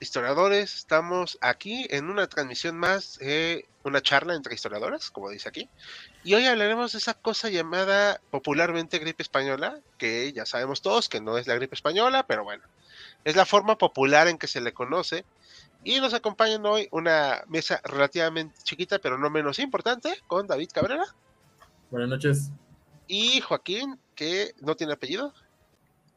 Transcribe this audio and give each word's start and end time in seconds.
Historiadores. 0.00 0.74
Estamos 0.74 1.38
aquí 1.40 1.86
en 1.90 2.08
una 2.08 2.26
transmisión 2.26 2.76
más, 2.76 3.18
eh, 3.20 3.64
una 3.84 4.00
charla 4.00 4.34
entre 4.34 4.54
historiadores, 4.54 5.10
como 5.10 5.30
dice 5.30 5.48
aquí. 5.48 5.68
Y 6.24 6.34
hoy 6.34 6.46
hablaremos 6.46 6.92
de 6.92 6.98
esa 6.98 7.14
cosa 7.14 7.48
llamada 7.48 8.20
popularmente 8.30 8.98
gripe 8.98 9.22
española, 9.22 9.78
que 9.98 10.32
ya 10.32 10.46
sabemos 10.46 10.82
todos 10.82 11.08
que 11.08 11.20
no 11.20 11.38
es 11.38 11.46
la 11.46 11.54
gripe 11.54 11.74
española, 11.74 12.26
pero 12.26 12.44
bueno, 12.44 12.64
es 13.24 13.36
la 13.36 13.44
forma 13.44 13.76
popular 13.78 14.28
en 14.28 14.38
que 14.38 14.46
se 14.46 14.60
le 14.60 14.72
conoce. 14.72 15.24
Y 15.84 16.00
nos 16.00 16.14
acompañan 16.14 16.64
hoy 16.66 16.88
una 16.90 17.44
mesa 17.46 17.80
relativamente 17.84 18.56
chiquita, 18.64 18.98
pero 18.98 19.18
no 19.18 19.30
menos 19.30 19.58
importante, 19.58 20.22
con 20.26 20.46
David 20.46 20.70
Cabrera. 20.72 21.04
Buenas 21.90 22.08
noches. 22.08 22.50
Y 23.06 23.40
Joaquín, 23.40 24.00
que 24.14 24.52
no 24.60 24.74
tiene 24.74 24.94
apellido. 24.94 25.32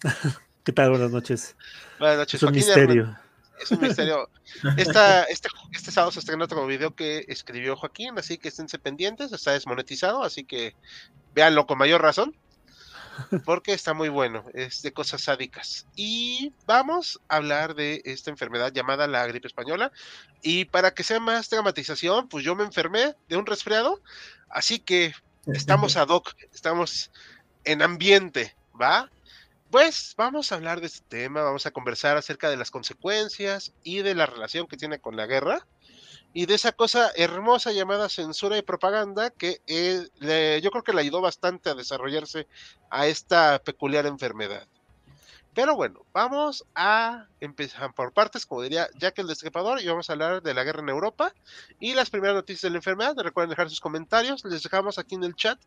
¿Qué 0.64 0.72
tal? 0.72 0.90
Buenas 0.90 1.12
noches. 1.12 1.56
Buenas 2.00 2.18
noches. 2.18 2.36
Es 2.36 2.44
un 2.44 2.50
Joaquín 2.50 2.66
misterio. 2.66 3.29
Es 3.60 3.72
un 3.72 3.82
misterio. 3.82 4.30
Esta, 4.78 5.24
este, 5.24 5.50
este 5.72 5.92
sábado 5.92 6.12
se 6.12 6.20
estrena 6.20 6.46
otro 6.46 6.66
video 6.66 6.96
que 6.96 7.26
escribió 7.28 7.76
Joaquín, 7.76 8.18
así 8.18 8.38
que 8.38 8.48
esténse 8.48 8.80
pendientes. 8.80 9.32
Está 9.32 9.52
desmonetizado, 9.52 10.24
así 10.24 10.44
que 10.44 10.76
véanlo 11.34 11.66
con 11.66 11.78
mayor 11.78 12.02
razón. 12.02 12.36
Porque 13.44 13.74
está 13.74 13.94
muy 13.94 14.08
bueno, 14.08 14.46
es 14.54 14.82
de 14.82 14.94
cosas 14.94 15.24
sádicas. 15.24 15.88
Y 15.96 16.54
vamos 16.66 17.20
a 17.28 17.36
hablar 17.36 17.76
de 17.76 18.02
esta 18.06 18.30
enfermedad 18.30 18.72
llamada 18.72 19.08
la 19.08 19.28
gripe 19.28 19.48
española. 19.48 19.92
Y 20.42 20.66
para 20.66 20.94
que 20.94 21.04
sea 21.04 21.20
más 21.20 21.50
dramatización, 21.50 22.30
pues 22.30 22.46
yo 22.46 22.56
me 22.56 22.64
enfermé 22.64 23.16
de 23.28 23.36
un 23.36 23.46
resfriado. 23.46 24.02
Así 24.50 24.80
que 24.80 25.14
estamos 25.48 25.98
ad 25.98 26.08
hoc, 26.08 26.34
estamos 26.54 27.12
en 27.66 27.82
ambiente, 27.82 28.56
¿va? 28.80 29.10
Pues 29.72 30.14
vamos 30.18 30.52
a 30.52 30.56
hablar 30.56 30.80
de 30.82 30.88
este 30.88 31.02
tema, 31.08 31.44
vamos 31.44 31.66
a 31.68 31.72
conversar 31.72 32.18
acerca 32.18 32.50
de 32.50 32.58
las 32.58 32.72
consecuencias 32.72 33.74
y 33.84 34.02
de 34.02 34.16
la 34.16 34.26
relación 34.26 34.68
que 34.68 34.78
tiene 34.78 35.00
con 35.00 35.16
la 35.16 35.28
guerra 35.28 35.68
y 36.34 36.46
de 36.48 36.56
esa 36.56 36.74
cosa 36.74 37.12
hermosa 37.16 37.72
llamada 37.74 38.10
censura 38.10 38.58
y 38.58 38.64
propaganda 38.64 39.32
que 39.32 39.60
eh, 39.68 40.08
le- 40.16 40.62
yo 40.62 40.72
creo 40.72 40.84
que 40.84 40.94
le 40.94 41.02
ayudó 41.02 41.22
bastante 41.22 41.70
a 41.72 41.76
desarrollarse 41.76 42.48
a 42.92 43.08
esta 43.08 43.60
peculiar 43.66 44.06
enfermedad. 44.08 44.68
Pero 45.60 45.76
bueno, 45.76 46.06
vamos 46.14 46.64
a 46.74 47.26
empezar 47.42 47.94
por 47.94 48.14
partes, 48.14 48.46
como 48.46 48.62
diría 48.62 48.88
Jack 48.96 49.20
el 49.20 49.28
Destripador, 49.28 49.82
y 49.82 49.88
vamos 49.88 50.10
a 50.10 50.14
hablar 50.14 50.42
de 50.42 50.54
la 50.54 50.64
guerra 50.64 50.80
en 50.80 50.88
Europa 50.88 51.34
y 51.82 51.96
las 51.96 52.10
primeras 52.10 52.38
noticias 52.38 52.62
de 52.62 52.70
la 52.70 52.78
enfermedad. 52.78 53.14
Recuerden 53.18 53.50
dejar 53.50 53.70
sus 53.70 53.82
comentarios, 53.82 54.46
les 54.46 54.64
dejamos 54.64 54.98
aquí 54.98 55.16
en 55.16 55.26
el 55.26 55.36
chat 55.36 55.60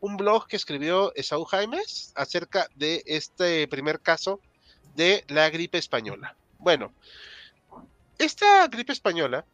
un 0.00 0.16
blog 0.16 0.48
que 0.48 0.56
escribió 0.56 1.14
Esaú 1.14 1.44
Jaimes 1.44 2.12
acerca 2.16 2.66
de 2.74 3.04
este 3.06 3.68
primer 3.68 4.00
caso 4.00 4.40
de 4.96 5.24
la 5.28 5.48
gripe 5.50 5.78
española. 5.78 6.34
Bueno, 6.58 6.92
esta 8.18 8.66
gripe 8.66 8.92
española 8.92 9.44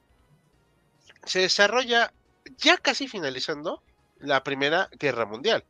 se 1.27 1.41
desarrolla 1.41 2.11
ya 2.57 2.79
casi 2.79 3.07
finalizando 3.07 3.83
la 4.19 4.43
Primera 4.45 4.89
Guerra 4.99 5.27
Mundial, 5.27 5.63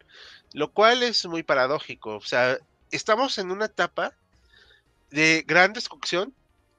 lo 0.52 0.70
cual 0.70 1.02
es 1.02 1.26
muy 1.26 1.42
paradójico. 1.42 2.14
O 2.14 2.20
sea, 2.20 2.60
estamos 2.96 3.38
en 3.38 3.50
una 3.50 3.66
etapa 3.66 4.12
de 5.10 5.44
gran 5.46 5.72
destrucción, 5.72 6.32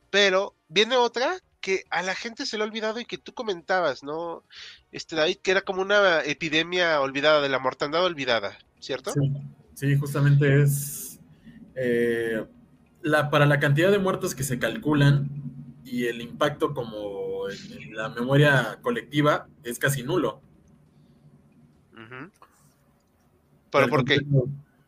pero 0.10 0.54
viene 0.68 0.98
otra 0.98 1.40
que 1.62 1.84
a 1.90 2.04
la 2.04 2.14
gente 2.14 2.46
se 2.46 2.58
le 2.58 2.64
ha 2.64 2.68
olvidado 2.68 3.00
y 3.00 3.06
que 3.06 3.18
tú 3.18 3.34
comentabas, 3.34 4.04
¿no? 4.04 4.44
Este 4.92 5.16
David, 5.16 5.38
que 5.42 5.52
era 5.52 5.62
como 5.62 5.82
una 5.82 6.22
epidemia 6.22 7.02
olvidada, 7.02 7.42
de 7.42 7.50
la 7.50 7.60
mortandad 7.60 8.04
olvidada, 8.04 8.58
¿cierto? 8.80 9.12
Sí, 9.12 9.32
sí, 9.74 9.98
justamente 9.98 10.62
es 10.62 11.20
eh, 11.76 12.46
la, 13.02 13.30
para 13.30 13.46
la 13.46 13.60
cantidad 13.60 13.90
de 13.90 14.00
muertos 14.00 14.36
que 14.36 14.44
se 14.44 14.60
calculan 14.60 15.30
y 15.84 16.06
el 16.06 16.22
impacto 16.22 16.74
como 16.74 17.50
en, 17.50 17.82
en 17.82 17.96
la 17.96 18.10
memoria 18.10 18.80
colectiva 18.82 19.48
es 19.64 19.80
casi 19.80 20.04
nulo. 20.04 20.42
¿Pero 23.72 23.90
por 23.90 24.06
qué? 24.06 24.20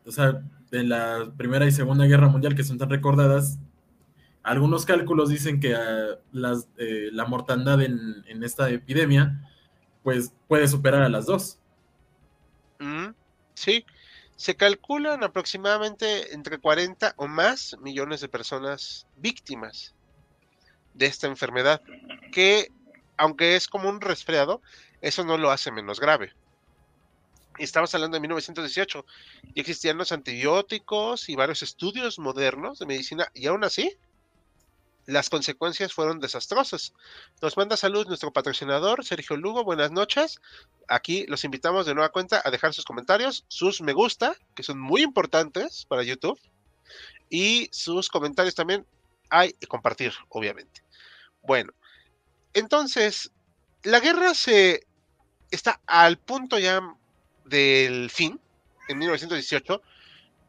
O 0.06 0.12
sea, 0.12 0.42
en 0.72 0.90
la 0.90 1.32
Primera 1.38 1.66
y 1.66 1.72
Segunda 1.72 2.06
Guerra 2.06 2.28
Mundial 2.28 2.56
que 2.56 2.64
son 2.64 2.78
tan 2.78 2.90
recordadas, 2.90 3.60
algunos 4.44 4.86
cálculos 4.86 5.30
dicen 5.30 5.60
que 5.60 5.76
ah, 5.76 6.20
las, 6.32 6.70
eh, 6.78 7.10
la 7.12 7.26
mortandad 7.26 7.82
en, 7.82 8.24
en 8.28 8.44
esta 8.44 8.70
epidemia 8.70 9.42
pues 10.04 10.34
puede 10.48 10.68
superar 10.68 11.04
a 11.04 11.10
las 11.10 11.26
dos. 11.26 11.60
Mm, 12.80 13.10
Sí, 13.58 13.84
se 14.36 14.56
calculan 14.56 15.24
aproximadamente 15.24 16.36
entre 16.36 16.60
40 16.60 17.16
o 17.18 17.28
más 17.28 17.76
millones 17.82 18.22
de 18.22 18.30
personas 18.30 19.08
víctimas 19.16 19.96
de 20.94 21.08
esta 21.08 21.26
enfermedad, 21.26 21.82
que 22.32 22.72
aunque 23.18 23.56
es 23.56 23.68
como 23.68 23.90
un 23.90 24.00
resfriado, 24.00 24.62
eso 25.02 25.26
no 25.26 25.40
lo 25.40 25.50
hace 25.50 25.72
menos 25.72 26.00
grave. 26.00 26.34
Estamos 27.60 27.94
hablando 27.96 28.16
de 28.16 28.22
1918 28.22 29.06
y 29.56 29.60
existían 29.60 29.98
los 29.98 30.12
antibióticos 30.12 31.28
y 31.30 31.36
varios 31.36 31.64
estudios 31.64 32.20
modernos 32.20 32.80
de 32.80 32.86
medicina 32.86 33.32
y 33.34 33.48
aún 33.48 33.64
así 33.64 33.98
las 35.08 35.30
consecuencias 35.30 35.94
fueron 35.94 36.20
desastrosas. 36.20 36.94
Nos 37.42 37.58
manda 37.58 37.78
salud 37.78 38.06
nuestro 38.08 38.32
patrocinador, 38.32 39.06
Sergio 39.06 39.38
Lugo. 39.38 39.64
Buenas 39.64 39.90
noches. 39.90 40.40
Aquí 40.88 41.26
los 41.28 41.46
invitamos 41.46 41.86
de 41.86 41.96
nueva 41.96 42.10
cuenta 42.10 42.42
a 42.44 42.52
dejar 42.52 42.74
sus 42.74 42.86
comentarios, 42.86 43.46
sus 43.48 43.82
me 43.82 43.94
gusta, 43.94 44.36
que 44.54 44.64
son 44.64 44.80
muy 44.80 45.02
importantes 45.02 45.86
para 45.88 46.04
YouTube, 46.04 46.40
y 47.30 47.70
sus 47.72 48.10
comentarios 48.10 48.54
también 48.54 48.86
hay 49.30 49.56
y 49.60 49.66
compartir, 49.66 50.14
obviamente. 50.30 50.84
Bueno, 51.42 51.74
entonces, 52.54 53.32
la 53.84 54.02
guerra 54.02 54.34
se 54.34 54.86
está 55.52 55.82
al 55.88 56.18
punto 56.18 56.60
ya 56.60 56.82
del 57.48 58.10
fin, 58.10 58.40
en 58.88 58.98
1918, 58.98 59.82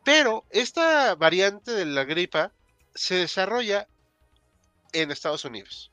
pero 0.04 0.44
esta 0.50 1.14
variante 1.14 1.72
de 1.72 1.84
la 1.84 2.04
gripa 2.04 2.52
se 2.94 3.16
desarrolla 3.16 3.88
en 4.92 5.10
Estados 5.10 5.44
Unidos. 5.44 5.90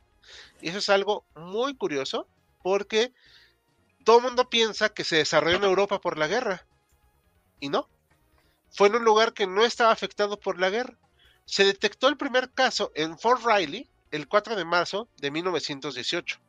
Y 0.62 0.70
eso 0.70 0.80
es 0.80 0.90
algo 0.90 1.26
muy 1.36 1.76
curioso 1.76 2.28
porque 2.64 3.14
todo 4.04 4.18
el 4.18 4.24
mundo 4.24 4.50
piensa 4.50 4.90
que 4.90 5.04
se 5.04 5.18
desarrolló 5.18 5.58
en 5.58 5.64
Europa 5.64 6.00
por 6.00 6.18
la 6.18 6.28
guerra. 6.28 6.66
Y 7.60 7.70
no. 7.70 7.90
Fue 8.72 8.88
en 8.88 8.96
un 8.96 9.04
lugar 9.04 9.34
que 9.34 9.48
no 9.48 9.64
estaba 9.64 9.92
afectado 9.92 10.40
por 10.40 10.60
la 10.60 10.70
guerra. 10.70 10.98
Se 11.46 11.64
detectó 11.64 12.08
el 12.08 12.18
primer 12.18 12.52
caso 12.52 12.92
en 12.96 13.18
Fort 13.18 13.44
Riley 13.46 13.90
el 14.12 14.28
4 14.28 14.56
de 14.56 14.66
marzo 14.66 15.10
de 15.18 15.32
1918. 15.32 16.40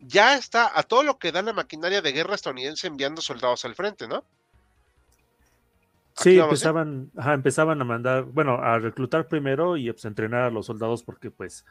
Ya 0.00 0.36
está 0.36 0.78
a 0.78 0.82
todo 0.82 1.02
lo 1.02 1.18
que 1.18 1.32
da 1.32 1.42
la 1.42 1.52
maquinaria 1.52 2.00
de 2.02 2.12
guerra 2.12 2.34
estadounidense 2.34 2.86
enviando 2.86 3.20
soldados 3.20 3.64
al 3.64 3.74
frente, 3.74 4.06
¿no? 4.06 4.24
Sí, 6.16 6.30
Aquí 6.30 6.38
¿eh? 6.38 6.42
empezaban, 6.42 7.10
ajá, 7.16 7.34
empezaban 7.34 7.80
a 7.80 7.84
mandar, 7.84 8.24
bueno, 8.24 8.54
a 8.54 8.78
reclutar 8.78 9.28
primero 9.28 9.76
y 9.76 9.90
pues, 9.92 10.04
entrenar 10.04 10.42
a 10.44 10.50
los 10.50 10.66
soldados 10.66 11.02
porque 11.02 11.30
pues 11.30 11.64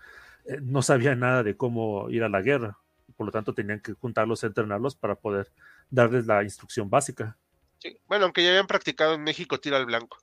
eh, 0.46 0.60
no 0.62 0.82
sabían 0.82 1.20
nada 1.20 1.44
de 1.44 1.58
cómo 1.58 2.10
ir 2.10 2.24
a 2.24 2.30
la 2.30 2.42
guerra. 2.42 2.78
Por 3.16 3.26
lo 3.26 3.32
tanto, 3.32 3.54
tenían 3.54 3.80
que 3.80 3.94
juntarlos, 3.94 4.44
entrenarlos 4.44 4.96
para 4.96 5.16
poder 5.16 5.52
darles 5.90 6.26
la 6.28 6.44
instrucción 6.44 6.90
básica. 6.90 7.38
Sí. 7.80 7.98
Bueno, 8.08 8.26
aunque 8.26 8.44
ya 8.44 8.50
habían 8.50 8.68
practicado 8.68 9.14
en 9.14 9.24
México 9.24 9.60
tiro 9.60 9.76
al 9.78 9.86
blanco. 9.86 10.18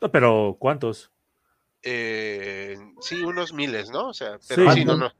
No, 0.00 0.10
Pero, 0.10 0.56
¿cuántos? 0.58 1.10
Eh, 1.82 2.76
sí, 3.00 3.22
unos 3.22 3.52
miles, 3.52 3.90
¿no? 3.90 4.08
O 4.08 4.14
sea, 4.14 4.38
pero 4.48 4.70
Sí. 4.70 4.78
sí, 4.80 4.84
no, 4.84 4.96
no. 4.96 5.12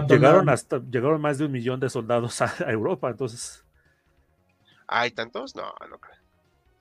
Llegaron 0.00 0.48
hasta, 0.48 0.78
llegaron 0.90 1.20
más 1.20 1.38
de 1.38 1.46
un 1.46 1.52
millón 1.52 1.80
de 1.80 1.90
soldados 1.90 2.40
a, 2.42 2.46
a 2.66 2.70
Europa, 2.72 3.10
entonces 3.10 3.64
¿Hay 4.86 5.10
tantos? 5.10 5.54
No, 5.56 5.74
no 5.88 5.98
creo. 5.98 6.16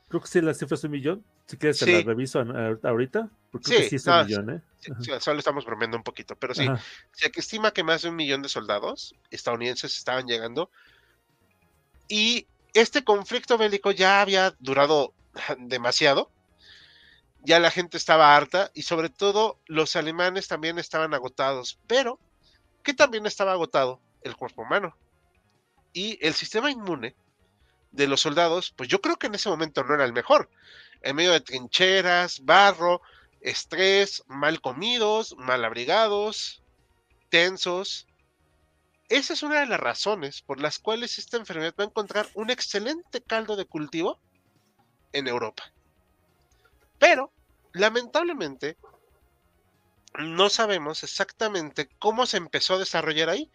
creo 0.10 0.22
que 0.22 0.28
sí 0.28 0.42
la 0.42 0.54
cifra 0.54 0.76
es 0.76 0.84
un 0.84 0.92
millón. 0.92 1.26
Si 1.48 1.58
quieres 1.58 1.80
te 1.80 1.86
Sí. 1.86 1.92
la 1.92 2.02
reviso 2.02 2.40
ahorita, 2.84 3.30
porque 3.52 3.72
creo 3.72 3.78
Sí, 3.78 3.84
que 3.84 3.90
sí 3.90 3.96
es 3.98 4.06
no, 4.06 4.20
un 4.22 4.26
millón, 4.28 4.50
¿eh? 4.52 4.62
Sí, 4.80 4.92
Ajá. 4.92 5.02
sí, 5.02 5.12
solo 5.20 5.40
estamos 5.40 5.66
bromeando 5.66 5.98
un 5.98 6.04
poquito, 6.04 6.36
pero 6.36 6.54
sí, 6.54 6.64
Ajá. 6.64 6.82
se 7.12 7.32
estima 7.36 7.72
que 7.72 7.84
más 7.84 8.02
de 8.02 8.10
un 8.10 8.16
millón 8.16 8.42
de 8.42 8.50
soldados 8.50 9.16
estadounidenses 9.30 9.98
estaban 9.98 10.26
llegando 10.28 10.70
y 12.08 12.48
este 12.74 13.04
conflicto 13.04 13.58
bélico 13.58 13.92
ya 13.92 14.22
había 14.22 14.56
durado 14.60 15.14
demasiado, 15.60 16.32
ya 17.44 17.60
la 17.60 17.72
gente 17.72 17.98
estaba 17.98 18.36
harta 18.36 18.72
y 18.74 18.84
sobre 18.84 19.10
todo 19.10 19.60
los 19.66 19.96
alemanes 19.96 20.48
también 20.48 20.78
estaban 20.80 21.14
agotados, 21.14 21.80
pero 21.88 22.20
que 22.82 22.94
también 22.94 23.26
estaba 23.26 23.54
agotado 23.54 24.00
el 24.22 24.36
cuerpo 24.36 24.64
humano. 24.64 24.96
Y 25.94 26.18
el 26.26 26.34
sistema 26.34 26.72
inmune 26.72 27.16
de 27.92 28.08
los 28.08 28.22
soldados, 28.22 28.74
pues 28.76 28.90
yo 28.90 29.02
creo 29.02 29.18
que 29.18 29.28
en 29.28 29.36
ese 29.36 29.50
momento 29.50 29.84
no 29.84 29.94
era 29.94 30.06
el 30.06 30.14
mejor. 30.14 30.50
En 31.02 31.16
medio 31.16 31.32
de 31.32 31.42
trincheras, 31.42 32.44
barro, 32.46 33.02
estrés, 33.42 34.24
mal 34.28 34.62
comidos, 34.62 35.36
mal 35.38 35.66
abrigados, 35.66 36.62
tensos. 37.30 38.08
Esa 39.10 39.34
es 39.34 39.44
una 39.44 39.60
de 39.60 39.66
las 39.66 39.80
razones 39.80 40.42
por 40.42 40.62
las 40.62 40.80
cuales 40.80 41.18
esta 41.18 41.38
enfermedad 41.38 41.74
va 41.78 41.84
a 41.84 41.88
encontrar 41.88 42.30
un 42.34 42.50
excelente 42.50 43.22
caldo 43.22 43.56
de 43.56 43.66
cultivo 43.66 44.20
en 45.12 45.28
Europa. 45.28 45.64
Pero, 46.98 47.32
lamentablemente, 47.74 48.78
no 50.18 50.50
sabemos 50.50 51.04
exactamente 51.04 51.90
cómo 52.00 52.26
se 52.26 52.38
empezó 52.38 52.76
a 52.76 52.80
desarrollar 52.80 53.30
ahí, 53.30 53.50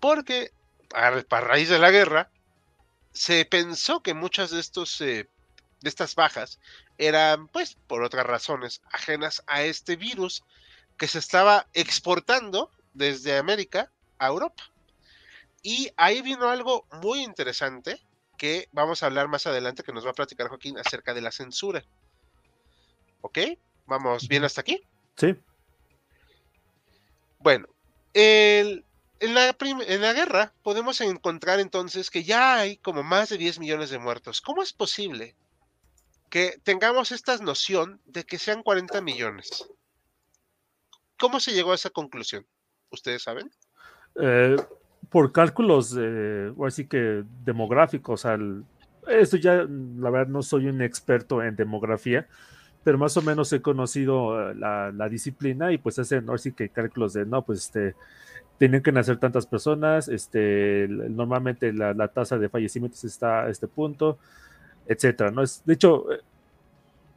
porque 0.00 0.52
a, 0.94 1.40
raíz 1.40 1.68
de 1.68 1.78
la 1.78 1.90
guerra, 1.90 2.30
se 3.12 3.44
pensó 3.44 4.02
que 4.02 4.14
muchas 4.14 4.50
de 4.50 4.60
estos 4.60 5.00
eh, 5.00 5.28
de 5.80 5.88
estas 5.88 6.14
bajas 6.14 6.58
eran 6.96 7.48
pues 7.48 7.74
por 7.74 8.02
otras 8.02 8.24
razones 8.24 8.80
ajenas 8.92 9.42
a 9.46 9.62
este 9.62 9.96
virus 9.96 10.44
que 10.96 11.08
se 11.08 11.18
estaba 11.18 11.66
exportando 11.74 12.70
desde 12.94 13.36
América 13.36 13.90
a 14.18 14.28
Europa. 14.28 14.62
Y 15.62 15.90
ahí 15.96 16.22
vino 16.22 16.48
algo 16.48 16.86
muy 17.02 17.22
interesante 17.22 18.00
que 18.38 18.68
vamos 18.72 19.02
a 19.02 19.06
hablar 19.06 19.28
más 19.28 19.46
adelante 19.46 19.82
que 19.82 19.92
nos 19.92 20.06
va 20.06 20.10
a 20.10 20.14
platicar 20.14 20.48
Joaquín 20.48 20.78
acerca 20.78 21.14
de 21.14 21.20
la 21.20 21.32
censura. 21.32 21.84
¿Ok? 23.20 23.38
¿Vamos 23.86 24.26
bien 24.28 24.44
hasta 24.44 24.60
aquí? 24.60 24.82
Sí. 25.16 25.36
Bueno, 27.42 27.66
el, 28.14 28.84
en 29.20 29.34
la, 29.34 29.56
en 29.60 30.00
la 30.00 30.12
guerra 30.12 30.52
podemos 30.62 31.00
encontrar 31.00 31.60
entonces 31.60 32.10
que 32.10 32.24
ya 32.24 32.56
hay 32.56 32.76
como 32.76 33.02
más 33.02 33.28
de 33.28 33.38
10 33.38 33.58
millones 33.58 33.90
de 33.90 33.98
muertos. 33.98 34.40
¿Cómo 34.40 34.62
es 34.62 34.72
posible 34.72 35.34
que 36.30 36.58
tengamos 36.62 37.12
esta 37.12 37.36
noción 37.38 38.00
de 38.06 38.24
que 38.24 38.38
sean 38.38 38.62
40 38.62 39.00
millones? 39.00 39.68
¿Cómo 41.18 41.40
se 41.40 41.52
llegó 41.52 41.72
a 41.72 41.76
esa 41.76 41.90
conclusión? 41.90 42.46
¿Ustedes 42.90 43.22
saben? 43.22 43.50
Eh, 44.20 44.56
por 45.08 45.32
cálculos, 45.32 45.96
eh, 45.98 46.52
así 46.66 46.86
que 46.86 47.24
demográficos. 47.44 48.24
Al, 48.24 48.64
esto 49.06 49.36
ya, 49.36 49.66
la 49.68 50.10
verdad, 50.10 50.28
no 50.28 50.42
soy 50.42 50.66
un 50.66 50.80
experto 50.82 51.42
en 51.42 51.54
demografía, 51.56 52.26
pero 52.84 52.98
más 52.98 53.16
o 53.16 53.22
menos 53.22 53.52
he 53.52 53.62
conocido 53.62 54.50
eh, 54.50 54.54
la, 54.54 55.08
disciplina 55.08 55.72
y 55.72 55.78
pues 55.78 55.98
hacen, 55.98 56.28
así 56.30 56.52
que 56.52 56.68
cálculos 56.68 57.12
de, 57.12 57.26
no, 57.26 57.42
pues 57.42 57.60
este 57.60 57.94
tienen 58.58 58.82
que 58.82 58.92
nacer 58.92 59.18
tantas 59.18 59.46
personas, 59.46 60.08
este, 60.08 60.86
normalmente 60.88 61.72
la, 61.72 62.08
tasa 62.08 62.38
de 62.38 62.48
fallecimientos 62.48 63.02
está 63.02 63.44
a 63.44 63.50
este 63.50 63.66
punto, 63.66 64.18
etcétera, 64.86 65.32
¿no? 65.32 65.42
Es, 65.42 65.64
de 65.64 65.74
hecho, 65.74 66.12
eh, 66.12 66.20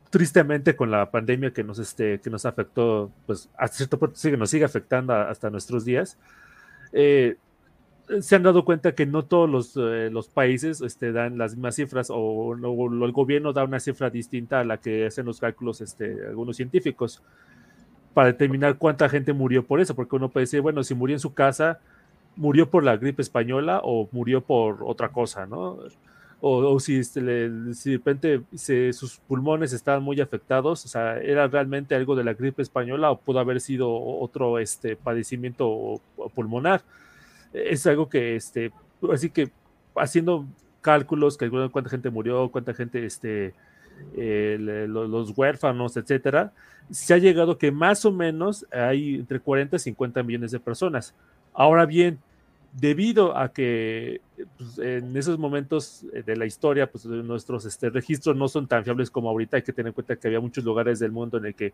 tristemente 0.09 0.75
con 0.75 0.89
la 0.89 1.12
pandemia 1.12 1.51
que 1.51 1.63
nos, 1.63 1.77
este, 1.77 2.19
que 2.19 2.31
nos 2.31 2.45
afectó, 2.45 3.12
pues 3.27 3.50
hasta 3.57 3.77
cierto 3.77 4.00
punto 4.00 4.15
sigue, 4.15 4.38
nos 4.38 4.50
sigue 4.50 4.65
afectando 4.65 5.13
hasta 5.13 5.51
nuestros 5.51 5.85
días, 5.85 6.17
eh, 6.94 7.38
se 8.22 8.36
han 8.36 8.44
dado 8.44 8.66
cuenta 8.66 8.94
que 8.94 9.06
no 9.06 9.25
todos 9.25 9.50
los, 9.50 9.75
eh, 9.78 10.10
los 10.12 10.28
países 10.28 10.81
este, 10.81 11.12
dan 11.12 11.38
las 11.38 11.56
mismas 11.56 11.75
cifras 11.75 12.10
o, 12.10 12.18
o, 12.18 13.06
el 13.06 13.12
gobierno 13.12 13.54
da 13.54 13.63
una 13.63 13.80
cifra 13.80 14.10
distinta 14.10 14.60
a 14.60 14.63
la 14.63 14.78
que 14.78 15.07
hacen 15.07 15.25
los 15.25 15.40
cálculos 15.40 15.81
este, 15.81 16.28
algunos 16.28 16.57
científicos 16.57 17.22
para 18.13 18.28
determinar 18.28 18.78
cuánta 18.78 19.10
gente 19.10 19.34
murió 19.34 19.66
por 19.66 19.81
eso, 19.81 19.96
porque 19.96 20.16
uno 20.16 20.30
puede 20.30 20.46
decir, 20.46 20.62
bueno, 20.62 20.84
si 20.84 20.96
murió 20.96 21.16
en 21.16 21.19
su 21.19 21.34
casa, 21.34 21.80
murió 22.36 22.69
por 22.69 22.84
la 22.84 22.96
gripe 22.98 23.22
española 23.22 23.81
o 23.84 24.08
murió 24.12 24.42
por 24.42 24.84
otra 24.84 25.10
cosa, 25.10 25.46
¿no? 25.46 25.80
O, 26.42 26.80
si, 26.80 26.98
este, 27.00 27.22
si, 27.74 27.92
de 27.92 27.98
repente 27.98 28.42
sus 28.94 29.18
pulmones 29.28 29.74
estaban 29.74 30.04
muy 30.04 30.22
afectados, 30.22 30.86
o 30.86 30.88
sea, 30.88 31.18
era 31.18 31.48
realmente 31.48 31.96
algo 31.96 32.16
de 32.16 32.24
la 32.24 32.34
gripe 32.34 32.62
española 32.62 33.10
o 33.10 33.18
pudo 33.18 33.40
haber 33.40 33.60
sido 33.60 33.92
otro 33.92 34.60
este, 34.60 34.96
padecimiento 34.96 36.00
pulmonar. 36.36 36.84
Es 37.56 37.88
algo 37.88 38.10
que, 38.10 38.36
este, 38.36 38.72
así 39.12 39.30
que 39.30 39.50
haciendo 39.96 40.46
cálculos, 40.81 41.38
que 41.38 41.50
cuánta 41.50 41.90
gente 41.90 42.10
murió, 42.10 42.50
cuánta 42.52 42.74
gente, 42.74 43.06
este, 43.06 43.54
los 44.16 45.38
huérfanos, 45.38 45.98
etcétera, 45.98 46.52
se 46.92 47.13
ha 47.13 47.18
llegado 47.18 47.57
que 47.57 47.72
más 47.72 48.06
o 48.06 48.12
menos 48.12 48.66
hay 48.72 49.16
entre 49.16 49.40
40 49.40 49.78
y 49.78 49.80
50 49.80 50.24
millones 50.24 50.52
de 50.52 50.60
personas. 50.60 51.13
Ahora 51.54 51.86
bien, 51.86 52.19
debido 52.74 53.38
a 53.38 53.52
que 53.52 54.22
pues, 54.58 54.78
en 54.80 55.16
esos 55.16 55.40
momentos 55.40 56.06
de 56.12 56.36
la 56.36 56.46
historia, 56.46 56.92
pues 56.92 57.06
nuestros 57.06 57.66
este, 57.66 57.90
registros 57.90 58.36
no 58.36 58.48
son 58.48 58.68
tan 58.68 58.84
fiables 58.84 59.10
como 59.10 59.30
ahorita, 59.30 59.58
hay 59.58 59.63
que 59.63 59.74
tener 59.74 59.88
en 59.88 59.94
cuenta 59.94 60.16
que 60.18 60.28
había 60.28 60.40
muchos 60.40 60.63
lugares 60.63 61.00
del 61.00 61.12
mundo 61.12 61.38
en 61.38 61.46
el 61.46 61.56
que 61.56 61.74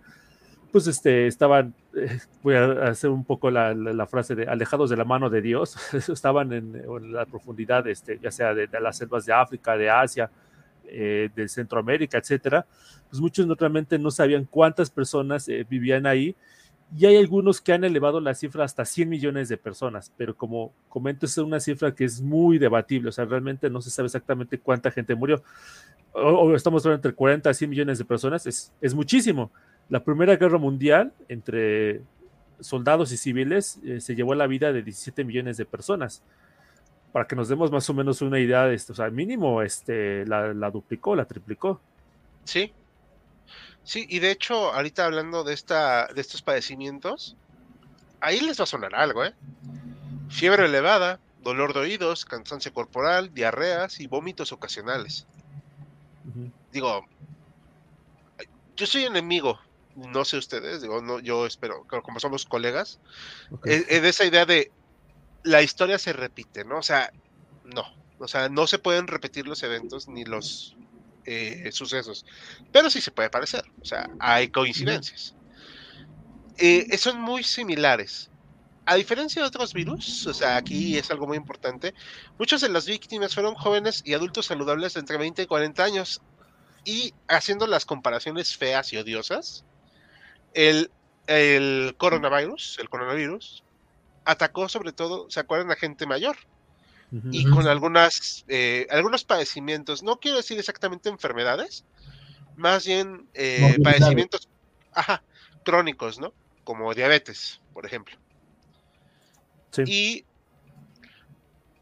pues 0.72 0.88
este, 0.88 1.28
estaban, 1.28 1.74
eh, 1.96 2.20
voy 2.42 2.56
a 2.56 2.90
hacer 2.90 3.10
un 3.10 3.24
poco 3.24 3.52
la, 3.52 4.08
frase 4.08 4.36
de 4.36 4.48
alejados 4.48 4.90
de 4.90 4.98
la 4.98 5.06
mano 5.06 5.30
de 5.30 5.42
Dios, 5.42 5.76
estaban 6.10 6.54
en, 6.54 6.82
la 7.12 7.26
profundidad, 7.26 7.88
este, 7.88 8.20
ya 8.20 8.32
sea 8.32 8.54
de, 8.54 8.68
las 8.80 8.98
selvas 8.98 9.26
de 9.26 9.34
África, 9.34 9.76
de 9.76 9.90
Asia, 9.90 10.30
eh, 10.86 11.30
de 11.36 11.48
Centroamérica, 11.48 12.18
etcétera, 12.18 12.66
pues 13.10 13.22
muchos 13.22 13.48
realmente 13.58 14.00
no 14.00 14.12
sabían 14.12 14.46
cuántas 14.46 14.90
personas 14.90 15.48
eh, 15.48 15.66
vivían 15.70 16.06
ahí 16.06 16.36
y 16.98 17.06
hay 17.06 17.16
algunos 17.16 17.62
que 17.62 17.72
han 17.72 17.84
elevado 17.86 18.20
la 18.20 18.36
cifra 18.36 18.66
hasta 18.66 18.84
100 18.84 19.08
millones 19.08 19.48
de 19.48 19.56
personas, 19.56 20.12
pero 20.18 20.36
como 20.36 20.74
comento, 20.90 21.26
es 21.26 21.38
una 21.38 21.60
cifra 21.60 21.96
que 21.96 22.04
es 22.04 22.22
muy 22.22 22.58
debatible, 22.58 23.10
o 23.10 23.12
sea, 23.14 23.24
realmente 23.24 23.70
no 23.70 23.82
se 23.82 23.90
sabe 23.90 24.08
exactamente 24.08 24.60
cuánta 24.60 24.92
gente 24.92 25.16
murió. 25.16 25.42
O, 26.12 26.54
estamos 26.54 26.86
hablando 26.86 27.08
entre 27.08 27.16
40 27.16 27.50
a 27.50 27.54
100 27.54 27.70
millones 27.70 27.98
de 27.98 28.04
personas, 28.04 28.46
es, 28.46 28.74
es 28.82 28.94
muchísimo. 28.94 29.52
La 29.92 30.06
Primera 30.06 30.38
Guerra 30.38 30.58
Mundial, 30.58 31.12
entre 31.28 32.00
soldados 32.62 33.12
y 33.12 33.18
civiles, 33.18 33.78
eh, 33.84 34.00
se 34.00 34.16
llevó 34.16 34.34
la 34.36 34.48
vida 34.48 34.72
de 34.72 34.84
17 34.84 35.26
millones 35.26 35.58
de 35.58 35.66
personas 35.66 36.24
para 37.12 37.28
que 37.28 37.36
nos 37.36 37.50
demos 37.50 37.72
más 37.72 37.90
o 37.90 37.94
menos 37.94 38.22
una 38.22 38.40
idea 38.40 38.64
de 38.64 38.74
esto. 38.74 38.94
O 38.94 38.96
sea, 38.96 39.10
mínimo 39.10 39.62
este, 39.62 40.26
la, 40.26 40.72
duplicó, 40.72 41.14
la 41.14 41.26
triplicó. 41.26 41.82
Sí. 42.46 42.72
Sí, 43.84 44.06
y 44.08 44.20
de 44.20 44.32
hecho, 44.32 44.74
ahorita 44.74 45.04
hablando 45.04 45.44
de, 45.44 45.54
esta, 45.54 46.08
de 46.08 46.22
estos 46.22 46.42
padecimientos, 46.42 47.36
ahí 48.22 48.40
les 48.40 48.62
va 48.62 48.64
a 48.64 48.68
sonar 48.68 48.96
algo, 48.96 49.26
¿eh? 49.26 49.34
Fiebre 50.30 50.68
elevada, 50.68 51.20
dolor 51.44 51.74
de 51.74 51.82
oídos, 51.82 52.24
cansancio 52.24 52.74
corporal, 52.74 53.34
diarreas 53.34 54.00
y 54.00 54.08
vómitos 54.08 54.54
ocasionales. 54.54 55.28
Digo, 56.72 57.06
yo 58.78 58.86
soy 58.86 59.04
enemigo, 59.04 59.60
no 59.96 60.26
sé 60.26 60.38
ustedes, 60.38 60.82
digo, 60.82 61.02
no, 61.02 61.20
yo 61.20 61.46
espero, 61.46 61.86
como 61.88 62.20
somos 62.20 62.46
colegas, 62.46 63.00
es, 63.66 63.88
de 63.88 64.10
esa 64.10 64.26
idea 64.26 64.46
de 64.46 64.72
la 65.44 65.62
historia 65.62 65.98
se 65.98 66.14
repite, 66.14 66.64
¿no? 66.64 66.78
O 66.80 66.84
sea, 66.84 67.12
no, 67.66 67.84
o 68.20 68.28
sea, 68.28 68.50
no 68.50 68.68
se 68.68 68.80
pueden 68.80 69.08
repetir 69.08 69.48
los 69.48 69.64
eventos 69.64 70.08
ni 70.08 70.26
los 70.26 70.76
eh, 71.26 71.70
sucesos, 71.72 72.26
pero 72.72 72.90
sí 72.90 73.02
se 73.02 73.12
puede 73.12 73.30
parecer, 73.30 73.64
o 73.82 73.86
sea, 73.86 74.10
hay 74.20 74.50
coincidencias. 74.50 75.36
Eh, 76.58 76.98
son 76.98 77.20
muy 77.20 77.44
similares. 77.44 78.30
A 78.86 78.96
diferencia 78.96 79.42
de 79.42 79.48
otros 79.48 79.74
virus, 79.74 80.26
o 80.28 80.34
sea, 80.34 80.58
aquí 80.58 80.98
es 80.98 81.12
algo 81.12 81.28
muy 81.28 81.38
importante, 81.38 81.94
muchas 82.40 82.62
de 82.62 82.70
las 82.70 82.88
víctimas 82.88 83.34
fueron 83.34 83.56
jóvenes 83.56 84.02
y 84.06 84.14
adultos 84.14 84.48
saludables 84.48 84.96
de 84.96 85.00
entre 85.02 85.18
20 85.18 85.44
y 85.44 85.46
40 85.46 85.84
años. 85.84 86.22
Y 86.84 87.14
haciendo 87.28 87.68
las 87.68 87.86
comparaciones 87.86 88.58
feas 88.58 88.92
y 88.92 88.98
odiosas, 88.98 89.66
el, 90.54 90.92
el 91.28 91.96
coronavirus, 91.98 92.78
el 92.80 92.90
coronavirus, 92.90 93.64
atacó 94.26 94.70
sobre 94.70 94.92
todo, 94.92 95.30
¿se 95.30 95.40
acuerdan? 95.40 95.72
A 95.72 95.76
gente 95.76 96.06
mayor. 96.06 96.38
Y 97.30 97.50
con 97.50 97.68
algunas, 97.68 98.46
eh, 98.48 98.88
algunos 98.90 99.26
padecimientos, 99.26 100.02
no 100.02 100.22
quiero 100.22 100.38
decir 100.38 100.58
exactamente 100.58 101.10
enfermedades, 101.10 101.84
más 102.56 102.86
bien 102.86 103.28
eh, 103.34 103.78
padecimientos 103.84 104.48
ajá, 104.94 105.22
crónicos, 105.66 106.20
¿no? 106.20 106.34
Como 106.64 106.94
diabetes, 106.94 107.60
por 107.74 107.86
ejemplo. 107.86 108.16
Sí. 109.72 109.84
Y, 109.88 110.26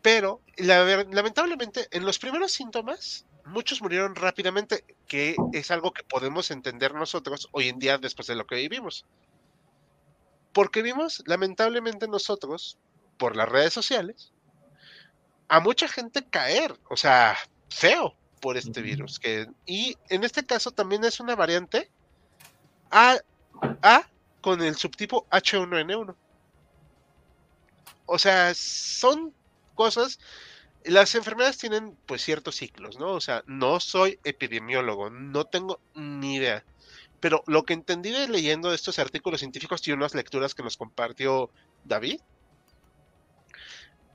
pero 0.01 0.41
lamentablemente 0.57 1.87
en 1.91 2.07
los 2.07 2.17
primeros 2.17 2.51
síntomas, 2.51 3.25
muchos 3.49 3.81
murieron 3.81 4.15
rápidamente, 4.15 4.85
que 5.07 5.35
es 5.53 5.71
algo 5.71 5.91
que 5.91 6.03
podemos 6.03 6.51
entender 6.51 6.93
nosotros 6.93 7.49
hoy 7.51 7.69
en 7.69 7.79
día 7.79 7.97
después 7.97 8.27
de 8.27 8.35
lo 8.35 8.45
que 8.47 8.55
vivimos. 8.55 9.05
Porque 10.53 10.81
vimos, 10.81 11.23
lamentablemente 11.25 12.07
nosotros, 12.07 12.77
por 13.17 13.35
las 13.35 13.49
redes 13.49 13.73
sociales, 13.73 14.31
a 15.47 15.59
mucha 15.59 15.87
gente 15.87 16.23
caer. 16.23 16.79
O 16.89 16.95
sea, 16.95 17.37
feo 17.69 18.15
por 18.39 18.57
este 18.57 18.81
virus. 18.81 19.19
Que, 19.19 19.47
y 19.65 19.97
en 20.09 20.23
este 20.23 20.45
caso 20.45 20.71
también 20.71 21.03
es 21.03 21.19
una 21.19 21.35
variante 21.35 21.91
A, 22.91 23.17
A 23.81 24.07
con 24.41 24.61
el 24.61 24.75
subtipo 24.75 25.27
H1N1. 25.29 26.15
O 28.05 28.17
sea, 28.17 28.53
son 28.55 29.33
cosas. 29.75 30.19
Las 30.85 31.13
enfermedades 31.15 31.57
tienen 31.57 31.97
pues 32.05 32.23
ciertos 32.23 32.55
ciclos, 32.55 32.97
¿no? 32.97 33.11
O 33.11 33.21
sea, 33.21 33.43
no 33.47 33.79
soy 33.79 34.19
epidemiólogo, 34.23 35.09
no 35.09 35.45
tengo 35.45 35.79
ni 35.93 36.35
idea. 36.35 36.63
Pero 37.19 37.43
lo 37.47 37.63
que 37.63 37.73
entendí 37.73 38.11
leyendo 38.27 38.73
estos 38.73 38.97
artículos 38.97 39.41
científicos 39.41 39.85
y 39.87 39.91
unas 39.91 40.15
lecturas 40.15 40.55
que 40.55 40.63
nos 40.63 40.77
compartió 40.77 41.49
David, 41.83 42.21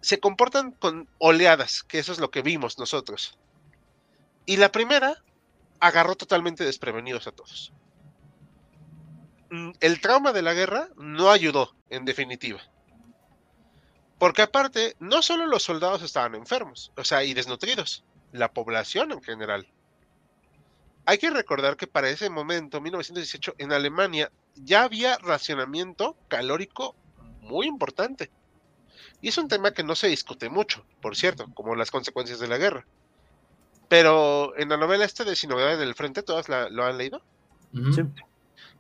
se 0.01 0.21
comportan 0.21 0.73
con 0.73 1.09
oleadas, 1.19 1.83
que 1.83 1.99
eso 1.99 2.13
es 2.13 2.19
lo 2.19 2.31
que 2.31 2.43
vimos 2.43 2.79
nosotros. 2.79 3.39
Y 4.47 4.57
la 4.57 4.73
primera 4.73 5.23
agarró 5.81 6.15
totalmente 6.15 6.65
desprevenidos 6.65 7.27
a 7.27 7.33
todos. 7.33 7.73
Mm, 9.51 9.73
el 9.81 10.01
trauma 10.01 10.33
de 10.33 10.43
la 10.43 10.55
guerra 10.55 10.89
no 10.97 11.31
ayudó, 11.31 11.75
en 11.91 12.05
definitiva. 12.05 12.61
Porque 14.25 14.41
aparte, 14.41 14.97
no 15.01 15.21
solo 15.21 15.45
los 15.45 15.65
soldados 15.65 16.01
estaban 16.01 16.35
enfermos, 16.35 16.91
o 16.97 17.05
sea, 17.05 17.25
y 17.25 17.35
desnutridos, 17.35 18.05
la 18.33 18.51
población 18.51 19.13
en 19.13 19.21
general. 19.21 19.69
Hay 21.05 21.19
que 21.19 21.29
recordar 21.29 21.77
que 21.77 21.87
para 21.87 22.09
ese 22.09 22.31
momento, 22.31 22.81
1918, 22.81 23.57
en 23.59 23.71
Alemania 23.75 24.33
ya 24.55 24.85
había 24.85 25.19
racionamiento 25.19 26.17
calórico 26.29 26.97
muy 27.43 27.67
importante. 27.67 28.31
Y 29.21 29.29
es 29.29 29.37
un 29.37 29.49
tema 29.49 29.73
que 29.73 29.85
no 29.85 29.95
se 29.95 30.09
discute 30.09 30.49
mucho, 30.49 30.87
por 31.03 31.17
cierto, 31.17 31.53
como 31.53 31.77
las 31.77 31.91
consecuencias 31.91 32.39
de 32.39 32.49
la 32.49 32.57
guerra. 32.57 32.87
Pero 33.91 34.57
en 34.57 34.71
la 34.71 34.79
novela 34.79 35.05
esta 35.05 35.25
de 35.25 35.37
Sin 35.37 35.51
novedades 35.51 35.79
del 35.79 35.95
frente, 35.95 36.23
¿todas 36.23 36.49
lo 36.49 36.83
han 36.83 36.97
leído? 36.97 37.21
Sí. 37.95 38.01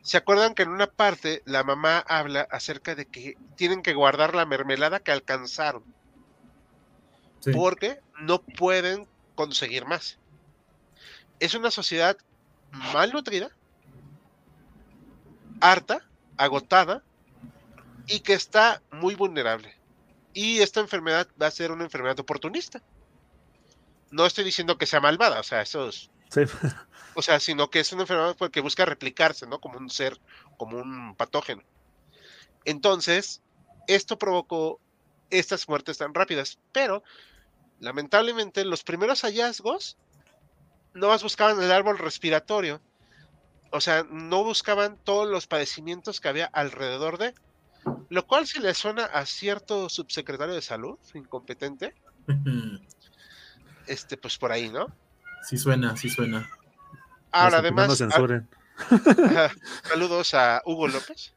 ¿Se 0.04 0.16
acuerdan 0.16 0.54
que 0.54 0.62
en 0.62 0.68
una 0.68 0.87
parte 0.87 1.42
la 1.44 1.64
mamá 1.64 1.99
habla 1.99 2.46
acerca 2.52 2.94
de 2.94 3.06
que 3.06 3.37
tienen 3.56 3.82
que 3.82 3.94
guardar 3.94 4.37
la 4.37 4.46
mermelada 4.46 5.00
que 5.00 5.11
alcanzaron? 5.11 5.82
Porque 7.52 7.99
no 8.20 8.40
pueden 8.40 9.08
conseguir 9.34 9.84
más 9.84 10.18
es 11.40 11.54
una 11.54 11.70
sociedad 11.70 12.16
mal 12.70 13.12
nutrida, 13.12 13.50
harta, 15.61 16.06
agotada 16.37 17.02
y 18.06 18.20
que 18.20 18.34
está 18.34 18.82
muy 18.90 19.14
vulnerable. 19.14 19.75
Y 20.32 20.61
esta 20.61 20.80
enfermedad 20.80 21.28
va 21.40 21.46
a 21.46 21.52
ser 21.52 21.70
una 21.70 21.84
enfermedad 21.84 22.18
oportunista. 22.18 22.82
No 24.14 24.26
estoy 24.26 24.44
diciendo 24.44 24.78
que 24.78 24.87
sea 24.87 25.00
malvada, 25.00 25.40
o 25.40 25.42
sea, 25.42 25.61
eso 25.62 25.88
es... 25.88 26.09
O 27.16 27.23
sea, 27.23 27.40
sino 27.40 27.68
que 27.68 27.80
es 27.80 27.92
una 27.92 28.02
enfermedad 28.02 28.37
que 28.50 28.61
busca 28.61 28.85
replicarse, 28.85 29.44
¿no? 29.47 29.61
Como 29.61 29.78
un 29.78 29.90
ser, 29.90 30.21
como 30.56 30.78
un 30.78 31.16
patógeno. 31.16 31.62
Entonces, 32.64 33.42
esto 33.88 34.16
provocó 34.16 34.80
estas 35.30 35.68
muertes 35.68 35.99
tan 35.99 36.14
rápidas, 36.14 36.61
pero 36.71 37.02
lamentablemente 37.80 38.64
los 38.64 38.85
primeros 38.85 39.23
hallazgos 39.23 39.97
no 40.92 41.09
más 41.09 41.25
buscaban 41.25 41.61
el 41.61 41.73
árbol 41.73 41.99
respiratorio. 41.99 42.80
O 43.71 43.80
sea, 43.80 44.04
no 44.09 44.44
buscaban 44.44 44.97
todos 45.02 45.28
los 45.28 45.49
padecimientos 45.49 46.21
que 46.21 46.28
había 46.28 46.47
alrededor 46.47 47.18
de. 47.18 47.35
Lo 48.11 48.26
cual 48.28 48.47
si 48.47 48.61
le 48.61 48.75
suena 48.75 49.06
a 49.06 49.26
cierto 49.26 49.88
subsecretario 49.88 50.54
de 50.54 50.62
salud, 50.62 50.99
incompetente. 51.14 51.94
Este, 53.87 54.17
pues 54.17 54.38
por 54.38 54.53
ahí, 54.53 54.69
¿no? 54.69 54.87
Sí 55.43 55.59
suena, 55.59 55.97
sí 55.97 56.09
suena. 56.09 56.49
Ahora, 57.33 57.59
además. 57.59 57.99
saludos 59.83 60.35
a 60.35 60.62
Hugo 60.64 60.88
López. 60.88 61.35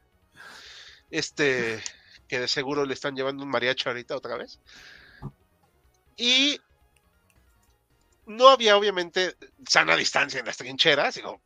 Este, 1.10 1.82
que 2.28 2.40
de 2.40 2.48
seguro 2.48 2.84
le 2.84 2.94
están 2.94 3.16
llevando 3.16 3.42
un 3.42 3.50
mariachi 3.50 3.88
ahorita 3.88 4.16
otra 4.16 4.36
vez. 4.36 4.60
Y 6.16 6.60
no 8.26 8.48
había 8.48 8.76
obviamente 8.76 9.36
sana 9.66 9.96
distancia 9.96 10.40
en 10.40 10.46
las 10.46 10.58
trincheras, 10.58 11.14
digo, 11.14 11.40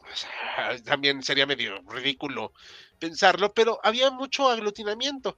también 0.84 1.22
sería 1.22 1.46
medio 1.46 1.80
ridículo 1.82 2.52
pensarlo, 2.98 3.54
pero 3.54 3.80
había 3.82 4.10
mucho 4.10 4.48
aglutinamiento. 4.50 5.36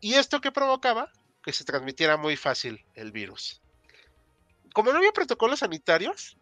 ¿Y 0.00 0.14
esto 0.14 0.40
que 0.40 0.52
provocaba? 0.52 1.12
Que 1.42 1.52
se 1.52 1.64
transmitiera 1.64 2.16
muy 2.16 2.36
fácil 2.36 2.84
el 2.94 3.12
virus. 3.12 3.60
Como 4.78 4.92
no 4.92 4.98
había 4.98 5.10
protocolos 5.10 5.58
sanitarios, 5.58 6.36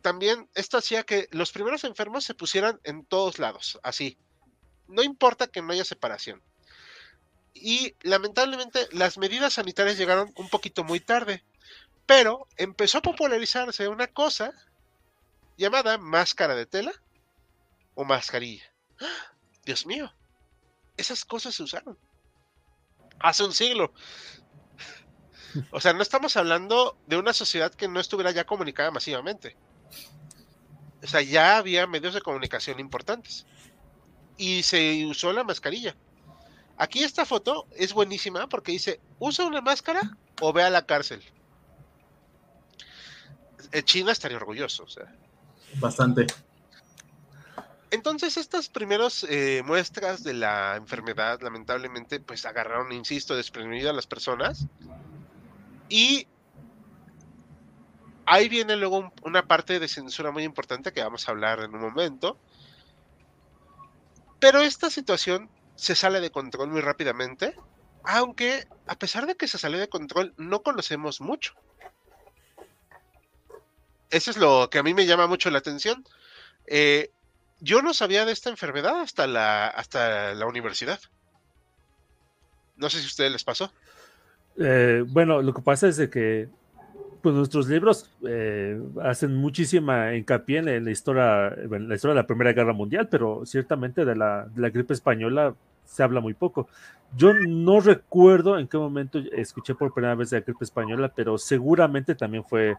también 0.00 0.48
esto 0.54 0.78
hacía 0.78 1.02
que 1.02 1.28
los 1.32 1.52
primeros 1.52 1.84
enfermos 1.84 2.24
se 2.24 2.32
pusieran 2.32 2.80
en 2.82 3.04
todos 3.04 3.38
lados, 3.38 3.78
así. 3.82 4.16
No 4.88 5.02
importa 5.02 5.46
que 5.46 5.60
no 5.60 5.74
haya 5.74 5.84
separación. 5.84 6.42
Y 7.52 7.94
lamentablemente 8.00 8.88
las 8.90 9.18
medidas 9.18 9.52
sanitarias 9.52 9.98
llegaron 9.98 10.32
un 10.34 10.48
poquito 10.48 10.82
muy 10.82 10.98
tarde. 10.98 11.44
Pero 12.06 12.48
empezó 12.56 12.96
a 12.98 13.02
popularizarse 13.02 13.86
una 13.86 14.06
cosa 14.06 14.54
llamada 15.58 15.98
máscara 15.98 16.54
de 16.54 16.64
tela 16.64 16.92
o 17.94 18.06
mascarilla. 18.06 18.64
Dios 19.66 19.84
mío, 19.84 20.10
esas 20.96 21.26
cosas 21.26 21.54
se 21.54 21.64
usaron 21.64 21.98
hace 23.20 23.44
un 23.44 23.52
siglo. 23.52 23.92
O 25.70 25.80
sea, 25.80 25.92
no 25.92 26.02
estamos 26.02 26.36
hablando 26.36 26.96
de 27.06 27.16
una 27.16 27.32
sociedad 27.32 27.72
que 27.74 27.88
no 27.88 28.00
estuviera 28.00 28.30
ya 28.30 28.44
comunicada 28.44 28.90
masivamente. 28.90 29.56
O 31.02 31.06
sea, 31.06 31.22
ya 31.22 31.58
había 31.58 31.86
medios 31.86 32.14
de 32.14 32.20
comunicación 32.20 32.80
importantes. 32.80 33.46
Y 34.36 34.62
se 34.62 35.06
usó 35.06 35.32
la 35.32 35.44
mascarilla. 35.44 35.94
Aquí 36.78 37.02
esta 37.02 37.24
foto 37.24 37.66
es 37.74 37.94
buenísima 37.94 38.48
porque 38.48 38.72
dice, 38.72 39.00
usa 39.18 39.46
una 39.46 39.60
máscara 39.60 40.16
o 40.40 40.52
ve 40.52 40.62
a 40.62 40.70
la 40.70 40.84
cárcel. 40.84 41.22
Eh, 43.72 43.82
China 43.82 44.12
estaría 44.12 44.36
orgulloso. 44.36 44.84
O 44.84 44.88
sea. 44.88 45.06
Bastante. 45.74 46.26
Entonces, 47.90 48.36
estas 48.36 48.68
primeras 48.68 49.24
eh, 49.28 49.62
muestras 49.64 50.22
de 50.24 50.34
la 50.34 50.76
enfermedad, 50.76 51.40
lamentablemente, 51.40 52.20
pues 52.20 52.44
agarraron, 52.44 52.92
insisto, 52.92 53.36
desprevenido 53.36 53.90
a 53.90 53.92
las 53.92 54.06
personas. 54.06 54.66
Y 55.88 56.26
ahí 58.24 58.48
viene 58.48 58.76
luego 58.76 59.12
una 59.22 59.46
parte 59.46 59.78
de 59.78 59.88
censura 59.88 60.30
muy 60.30 60.44
importante 60.44 60.92
que 60.92 61.02
vamos 61.02 61.28
a 61.28 61.32
hablar 61.32 61.60
en 61.60 61.74
un 61.74 61.80
momento. 61.80 62.38
Pero 64.40 64.60
esta 64.60 64.90
situación 64.90 65.50
se 65.76 65.94
sale 65.94 66.20
de 66.20 66.30
control 66.30 66.68
muy 66.68 66.80
rápidamente, 66.80 67.54
aunque 68.04 68.66
a 68.86 68.96
pesar 68.96 69.26
de 69.26 69.36
que 69.36 69.48
se 69.48 69.58
salió 69.58 69.78
de 69.78 69.88
control, 69.88 70.34
no 70.36 70.62
conocemos 70.62 71.20
mucho 71.20 71.54
eso 74.10 74.30
es 74.30 74.36
lo 74.36 74.70
que 74.70 74.78
a 74.78 74.82
mí 74.82 74.94
me 74.94 75.06
llama 75.06 75.26
mucho 75.26 75.50
la 75.50 75.58
atención. 75.58 76.04
Eh, 76.66 77.10
yo 77.60 77.82
no 77.82 77.94
sabía 77.94 78.24
de 78.24 78.32
esta 78.32 78.50
enfermedad 78.50 79.00
hasta 79.00 79.26
la, 79.26 79.66
hasta 79.66 80.34
la 80.34 80.46
universidad. 80.46 81.00
No 82.76 82.90
sé 82.90 82.98
si 82.98 83.04
a 83.04 83.08
ustedes 83.08 83.32
les 83.32 83.44
pasó. 83.44 83.72
Eh, 84.58 85.04
bueno, 85.08 85.42
lo 85.42 85.52
que 85.52 85.62
pasa 85.62 85.88
es 85.88 85.96
de 85.96 86.08
que 86.08 86.48
pues, 87.22 87.34
nuestros 87.34 87.68
libros 87.68 88.10
eh, 88.26 88.80
hacen 89.02 89.36
muchísima 89.36 90.14
hincapié 90.14 90.58
en 90.58 90.84
la 90.84 90.90
historia, 90.90 91.48
en 91.48 91.88
la 91.88 91.94
historia 91.94 92.14
de 92.14 92.22
la 92.22 92.26
Primera 92.26 92.52
Guerra 92.52 92.72
Mundial, 92.72 93.08
pero 93.10 93.44
ciertamente 93.44 94.04
de 94.04 94.16
la, 94.16 94.48
gripe 94.54 94.94
española 94.94 95.54
se 95.84 96.02
habla 96.02 96.20
muy 96.20 96.34
poco. 96.34 96.68
Yo 97.16 97.32
no 97.34 97.80
recuerdo 97.80 98.58
en 98.58 98.66
qué 98.66 98.76
momento 98.76 99.18
escuché 99.32 99.74
por 99.74 99.92
primera 99.92 100.14
vez 100.14 100.30
de 100.30 100.38
la 100.38 100.44
gripe 100.44 100.64
española, 100.64 101.12
pero 101.14 101.38
seguramente 101.38 102.14
también 102.14 102.44
fue 102.44 102.76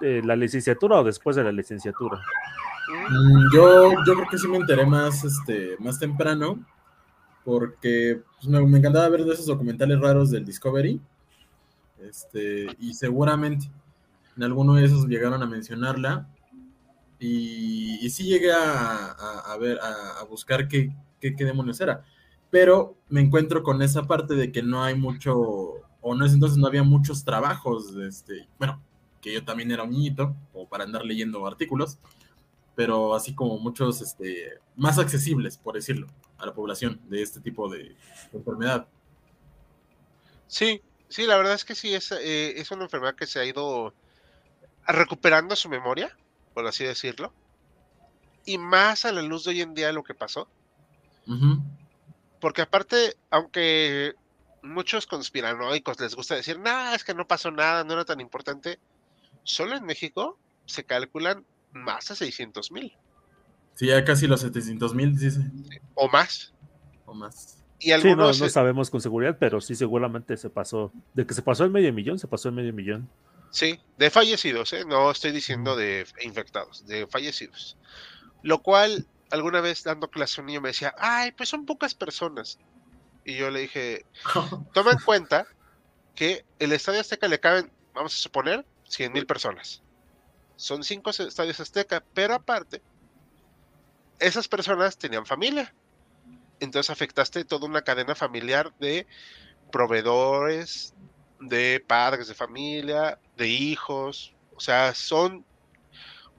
la 0.00 0.36
licenciatura 0.36 1.00
o 1.00 1.04
después 1.04 1.36
de 1.36 1.44
la 1.44 1.52
licenciatura? 1.52 2.20
Mm, 3.10 3.54
yo, 3.54 3.92
yo 4.06 4.14
creo 4.14 4.28
que 4.30 4.38
sí 4.38 4.48
me 4.48 4.58
enteré 4.58 4.84
más, 4.84 5.24
este, 5.24 5.76
más 5.78 5.98
temprano, 5.98 6.58
porque 7.44 8.22
pues, 8.36 8.48
me, 8.48 8.78
encantaba 8.78 9.08
ver 9.08 9.24
de 9.24 9.34
esos 9.34 9.46
documentales 9.46 10.00
raros 10.00 10.30
del 10.30 10.44
Discovery, 10.44 11.00
este, 12.00 12.66
y 12.78 12.94
seguramente 12.94 13.70
en 14.36 14.42
alguno 14.42 14.74
de 14.74 14.84
esos 14.84 15.06
llegaron 15.06 15.42
a 15.42 15.46
mencionarla, 15.46 16.28
y, 17.18 18.08
sí 18.10 18.24
llegué 18.24 18.52
a, 18.52 19.56
ver, 19.58 19.78
a, 19.80 20.24
buscar 20.24 20.68
qué, 20.68 20.92
qué, 21.20 21.34
qué 21.34 21.44
demonios 21.44 21.80
era, 21.80 22.04
pero 22.50 22.96
me 23.08 23.20
encuentro 23.20 23.62
con 23.62 23.80
esa 23.82 24.02
parte 24.02 24.34
de 24.34 24.52
que 24.52 24.62
no 24.62 24.82
hay 24.82 24.94
mucho, 24.94 25.34
o 26.00 26.14
no 26.14 26.26
es 26.26 26.32
entonces 26.32 26.58
no 26.58 26.66
había 26.66 26.82
muchos 26.82 27.24
trabajos, 27.24 27.94
este, 27.96 28.48
bueno, 28.58 28.80
que 29.20 29.32
yo 29.32 29.44
también 29.44 29.70
era 29.70 29.84
un 29.84 29.90
niñito, 29.90 30.34
o 30.52 30.68
para 30.68 30.84
andar 30.84 31.04
leyendo 31.04 31.46
artículos, 31.46 31.98
pero 32.74 33.14
así 33.14 33.34
como 33.34 33.58
muchos 33.58 34.02
este, 34.02 34.60
más 34.76 34.98
accesibles, 34.98 35.56
por 35.56 35.74
decirlo, 35.74 36.08
a 36.44 36.46
la 36.46 36.54
población 36.54 37.00
de 37.08 37.22
este 37.22 37.40
tipo 37.40 37.68
de, 37.68 37.96
enfermedad. 38.32 38.86
Sí, 40.46 40.80
sí, 41.08 41.26
la 41.26 41.36
verdad 41.36 41.54
es 41.54 41.64
que 41.64 41.74
sí, 41.74 41.94
es, 41.94 42.12
eh, 42.12 42.60
es 42.60 42.70
una 42.70 42.84
enfermedad 42.84 43.14
que 43.14 43.26
se 43.26 43.40
ha 43.40 43.44
ido 43.44 43.92
recuperando 44.86 45.56
su 45.56 45.68
memoria, 45.68 46.16
por 46.52 46.66
así 46.66 46.84
decirlo, 46.84 47.32
y 48.44 48.58
más 48.58 49.04
a 49.04 49.12
la 49.12 49.22
luz 49.22 49.44
de 49.44 49.50
hoy 49.50 49.62
en 49.62 49.74
día 49.74 49.92
lo 49.92 50.04
que 50.04 50.14
pasó. 50.14 50.48
Porque 52.40 52.60
aparte, 52.60 53.16
aunque 53.30 54.14
muchos 54.62 55.06
conspiranoicos 55.06 55.98
les 55.98 56.14
gusta 56.14 56.34
decir, 56.34 56.58
nada, 56.58 56.94
es 56.94 57.02
que 57.02 57.14
no 57.14 57.26
pasó 57.26 57.50
nada, 57.50 57.82
no 57.84 57.94
era 57.94 58.04
tan 58.04 58.20
importante, 58.20 58.78
solo 59.42 59.74
en 59.74 59.84
México 59.84 60.38
se 60.66 60.84
calculan 60.84 61.46
más 61.72 62.08
de 62.08 62.16
600 62.16 62.70
mil. 62.70 62.94
Sí, 63.74 63.86
ya 63.86 64.04
casi 64.04 64.26
los 64.26 64.40
700 64.40 64.94
mil, 64.94 65.16
dice. 65.16 65.40
O 65.94 66.08
más. 66.08 66.52
O 67.06 67.14
más. 67.14 67.58
Y 67.78 67.92
algunos, 67.92 68.36
sí, 68.36 68.42
no, 68.44 68.48
sabemos 68.48 68.88
con 68.88 69.00
seguridad, 69.00 69.36
pero 69.38 69.60
sí 69.60 69.74
seguramente 69.74 70.36
se 70.36 70.48
pasó, 70.48 70.92
de 71.12 71.26
que 71.26 71.34
se 71.34 71.42
pasó 71.42 71.64
el 71.64 71.70
medio 71.70 71.92
millón, 71.92 72.18
se 72.18 72.28
pasó 72.28 72.48
el 72.48 72.54
medio 72.54 72.72
millón. 72.72 73.10
Sí, 73.50 73.78
de 73.98 74.10
fallecidos, 74.10 74.72
¿eh? 74.72 74.84
no 74.86 75.10
estoy 75.10 75.32
diciendo 75.32 75.76
de 75.76 76.06
infectados, 76.22 76.86
de 76.86 77.06
fallecidos. 77.06 77.76
Lo 78.42 78.62
cual, 78.62 79.06
alguna 79.30 79.60
vez 79.60 79.84
dando 79.84 80.08
clase 80.08 80.40
un 80.40 80.46
niño 80.46 80.60
me 80.60 80.70
decía, 80.70 80.94
ay, 80.98 81.32
pues 81.32 81.48
son 81.48 81.66
pocas 81.66 81.94
personas. 81.94 82.58
Y 83.24 83.36
yo 83.36 83.50
le 83.50 83.60
dije, 83.60 84.06
toma 84.72 84.92
en 84.92 84.98
cuenta 84.98 85.46
que 86.14 86.44
el 86.58 86.72
Estadio 86.72 87.00
Azteca 87.00 87.28
le 87.28 87.40
caben, 87.40 87.70
vamos 87.94 88.14
a 88.14 88.18
suponer, 88.18 88.64
100 88.88 89.12
mil 89.12 89.26
personas. 89.26 89.82
Son 90.56 90.84
cinco 90.84 91.10
estadios 91.10 91.60
Azteca, 91.60 92.04
pero 92.14 92.34
aparte, 92.34 92.80
esas 94.26 94.48
personas 94.48 94.98
tenían 94.98 95.26
familia. 95.26 95.74
Entonces 96.60 96.90
afectaste 96.90 97.44
toda 97.44 97.66
una 97.66 97.82
cadena 97.82 98.14
familiar 98.14 98.72
de 98.78 99.06
proveedores, 99.70 100.94
de 101.40 101.84
padres 101.86 102.28
de 102.28 102.34
familia, 102.34 103.18
de 103.36 103.48
hijos. 103.48 104.34
O 104.56 104.60
sea, 104.60 104.94
son 104.94 105.44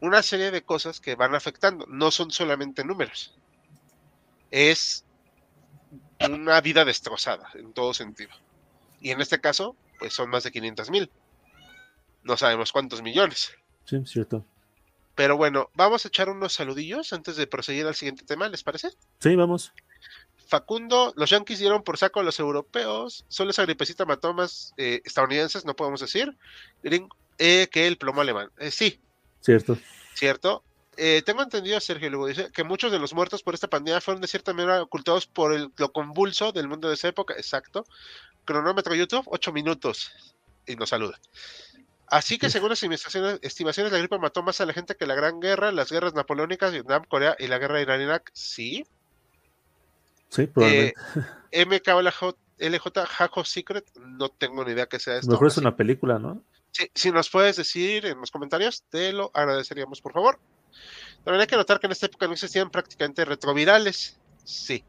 una 0.02 0.24
serie 0.24 0.52
de 0.52 0.64
cosas 0.64 1.00
que 1.00 1.16
van 1.16 1.36
afectando. 1.36 1.86
No 1.88 2.12
son 2.12 2.32
solamente 2.32 2.84
números. 2.84 3.36
Es 4.52 5.06
una 6.20 6.62
vida 6.62 6.86
destrozada 6.86 7.50
en 7.54 7.74
todo 7.74 7.94
sentido. 7.94 8.32
Y 9.02 9.12
en 9.12 9.22
este 9.22 9.40
caso, 9.40 9.76
pues 10.00 10.14
son 10.14 10.30
más 10.30 10.44
de 10.44 10.52
500 10.52 10.90
mil. 10.90 11.12
No 12.24 12.38
sabemos 12.38 12.72
cuántos 12.72 13.02
millones. 13.02 13.52
Sí, 13.86 14.02
cierto. 14.06 14.46
Pero 15.16 15.38
bueno, 15.38 15.70
vamos 15.74 16.04
a 16.04 16.10
echar 16.10 16.30
unos 16.30 16.54
saludillos 16.54 17.14
antes 17.14 17.38
de 17.38 17.48
proseguir 17.48 17.88
al 17.88 17.96
siguiente 17.96 18.26
tema, 18.26 18.50
¿les 18.50 18.64
parece? 18.64 18.90
Sí, 19.20 19.36
vamos. 19.36 19.72
Facundo, 20.48 21.14
los 21.16 21.30
Yankees 21.30 21.60
dieron 21.60 21.84
por 21.84 21.98
saco 21.98 22.20
a 22.20 22.24
los 22.24 22.40
europeos, 22.40 23.26
solo 23.30 23.52
esa 23.52 23.64
gripecita 23.64 24.06
mató 24.06 24.34
más 24.34 24.74
eh, 24.78 25.02
estadounidenses, 25.04 25.66
no 25.66 25.76
podemos 25.76 26.02
decir, 26.02 26.38
eh, 27.38 27.68
que 27.72 27.88
el 27.88 27.98
plomo 27.98 28.22
alemán. 28.22 28.52
Eh, 28.60 28.72
sí. 28.72 29.00
Cierto. 29.42 29.78
Cierto. 30.14 30.64
tengo 31.26 31.42
entendido, 31.42 31.80
Sergio 31.80 32.10
Lugo 32.10 32.28
dice, 32.28 32.52
que 32.52 32.64
muchos 32.64 32.92
de 32.92 33.00
los 33.00 33.14
muertos 33.14 33.42
por 33.42 33.54
esta 33.54 33.70
pandemia 33.70 34.02
fueron 34.02 34.22
de 34.22 34.28
cierta 34.28 34.54
manera 34.54 34.82
ocultados 34.82 35.26
por 35.26 35.54
el, 35.54 35.72
lo 35.78 35.92
convulso 35.92 36.52
del 36.52 36.68
mundo 36.68 36.90
de 36.90 36.94
esa 36.96 37.08
época. 37.08 37.34
Exacto. 37.36 37.86
Cronómetro 38.44 38.94
YouTube, 38.96 39.24
ocho 39.28 39.52
minutos. 39.52 40.12
Y 40.68 40.76
nos 40.76 40.90
saluda. 40.90 41.20
Así 42.08 42.38
que 42.38 42.50
según 42.50 42.70
las 42.70 42.84
estimaciones, 42.84 43.92
la 43.92 43.98
gripe 43.98 44.20
mató 44.20 44.44
más 44.44 44.62
a 44.62 44.66
la 44.66 44.74
gente 44.74 44.96
que 44.96 45.08
la 45.08 45.16
Gran 45.16 45.40
Guerra, 45.40 45.72
las 45.72 45.92
guerras 45.92 46.14
napoleónicas, 46.14 46.72
Vietnam, 46.72 47.04
Corea 47.08 47.36
y 47.40 47.48
la 47.48 47.58
guerra 47.58 47.76
de 47.76 47.82
Irán-Irak. 47.82 48.30
Sí. 48.34 48.86
Sí, 50.30 50.48
probablemente. 50.48 50.96
Eh, 51.52 51.66
MKLJ 51.66 53.06
Jaco 53.08 53.44
Secret, 53.44 53.86
no 53.98 54.30
tengo 54.30 54.64
ni 54.64 54.72
idea 54.74 54.86
que 54.86 55.00
sea 55.00 55.18
esto. 55.18 55.32
Mejor 55.32 55.48
es 55.48 55.58
una 55.58 55.76
película, 55.76 56.20
¿no? 56.20 56.42
Sí, 56.72 56.90
si 56.94 57.12
nos 57.12 57.30
puedes 57.30 57.56
decir 57.56 58.06
en 58.06 58.20
los 58.20 58.32
comentarios, 58.32 58.84
te 58.90 59.14
lo 59.14 59.32
agradeceríamos, 59.34 60.02
por 60.02 60.14
favor. 60.14 60.40
También 61.24 61.42
hay 61.42 61.48
que 61.48 61.56
notar 61.56 61.80
que 61.80 61.88
en 61.88 61.94
esta 61.94 62.06
época 62.06 62.28
no 62.28 62.34
existían 62.34 62.70
prácticamente 62.70 63.26
retrovirales. 63.26 64.20
Sí. 64.44 64.84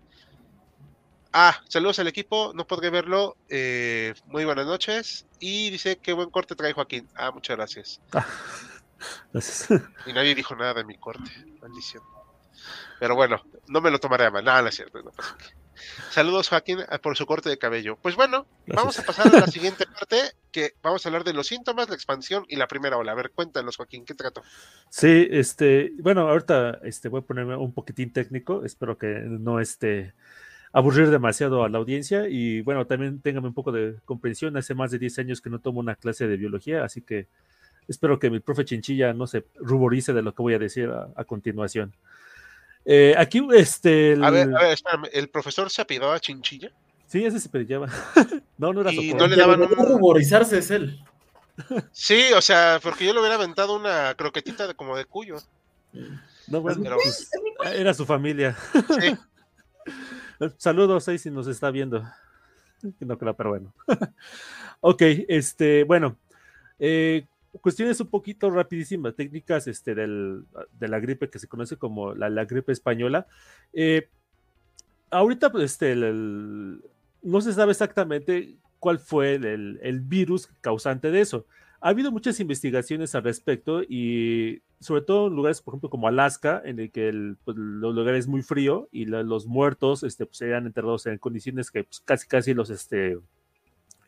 Ah, 1.33 1.61
saludos 1.69 1.99
al 1.99 2.09
equipo, 2.09 2.53
no 2.55 2.67
podré 2.67 2.91
verlo. 2.91 3.37
Eh, 3.49 4.15
muy 4.27 4.45
buenas 4.45 4.67
noches. 4.67 5.27
Y 5.39 5.71
dice, 5.71 5.99
qué 5.99 6.13
buen 6.13 6.31
corte 6.31 6.55
trae 6.55 6.73
Joaquín. 6.73 7.09
Ah, 7.15 7.31
muchas 7.31 7.57
gracias. 7.57 8.01
gracias. 9.33 9.69
Y 10.07 10.13
nadie 10.13 10.35
dijo 10.35 10.55
nada 10.57 10.75
de 10.75 10.85
mi 10.85 10.97
corte, 10.97 11.31
maldición. 11.61 12.03
Pero 12.99 13.15
bueno, 13.15 13.43
no 13.69 13.81
me 13.81 13.91
lo 13.91 13.99
tomaré 13.99 14.27
a 14.27 14.31
mal. 14.31 14.45
Nada, 14.45 14.63
no 14.63 14.69
es 14.69 14.77
cierto. 14.77 14.99
Saludos, 16.11 16.49
Joaquín, 16.49 16.79
eh, 16.81 16.99
por 16.99 17.17
su 17.17 17.27
corte 17.27 17.51
de 17.51 17.59
cabello. 17.59 17.97
Pues 18.01 18.17
bueno, 18.17 18.47
vamos 18.67 18.99
a 18.99 19.03
pasar 19.03 19.29
a 19.29 19.41
la 19.41 19.47
siguiente 19.47 19.85
parte, 19.87 20.33
que 20.51 20.75
vamos 20.83 21.05
a 21.05 21.09
hablar 21.09 21.25
de 21.25 21.35
los 21.35 21.47
síntomas, 21.47 21.89
la 21.89 21.95
expansión 21.95 22.45
y 22.49 22.57
la 22.57 22.67
primera 22.67 22.97
ola. 22.97 23.13
A 23.13 23.15
ver, 23.15 23.31
cuéntanos, 23.33 23.77
Joaquín, 23.77 24.05
¿qué 24.05 24.15
trato? 24.15 24.43
Sí, 24.89 25.29
este, 25.31 25.93
bueno, 25.99 26.29
ahorita 26.29 26.81
este, 26.85 27.09
voy 27.09 27.21
a 27.21 27.25
ponerme 27.25 27.57
un 27.57 27.73
poquitín 27.73 28.13
técnico. 28.13 28.65
Espero 28.65 28.97
que 28.97 29.07
no 29.07 29.61
esté 29.61 30.15
aburrir 30.77 31.09
demasiado 31.09 31.65
a 31.65 31.71
la 31.71 31.79
audiencia 31.79 32.29
y 32.29 32.61
bueno, 32.61 32.87
también 32.87 33.23
téngame 33.23 33.49
un 33.49 33.55
poco 33.55 33.73
de 33.73 33.95
comprensión. 34.05 34.59
Hace 34.59 34.75
más 34.75 34.91
de 34.91 34.99
10 34.99 35.21
años 35.21 35.41
que 35.41 35.49
no 35.49 35.59
tomo 35.59 35.81
una 35.81 35.97
clase 35.97 36.29
de 36.29 36.37
biología, 36.37 36.85
así 36.85 37.01
que 37.01 37.29
espero 37.89 38.19
que 38.19 38.29
mi 38.29 38.41
profe 38.41 38.67
Chinchilla 38.67 39.15
no 39.15 39.27
se 39.27 39.47
ruborice 39.55 40.13
de 40.13 40.21
lo 40.21 40.35
que 40.35 40.43
voy 40.43 40.53
a 40.53 40.59
decir 40.59 40.91
a, 40.91 41.25
continuación. 41.25 41.95
Eh, 42.85 43.15
aquí, 43.17 43.41
este. 43.55 44.19
A 44.23 44.29
ver, 44.29 44.55
a 44.55 44.65
ver, 44.65 44.73
espérame, 44.75 45.09
¿el 45.15 45.31
profesor 45.31 45.71
se 45.71 45.81
apidaba 45.81 46.15
a 46.15 46.21
Chinchilla? 46.21 46.71
Sí, 47.07 47.25
ese 47.25 47.41
se 47.41 47.49
pillaba. 47.49 47.89
no, 48.59 48.75
no 48.75 48.83
era 48.83 48.93
Y 48.93 49.15
no 49.15 49.27
le 49.27 49.37
daban 49.37 49.63
un... 49.63 49.69
ruborizarse 49.69 50.59
es 50.59 50.71
él. 50.71 51.03
Sí, 51.91 52.21
o 52.37 52.43
sea, 52.43 52.81
porque 52.83 53.07
yo 53.07 53.15
le 53.15 53.21
hubiera 53.21 53.37
aventado 53.37 53.75
una 53.75 54.15
croquetita 54.15 54.67
de, 54.67 54.75
como 54.75 54.95
de 54.95 55.07
cuyo. 55.07 55.37
No, 56.49 56.61
bueno, 56.61 56.97
pues, 57.03 57.31
era 57.73 57.95
su 57.95 58.05
familia. 58.05 58.55
Sí. 59.01 59.17
Saludos 60.57 61.09
ahí 61.09 61.19
si 61.19 61.31
nos 61.31 61.47
está 61.47 61.71
viendo. 61.71 62.03
No 63.01 63.19
creo, 63.19 63.35
pero 63.35 63.51
bueno. 63.51 63.75
ok, 64.81 65.03
este, 65.29 65.85
bueno. 65.85 66.17
Eh, 66.79 67.27
cuestiones 67.61 68.01
un 68.01 68.09
poquito 68.09 68.51
rapidísimas, 68.51 69.15
técnicas 69.15 69.67
este, 69.67 69.95
del, 69.95 70.45
de 70.79 70.89
la 70.89 71.01
gripe 71.01 71.31
que 71.31 71.39
se 71.39 71.49
conoce 71.49 71.77
como 71.77 72.15
la, 72.15 72.29
la 72.29 72.45
gripe 72.45 72.73
española. 72.73 73.27
Eh, 73.73 74.09
ahorita, 75.11 75.51
pues, 75.51 75.65
este, 75.65 75.95
no 75.97 77.41
se 77.41 77.53
sabe 77.53 77.73
exactamente 77.73 78.57
cuál 78.79 78.99
fue 78.99 79.35
el, 79.35 79.79
el, 79.83 80.01
virus 80.01 80.49
causante 80.61 81.11
de 81.11 81.21
eso. 81.21 81.47
Ha 81.81 81.91
habido 81.91 82.13
muchas 82.13 82.41
investigaciones 82.41 83.15
al 83.15 83.25
respecto 83.25 83.83
y 83.83 84.63
sobre 84.81 85.03
todo 85.03 85.29
en 85.29 85.35
lugares, 85.35 85.63
por 85.63 85.73
ejemplo, 85.73 85.91
como 85.91 86.09
Alaska, 86.09 86.63
en 86.65 86.79
el 86.79 86.91
que 86.91 87.09
el, 87.09 87.37
pues, 87.45 87.57
los 87.57 87.95
lugares 87.95 88.21
es 88.21 88.29
muy 88.29 88.43
frío 88.43 88.89
y 88.93 89.07
los 89.07 89.47
muertos 89.47 90.03
este, 90.03 90.27
pues, 90.27 90.41
eran 90.43 90.67
enterrados 90.67 91.07
en 91.07 91.19
condiciones 91.19 91.71
que 91.71 91.85
pues, 91.85 92.01
casi 92.01 92.27
casi 92.27 92.55
los, 92.55 92.71
este, 92.71 93.19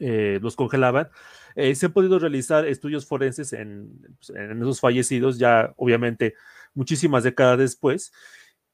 eh, 0.00 0.38
los 0.42 0.56
congelaban. 0.56 1.08
Eh, 1.56 1.74
se 1.74 1.86
han 1.86 1.92
podido 1.92 2.18
realizar 2.18 2.66
estudios 2.66 3.06
forenses 3.06 3.52
en, 3.52 3.90
pues, 4.18 4.30
en, 4.30 4.60
esos 4.60 4.80
fallecidos, 4.80 5.38
ya 5.38 5.72
obviamente 5.76 6.34
muchísimas 6.74 7.24
décadas 7.24 7.58
después. 7.58 8.12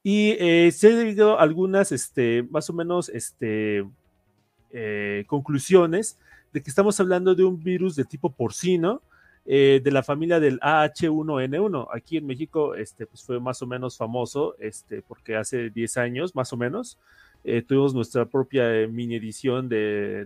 Y 0.03 0.31
eh, 0.39 0.71
se 0.71 0.87
han 0.89 1.05
llegado 1.05 1.39
algunas, 1.39 1.91
este, 1.91 2.43
más 2.51 2.69
o 2.69 2.73
menos, 2.73 3.09
este, 3.09 3.85
conclusiones 5.27 6.19
de 6.51 6.61
que 6.61 6.69
estamos 6.69 6.99
hablando 6.99 7.33
de 7.33 7.45
un 7.45 7.63
virus 7.63 7.95
de 7.95 8.03
tipo 8.03 8.29
porcino, 8.29 9.01
eh, 9.47 9.79
de 9.83 9.91
la 9.91 10.01
familia 10.01 10.39
del 10.39 10.59
AH1N1. 10.59 11.87
Aquí 11.93 12.17
en 12.17 12.25
México 12.25 12.73
este, 12.73 13.05
pues 13.05 13.23
fue 13.23 13.39
más 13.39 13.61
o 13.61 13.67
menos 13.67 13.95
famoso, 13.95 14.55
este, 14.57 15.03
porque 15.03 15.35
hace 15.35 15.69
10 15.69 15.97
años 15.97 16.35
más 16.35 16.51
o 16.51 16.57
menos 16.57 16.97
eh, 17.43 17.61
tuvimos 17.61 17.93
nuestra 17.93 18.25
propia 18.25 18.73
eh, 18.73 18.87
mini 18.87 19.17
edición 19.17 19.69
de, 19.69 20.25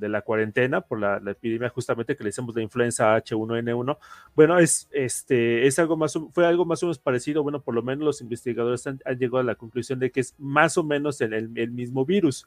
la 0.00 0.20
cuarentena 0.20 0.82
por 0.82 1.00
la, 1.00 1.22
epidemia 1.30 1.70
justamente 1.70 2.14
que 2.14 2.22
le 2.22 2.28
hicimos 2.28 2.54
la 2.54 2.60
influenza 2.60 3.16
H1N1. 3.16 3.96
Bueno, 4.36 4.58
es, 4.58 4.86
este, 4.92 5.66
es 5.66 5.78
algo 5.78 5.96
más, 5.96 6.18
fue 6.32 6.46
algo 6.46 6.66
más 6.66 6.82
o 6.82 6.86
menos 6.86 6.98
parecido, 6.98 7.42
bueno, 7.42 7.62
por 7.62 7.74
lo 7.74 7.82
menos 7.82 8.04
los 8.04 8.20
investigadores 8.20 8.86
han, 8.86 8.98
llegado 9.18 9.38
a 9.38 9.42
la 9.42 9.54
conclusión 9.54 9.98
de 9.98 10.10
que 10.10 10.20
es 10.20 10.34
más 10.36 10.76
o 10.76 10.84
menos 10.84 11.22
el 11.22 11.70
mismo 11.70 12.04
virus. 12.04 12.46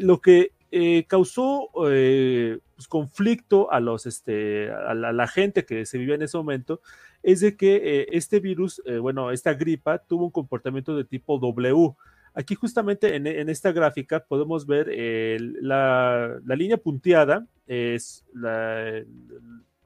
lo 0.00 0.22
que 0.22 0.52
eh, 0.76 1.04
causó 1.06 1.70
eh, 1.88 2.58
pues, 2.74 2.88
conflicto 2.88 3.70
a, 3.70 3.78
los, 3.78 4.06
este, 4.06 4.72
a 4.72 4.92
la, 4.92 5.28
gente 5.28 5.64
que 5.64 5.86
se 5.86 5.98
vivía 5.98 6.16
en 6.16 6.22
ese 6.22 6.36
momento 6.36 6.80
es 7.22 7.38
de 7.38 7.56
que 7.56 7.76
eh, 7.76 8.06
este 8.10 8.40
virus, 8.40 8.82
bueno, 9.00 9.30
esta 9.30 9.54
gripa 9.54 9.98
tuvo 9.98 10.24
un 10.24 10.30
comportamiento 10.32 10.96
de 10.96 11.04
tipo 11.04 11.38
W. 11.38 11.94
Aquí 12.34 12.56
justamente 12.56 13.14
en, 13.14 13.48
esta 13.48 13.70
gráfica 13.70 14.24
podemos 14.24 14.66
ver 14.66 14.88
la, 15.62 16.40
la, 16.44 16.56
línea 16.56 16.76
punteada, 16.76 17.46
es 17.68 18.24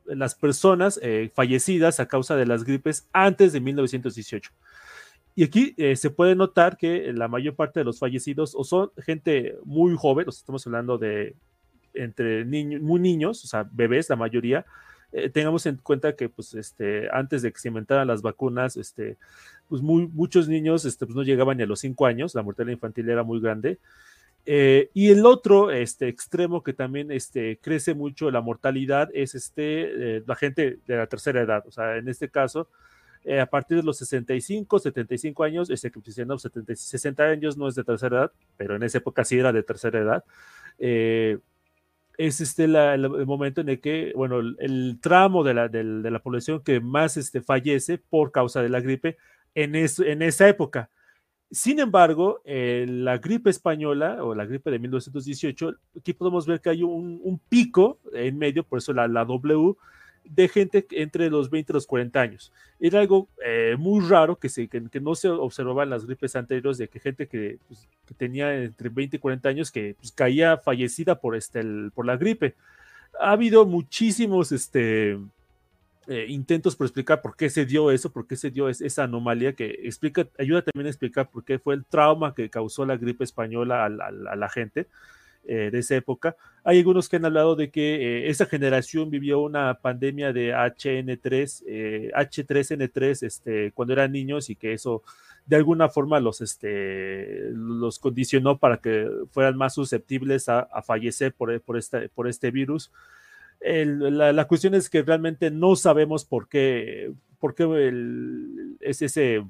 las 0.07 0.35
personas 0.37 0.99
fallecidas 1.35 2.01
a 2.01 2.09
causa 2.09 2.35
de 2.35 2.47
las 2.47 2.65
gripes 2.65 3.07
antes 3.13 3.53
de 3.53 3.61
1918. 3.61 4.51
Y 5.39 5.45
aquí 5.45 5.73
eh, 5.77 5.95
se 5.95 6.11
puede 6.11 6.35
notar 6.35 6.77
que 6.77 7.13
la 7.13 7.29
mayor 7.29 7.55
parte 7.55 7.79
de 7.79 7.85
los 7.85 8.01
fallecidos 8.01 8.57
o 8.57 8.65
son 8.65 8.91
gente 8.99 9.57
muy 9.65 9.95
joven, 9.97 10.27
o 10.27 10.31
estamos 10.31 10.67
hablando 10.67 10.99
de 10.99 11.37
entre 11.95 12.45
niños, 12.45 12.83
muy 12.83 12.99
niños, 12.99 13.45
o 13.45 13.47
sea, 13.47 13.65
bebés, 13.71 14.11
la 14.11 14.17
mayoría, 14.17 14.67
eh, 15.13 15.31
tengamos 15.31 15.65
en 15.67 15.77
cuenta 15.77 16.17
que 16.17 16.29
pues 16.29 16.55
este 16.55 17.09
antes 17.13 17.43
de 17.43 17.53
que 17.53 17.61
se 17.61 17.69
inventaran 17.69 18.09
las 18.09 18.21
vacunas 18.21 18.77
este 18.77 19.17
pues 19.69 19.81
muy, 19.81 20.09
muchos 20.09 20.49
niños 20.49 20.85
este, 20.85 21.07
pues, 21.07 21.15
no 21.15 21.23
llegaban 21.23 21.57
ni 21.57 21.63
a 21.63 21.67
los 21.67 21.79
cinco 21.79 22.07
años 22.07 22.35
la 22.35 22.43
mortalidad 22.43 22.75
infantil 22.75 23.09
era 23.09 23.23
muy 23.23 23.41
grande 23.41 23.79
eh, 24.45 24.91
y 24.93 25.11
el 25.11 25.25
otro 25.25 25.71
este 25.71 26.09
extremo 26.09 26.65
que 26.65 26.73
también 26.73 27.13
este 27.13 27.59
crece 27.63 27.95
mucho 27.95 28.31
la 28.31 28.41
mortalidad 28.41 29.09
es 29.15 29.35
este 29.35 30.17
eh, 30.17 30.23
la 30.27 30.35
gente 30.35 30.81
de 30.85 30.97
la 30.97 31.07
tercera 31.07 31.41
edad 31.41 31.65
o 31.67 31.71
sea 31.71 31.97
en 31.97 32.09
este 32.09 32.29
caso 32.29 32.69
a 33.41 33.47
partir 33.47 33.79
de 33.79 33.83
los 33.83 33.99
65, 33.99 34.79
75 34.79 35.45
años, 35.45 35.71
este, 35.71 35.91
60 36.75 37.23
años 37.23 37.57
no 37.57 37.69
es 37.69 37.75
de 37.75 37.85
tercera 37.85 38.19
edad, 38.19 38.33
pero 38.57 38.77
en 38.77 38.83
esa 38.83 38.99
época 38.99 39.25
sí 39.25 39.39
era 39.39 39.53
de 39.53 39.63
tercera 39.63 39.99
edad, 39.99 40.25
eh, 40.79 41.39
es 42.19 42.41
este 42.41 42.65
el, 42.65 43.09
momento 43.27 43.61
en 43.61 43.69
el 43.69 43.81
que, 43.81 44.13
bueno, 44.15 44.41
el, 44.41 44.99
tramo 45.01 45.45
de 45.45 45.55
la, 45.55 45.69
de, 45.69 45.85
la, 45.85 46.19
población 46.19 46.63
que 46.63 46.81
más 46.81 47.17
este, 47.17 47.41
fallece 47.41 47.99
por 47.99 48.33
causa 48.33 48.61
de 48.61 48.69
la 48.69 48.81
gripe 48.81 49.17
en, 49.55 49.77
en 49.77 50.23
esa 50.23 50.49
época. 50.49 50.91
Sin 51.51 51.79
embargo, 51.79 52.43
eh, 52.45 52.87
la 52.89 53.19
gripe 53.19 53.51
española 53.51 54.23
o 54.23 54.35
la 54.35 54.45
gripe 54.45 54.71
de 54.71 54.81
1918, 54.81 55.75
aquí 55.97 56.13
podemos 56.13 56.47
ver 56.47 56.61
que 56.61 56.71
hay 56.71 56.83
un, 56.83 57.21
un 57.23 57.39
pico 57.39 58.01
en 58.13 58.37
medio, 58.37 58.65
por 58.65 58.79
eso 58.79 58.93
la, 58.93 59.09
la 59.09 59.25
W, 59.25 59.77
de 60.29 60.49
gente 60.49 60.87
entre 60.91 61.31
los 61.31 61.51
20 61.51 61.73
y 61.73 61.75
los 61.75 61.87
40 61.87 62.21
años. 62.21 62.53
Era 62.79 63.01
algo 63.01 63.29
eh, 63.45 63.77
muy 63.79 64.05
raro 64.07 64.37
que, 64.37 64.49
se, 64.49 64.69
que, 64.69 65.01
no 65.01 65.15
se 65.15 65.29
observaba 65.29 65.83
en 65.83 65.91
las 65.91 66.07
gripes 66.07 66.37
anteriores, 66.37 66.79
de 66.79 66.89
que 66.89 67.01
gente 67.01 67.27
que, 67.27 67.59
pues, 67.67 67.89
tenía 68.17 68.55
entre 68.55 68.89
20 68.89 69.17
y 69.17 69.19
40 69.19 69.49
años 69.49 69.71
que 69.71 69.97
pues, 69.99 70.13
caía 70.13 70.59
fallecida 70.59 71.21
por, 71.21 71.37
este, 71.37 71.63
por 71.95 72.07
la 72.07 72.17
gripe. 72.17 72.55
Ha 73.21 73.33
habido 73.33 73.67
muchísimos 73.67 74.53
este, 74.53 75.19
eh, 76.07 76.27
intentos 76.29 76.77
por 76.77 76.87
explicar 76.87 77.21
por 77.21 77.37
qué 77.37 77.51
se 77.51 77.67
dio 77.67 77.91
eso, 77.91 78.13
por 78.13 78.27
qué 78.27 78.37
se 78.37 78.51
dio 78.51 78.69
esa 78.69 79.05
anomalía 79.05 79.55
que 79.55 79.81
explica, 79.83 80.27
ayuda 80.39 80.63
también 80.63 80.87
a 80.87 80.91
explicar 80.91 81.31
por 81.31 81.45
qué 81.45 81.59
fue 81.59 81.75
el 81.75 81.85
trauma 81.85 82.35
que 82.35 82.51
causó 82.51 82.85
la 82.87 82.97
gripe 82.97 83.25
española 83.25 83.85
a 83.87 84.37
la 84.37 84.49
gente. 84.49 84.87
Eh, 85.45 85.71
de 85.73 85.79
esa 85.79 85.97
época. 85.97 86.37
Hay 86.63 86.79
algunos 86.79 87.09
que 87.09 87.17
han 87.17 87.25
hablado 87.25 87.57
de 87.57 87.71
que 87.71 87.95
eh, 87.95 88.29
esa 88.29 88.45
generación 88.45 89.09
vivió 89.09 89.41
una 89.41 89.73
pandemia 89.81 90.31
de 90.31 90.53
HN3, 90.53 92.13
H3N3 92.13 93.23
este, 93.23 93.73
cuando 93.73 93.95
eran 93.95 94.13
niños 94.13 94.51
y 94.51 94.57
que 94.57 94.75
eso 94.75 95.03
de 95.49 95.57
alguna 95.57 95.89
forma 95.89 96.21
los, 96.21 96.43
este, 96.43 97.49
los 97.53 97.99
condicionó 97.99 98.59
para 98.59 98.77
que 98.77 99.09
fueran 99.31 99.57
más 99.57 99.75
susceptibles 99.75 100.51
a, 100.51 100.67
fallecer 100.83 101.33
por, 101.33 101.59
por, 101.63 101.81
por 102.15 102.29
este 102.29 102.51
virus. 102.51 102.93
la, 103.63 104.47
cuestión 104.47 104.75
es 104.75 104.91
que 104.91 105.01
realmente 105.01 105.51
no 105.51 105.75
sabemos 105.77 106.27
por 106.27 106.49
qué, 106.49 107.13
por 107.41 107.55
qué 107.55 108.77
es 108.81 109.01
ese, 109.01 109.43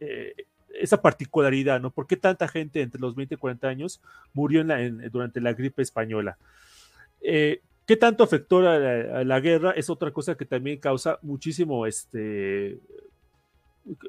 eh, 0.00 0.34
esa 0.80 1.02
particularidad, 1.02 1.80
¿no? 1.80 1.90
¿Por 1.90 2.06
qué 2.06 2.16
tanta 2.16 2.48
gente 2.48 2.80
entre 2.80 3.00
los 3.00 3.14
20 3.14 3.34
y 3.34 3.38
40 3.38 3.68
años 3.68 4.00
murió 4.32 4.64
durante 5.10 5.40
la 5.40 5.52
gripe 5.52 5.82
española? 5.82 6.38
Eh, 7.20 7.60
¿Qué 7.86 7.96
tanto 7.96 8.22
afectó 8.22 8.58
a 8.58 9.24
la, 9.24 9.40
guerra? 9.40 9.72
Es 9.72 9.90
otra 9.90 10.12
cosa 10.12 10.36
que 10.36 10.44
también 10.44 10.78
causa 10.78 11.18
muchísimo 11.22 11.86
este, 11.86 12.78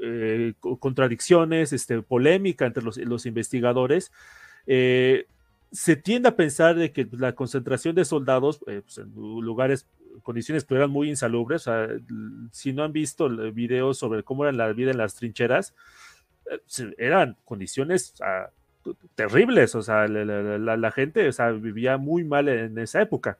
eh, 0.02 0.54
contradicciones, 0.80 1.74
este, 1.74 2.02
polémica 2.04 2.68
entre 2.68 2.84
los, 2.84 3.26
investigadores. 3.26 4.12
Eh, 4.68 5.26
se 5.72 5.96
tiende 5.96 6.30
a 6.30 6.36
pensar 6.36 6.76
de 6.76 6.92
que 6.92 7.08
la 7.12 7.34
concentración 7.34 7.96
de 7.96 8.06
soldados 8.06 8.60
pues, 8.60 9.00
en 9.00 9.16
lugares, 9.16 9.88
condiciones 10.22 10.64
que 10.64 10.76
eran 10.76 10.92
muy 10.92 11.10
insalubres, 11.10 11.68
si 12.52 12.74
no 12.74 12.84
han 12.84 12.94
visto 12.94 13.30
videos 13.52 13.98
sobre 13.98 14.22
cómo 14.22 14.44
era 14.44 14.52
la 14.52 14.72
vida 14.74 14.92
en 14.92 14.98
las 14.98 15.16
trincheras, 15.16 15.74
eran 16.98 17.38
condiciones 17.46 18.14
terribles, 19.16 19.76
o 19.76 19.82
sea, 19.82 20.08
la, 20.08 20.92
gente 20.92 21.30
vivía 21.60 21.98
muy 21.98 22.24
mal 22.24 22.48
en 22.50 22.78
esa 22.80 23.02
época. 23.02 23.38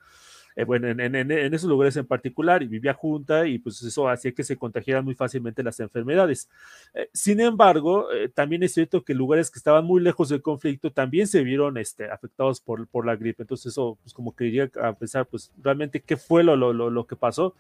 Eh, 0.56 0.64
bueno, 0.64 0.88
en, 0.90 1.32
esos 1.54 1.70
lugares 1.70 1.96
en 1.98 2.06
particular, 2.06 2.64
y 2.64 2.68
vivía 2.68 2.94
junta, 2.94 3.48
y 3.48 3.60
pues 3.60 3.82
eso 3.84 4.10
hacía 4.10 4.32
que 4.32 4.44
se 4.44 4.58
contagiaran 4.58 5.06
muy 5.06 5.16
fácilmente 5.16 5.64
las 5.64 5.80
enfermedades. 5.80 6.50
Eh, 6.94 7.10
sin 7.14 7.40
embargo, 7.40 8.12
eh, 8.12 8.30
también 8.30 8.64
es 8.64 8.74
cierto 8.74 9.04
que 9.04 9.14
lugares 9.14 9.50
que 9.50 9.60
estaban 9.60 9.86
muy 9.86 10.02
lejos 10.02 10.30
del 10.30 10.42
conflicto 10.42 10.92
también 10.92 11.28
se 11.28 11.44
vieron 11.44 11.78
este, 11.78 12.10
afectados 12.10 12.60
por, 12.60 12.88
por 12.88 13.06
la 13.06 13.16
gripe. 13.16 13.44
Entonces, 13.44 13.72
eso, 13.72 13.98
pues 14.02 14.14
como 14.14 14.36
quería 14.36 14.68
pensar, 15.00 15.26
pues 15.26 15.52
realmente 15.62 16.02
qué 16.02 16.18
fue 16.18 16.44
lo, 16.44 16.56
lo, 16.56 16.74
lo 16.74 17.08
que 17.08 17.16
pasó, 17.16 17.56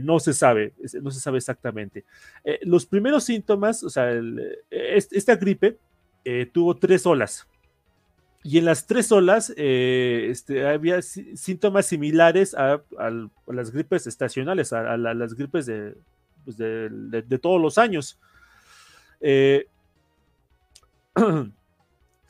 no 0.00 0.18
se 0.18 0.32
sabe, 0.32 0.72
no 1.00 1.10
se 1.10 1.20
sabe 1.20 1.38
exactamente. 1.38 2.04
los 2.62 2.84
primeros 2.84 3.24
síntomas, 3.24 3.84
o 3.84 3.90
sea, 3.90 4.10
esta 4.70 5.36
gripe 5.36 5.78
tuvo 6.52 6.76
tres 6.76 7.06
olas. 7.06 7.46
Y 8.44 8.58
en 8.58 8.64
las 8.64 8.86
tres 8.86 9.10
olas 9.10 9.52
eh, 9.56 10.28
este, 10.30 10.66
había 10.66 11.02
síntomas 11.02 11.86
similares 11.86 12.54
a, 12.54 12.80
las 13.46 13.72
gripes 13.72 14.06
estacionales, 14.06 14.72
a, 14.72 14.96
las 14.96 15.34
gripes 15.34 15.70
pues, 16.44 16.56
de, 16.56 17.38
todos 17.42 17.60
los 17.60 17.78
años. 17.78 18.18
Eh, 19.20 19.66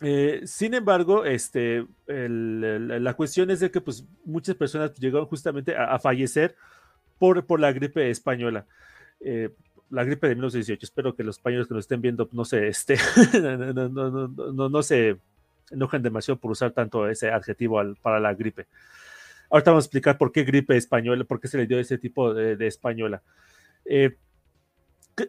eh, 0.00 0.40
sin 0.44 0.74
embargo, 0.74 1.26
este, 1.26 1.86
la 2.06 3.14
cuestión 3.14 3.50
es 3.50 3.60
de 3.60 3.70
que 3.70 3.82
pues, 3.82 4.04
muchas 4.24 4.54
personas 4.54 4.94
llegaron 4.94 5.26
justamente 5.26 5.76
a, 5.76 5.98
fallecer 5.98 6.56
por, 7.18 7.60
la 7.60 7.70
gripe 7.70 8.10
española. 8.10 8.64
la 9.90 10.04
gripe 10.04 10.26
de 10.26 10.36
1918. 10.36 10.86
Espero 10.86 11.14
que 11.14 11.22
los 11.22 11.36
españoles 11.36 11.68
que 11.68 11.74
nos 11.74 11.84
estén 11.84 12.00
viendo 12.00 12.26
no 12.32 12.46
se, 12.46 12.66
este, 12.66 12.96
no, 14.54 14.82
se 14.82 15.18
enojen 15.70 16.02
demasiado 16.02 16.38
por 16.38 16.50
usar 16.50 16.72
tanto 16.72 17.08
ese 17.08 17.30
adjetivo 17.30 17.80
para 18.02 18.20
la 18.20 18.34
gripe. 18.34 18.66
Ahorita 19.50 19.70
vamos 19.70 19.84
a 19.84 19.86
explicar 19.86 20.18
por 20.18 20.30
qué 20.30 20.44
gripe 20.44 20.76
española, 20.76 21.24
por 21.24 21.40
qué 21.40 21.48
se 21.48 21.58
le 21.58 21.66
dio 21.66 21.78
ese 21.78 21.98
tipo 21.98 22.34
de, 22.34 22.66
española. 22.66 23.22
Eh, 23.84 24.16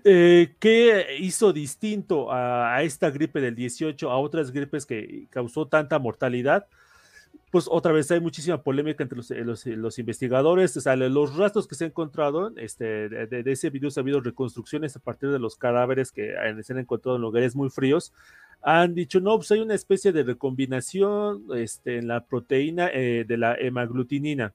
eh, 0.03 0.55
¿Qué 0.59 1.17
hizo 1.19 1.53
distinto 1.53 2.31
a, 2.31 2.83
esta 2.83 3.09
gripe 3.09 3.39
del 3.39 3.55
18 3.55 4.11
a 4.11 4.17
otras 4.17 4.51
gripes 4.51 4.85
que 4.85 5.27
causó 5.29 5.67
tanta 5.67 5.99
mortalidad? 5.99 6.67
Pues 7.49 7.65
otra 7.67 7.91
vez 7.91 8.11
hay 8.11 8.19
muchísima 8.19 8.61
polémica 8.61 9.03
entre 9.03 9.17
los, 9.17 9.65
los, 9.65 9.99
investigadores. 9.99 10.75
O 10.77 10.81
sea, 10.81 10.95
los 10.95 11.35
rastros 11.35 11.67
que 11.67 11.75
se 11.75 11.85
han 11.85 11.91
encontrado 11.91 12.51
este, 12.57 13.09
de, 13.09 13.51
ese 13.51 13.69
virus 13.69 13.97
ha 13.97 14.01
habido 14.01 14.19
reconstrucciones 14.19 14.95
a 14.95 14.99
partir 14.99 15.31
de 15.31 15.39
los 15.39 15.55
cadáveres 15.55 16.11
que 16.11 16.35
se 16.61 16.73
han 16.73 16.79
encontrado 16.79 17.15
en 17.15 17.23
lugares 17.23 17.55
muy 17.55 17.69
fríos 17.69 18.13
han 18.61 18.93
dicho, 18.93 19.19
no, 19.19 19.37
pues 19.37 19.51
hay 19.51 19.59
una 19.59 19.75
especie 19.75 20.11
de 20.11 20.23
recombinación 20.23 21.45
este, 21.55 21.97
en 21.97 22.07
la 22.07 22.25
proteína 22.25 22.89
eh, 22.93 23.25
de 23.27 23.37
la 23.37 23.55
hemaglutinina. 23.55 24.53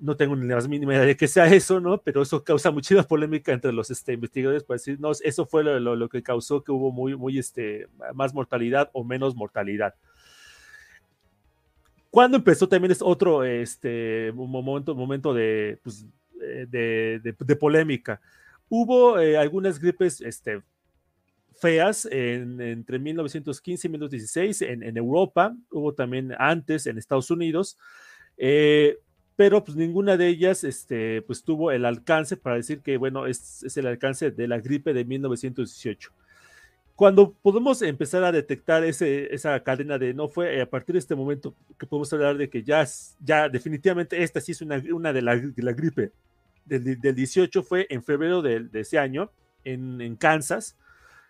No 0.00 0.16
tengo 0.16 0.36
ni 0.36 0.46
la 0.46 0.60
mínima 0.62 0.94
idea 0.94 1.04
de 1.04 1.16
que 1.16 1.28
sea 1.28 1.46
eso, 1.52 1.80
¿no? 1.80 1.98
Pero 1.98 2.22
eso 2.22 2.42
causa 2.44 2.70
muchísima 2.70 3.02
polémica 3.02 3.52
entre 3.52 3.72
los 3.72 3.90
este, 3.90 4.12
investigadores 4.12 4.62
para 4.62 4.76
decir, 4.76 4.98
no, 5.00 5.10
eso 5.10 5.46
fue 5.46 5.64
lo, 5.64 6.08
que 6.08 6.22
causó 6.22 6.62
que 6.62 6.72
hubo 6.72 6.92
muy, 6.92 7.16
muy, 7.16 7.38
este, 7.38 7.88
más 8.14 8.32
mortalidad 8.32 8.90
o 8.92 9.04
menos 9.04 9.34
mortalidad. 9.34 9.94
Cuando 12.10 12.38
empezó 12.38 12.68
también 12.68 12.92
es 12.92 13.02
otro 13.02 13.44
este, 13.44 14.32
momento, 14.34 14.94
momento 14.94 15.34
de, 15.34 15.78
pues, 15.82 16.06
eh, 16.40 16.66
de, 16.70 17.56
polémica. 17.56 18.20
Hubo 18.70 19.18
eh, 19.18 19.36
algunas 19.36 19.78
gripes 19.78 20.20
este, 20.20 20.62
feas 21.60 22.08
entre 22.10 22.98
1915 22.98 23.86
y 23.86 23.90
1916 23.90 24.62
en, 24.62 24.96
Europa, 24.96 25.56
hubo 25.70 25.94
también 25.94 26.34
antes 26.38 26.86
en 26.86 26.98
Estados 26.98 27.30
Unidos, 27.30 27.78
eh, 28.36 28.98
pero 29.36 29.62
pues 29.64 29.76
ninguna 29.76 30.16
de 30.16 30.28
ellas 30.28 30.64
este, 30.64 31.22
pues 31.22 31.42
tuvo 31.44 31.70
el 31.70 31.84
alcance 31.84 32.36
para 32.36 32.56
decir 32.56 32.80
que, 32.80 32.96
bueno, 32.96 33.26
es, 33.26 33.76
el 33.76 33.86
alcance 33.86 34.30
de 34.30 34.48
la 34.48 34.58
gripe 34.58 34.92
de 34.92 35.04
1918 35.04 36.12
cuando 36.96 37.32
podemos 37.32 37.80
empezar 37.82 38.24
a 38.24 38.32
detectar 38.32 38.82
ese, 38.82 39.32
esa 39.32 39.62
cadena 39.62 39.98
de 39.98 40.12
no 40.14 40.26
fue 40.26 40.60
a 40.60 40.68
partir 40.68 40.94
de 40.94 40.98
este 40.98 41.14
momento 41.14 41.54
que 41.78 41.86
podemos 41.86 42.12
hablar 42.12 42.36
de 42.36 42.50
que 42.50 42.64
ya, 42.64 42.84
ya 43.20 43.48
definitivamente 43.48 44.20
esta 44.20 44.40
sí 44.40 44.50
es 44.50 44.62
una, 44.62 44.82
una 44.92 45.12
de, 45.12 45.22
la, 45.22 45.40
la 45.54 45.72
gripe 45.74 46.10
del, 46.66 47.00
del, 47.00 47.14
18 47.14 47.62
fue 47.62 47.86
en 47.88 48.02
febrero 48.02 48.42
de, 48.42 48.64
de 48.64 48.80
ese 48.80 48.98
año 48.98 49.30
en, 49.62 50.00
en, 50.00 50.16
Kansas 50.16 50.76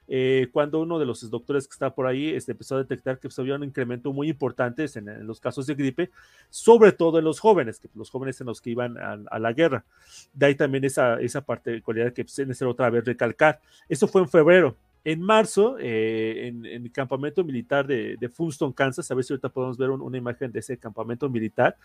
eh, 0.08 0.48
cuando 0.52 0.80
uno 0.80 0.98
de 0.98 1.04
los 1.04 1.28
doctores 1.30 1.68
que 1.68 1.72
está 1.72 1.94
por 1.94 2.06
ahí 2.06 2.30
este, 2.30 2.52
empezó 2.52 2.76
a 2.76 2.78
detectar 2.78 3.18
que 3.18 3.28
pues, 3.28 3.38
había 3.38 3.56
un 3.56 3.64
incremento 3.64 4.12
muy 4.12 4.30
importante 4.30 4.86
en, 4.94 5.26
los 5.26 5.38
casos 5.38 5.66
de 5.66 5.74
gripe, 5.74 6.10
sobre 6.48 6.92
todo 6.92 7.18
en 7.18 7.24
los 7.26 7.40
jóvenes, 7.40 7.78
que 7.78 7.88
los 7.94 8.10
jóvenes 8.10 8.40
en 8.40 8.46
los 8.46 8.62
que 8.62 8.70
iban 8.70 8.96
a, 8.98 9.38
la 9.38 9.52
guerra. 9.52 9.84
De 10.32 10.46
ahí 10.46 10.54
también 10.54 10.84
esa, 10.84 11.20
esa 11.20 11.42
particularidad 11.42 12.14
que 12.14 12.24
pues, 12.24 12.38
necesario 12.38 12.72
otra 12.72 12.88
vez 12.88 13.04
recalcar. 13.04 13.60
Eso 13.88 14.08
fue 14.08 14.22
en 14.22 14.28
febrero. 14.28 14.76
En 15.10 15.22
marzo, 15.22 15.76
eh, 15.80 16.48
en, 16.48 16.66
el 16.66 16.92
campamento 16.92 17.42
militar 17.42 17.86
de, 17.86 18.16
de, 18.18 18.28
Funston, 18.28 18.72
Kansas, 18.72 19.10
a 19.10 19.14
ver 19.14 19.24
si 19.24 19.32
ahorita 19.32 19.48
podemos 19.48 19.78
ver 19.78 19.90
una 19.90 20.18
imagen 20.18 20.52
de 20.52 20.58
ese 20.58 20.76
campamento 20.78 21.30
militar. 21.30 21.76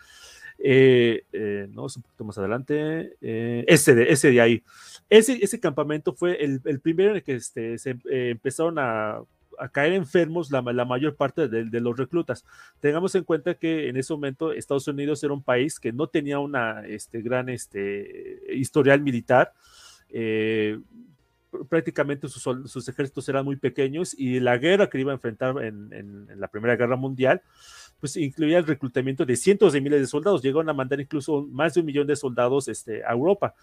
Eh, 0.58 1.24
eh, 1.32 1.66
no, 1.70 1.84
un 1.84 2.02
poquito 2.02 2.24
más 2.24 2.36
adelante. 2.36 3.16
ese, 3.20 3.94
de, 3.94 4.12
ese 4.12 4.30
de 4.30 4.40
ahí. 4.40 4.62
Ese, 5.08 5.42
ese 5.42 5.58
campamento 5.58 6.12
fue 6.12 6.44
el, 6.44 6.60
el 6.64 6.80
primero 6.80 7.10
en 7.10 7.16
el 7.16 7.22
que 7.22 7.36
este, 7.36 7.78
se 7.78 7.96
empezaron 8.04 8.78
a 8.78 9.20
a 9.58 9.68
caer 9.68 9.92
enfermos 9.92 10.50
la, 10.50 10.60
la 10.60 10.84
mayor 10.84 11.16
parte 11.16 11.48
de, 11.48 11.80
los 11.80 11.96
reclutas. 11.96 12.44
Tengamos 12.80 13.14
en 13.14 13.24
cuenta 13.24 13.54
que 13.54 13.88
en 13.88 13.96
ese 13.96 14.12
momento 14.12 14.52
Estados 14.52 14.88
Unidos 14.88 15.22
era 15.22 15.32
un 15.32 15.42
país 15.42 15.78
que 15.80 15.92
no 15.92 16.08
tenía 16.08 16.38
una 16.40 16.84
este, 16.86 17.22
gran 17.22 17.48
este, 17.48 18.40
historial 18.52 19.00
militar. 19.00 19.52
Eh, 20.10 20.78
prácticamente 21.68 22.28
sus, 22.28 22.88
ejércitos 22.88 23.28
eran 23.28 23.44
muy 23.44 23.56
pequeños 23.56 24.14
y 24.18 24.40
la 24.40 24.58
guerra 24.58 24.88
que 24.88 25.00
iba 25.00 25.12
a 25.12 25.14
enfrentar 25.14 25.62
en, 25.62 26.26
la 26.36 26.48
Primera 26.48 26.76
Guerra 26.76 26.96
Mundial, 26.96 27.42
pues 28.00 28.16
incluía 28.16 28.58
el 28.58 28.66
reclutamiento 28.66 29.24
de 29.24 29.36
cientos 29.36 29.72
de 29.72 29.80
miles 29.80 30.00
de 30.00 30.06
soldados. 30.06 30.42
Llegaron 30.42 30.68
a 30.68 30.74
mandar 30.74 31.00
incluso 31.00 31.42
más 31.42 31.74
de 31.74 31.80
un 31.80 31.86
millón 31.86 32.06
de 32.06 32.16
soldados 32.16 32.68
este, 32.68 33.04
a 33.04 33.12
Europa, 33.12 33.54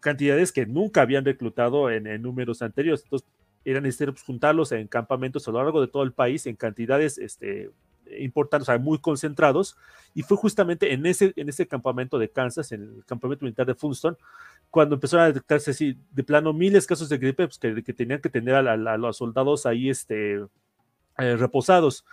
cantidades 0.00 0.52
que 0.52 0.66
nunca 0.66 1.02
habían 1.02 1.24
reclutado 1.24 1.90
en, 1.90 2.06
en 2.06 2.22
números 2.22 2.62
anteriores. 2.62 3.02
Entonces, 3.04 3.28
era 3.64 3.80
necesario 3.80 4.12
pues, 4.14 4.24
juntarlos 4.24 4.72
en 4.72 4.88
campamentos 4.88 5.46
a 5.46 5.52
lo 5.52 5.62
largo 5.62 5.80
de 5.80 5.88
todo 5.88 6.02
el 6.02 6.12
país 6.12 6.46
en 6.46 6.56
cantidades 6.56 7.18
este, 7.18 7.70
importantes, 8.18 8.68
o 8.68 8.72
sea, 8.72 8.78
muy 8.78 8.98
concentrados, 8.98 9.76
y 10.14 10.22
fue 10.22 10.36
justamente 10.36 10.92
en 10.92 11.06
ese, 11.06 11.32
en 11.36 11.48
ese 11.48 11.66
campamento 11.66 12.18
de 12.18 12.30
Kansas, 12.30 12.72
en 12.72 12.82
el 12.82 13.04
campamento 13.06 13.44
militar 13.44 13.66
de 13.66 13.74
Funston, 13.74 14.16
cuando 14.72 14.94
empezaron 14.94 15.24
a 15.24 15.28
detectarse 15.28 15.70
así, 15.70 15.98
de 16.12 16.24
plano 16.24 16.54
miles 16.54 16.86
casos 16.86 17.10
de 17.10 17.18
gripe 17.18 17.46
pues, 17.46 17.58
que, 17.58 17.92
tenían 17.92 18.22
que 18.22 18.30
tener 18.30 18.54
a, 18.54 18.96
los 18.96 19.18
soldados 19.18 19.66
ahí 19.66 19.90
este, 19.90 20.36
eh, 21.18 21.36
reposados. 21.36 22.06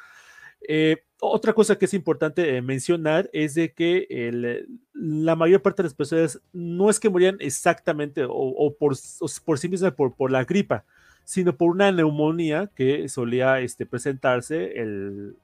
Eh, 0.67 0.97
otra 1.21 1.53
cosa 1.53 1.77
que 1.77 1.85
es 1.85 1.93
importante 1.93 2.57
eh, 2.57 2.61
mencionar 2.61 3.29
es 3.31 3.53
de 3.53 3.71
que 3.71 4.65
la 4.93 5.37
mayor 5.37 5.61
parte 5.61 5.81
de 5.81 5.87
las 5.87 5.93
personas 5.93 6.41
no 6.51 6.89
es 6.89 6.99
que 6.99 7.09
morían 7.09 7.37
exactamente 7.39 8.25
o, 8.27 8.75
por, 8.77 8.97
sí 8.97 9.69
mismas 9.69 9.93
por, 9.93 10.29
la 10.29 10.43
gripa, 10.43 10.83
sino 11.23 11.55
por 11.55 11.69
una 11.69 11.89
neumonía 11.93 12.69
que 12.75 13.07
solía 13.07 13.61
este, 13.61 13.85
presentarse, 13.85 14.73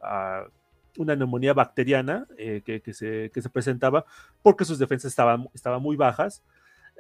uh, 0.02 1.02
una 1.02 1.16
neumonía 1.16 1.54
bacteriana 1.54 2.28
que, 2.36 2.82
se, 2.92 3.32
presentaba 3.54 4.04
porque 4.44 4.66
sus 4.66 4.80
defensas 4.80 5.12
estaban 5.54 5.82
muy 5.82 5.96
bajas, 5.96 6.44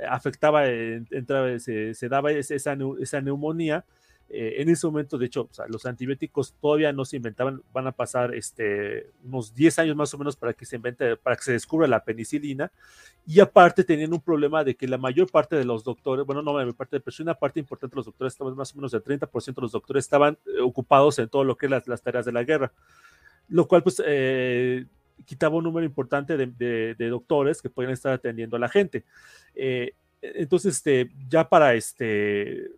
afectaba, 0.09 0.67
entraba, 0.67 1.57
se, 1.59 1.93
se, 1.93 2.09
daba 2.09 2.31
esa, 2.31 2.55
esa 2.99 3.21
neumonía 3.21 3.85
eh, 4.27 4.55
en 4.57 4.69
ese 4.69 4.87
momento, 4.87 5.19
de 5.19 5.27
hecho, 5.27 5.47
o 5.51 5.53
sea, 5.53 5.67
los 5.67 5.85
antibióticos 5.85 6.55
todavía 6.59 6.91
no 6.91 7.05
se 7.05 7.17
inventaban, 7.17 7.61
van 7.71 7.85
a 7.85 7.91
pasar 7.91 8.33
este, 8.33 9.11
unos 9.23 9.53
10 9.53 9.79
años 9.79 9.95
más 9.95 10.13
o 10.15 10.17
menos 10.17 10.35
para 10.35 10.53
que 10.53 10.65
se 10.65 10.77
invente, 10.77 11.15
para 11.15 11.35
que 11.35 11.43
se 11.43 11.51
descubra 11.51 11.87
la 11.87 12.03
penicilina. 12.03 12.71
Y 13.27 13.39
aparte 13.39 13.83
tenían 13.83 14.13
un 14.13 14.21
problema 14.21 14.63
de 14.63 14.75
que 14.75 14.87
la 14.87 14.97
mayor 14.97 15.29
parte 15.29 15.55
de 15.55 15.63
los 15.63 15.83
doctores, 15.83 16.25
bueno, 16.25 16.41
no 16.41 16.53
la 16.53 16.59
mayor 16.59 16.75
parte, 16.75 16.99
pero 16.99 17.15
una 17.19 17.35
parte 17.35 17.59
importante 17.59 17.93
de 17.93 17.97
los 17.97 18.05
doctores, 18.05 18.33
estaban 18.33 18.55
más 18.55 18.73
o 18.73 18.77
menos 18.77 18.93
el 18.95 19.03
30% 19.03 19.55
de 19.55 19.61
los 19.61 19.71
doctores 19.71 20.05
estaban 20.05 20.37
eh, 20.47 20.61
ocupados 20.61 21.19
en 21.19 21.29
todo 21.29 21.43
lo 21.43 21.55
que 21.55 21.67
es 21.67 21.69
las, 21.69 21.87
las, 21.87 22.01
tareas 22.01 22.25
de 22.25 22.31
la 22.31 22.43
guerra, 22.43 22.71
lo 23.47 23.67
cual 23.67 23.83
pues 23.83 24.01
eh, 24.05 24.85
quitaba 25.25 25.55
un 25.55 25.63
número 25.63 25.85
importante 25.85 26.37
de, 26.37 26.95
doctores 27.09 27.61
que 27.61 27.69
podían 27.69 27.93
estar 27.93 28.13
atendiendo 28.13 28.57
a 28.57 28.59
la 28.59 28.69
gente. 28.69 29.05
Eh, 29.55 29.93
entonces, 30.21 30.75
este, 30.75 31.11
ya 31.29 31.47
para 31.47 31.73
este 31.73 32.71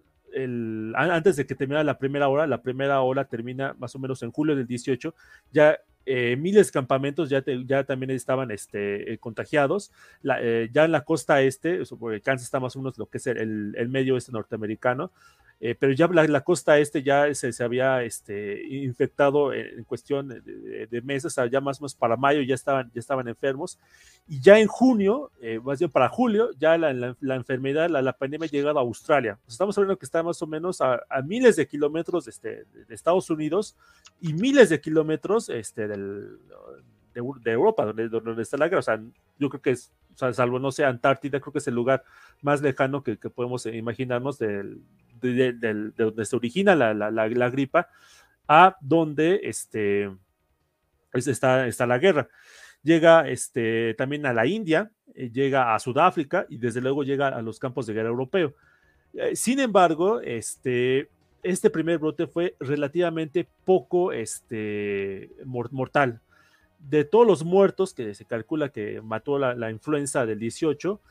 antes 0.93 1.35
de 1.37 1.47
que 1.47 1.55
terminara 1.55 1.83
la 1.83 1.97
primera 1.97 2.27
hora, 2.27 2.45
la 2.45 2.61
primera 2.61 3.01
hora 3.01 3.25
termina 3.25 3.73
más 3.79 3.95
o 3.95 3.99
menos 3.99 4.21
en 4.21 4.31
julio 4.31 4.55
del 4.55 4.67
18, 4.67 5.15
ya 5.51 5.79
eh, 6.05 6.35
miles 6.37 6.67
de 6.67 6.73
campamentos 6.73 7.29
ya, 7.29 7.43
también 7.83 8.11
estaban 8.11 8.51
este, 8.51 9.13
eh, 9.13 9.17
contagiados. 9.17 9.91
Ya 10.21 10.85
en 10.85 10.91
la 10.91 11.03
costa 11.03 11.41
este, 11.41 11.81
porque 11.99 12.21
Kansas 12.21 12.45
está 12.45 12.59
más 12.59 12.75
o 12.75 12.79
menos 12.79 12.97
lo 12.97 13.07
que 13.07 13.17
es 13.17 13.27
el, 13.27 13.73
el 13.75 13.89
medio 13.89 14.15
este 14.15 14.31
norteamericano, 14.31 15.11
eh, 15.59 15.73
pero 15.73 15.91
ya 15.91 16.07
la, 16.07 16.23
la, 16.27 16.41
costa 16.41 16.77
este 16.77 17.01
ya 17.01 17.33
se, 17.33 17.51
se 17.51 17.63
había 17.63 18.03
este, 18.03 18.63
infectado 18.67 19.53
en, 19.53 19.79
en 19.79 19.83
cuestión 19.85 20.27
de, 20.27 20.87
de, 20.87 21.01
meses, 21.01 21.35
ya 21.51 21.59
más 21.59 21.79
o 21.79 21.81
menos 21.81 21.95
para 21.95 22.15
mayo 22.15 22.41
ya 22.41 22.53
estaban, 22.53 22.91
ya 22.93 22.99
estaban 22.99 23.27
enfermos, 23.27 23.79
y 24.27 24.39
ya 24.39 24.59
en 24.59 24.67
junio, 24.67 25.31
eh, 25.41 25.59
más 25.59 25.79
bien 25.79 25.89
para 25.89 26.09
julio, 26.09 26.51
ya 26.59 26.77
la, 26.77 26.93
la, 26.93 27.15
la 27.21 27.35
enfermedad, 27.35 27.89
la, 27.89 28.13
pandemia 28.13 28.45
ha 28.45 28.51
llegado 28.51 28.77
a 28.77 28.81
Australia. 28.83 29.39
Pues 29.43 29.53
estamos 29.53 29.75
hablando 29.77 29.97
que 29.97 30.05
está 30.05 30.21
más 30.21 30.39
o 30.41 30.47
menos 30.47 30.79
a, 30.81 31.01
a 31.09 31.21
miles 31.23 31.55
de 31.55 31.67
kilómetros 31.67 32.27
este, 32.27 32.65
de 32.65 32.93
Estados 32.93 33.29
Unidos 33.29 33.75
y 34.21 34.33
miles 34.33 34.69
de 34.69 34.79
kilómetros 34.79 35.49
este, 35.49 35.87
del, 35.87 36.37
de, 37.15 37.23
de, 37.41 37.51
Europa, 37.51 37.85
donde, 37.85 38.09
donde 38.09 38.43
está 38.43 38.57
la 38.57 38.67
guerra. 38.67 38.79
O 38.79 38.83
sea, 38.83 39.01
yo 39.39 39.49
creo 39.49 39.61
que 39.61 39.71
es, 39.71 39.91
o 40.13 40.17
sea, 40.17 40.33
salvo, 40.33 40.59
no 40.59 40.71
sé, 40.71 40.85
Antártida, 40.85 41.39
creo 41.39 41.53
que 41.53 41.59
es 41.59 41.67
el 41.67 41.75
lugar 41.75 42.03
más 42.41 42.61
lejano 42.61 43.01
que, 43.01 43.17
que 43.17 43.29
podemos 43.29 43.65
imaginarnos 43.65 44.37
del, 44.37 44.81
de, 45.19 45.53
de, 45.53 45.53
de, 45.53 45.91
donde 45.95 46.25
se 46.25 46.35
origina 46.35 46.75
la, 46.75 46.93
la, 46.93 47.49
gripa 47.49 47.89
a 48.47 48.77
donde 48.81 49.41
este, 49.43 50.11
está, 51.13 51.67
está 51.67 51.85
la 51.85 51.97
guerra. 51.97 52.27
Llega 52.83 53.27
este, 53.27 53.93
también 53.95 54.25
a 54.25 54.33
la 54.33 54.45
India, 54.45 54.91
eh, 55.13 55.29
llega 55.31 55.75
a 55.75 55.79
Sudáfrica 55.79 56.45
y 56.49 56.57
desde 56.57 56.81
luego 56.81 57.03
llega 57.03 57.27
a 57.27 57.41
los 57.41 57.59
campos 57.59 57.87
de 57.87 57.93
guerra 57.93 58.09
europeo. 58.09 58.53
Eh, 59.13 59.35
sin 59.35 59.59
embargo, 59.59 60.21
este, 60.21 61.09
este 61.43 61.69
primer 61.69 61.97
brote 61.97 62.27
fue 62.27 62.55
relativamente 62.59 63.47
poco 63.65 64.11
este, 64.11 65.31
mortal. 65.45 66.21
De 66.79 67.03
todos 67.03 67.25
los 67.25 67.43
muertos 67.43 67.93
que 67.93 68.13
se 68.13 68.25
calcula 68.25 68.69
que 68.69 69.01
mató 69.01 69.39
la, 69.39 69.55
la 69.55 69.71
influenza 69.71 70.25
del 70.25 70.39
18, 70.39 71.01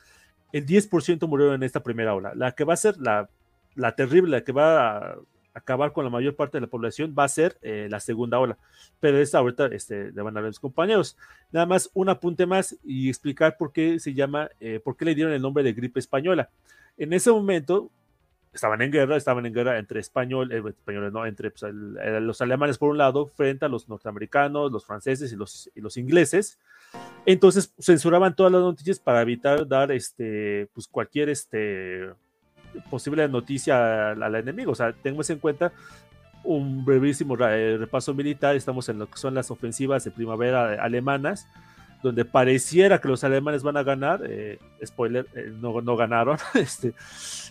el 0.53 0.65
10% 0.65 1.27
murieron 1.27 1.55
en 1.55 1.63
esta 1.63 1.83
primera 1.83 2.15
ola. 2.15 2.33
La 2.35 2.53
que 2.53 2.63
va 2.63 2.73
a 2.73 2.77
ser 2.77 2.97
la 2.97 3.29
la 3.77 3.95
terrible, 3.95 4.31
la 4.31 4.43
que 4.43 4.51
va 4.51 4.97
a 4.97 5.15
acabar 5.53 5.91
con 5.91 6.03
la 6.03 6.11
mayor 6.11 6.35
parte 6.35 6.57
de 6.57 6.61
la 6.61 6.67
población, 6.67 7.15
va 7.17 7.23
a 7.23 7.29
ser 7.29 7.57
eh, 7.61 7.87
la 7.89 7.99
segunda 7.99 8.39
ola. 8.39 8.57
Pero 8.99 9.17
esta 9.17 9.39
ahorita 9.39 9.67
este, 9.67 10.11
le 10.11 10.21
van 10.21 10.37
a 10.37 10.41
ver 10.41 10.49
mis 10.49 10.59
compañeros. 10.59 11.17
Nada 11.51 11.65
más 11.65 11.89
un 11.93 12.09
apunte 12.09 12.45
más 12.45 12.77
y 12.83 13.09
explicar 13.09 13.57
por 13.57 13.71
qué 13.71 13.99
se 13.99 14.13
llama, 14.13 14.49
eh, 14.59 14.79
por 14.83 14.95
qué 14.95 15.05
le 15.05 15.15
dieron 15.15 15.33
el 15.33 15.41
nombre 15.41 15.63
de 15.63 15.73
gripe 15.73 15.99
española. 15.99 16.49
En 16.97 17.13
ese 17.13 17.31
momento 17.31 17.89
estaban 18.53 18.81
en 18.81 18.91
guerra, 18.91 19.17
estaban 19.17 19.45
en 19.45 19.53
guerra 19.53 19.77
entre 19.77 19.99
español, 19.99 20.51
eh, 20.51 20.63
españoles, 20.67 21.11
no, 21.11 21.25
entre 21.25 21.51
pues, 21.51 21.63
los 21.71 22.41
alemanes 22.41 22.77
por 22.77 22.89
un 22.89 22.97
lado, 22.97 23.27
frente 23.27 23.65
a 23.65 23.69
los 23.69 23.87
norteamericanos, 23.87 24.71
los 24.71 24.85
franceses 24.85 25.31
y 25.31 25.35
los, 25.35 25.69
y 25.75 25.81
los 25.81 25.97
ingleses. 25.97 26.59
Entonces 27.25 27.73
censuraban 27.79 28.35
todas 28.35 28.51
las 28.51 28.61
noticias 28.61 28.99
para 28.99 29.21
evitar 29.21 29.67
dar 29.67 29.91
este, 29.91 30.69
pues 30.73 30.87
cualquier 30.87 31.29
este, 31.29 32.09
posible 32.89 33.27
noticia 33.27 34.11
al, 34.11 34.23
al, 34.23 34.35
enemigo. 34.35 34.71
O 34.71 34.75
sea, 34.75 34.93
tenemos 34.93 35.29
en 35.29 35.39
cuenta 35.39 35.71
un 36.43 36.85
brevísimo 36.85 37.37
eh, 37.39 37.77
repaso 37.77 38.13
militar. 38.13 38.55
Estamos 38.55 38.87
en 38.89 38.99
lo 38.99 39.09
que 39.09 39.17
son 39.17 39.33
las 39.33 39.51
ofensivas 39.51 40.03
de 40.03 40.11
primavera 40.11 40.81
alemanas, 40.81 41.47
donde 42.01 42.25
pareciera 42.25 42.99
que 42.99 43.07
los 43.07 43.23
alemanes 43.23 43.63
van 43.63 43.77
a 43.77 43.83
ganar. 43.83 44.21
Eh, 44.27 44.57
spoiler, 44.85 45.27
eh, 45.35 45.51
no, 45.59 45.81
no, 45.81 45.95
ganaron. 45.95 46.37
este, 46.53 46.93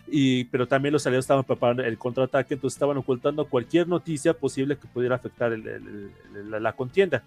y, 0.07 0.45
pero 0.45 0.67
también 0.67 0.93
los 0.93 1.07
aliados 1.07 1.25
estaban 1.25 1.45
preparando 1.45 1.85
el 1.85 1.99
contraataque, 1.99 2.55
entonces 2.55 2.77
estaban 2.77 2.97
ocultando 2.97 3.45
cualquier 3.47 3.87
noticia 3.87 4.33
posible 4.33 4.77
que 4.77 4.89
pudiera 4.89 5.17
afectar 5.17 5.53
la 5.53 6.73
contienda. 6.73 7.23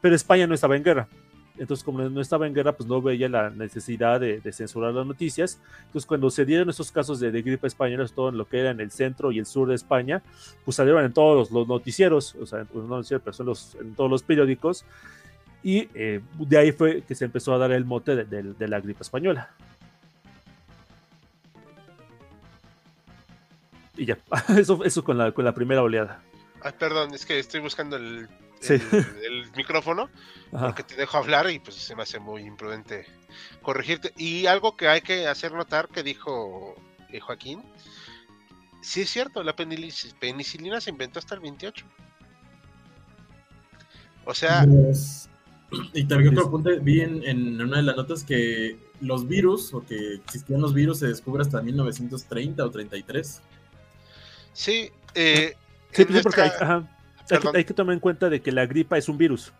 Pero 0.00 0.16
España 0.16 0.46
no 0.46 0.54
estaba 0.54 0.76
en 0.76 0.82
guerra. 0.82 1.08
Entonces, 1.62 1.84
como 1.84 2.02
no 2.02 2.20
estaba 2.20 2.48
en 2.48 2.54
guerra, 2.54 2.72
pues 2.72 2.88
no 2.88 3.00
veía 3.00 3.28
la 3.28 3.48
necesidad 3.48 4.18
de, 4.18 4.40
censurar 4.52 4.92
las 4.92 5.06
noticias. 5.06 5.60
Entonces, 5.86 6.06
cuando 6.06 6.28
se 6.28 6.44
dieron 6.44 6.68
estos 6.68 6.90
casos 6.90 7.20
de, 7.20 7.30
de, 7.30 7.40
gripe 7.40 7.68
española, 7.68 8.04
todo 8.12 8.30
en 8.30 8.36
lo 8.36 8.48
que 8.48 8.58
era 8.58 8.70
en 8.70 8.80
el 8.80 8.90
centro 8.90 9.30
y 9.30 9.38
el 9.38 9.46
sur 9.46 9.68
de 9.68 9.76
España, 9.76 10.22
pues 10.64 10.76
salieron 10.76 11.04
en 11.04 11.12
todos 11.12 11.52
los 11.52 11.68
noticieros, 11.68 12.34
o 12.34 12.46
sea, 12.46 12.66
no 12.74 12.82
noticieros, 12.82 13.76
en 13.80 13.94
todos 13.94 14.10
los 14.10 14.24
periódicos. 14.24 14.84
Y 15.62 15.88
eh, 15.94 16.20
de 16.36 16.58
ahí 16.58 16.72
fue 16.72 17.02
que 17.02 17.14
se 17.14 17.26
empezó 17.26 17.54
a 17.54 17.58
dar 17.58 17.70
el 17.70 17.84
mote 17.84 18.16
de, 18.24 18.68
la 18.68 18.80
gripe 18.80 19.04
española. 19.04 19.54
Y 23.96 24.04
ya, 24.04 24.18
eso, 24.58 24.82
eso 24.84 25.04
con, 25.04 25.16
la, 25.16 25.30
con 25.30 25.44
la 25.44 25.54
primera 25.54 25.80
oleada. 25.80 26.24
Ay, 26.60 26.72
perdón, 26.76 27.14
es 27.14 27.24
que 27.24 27.38
estoy 27.38 27.60
buscando 27.60 27.94
el 27.94 28.28
sí. 28.62 28.74
el, 28.92 29.06
el, 29.24 29.52
micrófono, 29.56 30.08
Ajá. 30.52 30.66
porque 30.66 30.82
te 30.82 30.94
dejo 30.94 31.18
hablar 31.18 31.50
y 31.50 31.58
pues 31.58 31.76
se 31.76 31.94
me 31.94 32.02
hace 32.02 32.18
muy 32.18 32.42
imprudente 32.42 33.06
corregirte. 33.60 34.12
Y 34.16 34.46
algo 34.46 34.76
que 34.76 34.88
hay 34.88 35.00
que 35.00 35.26
hacer 35.26 35.52
notar 35.52 35.88
que 35.88 36.02
dijo 36.02 36.74
eh, 37.10 37.20
Joaquín, 37.20 37.62
sí 38.80 39.02
es 39.02 39.10
cierto, 39.10 39.42
la 39.42 39.54
penicilina 39.54 40.80
se 40.80 40.90
inventó 40.90 41.18
hasta 41.18 41.34
el 41.34 41.40
28. 41.40 41.84
O 44.24 44.34
sea... 44.34 44.64
Y 45.94 46.04
también 46.04 46.36
otro 46.36 46.50
punto, 46.50 46.68
vi 46.82 47.00
en, 47.00 47.24
en, 47.24 47.58
una 47.58 47.78
de 47.78 47.82
las 47.84 47.96
notas 47.96 48.24
que 48.24 48.76
los 49.00 49.26
virus, 49.26 49.72
o 49.72 49.82
que 49.82 50.16
existían 50.16 50.60
los 50.60 50.74
virus, 50.74 50.98
se 50.98 51.06
descubre 51.06 51.40
hasta 51.40 51.62
1930 51.62 52.62
o 52.62 52.70
33. 52.70 53.40
Sí, 54.52 54.90
Eh, 55.14 55.54
Sí, 55.92 56.04
pues 56.06 56.18
sí, 56.18 56.22
porque 56.22 56.40
hay, 56.40 56.50
ajá. 56.58 56.91
Hay 57.22 57.26
que, 57.28 57.34
Perdón. 57.36 57.56
hay 57.56 57.64
que 57.64 57.74
tomar 57.74 57.94
en 57.94 58.00
cuenta 58.00 58.28
de 58.28 58.40
que 58.42 58.52
la 58.52 58.66
gripa 58.66 58.98
es 58.98 59.08
un 59.08 59.16
virus. 59.18 59.52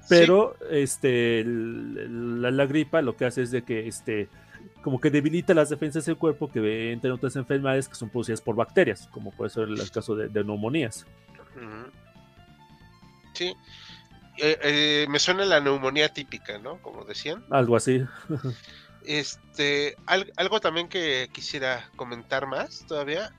sí, 0.00 0.06
Pero 0.08 0.56
este 0.70 1.44
la, 1.46 2.50
la 2.50 2.66
gripa 2.66 3.02
lo 3.02 3.16
que 3.16 3.24
hace 3.26 3.42
es 3.42 3.50
de 3.50 3.62
que 3.62 3.86
este 3.88 4.28
como 4.82 5.00
que 5.00 5.10
debilita 5.10 5.54
las 5.54 5.68
defensas 5.70 6.06
del 6.06 6.16
cuerpo 6.16 6.50
que 6.50 6.92
entran 6.92 7.12
otras 7.12 7.36
enfermedades 7.36 7.88
que 7.88 7.94
son 7.94 8.08
producidas 8.10 8.40
por 8.40 8.54
bacterias, 8.56 9.06
como 9.10 9.32
puede 9.32 9.50
ser 9.50 9.64
el 9.68 9.90
caso 9.90 10.14
de, 10.16 10.28
de 10.28 10.44
neumonías. 10.44 11.04
Sí. 13.34 13.54
Eh, 14.38 14.58
eh, 14.62 15.06
me 15.10 15.18
suena 15.18 15.44
la 15.44 15.60
neumonía 15.60 16.12
típica, 16.12 16.58
¿no? 16.58 16.78
Como 16.80 17.04
decían. 17.04 17.44
Algo 17.50 17.76
así. 17.76 18.02
Este, 19.04 19.96
al- 20.06 20.32
algo 20.36 20.60
también 20.60 20.88
que 20.88 21.28
quisiera 21.32 21.88
comentar 21.96 22.46
más 22.46 22.84
todavía. 22.86 23.32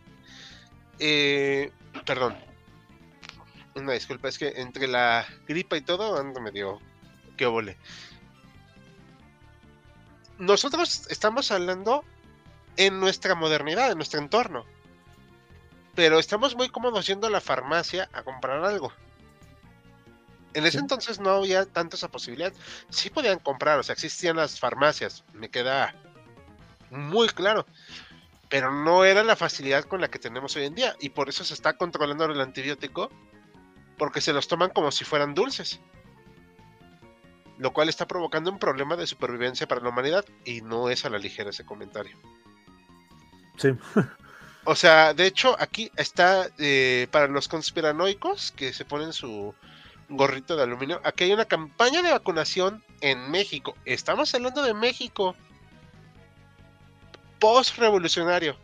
Eh, 1.00 1.72
perdón. 2.06 2.36
Una 3.76 3.94
disculpa, 3.94 4.28
es 4.28 4.38
que 4.38 4.54
entre 4.58 4.88
la 4.88 5.26
gripa 5.48 5.78
y 5.78 5.82
todo 5.82 6.18
ando 6.20 6.42
medio 6.42 6.80
que 7.38 7.46
vole. 7.46 7.78
Nosotros 10.38 11.08
estamos 11.10 11.52
hablando 11.52 12.04
en 12.78 13.00
nuestra 13.00 13.36
modernidad, 13.36 13.92
en 13.92 13.98
nuestro 13.98 14.20
entorno. 14.20 14.66
Pero 15.96 16.18
estamos 16.18 16.56
muy 16.56 16.70
cómodos 16.70 17.06
yendo 17.08 17.28
a 17.28 17.30
la 17.30 17.42
farmacia 17.42 18.10
a 18.14 18.24
comprar 18.24 18.64
algo. 18.64 18.94
En 20.54 20.66
ese 20.66 20.80
entonces 20.80 21.20
no 21.20 21.30
había 21.30 21.66
tanto 21.66 21.96
esa 21.96 22.08
posibilidad. 22.08 22.54
Sí 22.90 23.10
podían 23.10 23.40
comprar, 23.40 23.80
o 23.80 23.84
sea, 23.84 23.94
existían 23.94 24.38
las 24.38 24.60
farmacias, 24.60 25.24
me 25.34 25.50
queda 25.50 25.94
muy 26.90 27.28
claro. 27.28 27.66
Pero 28.50 28.72
no 28.72 29.06
era 29.06 29.24
la 29.24 29.36
facilidad 29.36 29.84
con 29.84 30.02
la 30.02 30.10
que 30.10 30.18
tenemos 30.18 30.56
hoy 30.56 30.66
en 30.66 30.76
día. 30.76 30.96
Y 31.00 31.10
por 31.10 31.30
eso 31.30 31.44
se 31.44 31.54
está 31.54 31.78
controlando 31.78 32.26
el 32.26 32.42
antibiótico, 32.42 33.12
porque 34.00 34.22
se 34.22 34.34
los 34.34 34.48
toman 34.48 34.72
como 34.72 34.92
si 34.92 35.06
fueran 35.06 35.36
dulces. 35.36 35.80
Lo 37.60 37.74
cual 37.74 37.90
está 37.90 38.08
provocando 38.08 38.50
un 38.50 38.58
problema 38.58 38.96
de 38.96 39.06
supervivencia 39.06 39.68
para 39.68 39.82
la 39.82 39.90
humanidad. 39.90 40.26
Y 40.46 40.62
no 40.62 40.90
es 40.90 41.06
a 41.06 41.10
la 41.12 41.20
ligera 41.20 41.52
ese 41.52 41.66
comentario. 41.66 42.18
Sí. 43.58 43.70
O 44.66 44.76
sea, 44.76 45.16
de 45.16 45.26
hecho, 45.26 45.56
aquí 45.58 45.90
está 45.96 46.48
eh, 46.60 47.08
para 47.10 47.28
los 47.28 47.48
conspiranoicos 47.48 48.52
que 48.52 48.72
se 48.72 48.86
ponen 48.86 49.14
su 49.14 49.56
gorrito 50.10 50.56
de 50.56 50.62
aluminio. 50.62 51.02
Aquí 51.04 51.24
hay 51.24 51.32
una 51.32 51.46
campaña 51.46 52.04
de 52.04 52.12
vacunación 52.12 52.84
en 53.02 53.32
México. 53.32 53.76
Estamos 53.86 54.36
hablando 54.36 54.62
de 54.62 54.76
México. 54.76 55.36
Post-revolucionario. 57.40 58.58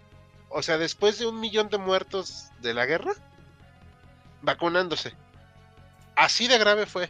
O 0.50 0.62
sea, 0.62 0.78
después 0.78 1.18
de 1.18 1.26
un 1.26 1.40
millón 1.40 1.70
de 1.70 1.80
muertos 1.80 2.50
de 2.62 2.74
la 2.76 2.86
guerra, 2.86 3.14
vacunándose. 4.44 5.16
Así 6.16 6.48
de 6.48 6.58
grave 6.58 6.86
fue. 6.86 7.10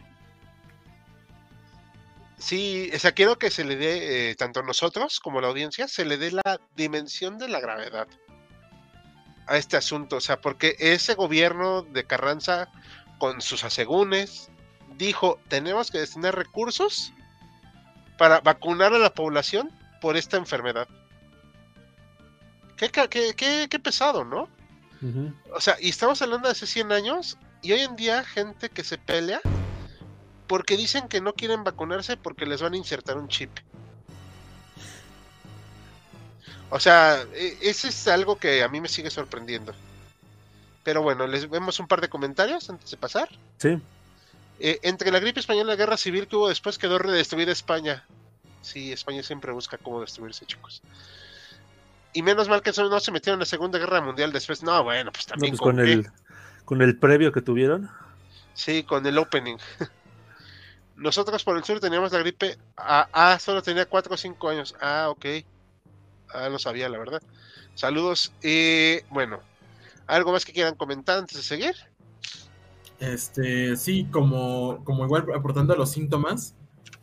Sí, 2.38 2.90
o 2.94 2.98
sea, 2.98 3.12
quiero 3.12 3.38
que 3.38 3.50
se 3.50 3.64
le 3.64 3.76
dé, 3.76 4.30
eh, 4.30 4.34
tanto 4.34 4.62
nosotros 4.62 5.20
como 5.20 5.40
la 5.40 5.48
audiencia, 5.48 5.88
se 5.88 6.04
le 6.04 6.18
dé 6.18 6.32
la 6.32 6.60
dimensión 6.76 7.38
de 7.38 7.48
la 7.48 7.60
gravedad 7.60 8.06
a 9.46 9.56
este 9.56 9.76
asunto. 9.76 10.16
O 10.16 10.20
sea, 10.20 10.40
porque 10.40 10.76
ese 10.78 11.14
gobierno 11.14 11.82
de 11.82 12.04
Carranza, 12.04 12.68
con 13.18 13.40
sus 13.40 13.64
asegúnes, 13.64 14.50
dijo, 14.96 15.40
tenemos 15.48 15.90
que 15.90 15.98
destinar 15.98 16.34
recursos 16.36 17.12
para 18.18 18.40
vacunar 18.40 18.92
a 18.92 18.98
la 18.98 19.14
población 19.14 19.70
por 20.02 20.16
esta 20.16 20.36
enfermedad. 20.36 20.88
Qué, 22.76 22.90
ca- 22.90 23.08
qué- 23.08 23.32
qué- 23.34 23.66
qué 23.70 23.78
pesado, 23.78 24.24
¿no? 24.24 24.48
O 25.54 25.60
sea, 25.60 25.76
y 25.80 25.88
estamos 25.88 26.20
hablando 26.20 26.48
de 26.48 26.52
hace 26.52 26.66
100 26.66 26.92
años 26.92 27.38
y 27.62 27.72
hoy 27.72 27.80
en 27.80 27.96
día 27.96 28.24
gente 28.24 28.68
que 28.70 28.84
se 28.84 28.98
pelea 28.98 29.40
porque 30.46 30.76
dicen 30.76 31.08
que 31.08 31.20
no 31.20 31.34
quieren 31.34 31.64
vacunarse 31.64 32.16
porque 32.16 32.46
les 32.46 32.62
van 32.62 32.74
a 32.74 32.76
insertar 32.76 33.16
un 33.16 33.28
chip. 33.28 33.50
O 36.70 36.80
sea, 36.80 37.24
e- 37.34 37.58
ese 37.62 37.88
es 37.88 38.08
algo 38.08 38.36
que 38.38 38.62
a 38.62 38.68
mí 38.68 38.80
me 38.80 38.88
sigue 38.88 39.10
sorprendiendo. 39.10 39.74
Pero 40.84 41.02
bueno, 41.02 41.26
les 41.26 41.48
vemos 41.50 41.80
un 41.80 41.88
par 41.88 42.00
de 42.00 42.08
comentarios 42.08 42.68
antes 42.70 42.90
de 42.90 42.96
pasar. 42.96 43.28
Sí. 43.58 43.80
Eh, 44.58 44.78
entre 44.82 45.10
la 45.10 45.18
gripe 45.18 45.40
española 45.40 45.72
y 45.72 45.76
la 45.76 45.76
guerra 45.76 45.96
civil 45.96 46.28
que 46.28 46.36
hubo 46.36 46.48
después 46.48 46.78
quedó 46.78 46.98
redestruida 46.98 47.52
España. 47.52 48.04
Sí, 48.62 48.92
España 48.92 49.22
siempre 49.22 49.52
busca 49.52 49.78
cómo 49.78 50.00
destruirse, 50.00 50.46
chicos. 50.46 50.82
Y 52.12 52.22
menos 52.22 52.48
mal 52.48 52.62
que 52.62 52.70
eso 52.70 52.88
no 52.88 52.98
se 53.00 53.12
metieron 53.12 53.36
en 53.36 53.40
la 53.40 53.46
Segunda 53.46 53.78
Guerra 53.78 54.00
Mundial 54.00 54.32
después. 54.32 54.62
No, 54.62 54.82
bueno, 54.82 55.12
pues 55.12 55.26
No, 55.28 55.32
también 55.32 55.52
pues 55.52 55.60
con 55.60 55.76
con 55.76 55.86
el 55.86 56.10
con 56.66 56.82
el 56.82 56.98
previo 56.98 57.32
que 57.32 57.40
tuvieron. 57.40 57.88
Sí, 58.52 58.82
con 58.82 59.06
el 59.06 59.16
opening. 59.16 59.56
Nosotros 60.96 61.44
por 61.44 61.56
el 61.56 61.64
sur 61.64 61.80
teníamos 61.80 62.12
la 62.12 62.18
gripe. 62.18 62.58
Ah, 62.76 63.08
ah, 63.12 63.38
solo 63.38 63.62
tenía 63.62 63.86
4 63.86 64.12
o 64.12 64.16
5 64.16 64.48
años. 64.50 64.74
Ah, 64.80 65.06
ok. 65.10 65.26
Ah, 66.34 66.48
lo 66.50 66.58
sabía, 66.58 66.88
la 66.88 66.98
verdad. 66.98 67.22
Saludos. 67.74 68.32
Y 68.42 69.00
bueno, 69.10 69.40
¿algo 70.06 70.32
más 70.32 70.44
que 70.44 70.52
quieran 70.52 70.74
comentar 70.74 71.18
antes 71.18 71.36
de 71.36 71.42
seguir? 71.42 71.74
Este, 72.98 73.76
sí, 73.76 74.06
como, 74.10 74.82
como 74.84 75.04
igual 75.04 75.26
aportando 75.34 75.74
a 75.74 75.76
los 75.76 75.90
síntomas, 75.90 76.54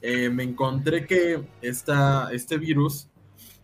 eh, 0.02 0.30
me 0.30 0.44
encontré 0.44 1.06
que 1.06 1.44
esta, 1.62 2.30
este 2.34 2.58
virus 2.58 3.08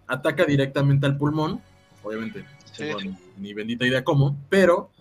ataca 0.08 0.46
directamente 0.46 1.08
al 1.08 1.18
pulmón, 1.18 1.62
obviamente, 2.04 2.46
Sí. 2.72 2.86
no 2.92 3.18
ni 3.38 3.54
bendita 3.54 3.86
idea 3.86 4.04
cómo, 4.04 4.38
pero 4.48 4.92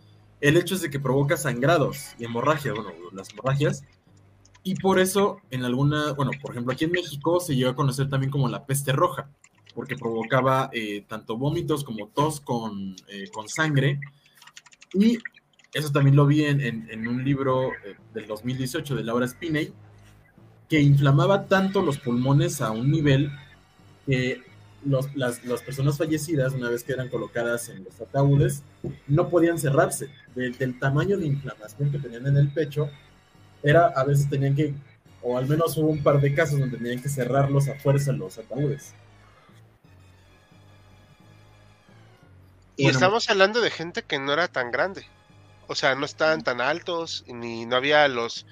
el 0.41 0.57
hecho 0.57 0.75
es 0.75 0.83
de 0.83 0.91
que 0.91 1.01
provoca 1.01 1.37
sangrados 1.37 2.11
y 2.19 2.25
hemorragias, 2.25 2.75
bueno, 2.75 2.93
las 3.13 3.31
hemorragias, 3.31 3.85
y 4.63 4.75
por 4.75 4.99
eso 4.99 5.41
en 5.51 5.65
alguna, 5.65 6.13
bueno, 6.13 6.31
por 6.41 6.51
ejemplo, 6.53 6.73
aquí 6.73 6.85
en 6.85 6.93
México 6.93 7.41
se 7.41 7.57
llegó 7.57 7.71
a 7.71 7.77
conocer 7.77 8.09
también 8.09 8.31
como 8.31 8.49
la 8.49 8.67
peste 8.67 8.93
roja, 8.93 9.31
porque 9.75 9.97
provocaba 9.97 10.71
eh, 10.73 11.05
tanto 11.09 11.37
vómitos 11.37 11.85
como 11.85 12.09
tos 12.09 12.41
con, 12.41 12.95
eh, 13.09 13.29
con 13.33 13.49
sangre, 13.49 14.01
y 14.95 15.19
eso 15.73 15.91
también 15.93 16.17
lo 16.17 16.27
vi 16.27 16.45
en, 16.45 16.61
en- 16.61 16.89
en 16.91 17.07
un 17.09 17.25
libro 17.25 17.73
eh, 17.73 17.97
del 18.15 18.27
2018 18.27 18.97
de 18.97 19.05
Laura 19.05 19.29
Spinney, 19.29 19.73
que 20.69 20.81
inflamaba 20.81 21.47
tanto 21.47 21.81
los 21.83 21.99
pulmones 21.99 22.61
a 22.61 22.71
un 22.73 22.91
nivel 22.91 23.31
que 24.07 24.43
los- 24.85 25.15
las, 25.17 25.45
las 25.45 25.63
personas 25.63 25.99
fallecidas, 25.99 26.53
una 26.53 26.71
vez 26.71 26.85
que 26.85 26.93
eran 26.93 27.09
colocadas 27.09 27.69
en 27.69 27.85
los 27.85 28.01
ataúdes, 28.01 28.63
no 29.07 29.29
podían 29.29 29.59
cerrarse. 29.59 30.09
De- 30.35 30.51
del 30.51 30.79
tamaño 30.79 31.17
de 31.19 31.27
inflamación 31.27 31.91
que 31.91 31.99
tenían 31.99 32.27
en 32.27 32.37
el 32.37 32.49
pecho, 32.53 32.91
era 33.63 33.87
a 33.89 34.05
veces 34.05 34.29
tenían 34.31 34.55
que, 34.55 34.75
o 35.23 35.37
al 35.37 35.47
menos 35.49 35.77
hubo 35.77 35.89
un 35.89 36.03
par 36.03 36.21
de 36.21 36.33
casos 36.35 36.61
donde 36.61 36.79
tenían 36.79 37.03
que 37.03 37.09
cerrarlos 37.09 37.69
a 37.69 37.75
fuerza 37.75 38.13
los 38.13 38.39
ataúdes. 38.39 38.95
Y 42.77 42.85
Bueno. 42.85 42.97
estamos 42.99 43.29
hablando 43.29 43.61
de 43.61 43.71
gente 43.71 44.03
que 44.03 44.19
no 44.21 44.33
era 44.33 44.47
tan 44.49 44.71
grande. 44.71 45.05
O 45.67 45.75
sea, 45.75 45.95
no 45.97 46.05
estaban 46.07 46.43
tan 46.43 46.61
altos, 46.61 47.25
ni 47.27 47.67
no 47.67 47.77
había 47.77 48.07
los. 48.09 48.47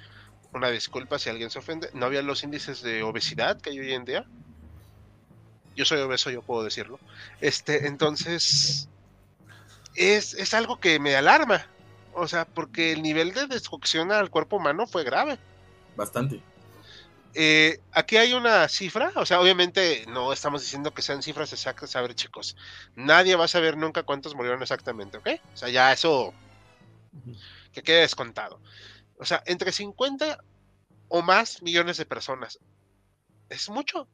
Una 0.52 0.68
disculpa 0.70 1.18
si 1.18 1.30
alguien 1.30 1.50
se 1.50 1.58
ofende. 1.60 1.88
No 1.94 2.06
había 2.06 2.22
los 2.22 2.42
índices 2.42 2.82
de 2.82 3.02
obesidad 3.02 3.60
que 3.60 3.70
hay 3.70 3.78
hoy 3.78 3.92
en 3.92 4.04
día. 4.04 4.26
Yo 5.76 5.84
soy 5.84 6.00
obeso, 6.00 6.30
yo 6.30 6.42
puedo 6.42 6.64
decirlo. 6.64 6.98
Este, 7.40 7.86
entonces. 7.86 8.88
Es, 9.94 10.34
es 10.34 10.52
algo 10.52 10.80
que 10.80 10.98
me 10.98 11.14
alarma. 11.14 11.66
O 12.12 12.26
sea, 12.26 12.44
porque 12.46 12.92
el 12.92 13.02
nivel 13.02 13.32
de 13.32 13.46
destrucción 13.46 14.10
al 14.10 14.30
cuerpo 14.30 14.56
humano 14.56 14.86
fue 14.86 15.04
grave. 15.04 15.38
Bastante. 15.96 16.40
Eh, 17.38 17.80
aquí 17.92 18.16
hay 18.16 18.32
una 18.32 18.66
cifra, 18.66 19.12
o 19.14 19.26
sea, 19.26 19.42
obviamente 19.42 20.06
no 20.08 20.32
estamos 20.32 20.62
diciendo 20.62 20.94
que 20.94 21.02
sean 21.02 21.22
cifras 21.22 21.52
exactas, 21.52 21.94
a 21.94 22.00
ver 22.00 22.14
chicos, 22.14 22.56
nadie 22.94 23.36
va 23.36 23.44
a 23.44 23.48
saber 23.48 23.76
nunca 23.76 24.04
cuántos 24.04 24.34
murieron 24.34 24.62
exactamente, 24.62 25.18
¿ok? 25.18 25.28
O 25.52 25.56
sea, 25.58 25.68
ya 25.68 25.92
eso 25.92 26.32
que 27.74 27.82
quede 27.82 28.00
descontado. 28.00 28.58
O 29.18 29.26
sea, 29.26 29.42
entre 29.44 29.70
50 29.70 30.42
o 31.08 31.20
más 31.20 31.60
millones 31.60 31.98
de 31.98 32.06
personas. 32.06 32.58
Es 33.50 33.68
mucho. 33.68 34.08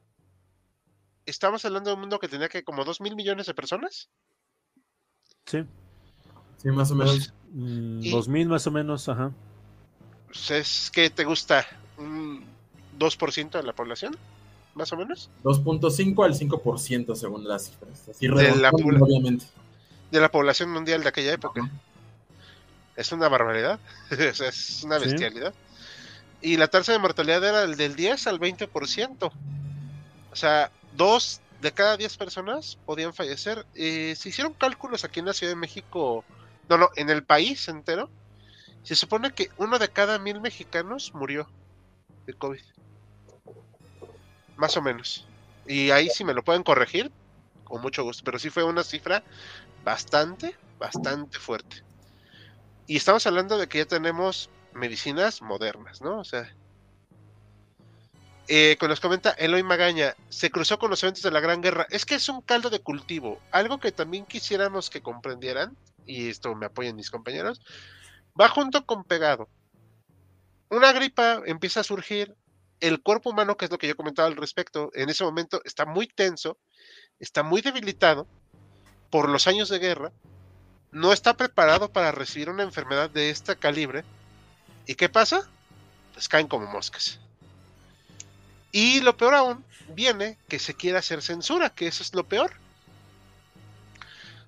Estamos 1.25 1.63
hablando 1.65 1.89
de 1.89 1.93
un 1.95 2.01
mundo 2.01 2.19
que 2.19 2.27
tenía 2.27 2.49
que 2.49 2.63
como 2.63 2.83
2 2.83 2.99
mil 3.01 3.15
millones 3.15 3.45
de 3.45 3.53
personas. 3.53 4.09
Sí. 5.45 5.63
Sí, 6.57 6.69
más 6.69 6.91
o 6.91 6.95
menos. 6.95 7.33
Mm, 7.51 8.01
Y- 8.03 8.11
2000 8.11 8.47
más 8.49 8.67
o 8.67 8.71
menos, 8.71 9.07
ajá. 9.09 9.31
Pues 10.27 10.51
es 10.51 10.91
que 10.91 11.09
te 11.09 11.23
gusta 11.23 11.65
un 11.97 12.43
2% 12.97 13.57
de 13.57 13.63
la 13.63 13.73
población, 13.73 14.17
más 14.75 14.91
o 14.91 14.97
menos, 14.97 15.29
2.5 15.43 16.23
al 16.25 16.33
5% 16.35 17.15
según 17.15 17.47
las 17.47 17.65
cifras. 17.69 18.09
Así 18.09 18.27
De 18.27 18.55
la 18.55 18.69
obviamente. 18.71 19.45
de 20.11 20.19
la 20.19 20.29
población 20.29 20.71
mundial 20.71 21.03
de 21.03 21.09
aquella 21.09 21.33
época. 21.33 21.61
Ajá. 21.61 21.71
Es 22.95 23.11
una 23.11 23.27
barbaridad, 23.29 23.79
es 24.11 24.83
una 24.83 24.99
Sí. 24.99 25.05
bestialidad. 25.05 25.53
Y 26.41 26.57
la 26.57 26.67
tasa 26.67 26.91
de 26.91 26.99
mortalidad 26.99 27.43
era 27.43 27.63
el 27.63 27.77
del 27.77 27.95
10 27.95 28.27
al 28.27 28.39
20%. 28.39 29.31
O 30.31 30.35
sea, 30.35 30.71
dos 30.95 31.41
de 31.61 31.71
cada 31.71 31.97
10 31.97 32.17
personas 32.17 32.77
podían 32.85 33.13
fallecer. 33.13 33.65
Eh, 33.75 34.15
se 34.17 34.29
hicieron 34.29 34.53
cálculos 34.53 35.03
aquí 35.03 35.19
en 35.19 35.27
la 35.27 35.33
Ciudad 35.33 35.51
de 35.51 35.59
México 35.59 36.25
no, 36.69 36.77
no, 36.77 36.89
en 36.95 37.09
el 37.09 37.23
país 37.23 37.67
entero, 37.67 38.09
se 38.83 38.95
supone 38.95 39.33
que 39.33 39.49
uno 39.57 39.79
de 39.79 39.89
cada 39.89 40.19
mil 40.19 40.41
mexicanos 40.41 41.13
murió 41.13 41.49
de 42.25 42.33
COVID. 42.33 42.61
Más 44.55 44.77
o 44.77 44.81
menos. 44.81 45.25
Y 45.65 45.91
ahí 45.91 46.09
si 46.09 46.23
me 46.23 46.33
lo 46.33 46.43
pueden 46.43 46.63
corregir, 46.63 47.11
con 47.63 47.81
mucho 47.81 48.03
gusto. 48.03 48.23
Pero 48.23 48.39
sí 48.39 48.49
fue 48.49 48.63
una 48.63 48.83
cifra 48.83 49.23
bastante, 49.83 50.55
bastante 50.79 51.39
fuerte. 51.39 51.83
Y 52.87 52.97
estamos 52.97 53.25
hablando 53.25 53.57
de 53.57 53.67
que 53.67 53.79
ya 53.79 53.85
tenemos 53.85 54.49
medicinas 54.73 55.41
modernas, 55.41 56.01
¿no? 56.01 56.19
O 56.19 56.23
sea, 56.23 56.53
eh, 58.47 58.77
nos 58.81 58.99
comenta 58.99 59.31
Eloy 59.31 59.63
Magaña, 59.63 60.15
se 60.29 60.51
cruzó 60.51 60.77
con 60.77 60.89
los 60.89 61.01
eventos 61.03 61.23
de 61.23 61.31
la 61.31 61.39
Gran 61.39 61.61
Guerra. 61.61 61.87
Es 61.89 62.05
que 62.05 62.15
es 62.15 62.27
un 62.29 62.41
caldo 62.41 62.69
de 62.69 62.79
cultivo. 62.79 63.39
Algo 63.51 63.79
que 63.79 63.91
también 63.91 64.25
quisiéramos 64.25 64.89
que 64.89 65.01
comprendieran, 65.01 65.77
y 66.05 66.29
esto 66.29 66.53
me 66.55 66.65
apoyan 66.65 66.95
mis 66.95 67.09
compañeros, 67.09 67.61
va 68.39 68.49
junto 68.49 68.85
con 68.85 69.03
pegado. 69.03 69.47
Una 70.69 70.91
gripa 70.91 71.41
empieza 71.45 71.81
a 71.81 71.83
surgir, 71.83 72.35
el 72.79 73.01
cuerpo 73.01 73.29
humano, 73.29 73.55
que 73.55 73.65
es 73.65 73.71
lo 73.71 73.77
que 73.77 73.87
yo 73.87 73.95
comentaba 73.95 74.27
al 74.27 74.35
respecto, 74.35 74.91
en 74.93 75.09
ese 75.09 75.23
momento 75.23 75.61
está 75.63 75.85
muy 75.85 76.07
tenso, 76.07 76.57
está 77.19 77.41
muy 77.41 77.61
debilitado 77.61 78.27
por 79.09 79.29
los 79.29 79.47
años 79.47 79.69
de 79.69 79.79
guerra, 79.79 80.11
no 80.91 81.13
está 81.13 81.37
preparado 81.37 81.91
para 81.93 82.11
recibir 82.11 82.49
una 82.49 82.63
enfermedad 82.63 83.09
de 83.09 83.29
este 83.29 83.55
calibre. 83.55 84.03
¿Y 84.85 84.95
qué 84.95 85.07
pasa? 85.07 85.49
Pues 86.13 86.27
caen 86.27 86.47
como 86.47 86.67
moscas. 86.67 87.19
Y 88.73 89.01
lo 89.01 89.15
peor 89.15 89.35
aún, 89.35 89.63
viene 89.95 90.37
que 90.49 90.57
se 90.59 90.73
quiera 90.73 90.99
hacer 90.99 91.21
censura, 91.21 91.69
que 91.69 91.87
eso 91.87 92.03
es 92.03 92.13
lo 92.13 92.25
peor. 92.25 92.51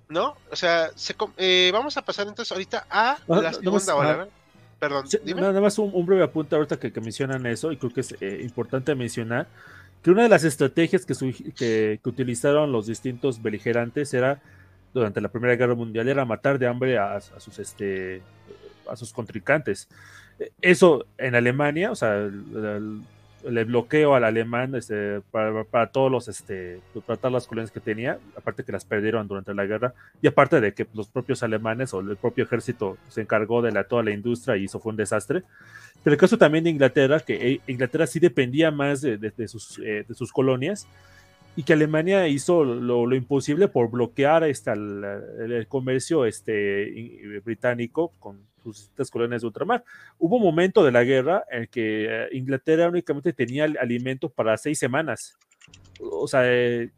¿No? 0.08 0.36
O 0.50 0.56
sea, 0.56 0.90
eh, 1.36 1.70
vamos 1.72 1.96
a 1.96 2.02
pasar 2.02 2.26
entonces 2.26 2.52
ahorita 2.52 2.86
a 2.90 3.18
la 3.26 3.52
segunda 3.52 3.94
ola. 3.94 4.28
Perdón, 4.78 5.06
nada 5.24 5.60
más 5.60 5.78
un, 5.78 6.04
breve 6.04 6.22
apunte 6.22 6.54
ahorita 6.54 6.78
que, 6.78 7.00
mencionan 7.00 7.46
eso, 7.46 7.72
y 7.72 7.78
creo 7.78 7.94
que 7.94 8.02
es 8.02 8.14
eh, 8.20 8.40
importante 8.42 8.94
mencionar 8.94 9.46
que 10.02 10.10
una 10.10 10.24
de 10.24 10.28
las 10.28 10.44
estrategias 10.44 11.06
que, 11.06 11.14
que, 11.56 12.00
utilizaron 12.04 12.70
los 12.72 12.86
distintos 12.86 13.42
beligerantes 13.42 14.12
era, 14.12 14.42
durante 14.92 15.20
la 15.20 15.28
Primera 15.28 15.56
Guerra 15.56 15.74
Mundial, 15.74 16.08
era 16.08 16.24
matar 16.24 16.58
de 16.58 16.66
hambre 16.66 16.98
a, 16.98 17.20
sus, 17.20 17.58
este, 17.58 18.22
a 18.88 18.96
sus 18.96 19.12
contrincantes. 19.12 19.88
Eso 20.60 21.06
en 21.16 21.34
Alemania, 21.34 21.90
o 21.90 21.96
sea, 21.96 22.16
el, 22.16 22.44
el 22.54 23.00
bloqueo 23.64 24.14
al 24.14 24.24
alemán 24.24 24.74
este, 24.74 25.20
para, 25.30 25.86
todos 25.88 26.10
los 26.10 26.28
este, 26.28 26.80
para 27.06 27.16
todas 27.16 27.32
las 27.32 27.46
colonias 27.46 27.70
que 27.70 27.80
tenía, 27.80 28.18
aparte 28.36 28.64
que 28.64 28.72
las 28.72 28.84
perdieron 28.84 29.28
durante 29.28 29.54
la 29.54 29.64
guerra, 29.66 29.94
y 30.20 30.26
aparte 30.26 30.60
de 30.60 30.74
que 30.74 30.86
los 30.94 31.08
propios 31.08 31.42
alemanes 31.42 31.94
o 31.94 32.00
el 32.00 32.16
propio 32.16 32.44
ejército 32.44 32.98
se 33.08 33.22
encargó 33.22 33.62
de 33.62 33.72
la, 33.72 33.84
toda 33.84 34.02
la 34.02 34.10
industria 34.10 34.56
y 34.56 34.64
eso 34.64 34.80
fue 34.80 34.90
un 34.90 34.96
desastre. 34.96 35.42
Pero 36.02 36.14
el 36.14 36.20
caso 36.20 36.38
también 36.38 36.64
de 36.64 36.70
Inglaterra, 36.70 37.20
que 37.20 37.52
eh, 37.52 37.60
Inglaterra 37.66 38.06
sí 38.06 38.20
dependía 38.20 38.70
más 38.70 39.00
de, 39.00 39.18
de, 39.18 39.48
sus, 39.48 39.78
eh, 39.78 40.04
de 40.06 40.14
sus 40.14 40.32
colonias, 40.32 40.86
y 41.56 41.62
que 41.62 41.72
Alemania 41.72 42.28
hizo 42.28 42.64
lo, 42.64 43.14
imposible 43.14 43.66
por 43.66 43.90
bloquear 43.90 44.44
este, 44.44 44.72
el, 44.72 45.66
comercio 45.68 46.26
este, 46.26 47.40
británico 47.42 48.12
con 48.18 48.40
sus 48.62 48.76
distintas 48.76 49.10
colonias 49.10 49.40
de 49.40 49.46
ultramar. 49.46 49.82
Hubo 50.18 50.36
un 50.36 50.42
momento 50.42 50.84
de 50.84 50.92
la 50.92 51.02
guerra 51.02 51.44
en 51.50 51.66
que 51.68 52.06
eh, 52.08 52.28
Inglaterra 52.32 52.88
únicamente 52.88 53.32
tenía 53.32 53.64
alimento 53.80 54.28
para 54.28 54.56
seis 54.58 54.78
semanas. 54.78 55.38
O 55.98 56.28
sea, 56.28 56.42
eh, 56.44 56.90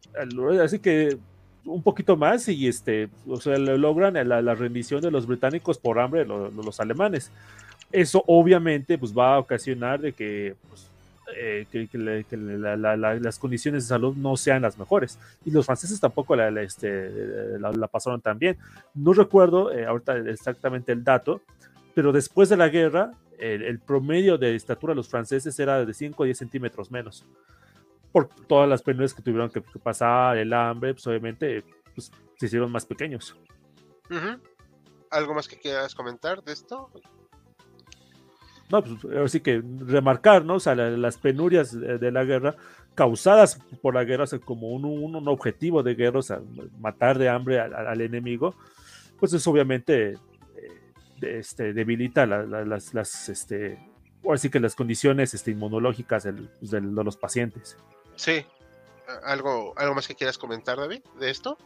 así 0.60 0.80
que 0.80 1.16
un 1.64 1.82
poquito 1.82 2.16
más 2.16 2.48
y 2.48 2.66
este, 2.66 3.08
o 3.28 3.40
sea, 3.40 3.58
logran 3.58 4.14
la, 4.28 4.54
rendición 4.54 5.00
de 5.02 5.10
los 5.10 5.26
británicos 5.26 5.78
por 5.78 6.00
hambre 6.00 6.24
los 6.24 6.80
alemanes. 6.80 7.30
Eso 7.92 8.24
obviamente 8.26 8.98
pues 8.98 9.16
va 9.16 9.34
a 9.34 9.38
ocasionar 9.38 10.00
de 10.00 10.12
que 10.12 10.56
pues, 10.68 10.87
eh, 11.36 11.66
que, 11.70 11.88
las 13.20 13.38
condiciones 13.38 13.84
de 13.84 13.88
salud 13.88 14.16
no 14.16 14.36
sean 14.36 14.62
las 14.62 14.78
mejores. 14.78 15.18
Y 15.44 15.50
los 15.50 15.66
franceses 15.66 16.00
tampoco 16.00 16.36
la, 16.36 16.48
este, 16.62 17.10
pasaron 17.90 18.20
tan 18.20 18.38
bien. 18.38 18.56
No 18.94 19.12
recuerdo 19.12 19.72
eh, 19.72 19.86
ahorita 19.86 20.16
exactamente 20.18 20.92
el 20.92 21.04
dato, 21.04 21.42
pero 21.94 22.12
después 22.12 22.48
de 22.48 22.56
la 22.56 22.68
guerra, 22.68 23.12
el, 23.38 23.78
promedio 23.78 24.38
de 24.38 24.54
estatura 24.54 24.92
de 24.92 24.96
los 24.96 25.08
franceses 25.08 25.58
era 25.58 25.84
de 25.84 25.94
5 25.94 26.22
o 26.22 26.26
10 26.26 26.38
centímetros 26.38 26.90
menos. 26.90 27.24
Por 28.12 28.28
todas 28.28 28.68
las 28.68 28.82
penurias 28.82 29.14
que 29.14 29.22
tuvieron 29.22 29.50
que, 29.50 29.60
pasar, 29.60 30.38
el 30.38 30.52
hambre, 30.52 30.94
pues 30.94 31.06
obviamente 31.06 31.64
pues, 31.94 32.10
se 32.36 32.46
hicieron 32.46 32.72
más 32.72 32.86
pequeños. 32.86 33.36
¿Algo 35.10 35.34
más 35.34 35.46
que 35.46 35.58
quieras 35.58 35.94
comentar 35.94 36.42
de 36.42 36.52
esto? 36.52 36.90
No, 38.70 38.82
pues 38.82 39.16
así 39.16 39.40
que 39.40 39.62
remarcar, 39.86 40.44
¿no? 40.44 40.54
O 40.54 40.60
sea, 40.60 40.74
las 40.74 41.16
penurias 41.16 41.72
de 41.72 42.10
la 42.12 42.24
guerra 42.24 42.54
causadas 42.98 43.60
por 43.80 43.94
la 43.94 44.02
guerra, 44.02 44.24
como 44.44 44.70
un, 44.70 44.84
un, 44.84 45.28
objetivo 45.28 45.84
de 45.84 45.94
guerra, 45.94 46.18
o 46.18 46.22
sea, 46.22 46.40
matar 46.80 47.16
de 47.16 47.28
hambre 47.28 47.60
al, 47.60 48.00
enemigo, 48.00 48.56
pues 49.20 49.32
eso 49.32 49.52
obviamente 49.52 50.14
eh, 50.14 50.18
este, 51.22 51.72
debilita 51.72 52.26
las, 52.26 52.92
las, 52.92 53.28
este, 53.28 53.78
o 54.24 54.32
así 54.32 54.50
que 54.50 54.58
las 54.58 54.74
condiciones 54.74 55.32
este, 55.32 55.52
inmunológicas 55.52 56.26
pues, 56.58 56.72
de 56.72 56.80
los 56.80 57.16
pacientes. 57.16 57.76
Sí. 58.16 58.44
¿Algo, 59.22 59.74
¿Algo 59.76 59.94
más 59.94 60.08
que 60.08 60.16
quieras 60.16 60.36
comentar, 60.36 60.76
David, 60.76 61.02
de 61.20 61.30
esto? 61.30 61.56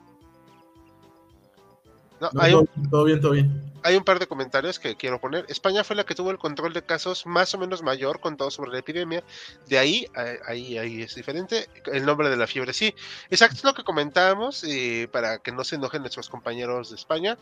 Hay 2.39 2.55
un, 2.55 2.69
todo 2.91 3.05
bien, 3.05 3.21
todo 3.21 3.33
bien. 3.33 3.73
Hay 3.85 3.97
un 3.97 4.05
par 4.05 4.19
de 4.19 4.27
comentarios 4.27 4.79
que 4.79 4.97
quiero 4.97 5.21
poner. 5.21 5.45
España 5.49 5.83
fue 5.83 5.97
la 5.97 6.05
que 6.05 6.15
tuvo 6.15 6.31
el 6.31 6.39
control 6.39 6.73
de 6.73 6.83
casos 6.83 7.27
más 7.27 7.53
o 7.55 7.59
menos 7.59 7.83
mayor 7.83 8.21
contado 8.21 8.51
sobre 8.51 8.71
la 8.71 8.79
epidemia. 8.79 9.25
De 9.69 9.79
ahí, 9.79 10.07
ahí, 10.47 10.79
ahí 10.79 11.03
es 11.03 11.15
diferente. 11.17 11.69
El 11.87 12.07
nombre 12.07 12.31
de 12.31 12.37
la 12.37 12.47
fiebre, 12.47 12.73
sí. 12.73 12.95
Exacto 13.29 13.57
es 13.57 13.65
lo 13.65 13.75
que 13.75 13.83
comentábamos. 13.83 14.63
Y 14.65 15.09
para 15.09 15.39
que 15.39 15.51
no 15.51 15.65
se 15.65 15.77
enojen 15.77 16.03
nuestros 16.03 16.29
compañeros 16.29 16.91
de 16.91 16.97
España, 16.97 17.37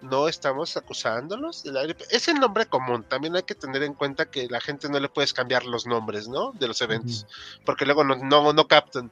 no 0.00 0.28
estamos 0.28 0.76
acusándolos 0.76 1.64
de 1.64 1.72
la 1.72 1.82
gripe. 1.82 2.04
Es 2.10 2.28
el 2.28 2.36
nombre 2.36 2.66
común. 2.66 3.02
También 3.02 3.34
hay 3.34 3.42
que 3.42 3.56
tener 3.56 3.82
en 3.82 3.94
cuenta 3.94 4.30
que 4.30 4.48
la 4.48 4.60
gente 4.60 4.88
no 4.88 5.00
le 5.00 5.08
puedes 5.08 5.32
cambiar 5.32 5.64
los 5.66 5.86
nombres, 5.86 6.28
¿no? 6.28 6.52
De 6.52 6.68
los 6.68 6.80
eventos. 6.82 7.26
Porque 7.64 7.84
luego 7.84 8.04
no, 8.04 8.16
no, 8.16 8.52
no 8.52 8.68
captan 8.68 9.10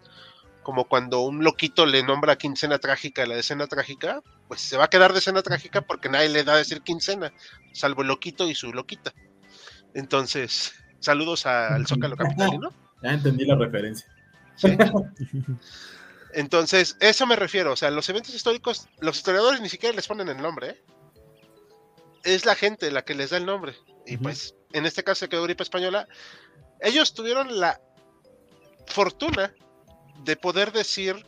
como 0.69 0.85
cuando 0.85 1.21
un 1.21 1.43
loquito 1.43 1.87
le 1.87 2.03
nombra 2.03 2.37
quincena 2.37 2.79
trágica 2.79 3.23
a 3.23 3.27
la 3.27 3.37
decena 3.37 3.67
trágica, 3.69 4.21
pues 4.49 4.61
se 4.61 4.77
va 4.77 4.85
a 4.85 4.91
quedar 4.91 5.15
decena 5.15 5.41
trágica 5.41 5.81
porque 5.81 6.11
nadie 6.11 6.29
le 6.29 6.45
da 6.45 6.53
a 6.53 6.57
decir 6.59 6.83
quincena, 6.83 7.33
salvo 7.73 8.03
el 8.03 8.09
loquito 8.09 8.47
y 8.47 8.55
su 8.55 8.71
loquita. 8.75 9.15
Entonces, 9.95 10.75
saludos 11.01 11.47
al 11.47 11.87
Zócalo 11.87 12.19
Capitalino. 12.19 12.71
Ya 13.03 13.13
entendí 13.13 13.47
la 13.47 13.57
referencia. 13.57 14.07
Entonces, 16.35 16.99
eso 17.01 17.27
me 17.27 17.37
refiero. 17.37 17.73
O 17.73 17.77
sea, 17.77 17.91
los 17.91 18.07
eventos 18.11 18.35
históricos, 18.35 18.89
los 19.01 19.17
historiadores 19.17 19.63
ni 19.63 19.71
siquiera 19.71 19.97
les 19.97 20.07
ponen 20.07 20.29
el 20.29 20.37
nombre. 20.37 20.69
¿eh? 20.69 20.83
Es 22.25 22.45
la 22.45 22.57
gente 22.57 22.91
la 22.91 23.07
que 23.07 23.15
les 23.15 23.31
da 23.31 23.39
el 23.39 23.47
nombre. 23.47 23.75
Y 24.05 24.19
pues, 24.19 24.55
en 24.75 24.85
este 24.85 25.03
caso 25.03 25.21
se 25.21 25.29
quedó 25.31 25.45
gripe 25.45 25.63
española. 25.63 26.07
Ellos 26.79 27.15
tuvieron 27.15 27.59
la 27.59 27.81
fortuna 28.87 29.55
de 30.19 30.37
poder 30.37 30.73
decir 30.73 31.27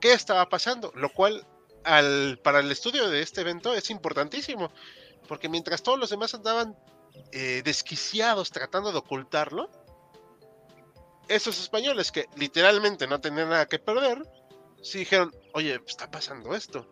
qué 0.00 0.12
estaba 0.12 0.48
pasando, 0.48 0.92
lo 0.94 1.10
cual 1.12 1.46
al, 1.84 2.38
para 2.42 2.60
el 2.60 2.70
estudio 2.70 3.08
de 3.08 3.22
este 3.22 3.40
evento 3.40 3.74
es 3.74 3.90
importantísimo, 3.90 4.70
porque 5.26 5.48
mientras 5.48 5.82
todos 5.82 5.98
los 5.98 6.10
demás 6.10 6.34
andaban 6.34 6.76
eh, 7.32 7.62
desquiciados 7.64 8.50
tratando 8.50 8.92
de 8.92 8.98
ocultarlo, 8.98 9.70
esos 11.28 11.60
españoles 11.60 12.10
que 12.10 12.26
literalmente 12.36 13.06
no 13.06 13.20
tenían 13.20 13.50
nada 13.50 13.66
que 13.66 13.78
perder, 13.78 14.22
sí 14.82 15.00
dijeron, 15.00 15.34
oye, 15.52 15.80
está 15.86 16.10
pasando 16.10 16.54
esto. 16.54 16.86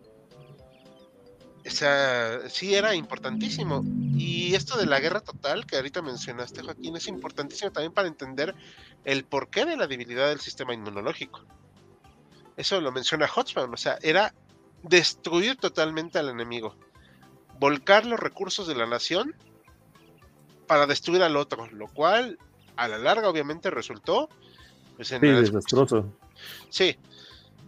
O 1.66 1.70
sea, 1.70 2.48
sí 2.48 2.74
era 2.74 2.94
importantísimo. 2.94 3.84
Y 4.16 4.54
esto 4.54 4.76
de 4.76 4.86
la 4.86 5.00
guerra 5.00 5.20
total 5.20 5.66
que 5.66 5.76
ahorita 5.76 6.00
mencionaste, 6.00 6.62
Joaquín, 6.62 6.96
es 6.96 7.08
importantísimo 7.08 7.72
también 7.72 7.92
para 7.92 8.08
entender 8.08 8.54
el 9.04 9.24
porqué 9.24 9.64
de 9.64 9.76
la 9.76 9.86
debilidad 9.86 10.28
del 10.28 10.40
sistema 10.40 10.74
inmunológico. 10.74 11.44
Eso 12.56 12.80
lo 12.80 12.92
menciona 12.92 13.28
Hotman, 13.28 13.72
o 13.72 13.76
sea, 13.76 13.98
era 14.02 14.32
destruir 14.82 15.56
totalmente 15.56 16.18
al 16.18 16.28
enemigo, 16.28 16.76
volcar 17.58 18.06
los 18.06 18.18
recursos 18.18 18.66
de 18.66 18.74
la 18.74 18.86
nación 18.86 19.34
para 20.66 20.86
destruir 20.86 21.22
al 21.22 21.36
otro, 21.36 21.66
lo 21.70 21.88
cual 21.88 22.38
a 22.76 22.88
la 22.88 22.98
larga 22.98 23.28
obviamente 23.28 23.70
resultó 23.70 24.28
pues, 24.96 25.08
sí, 25.08 25.18
desastroso. 25.18 26.12
Sí, 26.70 26.96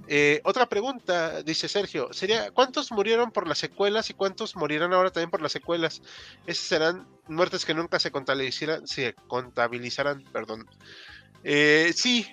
eh, 0.07 0.41
otra 0.45 0.69
pregunta, 0.69 1.43
dice 1.43 1.69
Sergio, 1.69 2.13
sería 2.13 2.51
¿cuántos 2.51 2.93
murieron 2.93 3.31
por 3.31 3.49
las 3.49 3.59
secuelas 3.59 4.11
y 4.11 4.15
cuántos 4.15 4.57
morirán 4.57 4.93
ahora 4.93 5.11
también 5.11 5.31
por 5.31 5.43
las 5.43 5.53
secuelas? 5.53 6.03
Esas 6.47 6.67
serán 6.67 7.09
muertes 7.27 7.65
que 7.65 7.75
nunca 7.75 7.99
se 7.99 8.13
contabilizarán, 8.13 10.23
perdón. 10.33 10.69
Eh, 11.45 11.93
sí, 11.95 12.27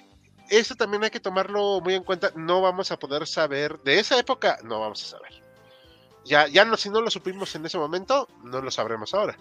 eso 0.49 0.75
también 0.75 1.03
hay 1.03 1.09
que 1.09 1.19
tomarlo 1.19 1.81
muy 1.81 1.95
en 1.95 2.03
cuenta. 2.03 2.31
No 2.35 2.61
vamos 2.61 2.91
a 2.91 2.99
poder 2.99 3.27
saber 3.27 3.79
de 3.81 3.99
esa 3.99 4.17
época, 4.19 4.59
no 4.63 4.79
vamos 4.79 5.03
a 5.03 5.17
saber. 5.17 5.43
Ya, 6.23 6.47
ya 6.47 6.65
no, 6.65 6.77
si 6.77 6.89
no 6.89 7.01
lo 7.01 7.11
supimos 7.11 7.53
en 7.55 7.65
ese 7.65 7.77
momento, 7.77 8.27
no 8.43 8.61
lo 8.61 8.71
sabremos 8.71 9.13
ahora. 9.13 9.37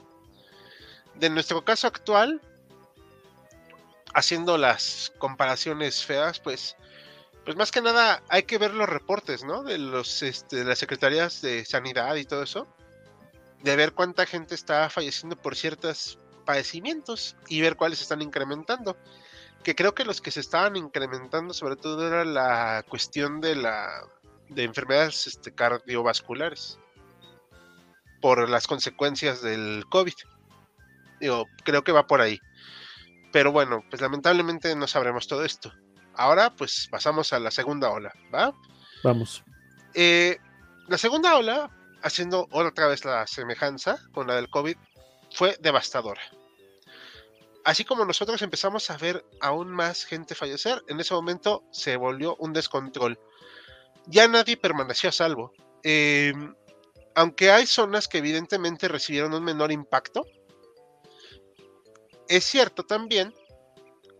De 1.15 1.31
nuestro 1.31 1.65
caso 1.65 1.87
actual, 1.87 2.41
haciendo 4.13 4.59
las 4.59 5.13
comparaciones 5.19 6.05
feas, 6.05 6.41
pues, 6.41 6.77
pues 7.45 7.57
más 7.57 7.71
que 7.71 7.83
nada 7.83 8.23
hay 8.29 8.45
que 8.45 8.59
ver 8.59 8.75
los 8.75 8.89
reportes, 8.89 9.45
¿no? 9.45 9.63
De 9.63 9.79
los, 9.79 10.23
este, 10.23 10.57
de 10.57 10.65
las 10.65 10.79
secretarías 10.79 11.43
de 11.43 11.65
sanidad 11.65 12.15
y 12.17 12.25
todo 12.25 12.43
eso, 12.43 12.67
de 13.63 13.77
ver 13.77 13.93
cuánta 13.93 14.27
gente 14.27 14.55
está 14.55 14.89
falleciendo 14.89 15.37
por 15.37 15.57
ciertos 15.57 16.19
padecimientos 16.45 17.37
y 17.49 17.61
ver 17.61 17.77
cuáles 17.77 18.01
están 18.01 18.23
incrementando. 18.23 18.97
Que 19.63 19.75
creo 19.75 19.95
que 19.95 20.05
los 20.05 20.21
que 20.21 20.31
se 20.31 20.41
estaban 20.41 20.77
incrementando, 20.77 21.55
sobre 21.55 21.77
todo, 21.77 22.07
era 22.07 22.25
la 22.25 22.85
cuestión 22.89 23.41
de 23.41 23.57
la 23.57 24.05
de 24.49 24.65
enfermedades 24.65 25.27
este, 25.27 25.55
cardiovasculares 25.55 26.79
por 28.21 28.49
las 28.49 28.67
consecuencias 28.67 29.43
del 29.43 29.85
COVID. 29.91 30.15
Digo, 31.21 31.47
creo 31.65 31.83
que 31.83 31.93
va 31.93 32.07
por 32.07 32.21
ahí. 32.21 32.41
Pero 33.33 33.53
bueno, 33.53 33.83
pues 33.89 34.01
lamentablemente 34.03 34.75
no 34.77 34.87
sabremos 34.87 35.27
todo 35.27 35.45
esto. 35.45 35.73
Ahora, 36.17 36.55
pues 36.55 36.89
pasamos 36.91 37.33
a 37.33 37.39
la 37.39 37.51
segunda 37.51 37.91
ola, 37.91 38.13
¿va? 38.33 38.53
Vamos. 39.03 39.43
Eh, 39.95 40.39
la 40.89 40.99
segunda 40.99 41.37
ola, 41.37 41.71
haciendo 42.03 42.49
otra 42.51 42.87
vez 42.87 43.05
la 43.05 43.27
semejanza 43.27 43.99
con 44.13 44.27
la 44.27 44.37
del 44.37 44.51
COVID, 44.51 44.77
fue 45.33 45.57
devastadora. 45.61 46.23
Así 47.65 47.85
como 47.85 48.05
nosotros 48.05 48.43
empezamos 48.43 48.91
a 48.91 48.97
ver 48.99 49.25
aún 49.41 49.69
más 49.71 50.05
gente 50.05 50.35
fallecer, 50.35 50.83
en 50.89 51.01
ese 51.01 51.15
momento 51.15 51.65
se 51.73 51.97
volvió 51.97 52.37
un 52.37 52.53
descontrol 52.53 53.19
ya 54.07 54.29
nadie 54.29 54.57
permaneció 54.57 55.09
a 55.09 55.13
salvo. 55.13 55.53
Em, 55.83 56.55
aunque 57.15 57.51
hay 57.51 57.67
zonas 57.67 58.09
que 58.09 58.19
evidentemente 58.19 58.89
recibieron 58.89 59.35
un 59.35 59.45
menor 59.45 59.73
impacto, 59.73 60.27
es 62.29 62.45
cierto 62.45 62.85
también 62.85 63.35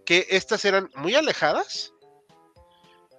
que 0.05 0.27
estas 0.31 0.65
eran 0.65 0.91
muy 0.97 1.15
alejadas 1.15 1.93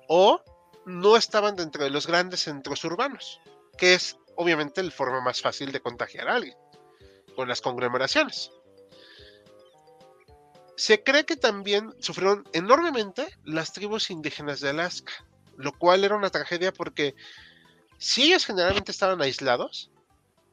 o 0.08 0.42
no 0.86 1.18
estaban 1.18 1.56
dentro 1.56 1.84
de 1.84 1.90
los 1.90 2.08
grandes 2.08 2.42
centros 2.42 2.84
urbanos, 2.84 3.40
que 3.78 3.96
es 3.96 4.18
obviamente 4.36 4.84
la 4.84 4.92
forma 4.92 5.22
más 5.22 5.42
fácil 5.42 5.72
de 5.72 5.82
contagiar 5.82 6.28
a 6.28 6.36
alguien, 6.36 6.58
con 7.36 7.48
las 7.48 7.62
conglomeraciones. 7.62 8.52
Se 10.78 11.04
cree 11.04 11.26
que 11.26 11.38
también 11.38 11.94
sufrieron 12.00 12.48
enormemente 12.54 13.28
las 13.44 13.72
tribus 13.72 14.10
indígenas 14.10 14.60
de 14.60 14.70
Alaska 14.70 15.14
lo 15.58 15.78
cual 15.78 16.04
era 16.04 16.16
una 16.16 16.30
tragedia 16.30 16.74
porque 16.74 17.16
si 17.98 18.24
ellos 18.24 18.46
generalmente 18.46 18.92
estaban 18.92 19.22
aislados, 19.22 19.92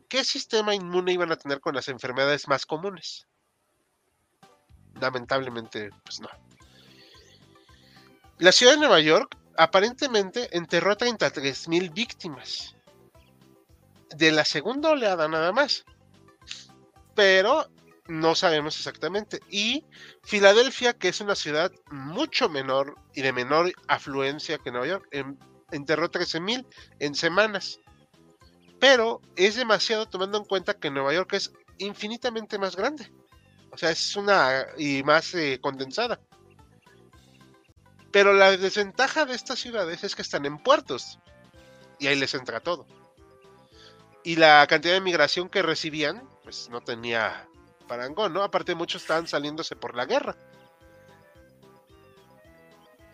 ¿qué 0.09 0.25
sistema 0.25 0.75
inmune 0.75 1.13
iban 1.13 1.33
a 1.33 1.37
tener 1.37 1.61
con 1.61 1.75
las 1.75 1.89
enfermedades 1.89 2.49
más 2.49 2.67
comunes? 2.67 3.27
Lamentablemente, 5.01 5.91
pues 6.05 6.21
no. 6.21 6.29
La 8.39 8.53
ciudad 8.53 8.73
de 8.73 8.79
Nueva 8.79 9.01
York 9.01 9.37
aparentemente 9.57 10.57
enterró 10.57 10.93
a 10.93 10.97
33 10.97 11.69
mil 11.69 11.91
víctimas 11.91 12.75
de 14.17 14.33
la 14.33 14.45
segunda 14.45 14.91
oleada 14.91 15.29
nada 15.29 15.53
más. 15.53 15.85
Pero 17.15 17.71
no 18.09 18.35
sabemos 18.35 18.77
exactamente. 18.77 19.41
Y 19.49 19.85
Filadelfia, 20.23 20.95
que 20.95 21.09
es 21.09 21.21
una 21.21 21.35
ciudad 21.35 21.73
mucho 21.91 22.49
menor 22.49 22.97
y 23.15 23.23
de 23.23 23.33
menor 23.33 23.73
afluencia 23.89 24.59
que 24.59 24.71
Nueva 24.71 24.87
York, 24.87 25.09
enterró 25.71 26.11
13.000 26.11 26.67
en 26.99 27.15
semanas. 27.15 27.81
Pero 28.81 29.21
es 29.37 29.55
demasiado 29.57 30.07
tomando 30.07 30.39
en 30.39 30.45
cuenta 30.45 30.75
que 30.75 30.91
Nueva 30.91 31.15
York 31.15 31.35
es 31.35 31.53
infinitamente 31.79 32.59
más 32.59 32.77
grande. 32.77 33.13
O 33.73 33.79
sea, 33.79 33.91
es 33.91 34.17
una 34.17 34.67
y 34.77 35.03
más 35.03 35.35
eh, 35.35 35.59
condensada. 35.61 36.21
Pero 38.13 38.35
la 38.35 38.55
desventaja 38.57 39.25
de 39.25 39.35
estas 39.35 39.59
ciudades 39.59 40.05
es 40.05 40.15
que 40.15 40.23
están 40.23 40.45
en 40.45 40.59
puertos. 40.59 41.19
Y 41.99 42.07
ahí 42.07 42.17
les 42.17 42.35
entra 42.35 42.61
todo. 42.61 42.87
Y 44.23 44.37
la 44.37 44.67
cantidad 44.69 44.95
de 44.95 45.01
migración 45.01 45.49
que 45.49 45.63
recibían, 45.63 46.29
pues 46.45 46.69
no 46.69 46.83
tenía 46.83 47.49
parangón, 47.89 48.35
¿no? 48.35 48.43
Aparte 48.43 48.75
muchos 48.75 49.03
estaban 49.03 49.27
saliéndose 49.27 49.75
por 49.75 49.97
la 49.97 50.05
guerra. 50.05 50.37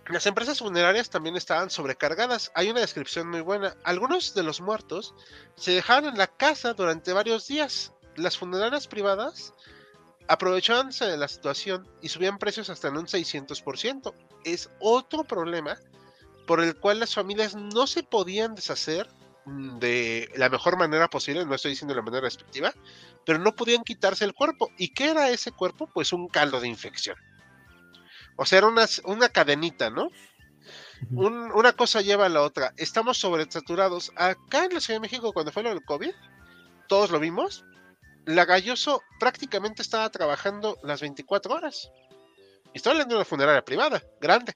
Las 0.09 0.27
empresas 0.27 0.59
funerarias 0.59 1.11
también 1.11 1.37
estaban 1.37 1.71
sobrecargadas. 1.71 2.51
Hay 2.55 2.71
una 2.71 2.81
descripción 2.81 3.29
muy 3.29 3.43
buena. 3.43 3.77
Algunos 3.85 4.35
de 4.35 4.43
los 4.43 4.61
muertos 4.61 5.15
se 5.55 5.73
dejaban 5.73 6.07
en 6.07 6.19
la 6.19 6.27
casa 6.27 6.73
durante 6.73 7.13
varios 7.13 7.47
días. 7.47 7.93
Las 8.17 8.37
funerarias 8.37 8.89
privadas 8.89 9.55
aprovechándose 10.29 11.07
de 11.07 11.17
la 11.17 11.29
situación 11.29 11.89
y 12.03 12.09
subían 12.09 12.39
precios 12.39 12.71
hasta 12.71 12.89
en 12.89 12.99
un 12.99 13.07
600%. 13.07 14.15
Es 14.45 14.71
otro 14.79 15.25
problema 15.25 15.79
por 16.47 16.61
el 16.61 16.77
cual 16.77 17.01
las 17.01 17.15
familias 17.15 17.55
no 17.55 17.87
se 17.87 18.03
podían 18.03 18.55
deshacer 18.55 19.09
de 19.47 20.31
la 20.37 20.51
mejor 20.51 20.77
manera 20.77 21.09
posible, 21.09 21.45
no 21.47 21.55
estoy 21.55 21.71
diciendo 21.71 21.95
de 21.95 22.01
la 22.01 22.05
manera 22.05 22.23
respectiva, 22.23 22.73
pero 23.25 23.39
no 23.39 23.55
podían 23.55 23.83
quitarse 23.83 24.25
el 24.25 24.35
cuerpo. 24.35 24.71
¿Y 24.77 24.89
qué 24.89 25.11
era 25.11 25.31
ese 25.31 25.53
cuerpo? 25.53 25.89
Pues 25.93 26.13
un 26.13 26.29
caldo 26.29 26.61
de 26.61 26.69
infección. 26.69 27.17
O 28.37 28.45
sea, 28.45 28.59
era 28.59 28.69
una, 28.69 28.87
una 29.05 29.29
cadenita, 29.31 29.91
¿no? 29.91 30.11
una 31.11 31.73
cosa 31.73 32.01
lleva 32.01 32.27
a 32.27 32.29
la 32.29 32.43
otra. 32.43 32.73
Estamos 32.77 33.19
sobresaturados. 33.19 34.13
Acá 34.17 34.65
en 34.65 34.75
la 34.75 34.81
Ciudad 34.81 34.97
de 34.97 35.03
México, 35.03 35.33
cuando 35.33 35.53
fue 35.53 35.63
lo 35.63 35.71
del 35.71 35.85
COVID, 35.85 36.13
todos 36.89 37.11
lo 37.11 37.21
vimos. 37.21 37.65
La 38.29 38.45
Galloso 38.45 39.03
prácticamente 39.19 39.83
estaba 39.83 40.09
trabajando 40.11 40.79
las 40.83 41.01
24 41.01 41.55
horas. 41.55 41.91
Estoy 42.75 42.93
hablando 42.93 43.15
de 43.15 43.21
una 43.21 43.25
funeraria 43.25 43.65
privada, 43.65 44.03
grande 44.21 44.55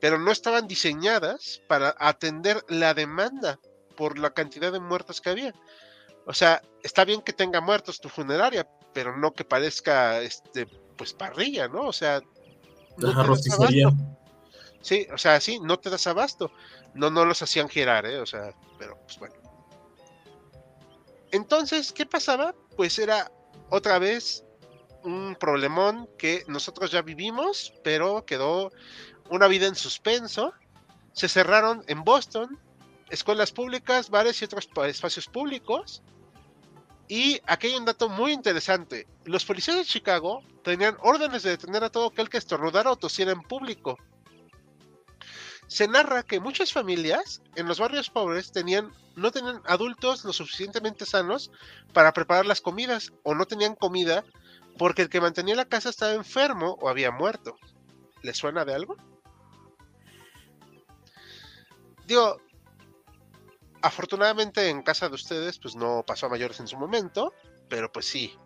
pero 0.00 0.18
no 0.18 0.32
estaban 0.32 0.66
diseñadas 0.66 1.60
para 1.68 1.94
atender 1.98 2.64
la 2.68 2.94
demanda 2.94 3.60
por 3.96 4.18
la 4.18 4.30
cantidad 4.30 4.72
de 4.72 4.80
muertos 4.80 5.20
que 5.20 5.30
había. 5.30 5.54
O 6.26 6.32
sea, 6.32 6.62
está 6.82 7.04
bien 7.04 7.20
que 7.20 7.32
tenga 7.32 7.60
muertos 7.60 8.00
tu 8.00 8.08
funeraria, 8.08 8.66
pero 8.94 9.16
no 9.16 9.32
que 9.34 9.44
parezca 9.44 10.20
este 10.20 10.66
pues 10.96 11.12
parrilla, 11.12 11.68
¿no? 11.68 11.82
O 11.82 11.92
sea, 11.92 12.20
no 12.96 13.36
te 13.36 13.52
Sí, 14.82 15.06
o 15.12 15.18
sea, 15.18 15.38
sí, 15.40 15.58
no 15.60 15.78
te 15.78 15.90
das 15.90 16.06
abasto. 16.06 16.50
No, 16.94 17.10
no 17.10 17.26
los 17.26 17.42
hacían 17.42 17.68
girar, 17.68 18.06
¿eh? 18.06 18.18
O 18.18 18.24
sea, 18.24 18.54
pero 18.78 18.98
pues 19.02 19.18
bueno. 19.18 19.49
Entonces, 21.32 21.92
¿qué 21.92 22.06
pasaba? 22.06 22.54
Pues 22.76 22.98
era 22.98 23.30
otra 23.70 23.98
vez 23.98 24.44
un 25.02 25.36
problemón 25.38 26.08
que 26.18 26.44
nosotros 26.48 26.90
ya 26.90 27.02
vivimos, 27.02 27.72
pero 27.82 28.24
quedó 28.26 28.70
una 29.28 29.46
vida 29.46 29.66
en 29.66 29.74
suspenso. 29.74 30.52
Se 31.12 31.28
cerraron 31.28 31.84
en 31.86 32.04
Boston 32.04 32.58
escuelas 33.10 33.52
públicas, 33.52 34.10
bares 34.10 34.40
y 34.40 34.44
otros 34.44 34.68
espacios 34.86 35.26
públicos. 35.26 36.02
Y 37.08 37.40
aquí 37.46 37.68
hay 37.68 37.74
un 37.74 37.84
dato 37.84 38.08
muy 38.08 38.32
interesante. 38.32 39.06
Los 39.24 39.44
policías 39.44 39.76
de 39.76 39.84
Chicago 39.84 40.42
tenían 40.62 40.96
órdenes 41.00 41.42
de 41.42 41.50
detener 41.50 41.82
a 41.82 41.90
todo 41.90 42.06
aquel 42.08 42.28
que 42.28 42.38
estornudara 42.38 42.92
o 42.92 42.96
tosiera 42.96 43.32
en 43.32 43.42
público. 43.42 43.98
Se 45.70 45.86
narra 45.86 46.24
que 46.24 46.40
muchas 46.40 46.72
familias 46.72 47.42
en 47.54 47.68
los 47.68 47.78
barrios 47.78 48.10
pobres 48.10 48.50
tenían, 48.50 48.92
no 49.14 49.30
tenían 49.30 49.62
adultos 49.66 50.24
lo 50.24 50.32
suficientemente 50.32 51.06
sanos 51.06 51.52
para 51.92 52.12
preparar 52.12 52.44
las 52.44 52.60
comidas 52.60 53.12
o 53.22 53.36
no 53.36 53.46
tenían 53.46 53.76
comida 53.76 54.24
porque 54.76 55.02
el 55.02 55.08
que 55.08 55.20
mantenía 55.20 55.54
la 55.54 55.66
casa 55.66 55.90
estaba 55.90 56.14
enfermo 56.14 56.76
o 56.80 56.88
había 56.88 57.12
muerto. 57.12 57.56
¿Les 58.22 58.36
suena 58.36 58.64
de 58.64 58.74
algo? 58.74 58.96
Digo, 62.04 62.40
afortunadamente 63.80 64.70
en 64.70 64.82
casa 64.82 65.08
de 65.08 65.14
ustedes 65.14 65.60
pues 65.60 65.76
no 65.76 66.02
pasó 66.04 66.26
a 66.26 66.30
mayores 66.30 66.58
en 66.58 66.66
su 66.66 66.76
momento, 66.78 67.32
pero 67.68 67.92
pues 67.92 68.06
sí, 68.06 68.36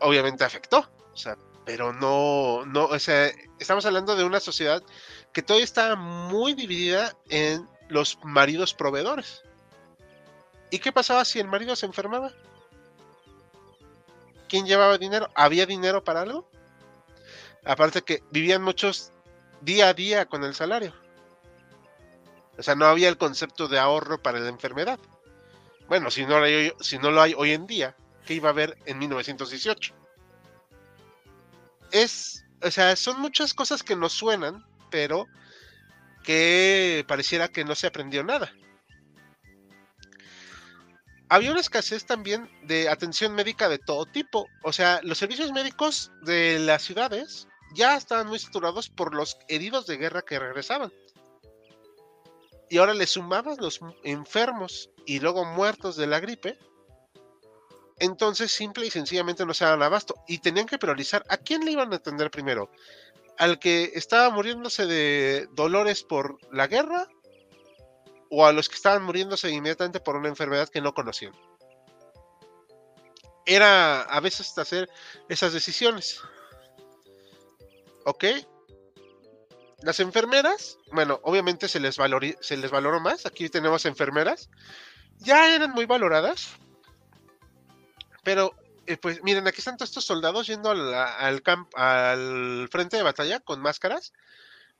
obviamente 0.00 0.42
afectó, 0.42 0.90
o 1.12 1.16
sea, 1.16 1.38
pero 1.66 1.92
no, 1.92 2.64
no, 2.64 2.86
o 2.86 2.98
sea, 3.00 3.30
estamos 3.58 3.84
hablando 3.86 4.14
de 4.14 4.22
una 4.22 4.38
sociedad 4.38 4.82
que 5.36 5.42
todavía 5.42 5.64
está 5.64 5.96
muy 5.96 6.54
dividida 6.54 7.14
en 7.28 7.68
los 7.90 8.18
maridos 8.24 8.72
proveedores. 8.72 9.42
¿Y 10.70 10.78
qué 10.78 10.92
pasaba 10.92 11.26
si 11.26 11.38
el 11.38 11.46
marido 11.46 11.76
se 11.76 11.84
enfermaba? 11.84 12.32
¿Quién 14.48 14.64
llevaba 14.64 14.96
dinero? 14.96 15.28
¿Había 15.34 15.66
dinero 15.66 16.02
para 16.02 16.22
algo? 16.22 16.48
Aparte 17.66 18.00
que 18.00 18.22
vivían 18.30 18.62
muchos 18.62 19.12
día 19.60 19.90
a 19.90 19.92
día 19.92 20.24
con 20.24 20.42
el 20.42 20.54
salario. 20.54 20.94
O 22.56 22.62
sea, 22.62 22.74
no 22.74 22.86
había 22.86 23.10
el 23.10 23.18
concepto 23.18 23.68
de 23.68 23.78
ahorro 23.78 24.22
para 24.22 24.40
la 24.40 24.48
enfermedad. 24.48 24.98
Bueno, 25.86 26.10
si 26.10 26.24
no, 26.24 26.38
hay, 26.38 26.72
si 26.80 26.96
no 26.96 27.10
lo 27.10 27.20
hay 27.20 27.34
hoy 27.36 27.50
en 27.50 27.66
día, 27.66 27.94
¿qué 28.24 28.32
iba 28.32 28.48
a 28.48 28.52
haber 28.52 28.78
en 28.86 28.98
1918? 29.00 29.92
Es, 31.90 32.42
o 32.62 32.70
sea, 32.70 32.96
son 32.96 33.20
muchas 33.20 33.52
cosas 33.52 33.82
que 33.82 33.96
nos 33.96 34.14
suenan, 34.14 34.64
pero 34.96 35.28
que 36.24 37.04
pareciera 37.06 37.48
que 37.48 37.66
no 37.66 37.74
se 37.74 37.86
aprendió 37.86 38.24
nada. 38.24 38.50
había 41.28 41.50
una 41.50 41.60
escasez 41.60 42.06
también 42.06 42.48
de 42.62 42.88
atención 42.88 43.34
médica 43.34 43.68
de 43.68 43.78
todo 43.78 44.06
tipo. 44.06 44.46
O 44.62 44.72
sea, 44.72 45.00
los 45.02 45.18
servicios 45.18 45.52
médicos 45.52 46.12
de 46.22 46.58
las 46.60 46.80
ciudades 46.80 47.46
ya 47.74 47.94
estaban 47.94 48.28
muy 48.28 48.38
saturados 48.38 48.88
por 48.88 49.14
los 49.14 49.36
heridos 49.48 49.86
de 49.86 49.98
guerra 49.98 50.22
que 50.22 50.38
regresaban. 50.38 50.90
Y 52.70 52.78
ahora 52.78 52.94
le 52.94 53.06
sumabas 53.06 53.58
los 53.58 53.80
enfermos 54.02 54.88
y 55.04 55.20
luego 55.20 55.44
muertos 55.44 55.96
de 55.96 56.06
la 56.06 56.20
gripe. 56.20 56.58
Entonces, 57.98 58.50
simple 58.50 58.86
y 58.86 58.90
sencillamente 58.90 59.44
no 59.44 59.52
se 59.52 59.66
daban 59.66 59.82
abasto. 59.82 60.14
Y 60.26 60.38
tenían 60.38 60.66
que 60.66 60.78
priorizar 60.78 61.22
a 61.28 61.36
quién 61.36 61.66
le 61.66 61.72
iban 61.72 61.92
a 61.92 61.96
atender 61.96 62.30
primero. 62.30 62.70
¿Al 63.38 63.58
que 63.58 63.92
estaba 63.94 64.30
muriéndose 64.30 64.86
de 64.86 65.48
dolores 65.52 66.02
por 66.02 66.38
la 66.54 66.66
guerra? 66.66 67.08
¿O 68.30 68.46
a 68.46 68.52
los 68.52 68.68
que 68.68 68.76
estaban 68.76 69.04
muriéndose 69.04 69.50
inmediatamente 69.50 70.00
por 70.00 70.16
una 70.16 70.28
enfermedad 70.28 70.68
que 70.68 70.80
no 70.80 70.94
conocían? 70.94 71.32
Era 73.44 74.02
a 74.02 74.20
veces 74.20 74.56
hacer 74.58 74.88
esas 75.28 75.52
decisiones. 75.52 76.20
¿Ok? 78.04 78.24
Las 79.82 80.00
enfermeras, 80.00 80.78
bueno, 80.90 81.20
obviamente 81.22 81.68
se 81.68 81.78
les, 81.78 81.96
se 82.40 82.56
les 82.56 82.70
valoró 82.70 83.00
más. 83.00 83.26
Aquí 83.26 83.48
tenemos 83.48 83.84
enfermeras. 83.84 84.48
Ya 85.18 85.54
eran 85.54 85.72
muy 85.72 85.84
valoradas. 85.84 86.48
Pero, 88.24 88.54
eh, 88.86 88.96
pues 88.96 89.22
miren, 89.22 89.46
aquí 89.46 89.58
están 89.58 89.76
todos 89.76 89.90
estos 89.90 90.04
soldados 90.04 90.46
yendo 90.46 90.70
al, 90.70 90.94
al, 90.94 91.42
al 91.74 92.68
frente 92.70 92.96
de 92.96 93.02
batalla 93.02 93.40
con 93.40 93.60
máscaras. 93.60 94.12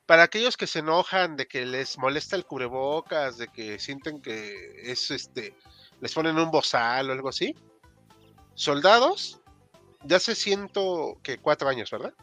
Para 0.06 0.22
aquellos 0.22 0.56
que 0.56 0.68
se 0.68 0.78
enojan 0.78 1.36
de 1.36 1.46
que 1.48 1.66
les 1.66 1.98
molesta 1.98 2.36
el 2.36 2.44
cubrebocas, 2.44 3.38
de 3.38 3.48
que 3.48 3.78
sienten 3.78 4.22
que 4.22 4.90
es 4.90 5.10
este, 5.10 5.56
les 6.00 6.14
ponen 6.14 6.38
un 6.38 6.50
bozal 6.50 7.10
o 7.10 7.12
algo 7.12 7.28
así. 7.28 7.54
Soldados 8.54 9.40
de 10.04 10.14
hace 10.14 10.34
ciento 10.34 11.18
que 11.22 11.38
cuatro 11.38 11.68
años, 11.68 11.90
¿verdad? 11.90 12.14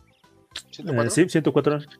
Eh, 0.77 1.09
sí, 1.09 1.27
104 1.27 1.75
años. 1.75 1.99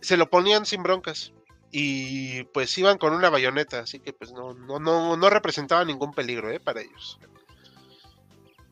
Se 0.00 0.16
lo 0.16 0.28
ponían 0.28 0.66
sin 0.66 0.82
broncas. 0.82 1.32
Y 1.72 2.42
pues 2.44 2.76
iban 2.78 2.98
con 2.98 3.14
una 3.14 3.30
bayoneta, 3.30 3.78
así 3.80 4.00
que 4.00 4.12
pues 4.12 4.32
no, 4.32 4.54
no, 4.54 4.80
no, 4.80 5.16
no 5.16 5.30
representaba 5.30 5.84
ningún 5.84 6.12
peligro 6.12 6.50
¿eh? 6.50 6.58
para 6.58 6.80
ellos. 6.80 7.20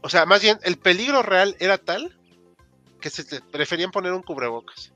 O 0.00 0.08
sea, 0.08 0.26
más 0.26 0.42
bien, 0.42 0.58
el 0.62 0.78
peligro 0.78 1.22
real 1.22 1.56
era 1.58 1.78
tal 1.78 2.18
que 3.00 3.10
se 3.10 3.40
preferían 3.40 3.90
poner 3.90 4.12
un 4.12 4.22
cubrebocas. 4.22 4.92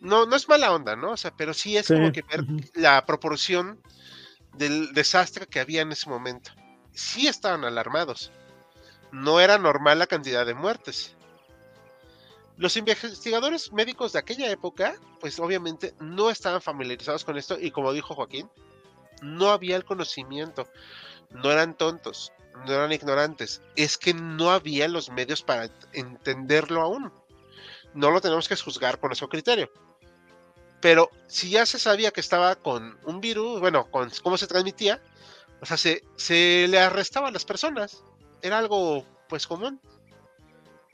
No, 0.00 0.26
no 0.26 0.36
es 0.36 0.48
mala 0.48 0.72
onda, 0.72 0.94
¿no? 0.96 1.12
O 1.12 1.16
sea, 1.16 1.32
pero 1.36 1.54
sí 1.54 1.76
es 1.76 1.88
como 1.88 2.12
que 2.12 2.22
ver 2.22 2.44
la 2.74 3.04
proporción 3.06 3.80
del 4.52 4.92
desastre 4.92 5.46
que 5.46 5.60
había 5.60 5.82
en 5.82 5.92
ese 5.92 6.08
momento. 6.08 6.52
Sí 6.92 7.26
estaban 7.26 7.64
alarmados. 7.64 8.30
No 9.12 9.40
era 9.40 9.58
normal 9.58 9.98
la 9.98 10.06
cantidad 10.06 10.46
de 10.46 10.54
muertes. 10.54 11.16
Los 12.56 12.76
investigadores 12.76 13.72
médicos 13.72 14.12
de 14.12 14.18
aquella 14.18 14.50
época, 14.50 14.96
pues 15.20 15.38
obviamente 15.38 15.94
no 16.00 16.30
estaban 16.30 16.62
familiarizados 16.62 17.24
con 17.24 17.36
esto 17.36 17.58
y 17.60 17.70
como 17.70 17.92
dijo 17.92 18.14
Joaquín, 18.14 18.48
no 19.22 19.50
había 19.50 19.76
el 19.76 19.84
conocimiento, 19.84 20.66
no 21.30 21.50
eran 21.50 21.76
tontos, 21.76 22.32
no 22.64 22.72
eran 22.72 22.92
ignorantes, 22.92 23.60
es 23.76 23.98
que 23.98 24.14
no 24.14 24.50
había 24.50 24.88
los 24.88 25.10
medios 25.10 25.42
para 25.42 25.70
entenderlo 25.92 26.82
aún. 26.82 27.12
No 27.94 28.10
lo 28.10 28.20
tenemos 28.20 28.48
que 28.48 28.56
juzgar 28.56 28.98
con 28.98 29.12
ese 29.12 29.26
criterio. 29.28 29.70
Pero 30.80 31.10
si 31.26 31.50
ya 31.50 31.66
se 31.66 31.78
sabía 31.78 32.10
que 32.10 32.20
estaba 32.20 32.54
con 32.56 32.98
un 33.04 33.20
virus, 33.20 33.60
bueno, 33.60 33.90
con 33.90 34.10
cómo 34.22 34.36
se 34.36 34.46
transmitía, 34.46 35.00
o 35.60 35.66
sea, 35.66 35.76
se, 35.76 36.04
se 36.16 36.66
le 36.68 36.78
arrestaba 36.78 37.28
a 37.28 37.32
las 37.32 37.44
personas. 37.44 38.02
Era 38.42 38.58
algo 38.58 39.04
pues 39.28 39.46
común. 39.46 39.80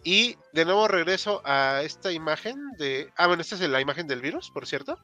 Y 0.04 0.36
de 0.52 0.64
nuevo 0.64 0.88
regreso 0.88 1.42
a 1.44 1.82
esta 1.82 2.10
imagen 2.10 2.58
de. 2.78 3.10
Ah, 3.16 3.28
bueno, 3.28 3.42
esta 3.42 3.54
es 3.54 3.60
la 3.62 3.80
imagen 3.80 4.08
del 4.08 4.20
virus, 4.20 4.50
por 4.50 4.66
cierto. 4.66 4.98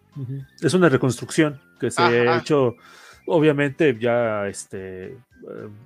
Es 0.60 0.74
una 0.74 0.88
reconstrucción 0.88 1.60
que 1.78 1.90
se 1.90 2.02
ha 2.02 2.38
hecho, 2.38 2.74
obviamente, 3.26 3.96
ya 4.00 4.48
este, 4.48 5.16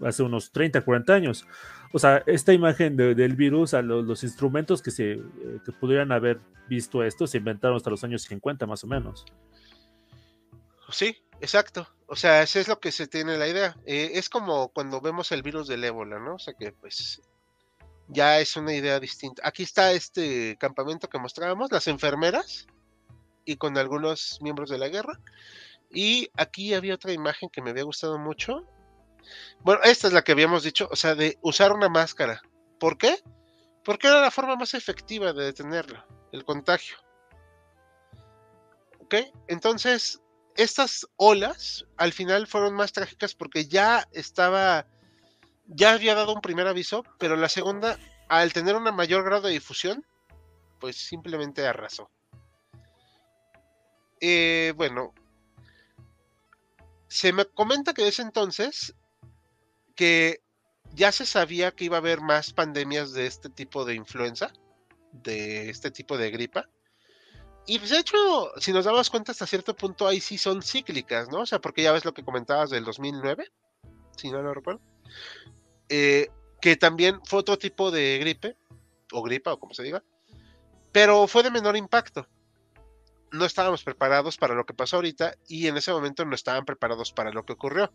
hace 0.04 0.22
unos 0.22 0.52
30, 0.52 0.80
40 0.82 1.12
años. 1.12 1.46
O 1.92 1.98
sea, 1.98 2.22
esta 2.26 2.52
imagen 2.52 2.96
del 2.96 3.36
virus, 3.36 3.74
a 3.74 3.82
los, 3.82 4.22
instrumentos 4.22 4.82
que, 4.82 4.90
se, 4.90 5.12
eh, 5.12 5.20
que 5.64 5.72
pudieran 5.72 6.10
haber 6.12 6.40
visto 6.68 7.02
esto 7.02 7.26
se 7.26 7.38
inventaron 7.38 7.76
hasta 7.76 7.90
los 7.90 8.02
años 8.04 8.22
50, 8.22 8.66
más 8.66 8.82
o 8.84 8.86
menos. 8.86 9.26
Sí, 10.90 11.16
exacto. 11.40 11.88
O 12.06 12.16
sea, 12.16 12.42
eso 12.42 12.58
es 12.60 12.68
lo 12.68 12.78
que 12.78 12.92
se 12.92 13.06
tiene 13.06 13.38
la 13.38 13.48
idea. 13.48 13.76
Eh, 13.86 14.12
es 14.14 14.28
como 14.28 14.68
cuando 14.68 15.00
vemos 15.00 15.32
el 15.32 15.42
virus 15.42 15.68
del 15.68 15.84
ébola, 15.84 16.18
¿no? 16.18 16.34
O 16.34 16.38
sea, 16.38 16.54
que 16.54 16.72
pues 16.72 17.22
ya 18.08 18.40
es 18.40 18.56
una 18.56 18.74
idea 18.74 19.00
distinta. 19.00 19.42
Aquí 19.46 19.62
está 19.62 19.92
este 19.92 20.56
campamento 20.58 21.08
que 21.08 21.18
mostrábamos, 21.18 21.72
las 21.72 21.88
enfermeras 21.88 22.66
y 23.44 23.56
con 23.56 23.78
algunos 23.78 24.38
miembros 24.42 24.70
de 24.70 24.78
la 24.78 24.88
guerra. 24.88 25.18
Y 25.90 26.30
aquí 26.36 26.74
había 26.74 26.94
otra 26.94 27.12
imagen 27.12 27.48
que 27.50 27.62
me 27.62 27.70
había 27.70 27.84
gustado 27.84 28.18
mucho. 28.18 28.66
Bueno, 29.60 29.80
esta 29.84 30.08
es 30.08 30.12
la 30.12 30.22
que 30.22 30.32
habíamos 30.32 30.62
dicho, 30.62 30.88
o 30.90 30.96
sea, 30.96 31.14
de 31.14 31.38
usar 31.42 31.72
una 31.72 31.88
máscara. 31.88 32.42
¿Por 32.78 32.98
qué? 32.98 33.22
Porque 33.84 34.08
era 34.08 34.20
la 34.20 34.30
forma 34.30 34.56
más 34.56 34.74
efectiva 34.74 35.32
de 35.32 35.44
detenerlo, 35.44 36.04
el 36.32 36.44
contagio. 36.44 36.96
¿Ok? 39.00 39.14
Entonces, 39.48 40.20
estas 40.56 41.06
olas 41.16 41.86
al 41.96 42.12
final 42.12 42.46
fueron 42.46 42.74
más 42.74 42.92
trágicas 42.92 43.34
porque 43.34 43.66
ya 43.66 44.06
estaba 44.12 44.86
ya 45.66 45.92
había 45.92 46.14
dado 46.14 46.34
un 46.34 46.40
primer 46.40 46.66
aviso, 46.66 47.04
pero 47.18 47.36
la 47.36 47.48
segunda, 47.48 47.98
al 48.28 48.52
tener 48.52 48.76
un 48.76 48.82
mayor 48.94 49.24
grado 49.24 49.46
de 49.46 49.54
difusión, 49.54 50.04
pues 50.80 50.96
simplemente 50.96 51.66
arrasó. 51.66 52.10
Eh, 54.20 54.72
bueno, 54.76 55.14
se 57.08 57.32
me 57.32 57.44
comenta 57.44 57.94
que 57.94 58.04
desde 58.04 58.22
entonces 58.22 58.94
que 60.02 60.42
ya 60.94 61.12
se 61.12 61.24
sabía 61.24 61.70
que 61.70 61.84
iba 61.84 61.96
a 61.96 62.00
haber 62.00 62.20
más 62.20 62.52
pandemias 62.52 63.12
de 63.12 63.26
este 63.26 63.48
tipo 63.48 63.84
de 63.84 63.94
influenza, 63.94 64.52
de 65.12 65.70
este 65.70 65.92
tipo 65.92 66.18
de 66.18 66.32
gripa. 66.32 66.68
Y 67.68 67.78
pues 67.78 67.90
de 67.90 68.00
hecho, 68.00 68.50
si 68.58 68.72
nos 68.72 68.84
damos 68.84 69.10
cuenta 69.10 69.30
hasta 69.30 69.46
cierto 69.46 69.76
punto, 69.76 70.08
ahí 70.08 70.18
sí 70.18 70.38
son 70.38 70.60
cíclicas, 70.60 71.28
¿no? 71.28 71.42
O 71.42 71.46
sea, 71.46 71.60
porque 71.60 71.84
ya 71.84 71.92
ves 71.92 72.04
lo 72.04 72.12
que 72.12 72.24
comentabas 72.24 72.70
del 72.70 72.84
2009, 72.84 73.46
si 74.16 74.32
no 74.32 74.42
lo 74.42 74.52
recuerdo. 74.52 74.80
Eh, 75.88 76.26
que 76.60 76.74
también 76.74 77.20
fue 77.24 77.38
otro 77.38 77.56
tipo 77.56 77.92
de 77.92 78.18
gripe, 78.18 78.56
o 79.12 79.22
gripa, 79.22 79.52
o 79.52 79.60
como 79.60 79.72
se 79.72 79.84
diga, 79.84 80.02
pero 80.90 81.28
fue 81.28 81.44
de 81.44 81.52
menor 81.52 81.76
impacto. 81.76 82.26
No 83.30 83.44
estábamos 83.44 83.84
preparados 83.84 84.36
para 84.36 84.56
lo 84.56 84.66
que 84.66 84.74
pasó 84.74 84.96
ahorita 84.96 85.36
y 85.46 85.68
en 85.68 85.76
ese 85.76 85.92
momento 85.92 86.24
no 86.24 86.34
estaban 86.34 86.64
preparados 86.64 87.12
para 87.12 87.30
lo 87.30 87.44
que 87.44 87.52
ocurrió. 87.52 87.92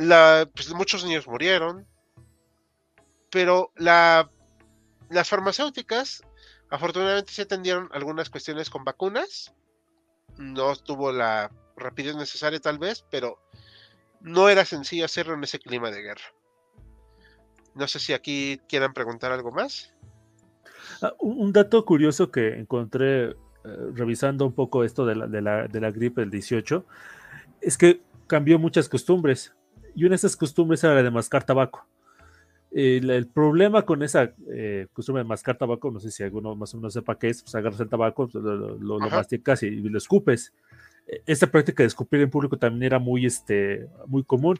La, 0.00 0.48
pues, 0.54 0.72
muchos 0.72 1.04
niños 1.04 1.28
murieron, 1.28 1.86
pero 3.30 3.70
la, 3.76 4.30
las 5.10 5.28
farmacéuticas 5.28 6.22
afortunadamente 6.70 7.32
se 7.32 7.42
atendieron 7.42 7.90
algunas 7.92 8.30
cuestiones 8.30 8.70
con 8.70 8.82
vacunas. 8.82 9.54
No 10.38 10.74
tuvo 10.76 11.12
la 11.12 11.50
rapidez 11.76 12.16
necesaria 12.16 12.58
tal 12.60 12.78
vez, 12.78 13.04
pero 13.10 13.38
no 14.22 14.48
era 14.48 14.64
sencillo 14.64 15.04
hacerlo 15.04 15.34
en 15.34 15.44
ese 15.44 15.58
clima 15.58 15.90
de 15.90 16.00
guerra. 16.00 16.24
No 17.74 17.86
sé 17.86 17.98
si 17.98 18.14
aquí 18.14 18.58
quieran 18.70 18.94
preguntar 18.94 19.32
algo 19.32 19.52
más. 19.52 19.92
Ah, 21.02 21.12
un 21.18 21.52
dato 21.52 21.84
curioso 21.84 22.30
que 22.30 22.58
encontré 22.58 23.30
eh, 23.30 23.34
revisando 23.92 24.46
un 24.46 24.54
poco 24.54 24.82
esto 24.82 25.04
de 25.04 25.14
la, 25.14 25.26
de, 25.26 25.42
la, 25.42 25.68
de 25.68 25.78
la, 25.78 25.90
gripe 25.90 26.22
del 26.22 26.30
18 26.30 26.86
es 27.60 27.76
que 27.76 28.00
cambió 28.26 28.58
muchas 28.58 28.88
costumbres 28.88 29.52
y 29.94 30.04
una 30.04 30.10
de 30.10 30.16
esas 30.16 30.36
costumbres 30.36 30.82
era 30.84 30.94
la 30.94 31.02
de 31.02 31.10
mascar 31.10 31.44
tabaco. 31.44 31.86
El, 32.72 33.26
problema 33.26 33.82
con 33.82 34.02
esa 34.02 34.32
eh, 34.52 34.86
costumbre 34.92 35.24
de 35.24 35.28
mascar 35.28 35.58
tabaco, 35.58 35.90
no 35.90 35.98
sé 35.98 36.10
si 36.12 36.22
alguno 36.22 36.54
más 36.54 36.72
o 36.72 36.76
menos 36.76 36.92
sepa 36.92 37.18
qué 37.18 37.28
es, 37.28 37.42
pues 37.42 37.54
agarras 37.56 37.80
el 37.80 37.88
tabaco, 37.88 38.28
lo, 38.32 38.78
lo, 38.78 38.98
masticas 39.00 39.64
y, 39.64 39.70
lo 39.70 39.98
escupes 39.98 40.52
esta 41.26 41.50
práctica 41.50 41.82
de 41.82 41.88
escupir 41.88 42.20
en 42.20 42.30
público 42.30 42.56
también 42.56 42.84
era 42.84 42.98
muy, 42.98 43.26
este, 43.26 43.88
muy 44.06 44.24
común, 44.24 44.58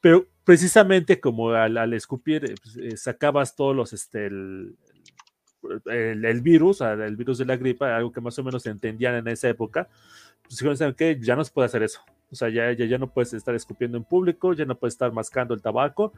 pero 0.00 0.26
precisamente 0.44 1.20
como 1.20 1.50
al, 1.50 1.92
escupir 1.94 2.44
eh, 2.44 2.54
pues, 2.62 2.76
eh, 2.76 2.96
sacabas 2.96 3.56
todos 3.56 3.74
los, 3.74 3.92
este, 3.92 4.26
el, 4.26 4.76
el, 5.86 6.40
virus, 6.40 6.80
el 6.80 7.16
virus 7.16 7.38
de 7.38 7.46
la 7.46 7.56
gripa, 7.56 7.96
algo 7.96 8.12
que 8.12 8.20
más 8.20 8.38
o 8.38 8.44
menos 8.44 8.64
entendían 8.66 9.16
en 9.16 9.28
esa 9.28 9.48
época, 9.48 9.88
pues 10.42 10.58
dijeron 10.58 10.94
que 10.94 11.18
ya 11.20 11.36
no 11.36 11.44
se 11.44 11.52
puede 11.52 11.66
hacer 11.66 11.82
eso. 11.82 12.00
O 12.30 12.34
sea, 12.34 12.48
ya, 12.48 12.72
ya, 12.72 12.84
ya, 12.84 12.98
no 12.98 13.10
puedes 13.10 13.32
estar 13.32 13.54
escupiendo 13.54 13.96
en 13.96 14.04
público, 14.04 14.52
ya 14.52 14.64
no 14.64 14.76
puedes 14.76 14.94
estar 14.94 15.12
mascando 15.12 15.54
el 15.54 15.62
tabaco. 15.62 16.12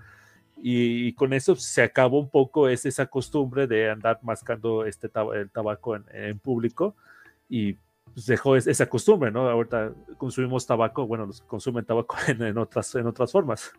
Y, 0.62 1.12
con 1.14 1.32
eso 1.32 1.56
se 1.56 1.82
acabó 1.82 2.18
un 2.18 2.28
poco 2.28 2.68
esa 2.68 3.06
costumbre 3.06 3.66
de 3.66 3.90
andar 3.90 4.18
mascando 4.22 4.84
este 4.84 5.10
el 5.34 5.50
tabaco 5.50 5.96
en, 5.96 6.38
público. 6.38 6.96
Y 7.48 7.74
pues, 8.12 8.26
dejó 8.26 8.56
esa 8.56 8.86
costumbre, 8.86 9.30
¿no? 9.30 9.48
Ahorita 9.48 9.92
consumimos 10.18 10.66
tabaco, 10.66 11.06
bueno, 11.06 11.26
los 11.26 11.40
consumen 11.42 11.84
tabaco 11.84 12.16
en, 12.26 12.58
otras, 12.58 12.94
en 12.94 13.06
otras 13.06 13.32
formas. 13.32 13.72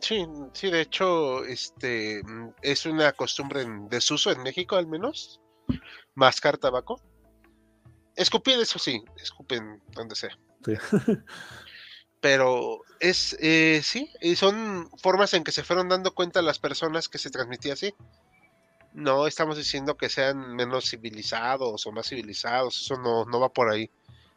Sí, 0.00 0.26
sí, 0.52 0.70
de 0.70 0.82
hecho, 0.82 1.44
este 1.44 2.22
es 2.62 2.86
una 2.86 3.12
costumbre 3.12 3.62
en 3.62 3.88
desuso 3.88 4.30
en 4.30 4.42
México 4.42 4.76
al 4.76 4.86
menos, 4.86 5.40
mascar 6.14 6.58
tabaco. 6.58 7.00
Escupir, 8.16 8.58
eso 8.58 8.78
sí, 8.78 9.04
escupen 9.22 9.82
donde 9.92 10.16
sea. 10.16 10.36
Sí. 10.64 10.72
Pero 12.20 12.80
es, 12.98 13.36
eh, 13.40 13.80
sí, 13.84 14.10
y 14.20 14.36
son 14.36 14.90
formas 14.98 15.34
en 15.34 15.44
que 15.44 15.52
se 15.52 15.62
fueron 15.62 15.88
dando 15.88 16.14
cuenta 16.14 16.42
las 16.42 16.58
personas 16.58 17.08
que 17.08 17.18
se 17.18 17.30
transmitía 17.30 17.74
así. 17.74 17.94
No 18.94 19.26
estamos 19.26 19.58
diciendo 19.58 19.98
que 19.98 20.08
sean 20.08 20.56
menos 20.56 20.88
civilizados 20.88 21.86
o 21.86 21.92
más 21.92 22.08
civilizados, 22.08 22.80
eso 22.80 22.96
no, 22.96 23.26
no 23.26 23.38
va 23.38 23.52
por 23.52 23.70
ahí. 23.70 23.90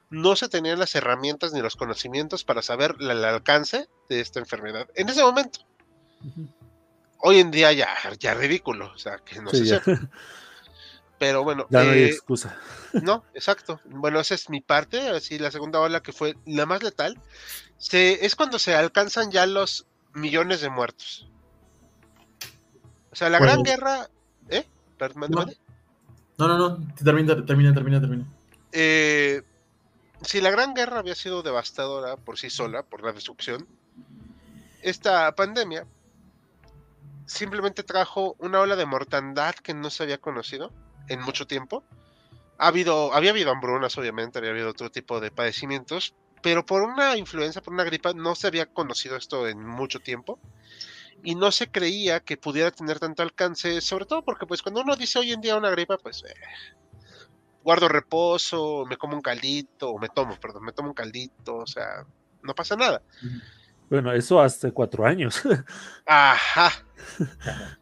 No 0.10 0.36
se 0.36 0.50
tenían 0.50 0.80
las 0.80 0.94
herramientas 0.96 1.54
ni 1.54 1.62
los 1.62 1.78
conocimientos 1.78 2.44
para 2.44 2.62
saber 2.62 2.96
el 3.00 3.24
alcance 3.24 3.88
de 4.10 4.20
esta 4.20 4.40
enfermedad 4.40 4.90
en 4.96 5.08
ese 5.08 5.24
momento. 5.24 5.62
Hoy 7.20 7.40
en 7.40 7.52
día 7.52 7.72
ya, 7.72 7.96
ya 8.20 8.34
ridículo, 8.34 8.92
o 8.94 8.98
sea, 8.98 9.20
que 9.20 9.42
no 9.42 9.52
se 9.52 9.66
sepa. 9.66 9.92
Pero 11.20 11.44
bueno. 11.44 11.68
Ya 11.70 11.84
no 11.84 11.92
hay 11.92 12.04
eh, 12.04 12.06
excusa. 12.08 12.58
No, 13.04 13.24
exacto. 13.36 13.80
Bueno, 13.86 14.20
esa 14.20 14.34
es 14.34 14.50
mi 14.50 14.62
parte. 14.62 15.10
Así, 15.10 15.38
la 15.38 15.52
segunda 15.52 15.80
ola 15.80 16.02
que 16.02 16.12
fue 16.12 16.36
la 16.48 16.66
más 16.66 16.82
letal. 16.82 17.22
Se, 17.78 18.26
es 18.26 18.36
cuando 18.36 18.58
se 18.58 18.74
alcanzan 18.74 19.30
ya 19.30 19.46
los 19.46 19.86
millones 20.14 20.62
de 20.62 20.72
muertos. 20.72 21.30
O 23.12 23.16
sea, 23.16 23.30
la 23.30 23.38
Gran 23.38 23.62
Guerra. 23.62 24.10
¿Eh? 24.50 24.66
No. 25.16 25.46
no, 26.48 26.58
no, 26.58 26.88
Termina, 26.96 27.46
termina, 27.46 27.74
termina, 27.74 28.02
termina. 28.02 28.26
Eh, 28.72 29.44
si 30.24 30.42
la 30.42 30.50
Gran 30.50 30.74
Guerra 30.74 31.00
había 31.00 31.16
sido 31.16 31.44
devastadora 31.44 32.18
por 32.18 32.40
sí 32.40 32.50
sola, 32.50 32.82
por 32.82 33.04
la 33.04 33.12
destrucción, 33.12 33.68
esta 34.82 35.34
pandemia 35.36 35.86
simplemente 37.28 37.84
trajo 37.84 38.36
una 38.40 38.62
ola 38.62 38.76
de 38.76 38.88
mortandad 38.88 39.54
que 39.54 39.76
no 39.76 39.92
se 39.92 40.02
había 40.02 40.18
conocido 40.18 40.72
en 41.10 41.22
mucho 41.22 41.46
tiempo. 41.48 41.84
Ha 42.58 42.68
habido, 42.68 43.14
había 43.14 43.32
habido 43.32 43.52
hambrunas, 43.52 43.98
obviamente, 43.98 44.40
había 44.40 44.52
habido 44.52 44.70
otro 44.70 44.90
tipo 44.90 45.20
de 45.20 45.32
padecimientos, 45.32 46.16
pero 46.42 46.66
por 46.66 46.82
una 46.82 47.18
influenza, 47.18 47.62
por 47.62 47.74
una 47.74 47.84
gripa, 47.84 48.14
no 48.14 48.36
se 48.36 48.48
había 48.48 48.66
conocido 48.66 49.16
esto 49.16 49.48
en 49.48 49.66
mucho 49.66 50.00
tiempo 50.00 50.40
y 51.24 51.36
no 51.36 51.52
se 51.52 51.70
creía 51.70 52.22
que 52.22 52.38
pudiera 52.38 52.72
tener 52.72 53.00
tanto 53.00 53.24
alcance, 53.24 53.82
sobre 53.82 54.06
todo 54.06 54.24
porque 54.24 54.46
pues 54.46 54.62
cuando 54.62 54.82
uno 54.82 54.96
dice 54.96 55.20
hoy 55.20 55.32
en 55.32 55.42
día 55.42 55.58
una 55.58 55.70
gripa, 55.70 55.98
pues 55.98 56.24
eh, 56.24 56.34
guardo 57.64 57.88
reposo, 57.88 58.86
me 58.86 58.98
como 58.98 59.16
un 59.16 59.22
caldito, 59.22 59.92
o 59.92 60.00
me 60.00 60.10
tomo, 60.10 60.40
perdón, 60.40 60.64
me 60.64 60.72
tomo 60.72 60.90
un 60.90 60.94
caldito, 60.94 61.58
o 61.58 61.68
sea, 61.68 62.06
no 62.42 62.56
pasa 62.56 62.76
nada. 62.76 63.02
Bueno, 63.90 64.14
eso 64.14 64.40
hace 64.40 64.72
cuatro 64.72 65.06
años. 65.06 65.42
Ajá. 66.06 66.72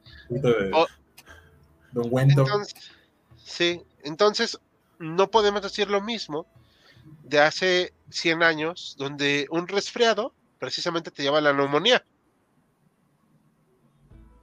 sí, 3.47 3.81
entonces 4.03 4.59
no 4.99 5.31
podemos 5.31 5.61
decir 5.61 5.89
lo 5.89 6.01
mismo 6.01 6.45
de 7.23 7.39
hace 7.39 7.93
100 8.09 8.43
años, 8.43 8.95
donde 8.97 9.47
un 9.49 9.67
resfriado 9.67 10.33
precisamente 10.59 11.11
te 11.11 11.23
lleva 11.23 11.37
a 11.37 11.41
la 11.41 11.53
neumonía. 11.53 12.05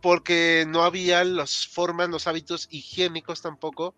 Porque 0.00 0.64
no 0.66 0.82
había 0.82 1.24
las 1.24 1.66
formas, 1.66 2.08
los 2.08 2.26
hábitos 2.26 2.66
higiénicos 2.70 3.42
tampoco, 3.42 3.94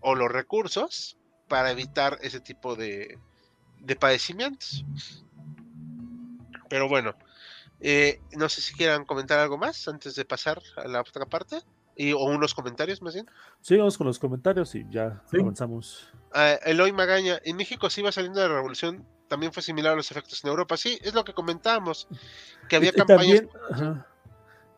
o 0.00 0.14
los 0.14 0.30
recursos 0.30 1.16
para 1.48 1.70
evitar 1.70 2.18
ese 2.22 2.40
tipo 2.40 2.76
de, 2.76 3.18
de 3.78 3.96
padecimientos. 3.96 4.84
Pero 6.68 6.88
bueno, 6.88 7.14
eh, 7.80 8.20
no 8.32 8.48
sé 8.48 8.60
si 8.60 8.74
quieran 8.74 9.04
comentar 9.04 9.38
algo 9.38 9.56
más 9.56 9.88
antes 9.88 10.14
de 10.14 10.24
pasar 10.24 10.62
a 10.76 10.86
la 10.86 11.00
otra 11.00 11.26
parte. 11.26 11.62
Y, 12.00 12.12
o 12.14 12.24
unos 12.24 12.54
comentarios 12.54 13.02
más 13.02 13.12
bien. 13.12 13.26
Sí, 13.60 13.76
vamos 13.76 13.98
con 13.98 14.06
los 14.06 14.18
comentarios 14.18 14.74
y 14.74 14.86
ya 14.88 15.22
avanzamos. 15.38 16.10
Uh, 16.34 16.56
Eloy 16.64 16.92
Magaña, 16.92 17.38
en 17.44 17.56
México 17.58 17.90
sí 17.90 18.00
iba 18.00 18.10
saliendo 18.10 18.40
de 18.40 18.48
la 18.48 18.54
revolución, 18.54 19.04
también 19.28 19.52
fue 19.52 19.62
similar 19.62 19.92
a 19.92 19.96
los 19.96 20.10
efectos 20.10 20.42
en 20.42 20.48
Europa. 20.48 20.78
Sí, 20.78 20.98
es 21.02 21.12
lo 21.12 21.24
que 21.24 21.34
comentábamos, 21.34 22.08
que 22.70 22.76
había 22.76 22.92
campañas. 22.92 23.42
También, 23.68 24.04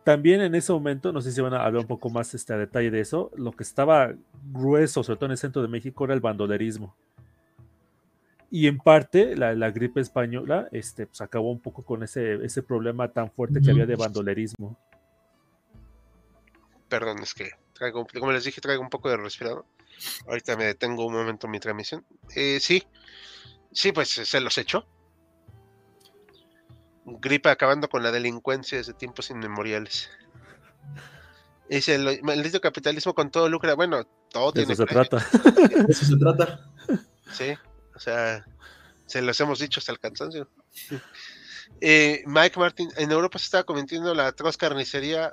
también, 0.02 0.40
en 0.40 0.56
ese 0.56 0.72
momento, 0.72 1.12
no 1.12 1.20
sé 1.20 1.30
si 1.30 1.40
van 1.40 1.54
a 1.54 1.64
hablar 1.64 1.82
un 1.82 1.86
poco 1.86 2.10
más 2.10 2.34
este, 2.34 2.54
a 2.54 2.56
detalle 2.56 2.90
de 2.90 2.98
eso, 2.98 3.30
lo 3.36 3.52
que 3.52 3.62
estaba 3.62 4.12
grueso, 4.50 5.04
sobre 5.04 5.16
todo 5.18 5.26
en 5.26 5.32
el 5.32 5.38
centro 5.38 5.62
de 5.62 5.68
México, 5.68 6.04
era 6.04 6.14
el 6.14 6.20
bandolerismo. 6.20 6.96
Y 8.50 8.66
en 8.66 8.78
parte 8.78 9.36
la, 9.36 9.54
la 9.54 9.70
gripe 9.70 10.00
española 10.00 10.66
este, 10.72 11.06
pues, 11.06 11.20
acabó 11.20 11.52
un 11.52 11.60
poco 11.60 11.84
con 11.84 12.02
ese, 12.02 12.44
ese 12.44 12.64
problema 12.64 13.12
tan 13.12 13.30
fuerte 13.30 13.60
que 13.60 13.70
había 13.70 13.86
de 13.86 13.94
bandolerismo. 13.94 14.76
Perdón, 16.92 17.22
es 17.22 17.32
que 17.32 17.52
traigo, 17.72 18.06
como 18.06 18.32
les 18.32 18.44
dije, 18.44 18.60
traigo 18.60 18.82
un 18.82 18.90
poco 18.90 19.08
de 19.08 19.16
respirado. 19.16 19.64
Ahorita 20.26 20.58
me 20.58 20.66
detengo 20.66 21.06
un 21.06 21.14
momento 21.14 21.46
en 21.46 21.52
mi 21.52 21.58
transmisión. 21.58 22.04
Eh, 22.36 22.60
sí, 22.60 22.86
sí, 23.72 23.92
pues 23.92 24.10
se 24.10 24.40
los 24.42 24.58
echó. 24.58 24.86
Gripe 27.06 27.48
acabando 27.48 27.88
con 27.88 28.02
la 28.02 28.12
delincuencia 28.12 28.76
desde 28.76 28.92
tiempos 28.92 29.30
inmemoriales. 29.30 30.10
Es 31.70 31.88
el 31.88 32.22
maldito 32.22 32.60
capitalismo 32.60 33.14
con 33.14 33.30
todo 33.30 33.48
lucro. 33.48 33.74
Bueno, 33.74 34.04
todo 34.28 34.52
de 34.52 34.66
tiene. 34.66 34.74
Eso 34.74 34.86
se 34.86 34.92
trata. 34.92 35.26
eso 35.88 36.04
se 36.04 36.16
trata. 36.18 36.70
Sí, 37.32 37.54
o 37.96 38.00
sea, 38.00 38.44
se 39.06 39.22
los 39.22 39.40
hemos 39.40 39.60
dicho 39.60 39.80
hasta 39.80 39.92
el 39.92 39.98
cansancio. 39.98 40.46
Eh, 41.80 42.22
Mike 42.26 42.60
Martin, 42.60 42.90
en 42.96 43.10
Europa 43.10 43.38
se 43.38 43.46
estaba 43.46 43.64
cometiendo 43.64 44.14
la 44.14 44.28
atroz 44.28 44.56
carnicería 44.56 45.32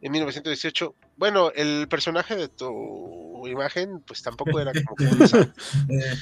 en 0.00 0.12
1918. 0.12 0.94
Bueno, 1.16 1.50
el 1.54 1.88
personaje 1.88 2.36
de 2.36 2.48
tu 2.48 3.46
imagen, 3.46 4.00
pues 4.00 4.22
tampoco 4.22 4.60
era 4.60 4.72
como 4.72 4.96
que 4.96 5.06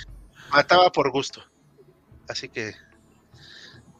mataba 0.51 0.91
por 0.91 1.11
gusto. 1.11 1.43
Así 2.29 2.49
que 2.49 2.75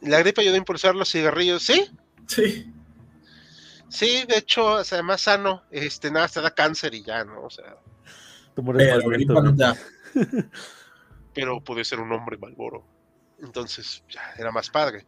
la 0.01 0.19
gripe 0.19 0.41
ayudó 0.41 0.55
a 0.55 0.59
impulsar 0.59 0.95
los 0.95 1.11
cigarrillos, 1.11 1.63
¿sí? 1.63 1.89
Sí. 2.27 2.71
Sí, 3.89 4.25
de 4.27 4.37
hecho, 4.37 4.65
o 4.65 4.83
sea, 4.83 5.03
más 5.03 5.21
sano, 5.21 5.63
este, 5.71 6.11
nada, 6.11 6.27
te 6.27 6.41
da 6.41 6.51
cáncer 6.51 6.93
y 6.93 7.03
ya, 7.03 7.23
¿no? 7.23 7.43
O 7.43 7.49
sea. 7.49 7.77
pero 11.33 11.61
puede 11.61 11.85
ser 11.85 11.99
un 11.99 12.11
hombre 12.11 12.37
malboro. 12.37 12.85
Entonces, 13.39 14.03
ya 14.09 14.33
era 14.37 14.51
más 14.51 14.69
padre. 14.69 15.05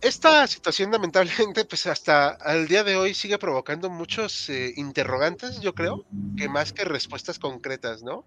Esta 0.00 0.46
situación 0.46 0.90
lamentablemente, 0.90 1.64
pues 1.66 1.86
hasta 1.86 2.30
al 2.30 2.66
día 2.66 2.84
de 2.84 2.96
hoy 2.96 3.12
sigue 3.12 3.38
provocando 3.38 3.90
muchos 3.90 4.48
eh, 4.48 4.72
interrogantes, 4.76 5.60
yo 5.60 5.74
creo, 5.74 6.06
que 6.38 6.48
más 6.48 6.72
que 6.72 6.84
respuestas 6.84 7.38
concretas, 7.38 8.02
¿no? 8.02 8.24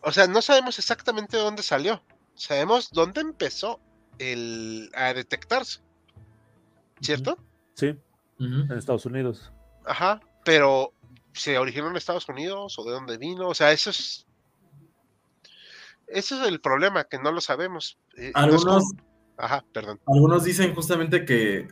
O 0.00 0.10
sea, 0.10 0.26
no 0.26 0.42
sabemos 0.42 0.78
exactamente 0.78 1.36
dónde 1.36 1.62
salió, 1.62 2.02
sabemos 2.34 2.90
dónde 2.90 3.20
empezó 3.20 3.80
el, 4.18 4.90
a 4.94 5.12
detectarse, 5.12 5.80
¿cierto? 7.00 7.38
Sí, 7.74 7.94
en 8.40 8.72
Estados 8.72 9.06
Unidos. 9.06 9.52
Ajá, 9.84 10.20
pero 10.44 10.92
se 11.32 11.58
originó 11.58 11.90
en 11.90 11.96
Estados 11.96 12.28
Unidos 12.28 12.76
o 12.78 12.84
de 12.84 12.90
dónde 12.90 13.18
vino, 13.18 13.48
o 13.48 13.54
sea, 13.54 13.70
eso 13.70 13.90
es 13.90 14.26
ese 16.08 16.40
es 16.40 16.48
el 16.48 16.60
problema, 16.60 17.04
que 17.04 17.18
no 17.18 17.32
lo 17.32 17.40
sabemos. 17.40 17.98
Eh, 18.16 18.32
algunos, 18.34 18.92
Ajá, 19.38 19.64
perdón. 19.72 20.00
Algunos 20.06 20.44
dicen 20.44 20.74
justamente 20.74 21.24
que, 21.24 21.68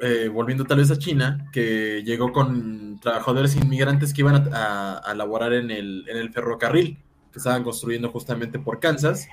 eh, 0.00 0.28
volviendo 0.28 0.64
tal 0.64 0.78
vez 0.78 0.90
a 0.90 0.98
China, 0.98 1.48
que 1.52 2.02
llegó 2.04 2.32
con 2.32 3.00
trabajadores 3.00 3.56
inmigrantes 3.56 4.12
que 4.12 4.20
iban 4.20 4.54
a, 4.54 4.98
a, 4.98 5.14
laborar 5.14 5.54
en 5.54 5.70
el, 5.70 6.04
en 6.08 6.18
el 6.18 6.32
ferrocarril 6.32 6.98
que 7.32 7.38
estaban 7.38 7.64
construyendo 7.64 8.10
justamente 8.10 8.58
por 8.58 8.78
Kansas 8.78 9.26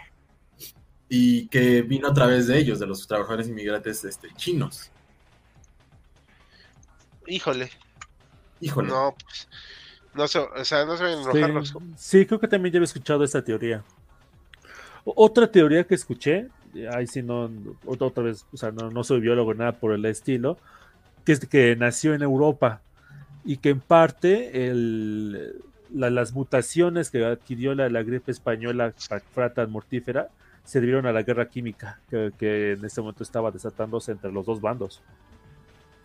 y 1.10 1.47
que 1.49 1.82
vino 1.82 2.07
a 2.07 2.14
través 2.14 2.47
de 2.47 2.57
ellos, 2.57 2.80
de 2.80 2.88
los 2.88 3.05
trabajadores 3.05 3.49
inmigrantes 3.49 4.05
este, 4.05 4.30
chinos. 4.36 4.91
Híjole, 7.28 7.70
Híjole. 8.62 8.89
No, 8.89 9.16
pues, 9.24 9.47
no 10.14 10.28
sé, 10.28 10.39
o 10.39 10.66
sea, 10.66 10.86
no 10.86 10.97
se 10.97 11.12
enojarnos. 11.14 11.74
Sí, 11.95 12.26
creo 12.26 12.39
que 12.39 12.47
también 12.47 12.74
ya 12.74 12.78
había 12.78 12.86
escuchado 12.86 13.24
esta 13.24 13.43
teoría. 13.43 13.84
otra 15.03 15.51
teoría 15.51 15.86
que 15.86 15.95
escuché, 15.95 16.49
ahí 16.93 17.07
sí 17.07 17.22
no, 17.22 17.49
otra 17.86 18.24
vez, 18.24 18.45
o 18.53 18.57
sea, 18.57 18.72
no, 18.72 19.03
soy 19.03 19.20
biólogo, 19.20 19.53
nada 19.53 19.74
por 19.74 19.93
el 19.93 20.05
estilo, 20.05 20.57
que 21.26 21.32
es 21.32 21.39
que 21.45 21.76
nació 21.76 22.13
en 22.13 22.22
Europa 22.22 22.82
y 23.45 23.57
que 23.57 23.70
en 23.70 23.80
parte 23.80 24.70
el, 24.70 25.61
las 25.93 26.34
mutaciones 26.34 27.09
que 27.09 27.26
adquirió 27.26 27.74
la, 27.76 27.89
la 27.89 28.03
gripe 28.03 28.32
española 28.32 28.93
frata 29.34 29.65
mortífera 29.67 30.30
se 30.70 30.80
debieron 30.80 31.07
a 31.07 31.11
la 31.11 31.24
guerra 31.24 31.49
química 31.49 31.99
que, 32.09 32.74
en 32.74 32.86
ese 32.86 33.01
momento 33.01 33.24
estaba 33.24 33.49
desatándose 33.49 34.11
entre 34.11 34.32
los 34.32 34.45
dos 34.45 34.61
bandos. 34.61 35.01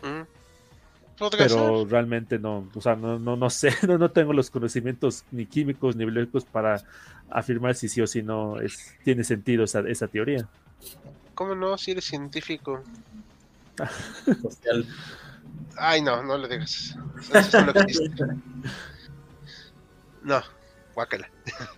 Mm. 0.02 0.22
pero 1.36 1.84
realmente 1.84 2.38
no, 2.38 2.66
o 2.74 2.80
sea, 2.80 2.96
no, 2.96 3.18
no, 3.18 3.36
no 3.36 3.50
sé, 3.50 3.72
no, 3.86 3.98
no 3.98 4.10
tengo 4.10 4.32
los 4.32 4.50
conocimientos 4.50 5.24
ni 5.30 5.44
químicos 5.44 5.96
ni 5.96 6.06
biológicos 6.06 6.46
para 6.46 6.82
afirmar 7.34 7.74
si 7.74 7.88
sí 7.88 8.00
o 8.00 8.06
si 8.06 8.22
no 8.22 8.60
es, 8.60 8.94
tiene 9.02 9.24
sentido 9.24 9.64
esa, 9.64 9.80
esa 9.80 10.06
teoría. 10.06 10.48
¿Cómo 11.34 11.54
no? 11.54 11.76
Si 11.76 11.90
eres 11.90 12.04
científico. 12.04 12.82
Ay, 15.76 16.00
no, 16.00 16.22
no 16.22 16.38
le 16.38 16.48
digas. 16.48 16.96
no, 20.22 20.42
guácala. 20.94 21.28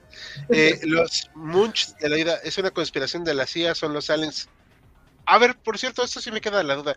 Eh, 0.51 0.81
los 0.85 1.31
Munch 1.35 1.97
de 1.97 2.09
la 2.09 2.17
vida 2.17 2.37
es 2.45 2.59
una 2.59 2.71
conspiración 2.71 3.25
de 3.25 3.33
la 3.35 3.47
CIA, 3.47 3.75
son 3.75 3.95
los 3.95 4.11
aliens. 4.11 4.49
A 5.25 5.39
ver, 5.39 5.57
por 5.57 5.79
cierto, 5.79 6.03
esto 6.03 6.21
sí 6.21 6.31
me 6.31 6.41
queda 6.41 6.63
la 6.63 6.75
duda. 6.75 6.97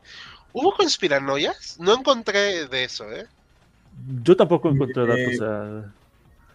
¿Hubo 0.52 0.76
conspiranoias? 0.76 1.80
No 1.80 1.94
encontré 1.94 2.68
de 2.68 2.84
eso, 2.84 3.10
¿eh? 3.12 3.28
Yo 4.24 4.36
tampoco 4.36 4.70
encontré 4.70 5.06
datos. 5.06 5.40
Eh, 5.42 5.90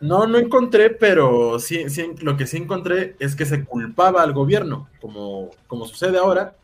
no, 0.05 0.27
no 0.27 0.37
encontré, 0.37 0.91
pero 0.91 1.59
sí, 1.59 1.89
sí, 1.89 2.13
lo 2.21 2.37
que 2.37 2.47
sí 2.47 2.59
encontré 2.59 3.17
es 3.19 3.35
que 3.35 3.47
se 3.47 3.65
culpaba 3.65 4.23
al 4.23 4.35
gobierno, 4.35 4.89
como, 5.01 5.51
como 5.67 5.87
sucede 5.87 6.19
ahora. 6.19 6.55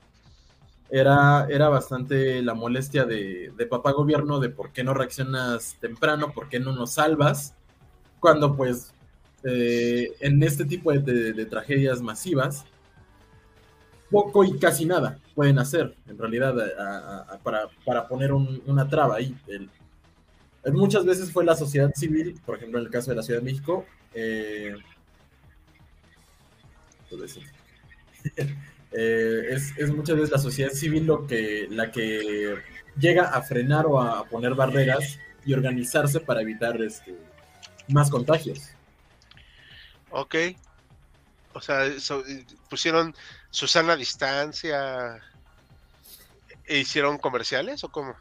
Era, 0.91 1.47
era 1.49 1.69
bastante 1.69 2.43
la 2.43 2.53
molestia 2.53 3.05
de, 3.05 3.53
de 3.57 3.67
papá 3.67 3.93
gobierno 3.93 4.41
de 4.41 4.51
por 4.51 4.73
qué 4.73 4.85
no 4.85 4.93
reaccionas 4.93 5.77
temprano, 5.81 6.33
por 6.35 6.49
qué 6.49 6.61
no 6.61 6.73
nos 6.73 6.95
salvas, 6.95 7.55
cuando 8.19 8.57
pues 8.57 8.93
eh, 9.45 10.13
en 10.21 10.43
este 10.43 10.67
tipo 10.67 10.93
de, 10.93 11.47
tragedias 11.47 12.03
masivas, 12.03 12.67
poco 14.11 14.45
y 14.45 14.59
casi 14.59 14.85
nada 14.85 15.19
pueden 15.35 15.59
hacer, 15.59 15.95
en 16.09 16.19
realidad, 16.19 16.55
para, 17.43 18.07
poner 18.07 18.33
una 18.35 18.87
traba 18.87 19.17
ahí. 19.17 19.35
Muchas 20.67 21.05
veces 21.05 21.33
fue 21.33 21.45
la 21.45 21.57
sociedad 21.57 21.93
civil, 21.95 22.41
por 22.45 22.57
ejemplo, 22.57 22.79
en 22.79 22.87
el 22.87 22.91
caso 22.91 23.11
de 23.11 23.17
la 23.17 23.23
Ciudad 23.23 23.41
de 23.41 23.45
México, 23.45 23.87
eh, 24.15 24.75
eh, 28.93 29.43
es, 29.51 29.93
muchas 29.93 30.17
veces 30.17 30.31
la 30.31 30.39
sociedad 30.39 30.71
civil 30.71 31.07
lo 31.07 31.27
que, 31.27 31.67
la 31.71 31.91
que 31.91 32.57
llega 32.99 33.29
a 33.31 33.43
frenar 33.43 33.87
o 33.87 34.01
a 34.01 34.25
poner 34.27 34.55
barreras 34.55 35.19
y 35.45 35.55
organizarse 35.55 36.21
para 36.21 36.43
evitar 36.43 36.81
este, 36.83 37.17
más 37.89 38.11
contagios. 38.11 38.71
Ok. 40.11 40.35
O 41.53 41.61
sea, 41.61 41.85
pusieron 42.69 43.15
Susana 43.51 43.95
a 43.95 43.97
distancia 43.97 45.21
e 46.65 46.79
hicieron 46.79 47.19
comerciales 47.19 47.83
o 47.83 47.89
cómo? 47.89 48.15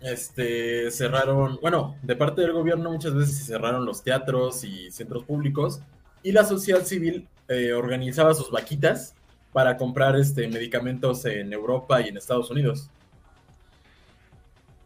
Este, 0.00 0.90
cerraron, 0.90 1.58
bueno, 1.60 1.96
de 2.02 2.16
parte 2.16 2.40
del 2.40 2.52
gobierno 2.52 2.90
muchas 2.90 3.14
veces 3.14 3.36
se 3.36 3.44
cerraron 3.44 3.84
los 3.84 4.02
teatros 4.02 4.64
y 4.64 4.90
centros 4.90 5.24
públicos 5.24 5.80
y 6.22 6.32
la 6.32 6.44
sociedad 6.44 6.84
civil 6.84 7.28
eh, 7.48 7.72
organizaba 7.72 8.32
sus 8.32 8.50
vaquitas 8.50 9.14
para 9.52 9.76
comprar 9.76 10.16
este 10.16 10.48
medicamentos 10.48 11.24
en 11.26 11.52
Europa 11.52 12.00
y 12.00 12.08
en 12.08 12.16
Estados 12.16 12.50
Unidos. 12.50 12.88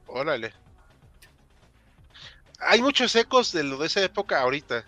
Órale. 0.07 0.53
Hay 2.59 2.81
muchos 2.81 3.15
ecos 3.15 3.53
de 3.53 3.63
lo 3.63 3.79
de 3.79 3.87
esa 3.87 4.03
época 4.03 4.41
ahorita. 4.41 4.85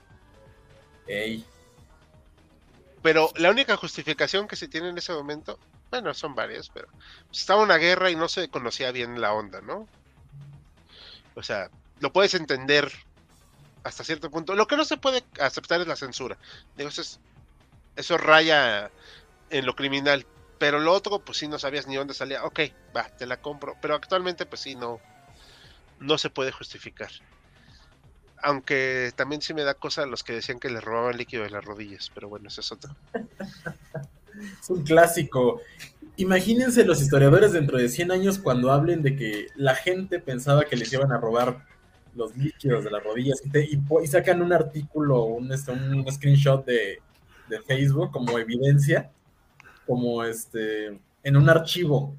Pero 3.02 3.30
la 3.36 3.50
única 3.50 3.76
justificación 3.76 4.48
que 4.48 4.56
se 4.56 4.66
tiene 4.66 4.88
en 4.88 4.98
ese 4.98 5.12
momento, 5.12 5.58
bueno, 5.90 6.14
son 6.14 6.34
varias, 6.34 6.68
pero 6.70 6.88
estaba 7.30 7.62
una 7.62 7.76
guerra 7.76 8.10
y 8.10 8.16
no 8.16 8.28
se 8.28 8.48
conocía 8.48 8.90
bien 8.90 9.20
la 9.20 9.32
onda, 9.32 9.60
¿no? 9.60 9.86
O 11.36 11.42
sea, 11.42 11.70
lo 12.00 12.12
puedes 12.12 12.34
entender 12.34 12.90
hasta 13.84 14.02
cierto 14.02 14.30
punto. 14.30 14.56
Lo 14.56 14.66
que 14.66 14.76
no 14.76 14.84
se 14.84 14.96
puede 14.96 15.22
aceptar 15.38 15.80
es 15.80 15.86
la 15.86 15.94
censura. 15.94 16.36
Digo, 16.76 16.88
eso, 16.88 17.20
eso 17.94 18.18
raya 18.18 18.90
en 19.50 19.66
lo 19.66 19.76
criminal. 19.76 20.26
Pero 20.58 20.80
lo 20.80 20.92
otro, 20.92 21.18
pues 21.18 21.38
sí, 21.38 21.46
no 21.46 21.58
sabías 21.58 21.86
ni 21.86 21.94
dónde 21.94 22.14
salía. 22.14 22.42
Ok, 22.44 22.60
va, 22.96 23.04
te 23.04 23.26
la 23.26 23.36
compro. 23.36 23.76
Pero 23.80 23.94
actualmente, 23.94 24.46
pues 24.46 24.62
sí, 24.62 24.74
no, 24.74 24.98
no 26.00 26.16
se 26.16 26.30
puede 26.30 26.52
justificar. 26.52 27.10
Aunque 28.42 29.12
también 29.14 29.42
sí 29.42 29.52
me 29.52 29.62
da 29.62 29.74
cosa 29.74 30.06
los 30.06 30.24
que 30.24 30.32
decían 30.32 30.58
que 30.58 30.70
le 30.70 30.80
robaban 30.80 31.16
líquido 31.16 31.42
de 31.42 31.50
las 31.50 31.64
rodillas, 31.64 32.10
pero 32.14 32.28
bueno, 32.28 32.48
eso 32.48 32.62
es 32.62 32.72
otro. 32.72 32.96
es 34.62 34.70
un 34.70 34.82
clásico. 34.84 35.60
Imagínense 36.18 36.84
los 36.84 37.02
historiadores 37.02 37.52
dentro 37.52 37.76
de 37.76 37.88
100 37.88 38.10
años 38.10 38.38
cuando 38.38 38.72
hablen 38.72 39.02
de 39.02 39.16
que 39.16 39.48
la 39.54 39.74
gente 39.74 40.18
pensaba 40.18 40.64
que 40.64 40.76
les 40.76 40.90
iban 40.92 41.12
a 41.12 41.18
robar 41.18 41.66
los 42.14 42.34
líquidos 42.36 42.84
de 42.84 42.90
las 42.90 43.04
rodillas 43.04 43.42
y, 43.54 44.06
sacan 44.06 44.40
un 44.40 44.52
artículo, 44.52 45.24
un, 45.24 45.52
este, 45.52 45.72
un 45.72 46.10
screenshot 46.10 46.64
de, 46.64 47.00
de, 47.48 47.60
Facebook 47.60 48.10
como 48.10 48.38
evidencia, 48.38 49.10
como 49.86 50.24
este, 50.24 50.98
en 51.22 51.36
un 51.36 51.50
archivo. 51.50 52.16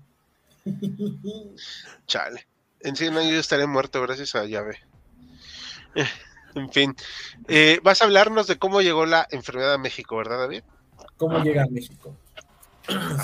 Chale. 2.05 2.45
En 2.81 2.95
100 2.95 3.17
años 3.17 3.33
yo 3.33 3.39
estaré 3.39 3.65
muerto 3.65 3.99
gracias 4.03 4.35
a 4.35 4.45
llave. 4.45 4.77
en 6.55 6.71
fin. 6.71 6.95
Eh, 7.47 7.79
vas 7.81 8.01
a 8.01 8.05
hablarnos 8.05 8.45
de 8.45 8.57
cómo 8.57 8.81
llegó 8.81 9.07
la 9.07 9.27
enfermedad 9.31 9.73
a 9.73 9.79
México, 9.79 10.17
¿verdad, 10.17 10.37
David? 10.37 10.61
¿Cómo 11.17 11.43
llega 11.43 11.63
a 11.63 11.67
México? 11.67 12.15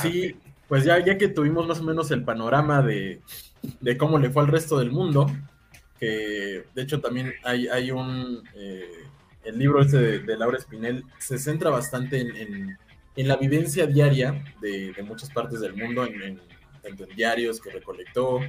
Sí, 0.02 0.36
pues 0.74 0.86
ya, 0.86 0.98
ya 1.06 1.20
que 1.20 1.28
tuvimos 1.28 1.68
más 1.68 1.82
o 1.82 1.84
menos 1.84 2.10
el 2.10 2.24
panorama 2.24 2.82
de, 2.82 3.22
cómo 4.00 4.18
le 4.18 4.32
fue 4.32 4.42
al 4.42 4.48
resto 4.48 4.80
del 4.80 4.90
mundo, 4.90 5.32
que 6.00 6.64
de 6.74 6.82
hecho 6.82 7.00
también 7.00 7.32
hay, 7.44 7.68
hay 7.68 7.92
un... 7.92 8.42
Eh, 8.56 8.90
el 9.44 9.60
libro 9.60 9.84
este 9.84 10.18
de, 10.18 10.36
Laura 10.36 10.58
Espinel 10.58 11.04
se 11.20 11.38
centra 11.38 11.70
bastante 11.70 12.22
en, 12.22 12.76
la 13.16 13.36
vivencia 13.36 13.86
diaria 13.86 14.44
de, 14.62 14.96
muchas 15.06 15.30
partes 15.30 15.60
del 15.60 15.76
mundo, 15.76 16.08
en, 16.08 16.42
en 16.84 17.16
diarios 17.16 17.62
que 17.62 17.70
recolectó, 17.70 18.40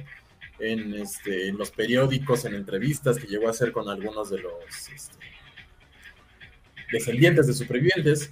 en, 0.57 0.95
este, 0.95 1.49
en 1.49 1.59
los 1.59 1.69
periódicos, 1.69 2.43
en 2.45 2.55
entrevistas 2.55 3.19
que 3.19 3.27
llegó 3.27 3.49
a 3.49 3.51
hacer 3.51 3.71
con 3.71 3.87
algunos 3.87 4.31
de 4.31 4.39
los 4.39 4.89
este, 4.91 5.23
descendientes 6.91 7.45
de 7.45 7.53
supervivientes, 7.53 8.31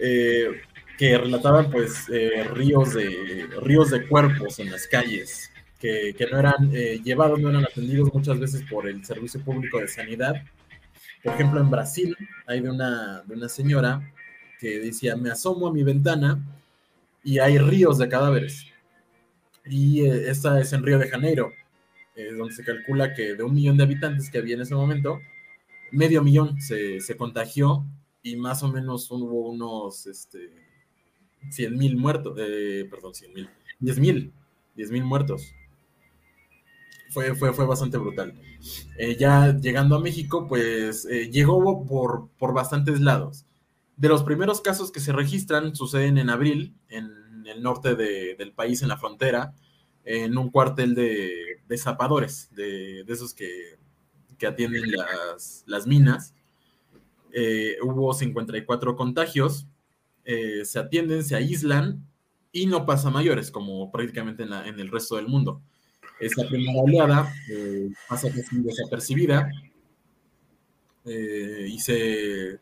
eh, 0.00 0.62
que 1.00 1.16
relataban 1.16 1.70
pues 1.70 2.10
eh, 2.10 2.44
ríos, 2.52 2.92
de, 2.92 3.48
ríos 3.62 3.90
de 3.90 4.06
cuerpos 4.06 4.58
en 4.58 4.70
las 4.70 4.86
calles, 4.86 5.50
que, 5.78 6.14
no 6.30 6.38
eran 6.38 6.70
eh, 6.74 7.00
llevados, 7.02 7.40
no 7.40 7.48
eran 7.48 7.64
atendidos 7.64 8.12
muchas 8.12 8.38
veces 8.38 8.64
por 8.70 8.86
el 8.86 9.02
Servicio 9.02 9.42
Público 9.42 9.80
de 9.80 9.88
Sanidad. 9.88 10.34
Por 11.24 11.32
ejemplo, 11.32 11.58
en 11.58 11.70
Brasil 11.70 12.14
hay 12.46 12.60
de 12.60 12.68
una, 12.68 13.22
de 13.22 13.34
una 13.34 13.48
señora 13.48 14.12
que 14.58 14.78
decía, 14.78 15.16
me 15.16 15.30
asomo 15.30 15.68
a 15.68 15.72
mi 15.72 15.82
ventana 15.82 16.38
y 17.24 17.38
hay 17.38 17.56
ríos 17.56 17.96
de 17.96 18.06
cadáveres 18.10 18.66
y 19.64 20.02
eh, 20.02 20.28
esta 20.28 20.60
es 20.60 20.70
en 20.74 20.82
Río 20.82 20.98
de 20.98 21.08
Janeiro, 21.08 21.50
eh, 22.14 22.34
donde 22.34 22.54
se 22.54 22.62
calcula 22.62 23.14
que 23.14 23.36
de 23.36 23.42
un 23.42 23.54
millón 23.54 23.78
de 23.78 23.84
habitantes 23.84 24.28
que 24.28 24.36
había 24.36 24.56
en 24.56 24.60
ese 24.60 24.74
momento, 24.74 25.18
medio 25.92 26.22
millón 26.22 26.60
se, 26.60 27.00
contagió 27.16 27.86
y 28.22 28.36
más 28.36 28.62
o 28.62 28.68
menos 28.68 29.10
hubo 29.10 29.48
unos 29.48 30.06
este, 30.06 30.69
100 31.50 31.76
mil 31.76 31.96
muertos, 31.96 32.36
eh, 32.38 32.86
perdón, 32.90 33.14
100 33.14 33.32
mil, 33.32 33.50
10 33.80 33.98
mil, 33.98 34.32
10 34.76 34.90
mil 34.90 35.04
muertos. 35.04 35.54
Fue, 37.10 37.34
fue, 37.34 37.52
fue 37.52 37.66
bastante 37.66 37.98
brutal. 37.98 38.34
ya 39.18 39.56
llegando 39.56 39.96
a 39.96 40.00
México, 40.00 40.46
pues 40.46 41.04
llegó 41.04 41.84
por, 41.84 42.28
por 42.38 42.54
bastantes 42.54 43.00
lados. 43.00 43.46
De 43.96 44.08
los 44.08 44.22
primeros 44.22 44.60
casos 44.60 44.92
que 44.92 45.00
se 45.00 45.12
registran 45.12 45.74
suceden 45.74 46.18
en 46.18 46.30
abril, 46.30 46.74
en 46.88 47.10
el 47.46 47.62
norte 47.62 47.96
del 47.96 48.52
país, 48.52 48.82
en 48.82 48.88
la 48.88 48.96
frontera, 48.96 49.54
en 50.04 50.38
un 50.38 50.50
cuartel 50.50 50.94
de, 50.94 51.60
zapadores, 51.76 52.48
de, 52.54 53.04
esos 53.06 53.34
que, 53.34 53.78
atienden 54.46 54.90
las, 55.66 55.86
minas. 55.86 56.34
Eh, 57.32 57.76
hubo 57.82 58.14
54 58.14 58.96
contagios, 58.96 59.66
eh, 60.30 60.64
se 60.64 60.78
atienden, 60.78 61.24
se 61.24 61.36
aíslan 61.36 62.06
y 62.52 62.66
no 62.66 62.86
pasa 62.86 63.10
mayores, 63.10 63.50
como 63.50 63.90
prácticamente 63.90 64.42
en, 64.42 64.80
el 64.80 64.90
resto 64.90 65.16
del 65.16 65.28
mundo. 65.28 65.62
Esta 66.20 66.46
primera 66.46 66.80
oleada 66.80 67.32
eh, 67.50 67.88
pasa 68.08 68.28
desapercibida 68.28 69.50
y 71.04 71.78
se, 71.78 72.60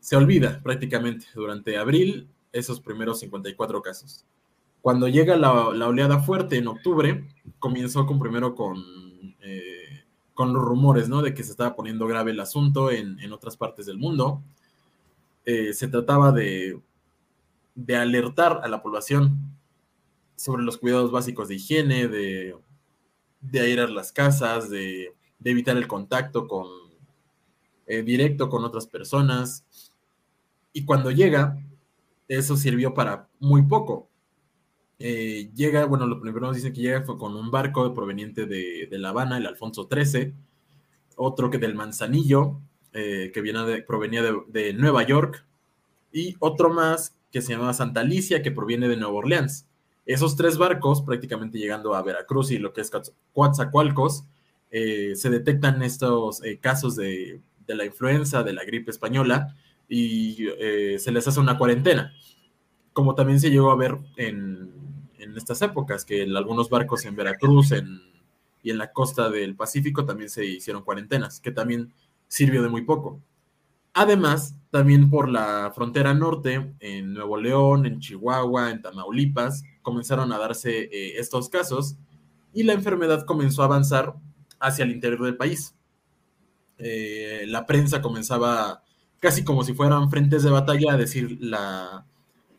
se 0.00 0.16
olvida 0.16 0.60
prácticamente 0.62 1.26
durante 1.34 1.76
abril 1.76 2.28
esos 2.52 2.80
primeros 2.80 3.20
54 3.20 3.82
casos. 3.82 4.24
Cuando 4.80 5.08
llega 5.08 5.36
la, 5.36 5.68
oleada 5.68 6.20
fuerte 6.20 6.56
en 6.56 6.68
octubre, 6.68 7.28
comenzó 7.58 8.06
con 8.06 8.18
primero 8.18 8.54
con, 8.54 8.78
eh, 9.42 10.04
con 10.34 10.52
los 10.52 10.62
rumores, 10.62 11.08
¿no? 11.08 11.20
De 11.20 11.34
que 11.34 11.42
se 11.42 11.50
estaba 11.50 11.74
poniendo 11.74 12.06
grave 12.06 12.30
el 12.30 12.40
asunto 12.40 12.90
en, 12.90 13.32
otras 13.32 13.56
partes 13.56 13.86
del 13.86 13.98
mundo. 13.98 14.42
Eh, 15.44 15.72
se 15.72 15.88
trataba 15.88 16.30
de, 16.32 16.80
de 17.78 17.94
alertar 17.94 18.60
a 18.64 18.68
la 18.68 18.82
población 18.82 19.38
sobre 20.34 20.64
los 20.64 20.78
cuidados 20.78 21.12
básicos 21.12 21.46
de 21.46 21.54
higiene, 21.54 22.08
de, 22.08 22.56
de 23.40 23.60
airar 23.60 23.88
las 23.90 24.10
casas, 24.10 24.68
de, 24.68 25.14
evitar 25.44 25.76
el 25.76 25.86
contacto 25.86 26.48
con, 26.48 26.66
eh, 27.86 28.02
directo 28.02 28.48
con 28.48 28.64
otras 28.64 28.88
personas. 28.88 29.64
Y 30.72 30.84
cuando 30.84 31.12
llega, 31.12 31.56
eso 32.26 32.56
sirvió 32.56 32.94
para 32.94 33.28
muy 33.38 33.62
poco. 33.62 34.08
Eh, 34.98 35.52
llega, 35.54 35.84
bueno, 35.84 36.04
lo 36.04 36.20
primero 36.20 36.48
nos 36.48 36.56
dicen 36.56 36.72
que 36.72 36.80
llega 36.80 37.02
fue 37.02 37.16
con 37.16 37.36
un 37.36 37.52
barco 37.52 37.94
proveniente 37.94 38.46
de, 38.46 38.88
La 38.90 39.10
Habana, 39.10 39.38
el 39.38 39.46
Alfonso 39.46 39.88
XIII, 39.88 40.34
otro 41.14 41.48
que 41.48 41.58
del 41.58 41.76
Manzanillo, 41.76 42.60
eh, 42.92 43.30
que 43.32 43.40
viene 43.40 43.62
de, 43.64 43.82
provenía 43.82 44.22
de, 44.22 44.72
Nueva 44.72 45.04
York, 45.04 45.46
y 46.12 46.34
otro 46.40 46.70
más 46.70 47.17
que 47.30 47.42
se 47.42 47.52
llamaba 47.52 47.74
Santa 47.74 48.00
Alicia, 48.00 48.42
que 48.42 48.50
proviene 48.50 48.88
de 48.88 48.96
Nueva 48.96 49.14
Orleans. 49.14 49.66
Esos 50.06 50.36
tres 50.36 50.56
barcos, 50.56 51.02
prácticamente 51.02 51.58
llegando 51.58 51.94
a 51.94 52.02
Veracruz 52.02 52.50
y 52.50 52.58
lo 52.58 52.72
que 52.72 52.80
es 52.80 52.90
Coatzacoalcos, 53.34 54.24
eh, 54.70 55.12
se 55.14 55.30
detectan 55.30 55.82
estos 55.82 56.42
casos 56.60 56.96
de, 56.96 57.40
de, 57.66 57.74
la 57.74 57.84
influenza, 57.84 58.42
de 58.42 58.52
la 58.52 58.64
gripe 58.64 58.90
española, 58.90 59.54
y 59.88 60.48
se 60.98 61.10
les 61.12 61.26
hace 61.26 61.40
una 61.40 61.56
cuarentena 61.56 62.12
como 62.98 63.14
también 63.14 63.38
se 63.38 63.52
llegó 63.52 63.70
a 63.70 63.76
ver 63.76 63.96
en, 64.16 64.72
estas 65.36 65.62
épocas, 65.62 66.04
que 66.04 66.24
en 66.24 66.36
algunos 66.36 66.68
barcos 66.68 67.04
en 67.04 67.14
Veracruz 67.14 67.72
y 68.60 68.70
en 68.70 68.76
la 68.78 68.90
costa 68.90 69.30
del 69.30 69.54
Pacífico 69.54 70.04
también 70.04 70.28
se 70.28 70.44
hicieron 70.44 70.82
cuarentenas, 70.82 71.38
que 71.38 71.52
también 71.52 71.92
sirvió 72.26 72.60
de 72.60 72.68
muy 72.68 72.82
poco. 72.82 73.20
Además, 73.92 74.56
también 74.70 75.10
por 75.10 75.28
la 75.28 75.72
frontera 75.74 76.14
norte, 76.14 76.74
en 76.80 77.14
Nuevo 77.14 77.36
León, 77.38 77.86
en 77.86 78.00
Chihuahua, 78.00 78.70
en 78.70 78.82
Tamaulipas, 78.82 79.64
comenzaron 79.82 80.32
a 80.32 80.38
darse 80.38 80.84
eh, 80.84 81.18
estos 81.18 81.48
casos 81.48 81.96
y 82.52 82.62
la 82.64 82.74
enfermedad 82.74 83.24
comenzó 83.24 83.62
a 83.62 83.66
avanzar 83.66 84.14
hacia 84.60 84.84
el 84.84 84.90
interior 84.90 85.24
del 85.24 85.36
país. 85.36 85.74
Eh, 86.78 87.44
la 87.48 87.66
prensa 87.66 88.02
comenzaba 88.02 88.82
casi 89.20 89.44
como 89.44 89.64
si 89.64 89.74
fueran 89.74 90.10
frentes 90.10 90.42
de 90.42 90.50
batalla 90.50 90.92
a 90.92 90.96
decir 90.96 91.38
la, 91.40 92.06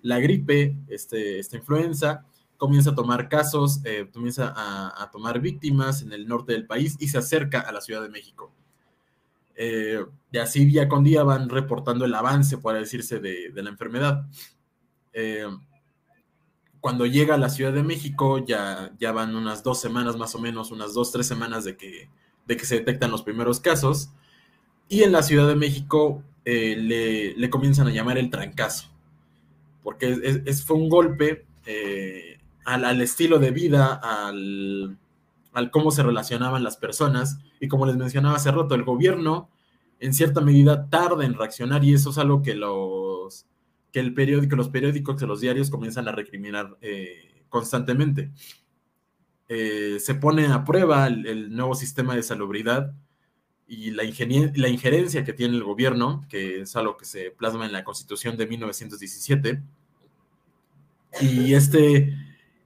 la 0.01 0.19
gripe, 0.19 0.75
este, 0.87 1.39
esta 1.39 1.57
influenza, 1.57 2.25
comienza 2.57 2.91
a 2.91 2.95
tomar 2.95 3.29
casos, 3.29 3.79
eh, 3.85 4.09
comienza 4.11 4.53
a, 4.55 5.09
tomar 5.11 5.39
víctimas 5.39 6.01
en 6.01 6.11
el 6.11 6.27
norte 6.27 6.51
del 6.51 6.67
país 6.67 6.97
y 6.99 7.07
se 7.07 7.17
acerca 7.17 7.61
a 7.61 7.71
la 7.71 7.81
Ciudad 7.81 8.01
de 8.01 8.09
México. 8.09 8.51
Eh, 9.61 10.05
y 10.31 10.37
así 10.37 10.63
día 10.63 10.87
con 10.87 11.03
día 11.03 11.23
van 11.23 11.49
reportando 11.49 12.05
el 12.05 12.15
avance, 12.15 12.57
por 12.57 12.75
decirse, 12.75 13.19
de, 13.19 13.51
la 13.53 13.69
enfermedad. 13.69 14.25
Eh, 15.11 15.45
cuando 16.79 17.05
llega 17.05 17.35
a 17.35 17.37
la 17.37 17.49
Ciudad 17.49 17.73
de 17.73 17.83
México, 17.83 18.37
ya, 18.45 18.93
ya 18.97 19.11
van 19.11 19.35
unas 19.35 19.63
dos 19.63 19.81
semanas 19.81 20.15
más 20.15 20.33
o 20.35 20.39
menos, 20.39 20.71
unas 20.71 20.93
dos, 20.93 21.11
tres 21.11 21.27
semanas 21.27 21.65
de 21.65 21.75
que, 21.75 22.09
de 22.45 22.55
que 22.55 22.65
se 22.65 22.75
detectan 22.75 23.11
los 23.11 23.23
primeros 23.23 23.59
casos. 23.59 24.11
Y 24.87 25.03
en 25.03 25.11
la 25.11 25.23
Ciudad 25.23 25.47
de 25.47 25.55
México 25.55 26.23
le, 26.45 27.35
le 27.35 27.49
comienzan 27.49 27.87
a 27.87 27.91
llamar 27.91 28.17
el 28.17 28.29
trancazo 28.29 28.89
porque 29.83 30.41
es, 30.45 30.63
fue 30.63 30.77
un 30.77 30.89
golpe 30.89 31.45
eh, 31.65 32.39
al, 32.65 33.01
estilo 33.01 33.39
de 33.39 33.51
vida, 33.51 33.99
al, 34.03 34.97
cómo 35.71 35.91
se 35.91 36.03
relacionaban 36.03 36.63
las 36.63 36.77
personas, 36.77 37.39
y 37.59 37.67
como 37.67 37.85
les 37.85 37.97
mencionaba 37.97 38.37
hace 38.37 38.51
rato, 38.51 38.75
el 38.75 38.83
gobierno 38.83 39.49
en 39.99 40.13
cierta 40.13 40.41
medida 40.41 40.89
tarda 40.89 41.25
en 41.25 41.33
reaccionar 41.33 41.83
y 41.83 41.93
eso 41.93 42.09
es 42.11 42.17
algo 42.17 42.41
que 42.41 42.55
los 42.55 43.45
que 43.91 43.99
el 43.99 44.13
periódico, 44.13 44.55
los 44.55 44.69
periódicos, 44.69 45.17
que 45.17 45.25
los 45.25 45.41
diarios 45.41 45.69
comienzan 45.69 46.07
a 46.07 46.11
recriminar 46.11 46.77
eh, 46.81 47.43
constantemente. 47.49 48.31
Eh, 49.47 49.97
se 49.99 50.15
pone 50.15 50.45
a 50.47 50.63
prueba 50.63 51.07
el, 51.07 51.55
nuevo 51.55 51.73
sistema 51.73 52.15
de 52.15 52.21
salubridad 52.21 52.93
y 53.67 53.91
la, 53.91 54.03
la, 54.03 54.69
injerencia 54.69 55.23
que 55.23 55.33
tiene 55.33 55.55
el 55.55 55.63
gobierno, 55.63 56.23
que 56.29 56.61
es 56.61 56.75
algo 56.75 56.97
que 56.97 57.05
se 57.05 57.31
plasma 57.31 57.65
en 57.65 57.71
la 57.71 57.83
Constitución 57.83 58.37
de 58.37 58.45
1917. 58.45 59.63
Y 61.21 61.55
este 61.55 62.15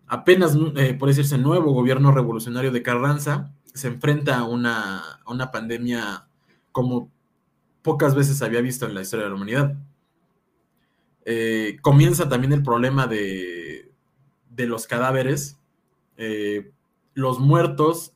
apenas, 0.07 0.57
eh, 0.75 0.93
por 0.93 1.09
decirse, 1.09 1.37
nuevo 1.37 1.73
gobierno 1.73 2.11
revolucionario 2.11 2.71
de 2.71 2.83
Carranza 2.83 3.51
se 3.73 3.87
enfrenta 3.87 4.39
a 4.39 4.43
una, 4.43 5.01
una 5.25 5.51
pandemia 5.51 6.27
como 6.71 7.11
pocas 7.81 8.15
veces 8.15 8.41
había 8.41 8.61
visto 8.61 8.85
en 8.85 8.93
la 8.93 9.01
historia 9.01 9.25
de 9.25 9.29
la 9.29 9.35
humanidad. 9.35 9.75
Eh, 11.25 11.77
comienza 11.81 12.29
también 12.29 12.53
el 12.53 12.63
problema 12.63 13.07
de, 13.07 13.91
de 14.49 14.67
los 14.67 14.87
cadáveres. 14.87 15.59
Eh, 16.17 16.71
los 17.15 17.39
muertos, 17.39 18.15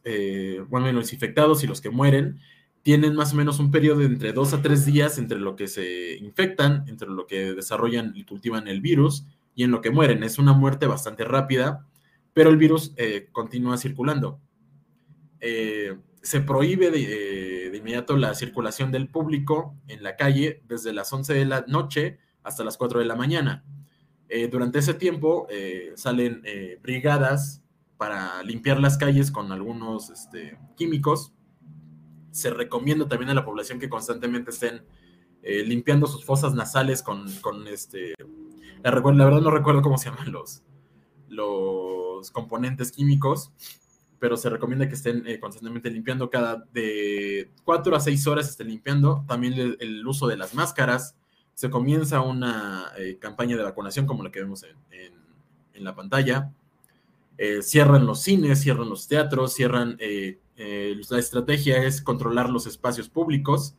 bueno, 0.70 0.92
los 0.92 1.14
infectados 1.14 1.64
y 1.64 1.68
los 1.68 1.82
que 1.82 1.92
mueren, 1.92 2.40
tienen 2.82 3.16
más 3.16 3.34
o 3.34 3.36
menos 3.36 3.60
un 3.60 3.70
periodo 3.70 4.00
de 4.00 4.06
entre 4.06 4.34
dos 4.34 4.54
a 4.54 4.62
tres 4.64 4.86
días 4.86 5.20
entre 5.20 5.38
lo 5.40 5.56
que 5.56 5.68
se 5.68 6.18
infectan, 6.18 6.86
entre 6.88 7.10
lo 7.10 7.28
que 7.28 7.54
desarrollan 7.54 8.14
y 8.16 8.24
cultivan 8.24 8.68
el 8.68 8.82
virus 8.82 9.28
y 9.58 9.64
en 9.64 9.72
lo 9.72 9.82
que 9.82 9.90
mueren. 9.90 10.24
Es 10.24 10.38
una 10.38 10.54
muerte 10.54 10.86
bastante 10.86 11.26
rápida, 11.26 11.88
pero 12.32 12.52
el 12.52 12.58
virus 12.58 12.94
eh, 12.96 13.28
continúa 13.32 13.78
circulando. 13.78 14.40
Eh, 15.40 15.98
se 16.22 16.42
prohíbe 16.42 16.90
eh, 16.94 17.72
de, 17.72 17.78
inmediato 17.78 18.16
la 18.18 18.36
circulación 18.36 18.92
del 18.92 19.10
público 19.10 19.76
en 19.88 20.04
la 20.04 20.16
calle 20.16 20.62
desde 20.68 20.94
las 20.94 21.12
11 21.12 21.34
de 21.34 21.46
la 21.46 21.66
noche 21.68 22.20
hasta 22.44 22.64
las 22.64 22.78
4 22.78 23.00
de 23.00 23.06
la 23.06 23.16
mañana. 23.16 23.66
durante 24.52 24.80
ese 24.80 24.94
tiempo 24.94 25.48
salen 25.96 26.44
brigadas 26.82 27.64
para 27.98 28.44
limpiar 28.44 28.80
las 28.80 28.98
calles 28.98 29.32
con 29.32 29.52
algunos 29.52 30.10
este, 30.10 30.58
químicos 30.76 31.34
se 32.32 32.50
recomienda 32.52 33.08
también 33.08 33.30
a 33.32 33.34
la 33.34 33.46
población 33.46 33.80
que 33.80 33.90
constantemente 33.90 34.52
estén 34.52 34.84
limpiando 35.42 36.08
sus 36.08 36.24
fosas 36.26 36.54
nasales 36.54 37.02
con, 37.02 37.28
este... 37.68 38.14
La, 38.84 38.92
verdad 38.92 39.42
no 39.42 39.52
recuerdo 39.52 39.82
cómo 39.82 39.98
se 39.98 40.10
llaman 40.10 40.32
los, 40.32 40.64
los 41.30 42.32
componentes 42.32 42.92
químicos, 42.92 43.52
pero 44.20 44.38
se 44.38 44.50
recomienda 44.50 44.88
que 44.88 44.96
estén 44.96 45.26
eh, 45.28 45.40
constantemente 45.40 45.90
limpiando 45.90 46.30
cada 46.30 46.66
de 46.74 47.52
4 47.64 47.96
a 47.96 48.00
6 48.00 48.28
horas 48.28 48.50
estén 48.50 48.68
limpiando. 48.68 49.24
También 49.28 49.76
el, 49.80 50.08
uso 50.08 50.28
de 50.28 50.38
las 50.38 50.54
máscaras. 50.54 51.16
Se 51.54 51.70
comienza 51.70 52.22
una 52.22 52.92
eh, 52.98 53.18
campaña 53.20 53.58
de 53.58 53.64
vacunación 53.64 54.06
como 54.06 54.24
la 54.24 54.32
que 54.32 54.42
vemos 54.42 54.64
en, 54.64 55.84
la 55.84 55.94
pantalla. 55.96 56.52
cierran 57.62 58.08
los 58.08 58.24
cines, 58.24 58.62
cierran 58.62 58.90
los 58.90 59.08
teatros, 59.08 59.54
cierran 59.54 59.96
eh, 60.60 61.00
la 61.10 61.20
estrategia 61.20 61.84
es 61.84 62.02
controlar 62.02 62.50
los 62.50 62.66
espacios 62.66 63.10
públicos, 63.10 63.76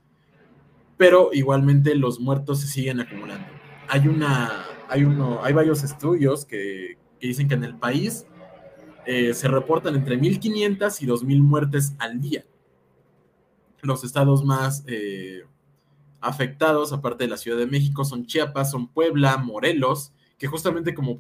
pero 0.96 1.30
igualmente 1.32 1.96
los 1.96 2.20
muertos 2.20 2.61
se 2.61 2.68
siguen 2.68 3.01
acumulando. 3.01 3.49
Hay, 3.88 4.07
una, 4.07 4.64
hay, 4.89 5.05
uno, 5.05 5.43
hay 5.43 5.53
varios 5.53 5.82
estudios 5.82 6.45
que, 6.45 6.99
dicen 7.20 7.49
que 7.49 7.55
en 7.55 7.64
el 7.64 7.76
país 7.76 8.26
eh, 9.07 9.34
se 9.34 9.49
reportan 9.49 9.95
entre 9.95 10.18
1.500 10.18 11.03
y 11.03 11.07
2.000 11.07 11.43
muertes 11.43 11.95
al 11.99 12.20
día. 12.20 12.45
Los 13.82 14.05
estados 14.05 14.45
más 14.45 14.84
eh, 14.86 15.43
afectados, 16.20 16.93
aparte 16.93 17.24
de 17.24 17.30
la 17.30 17.36
Ciudad 17.36 17.59
de 17.59 17.66
México, 17.66 18.05
son 18.05 18.26
Chiapas, 18.26 18.70
son 18.70 18.89
Puebla, 18.89 19.36
Morelos, 19.39 20.12
que 20.36 20.47
justamente 20.47 20.95
como 20.95 21.18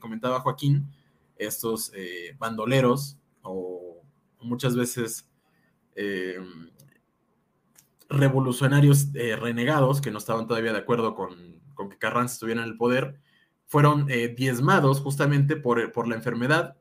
comentaba 0.00 0.40
Joaquín, 0.40 0.88
estos 1.36 1.92
bandoleros 2.38 3.16
o 3.42 4.00
muchas 4.40 4.76
veces 4.76 5.26
eh, 5.96 6.38
revolucionarios 8.14 9.08
eh, 9.14 9.36
renegados 9.36 10.00
que 10.00 10.10
no 10.10 10.18
estaban 10.18 10.46
todavía 10.46 10.72
de 10.72 10.78
acuerdo 10.78 11.14
con, 11.14 11.60
que 11.90 11.98
Carranza 11.98 12.34
estuviera 12.34 12.62
en 12.62 12.68
el 12.68 12.76
poder, 12.76 13.20
fueron 13.66 14.10
eh, 14.10 14.28
diezmados 14.28 15.00
justamente 15.00 15.56
por, 15.56 16.08
la 16.08 16.14
enfermedad. 16.14 16.76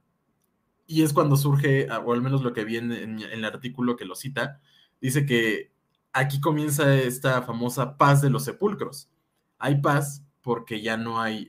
Y 0.86 1.04
es 1.04 1.14
cuando 1.14 1.38
surge, 1.38 1.88
ah, 1.90 2.00
o 2.00 2.14
al 2.14 2.22
menos 2.22 2.44
lo 2.44 2.54
que 2.54 2.66
viene 2.66 3.04
en, 3.04 3.20
el 3.20 3.46
artículo 3.46 3.96
que 3.96 4.06
lo 4.06 4.16
cita, 4.16 4.62
dice 5.02 5.26
que 5.26 5.72
aquí 6.12 6.40
comienza 6.40 6.96
esta 6.96 7.42
famosa 7.42 7.98
paz 7.98 8.22
de 8.22 8.30
los 8.30 8.44
sepulcros. 8.44 9.10
Hay 9.58 9.82
paz 9.82 10.24
porque 10.42 10.82
ya 10.82 10.98
no 10.98 11.22
hay 11.22 11.48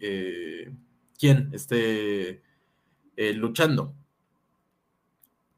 quien 1.19 1.51
esté 1.53 2.43
luchando. 3.17 3.95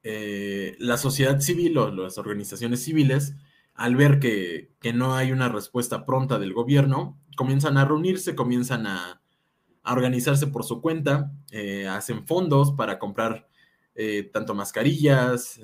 Eh, 0.09 0.77
la 0.79 0.99
sociedad 0.99 1.41
civil 1.41 1.77
o 1.79 1.91
las 1.91 2.17
organizaciones 2.17 2.85
civiles, 2.85 3.35
al 3.77 3.97
ver 3.97 4.19
que, 4.19 4.71
no 4.95 5.17
hay 5.17 5.33
una 5.33 5.49
respuesta 5.49 6.07
pronta 6.07 6.39
del 6.39 6.53
gobierno, 6.53 7.19
comienzan 7.37 7.77
a 7.77 7.85
reunirse, 7.85 8.37
comienzan 8.37 8.87
a, 8.87 9.21
organizarse 9.85 10.49
por 10.49 10.65
su 10.65 10.81
cuenta, 10.81 11.33
eh, 11.53 11.87
hacen 11.87 12.27
fondos 12.27 12.73
para 12.73 12.99
comprar 12.99 13.49
eh, 13.95 14.29
tanto 14.33 14.55
mascarillas, 14.55 15.61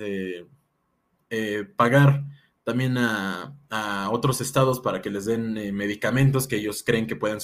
pagar 1.76 2.24
también 2.62 2.98
a, 2.98 3.56
a, 3.70 4.10
otros 4.10 4.40
estados 4.40 4.80
para 4.80 5.02
que 5.02 5.10
les 5.10 5.24
den 5.24 5.54
medicamentos 5.74 6.46
que 6.46 6.56
ellos 6.56 6.82
creen 6.84 7.06
que 7.06 7.16
pueden 7.16 7.38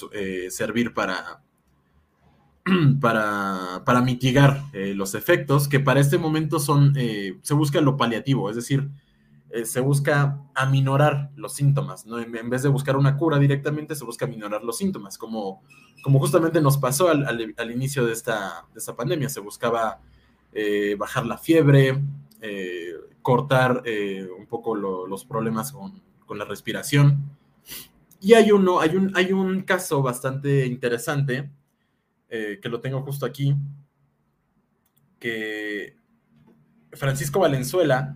servir 0.50 0.94
para, 0.94 1.42
para, 3.00 3.82
para 3.84 4.02
mitigar 4.02 4.64
eh, 4.72 4.94
los 4.94 5.14
efectos, 5.14 5.68
que 5.68 5.80
para 5.80 6.00
este 6.00 6.18
momento 6.18 6.58
son, 6.58 6.94
eh, 6.96 7.38
se 7.42 7.54
busca 7.54 7.80
lo 7.80 7.96
paliativo, 7.96 8.50
es 8.50 8.56
decir, 8.56 8.88
eh, 9.50 9.64
se 9.64 9.80
busca 9.80 10.38
aminorar 10.54 11.30
los 11.36 11.54
síntomas, 11.54 12.06
¿no? 12.06 12.18
En, 12.18 12.50
vez 12.50 12.62
de 12.62 12.68
buscar 12.68 12.96
una 12.96 13.16
cura 13.16 13.38
directamente, 13.38 13.94
se 13.94 14.04
busca 14.04 14.26
aminorar 14.26 14.62
los 14.62 14.78
síntomas, 14.78 15.18
como, 15.18 15.62
como 16.02 16.18
justamente 16.18 16.60
nos 16.60 16.78
pasó 16.78 17.08
al, 17.08 17.26
al, 17.26 17.70
inicio 17.70 18.04
de 18.04 18.12
esta, 18.12 18.66
de 18.72 18.78
esta, 18.78 18.94
pandemia, 18.94 19.28
se 19.28 19.40
buscaba 19.40 20.00
bajar 20.98 21.24
la 21.24 21.38
fiebre, 21.38 22.02
cortar 23.22 23.84
un 24.38 24.46
poco 24.46 24.74
lo, 24.74 25.06
los 25.06 25.24
problemas 25.24 25.70
con, 25.70 26.02
con 26.26 26.38
la 26.38 26.44
respiración. 26.44 27.38
Y 28.20 28.34
hay 28.34 28.52
uno, 28.52 28.80
hay 28.80 28.96
un, 28.96 29.12
hay 29.16 29.32
un 29.32 29.62
caso 29.62 30.02
bastante 30.02 30.66
interesante 30.66 31.50
eh, 32.28 32.58
que 32.60 32.68
lo 32.68 32.80
tengo 32.80 33.00
justo 33.02 33.24
aquí, 33.24 33.56
que 35.18 35.96
Francisco 36.92 37.40
Valenzuela 37.40 38.14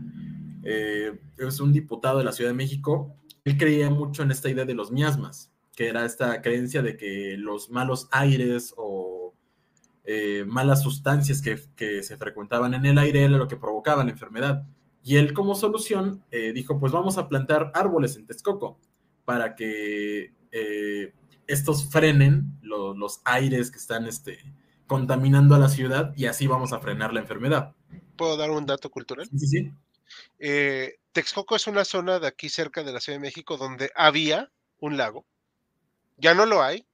eh, 0.63 1.19
es 1.39 1.61
un 1.61 1.73
diputado 1.73 2.19
de 2.19 2.25
la 2.25 2.33
Ciudad 2.33 2.51
de 2.51 2.57
México. 2.57 3.17
Él 3.45 3.57
creía 3.57 3.91
mucho 3.91 4.23
en 4.23 4.31
esta 4.31 4.49
idea 4.49 4.65
de 4.65 4.75
los 4.75 4.91
miasmas, 4.91 5.53
que 5.75 5.89
era 5.89 6.05
esta 6.05 6.43
creencia 6.43 6.83
de 6.83 6.97
que 6.97 7.37
los 7.39 7.71
malos 7.71 8.09
aires 8.11 8.75
o 8.77 9.35
eh, 10.05 10.45
malas 10.47 10.83
sustancias 10.83 11.43
que, 11.43 11.59
que, 11.77 12.03
se 12.03 12.17
frecuentaban 12.17 12.75
en 12.75 12.87
el 12.87 12.99
aire 12.99 13.25
era 13.25 13.37
lo 13.37 13.49
que 13.49 13.57
provocaba 13.57 14.05
la 14.05 14.11
enfermedad. 14.11 14.67
Y 15.05 15.17
él 15.17 15.33
como 15.33 15.57
solución 15.57 16.23
dijo, 16.55 16.79
pues 16.79 16.93
vamos 16.93 17.19
a 17.19 17.29
plantar 17.29 17.73
árboles 17.75 18.15
en 18.15 18.25
Texcoco 18.25 18.79
para 19.25 19.57
que 19.57 20.33
estos 21.49 21.91
frenen 21.91 22.57
los 22.63 23.21
aires 23.25 23.73
que 23.73 23.79
están 23.79 24.07
este, 24.07 24.39
contaminando 24.87 25.55
a 25.55 25.59
la 25.59 25.69
ciudad 25.69 26.13
y 26.17 26.27
así 26.27 26.47
vamos 26.47 26.73
a 26.73 26.79
frenar 26.81 27.13
la 27.13 27.21
enfermedad. 27.21 27.75
¿Puedo 28.17 28.37
dar 28.37 28.51
un 28.51 28.67
dato 28.67 28.91
cultural? 28.91 29.29
Sí, 29.37 29.47
sí. 29.47 29.73
Eh, 30.39 30.99
Texcoco 31.13 31.57
es 31.57 31.67
una 31.67 31.85
zona 31.85 32.19
de 32.19 32.27
aquí 32.27 32.49
cerca 32.49 32.83
de 32.83 32.93
la 32.93 33.01
Ciudad 33.01 33.19
de 33.19 33.27
México 33.27 33.57
donde 33.57 33.91
había 33.95 34.51
un 34.79 34.97
lago. 34.97 35.27
Ya 36.17 36.35
no 36.35 36.47
lo 36.47 36.63
hay 36.63 36.87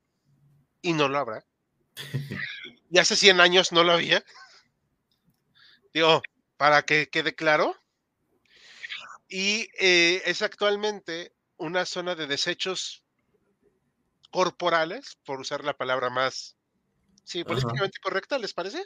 y 0.82 0.92
no 0.92 1.08
lo 1.08 1.18
habrá. 1.18 1.44
y 2.90 2.98
hace 2.98 3.16
100 3.16 3.40
años 3.40 3.72
no 3.72 3.84
lo 3.84 3.92
había. 3.92 4.24
Digo, 5.92 6.22
para 6.56 6.82
que 6.82 7.08
quede 7.08 7.34
claro. 7.34 7.74
Y 9.28 9.68
eh, 9.78 10.22
es 10.24 10.42
actualmente 10.42 11.34
una 11.56 11.84
zona 11.84 12.14
de 12.14 12.26
desechos 12.26 13.02
corporales, 14.30 15.18
por 15.24 15.40
usar 15.40 15.64
la 15.64 15.76
palabra 15.76 16.10
más, 16.10 16.56
sí, 17.24 17.44
políticamente 17.44 17.98
correcta, 18.02 18.38
¿les 18.38 18.54
parece? 18.54 18.82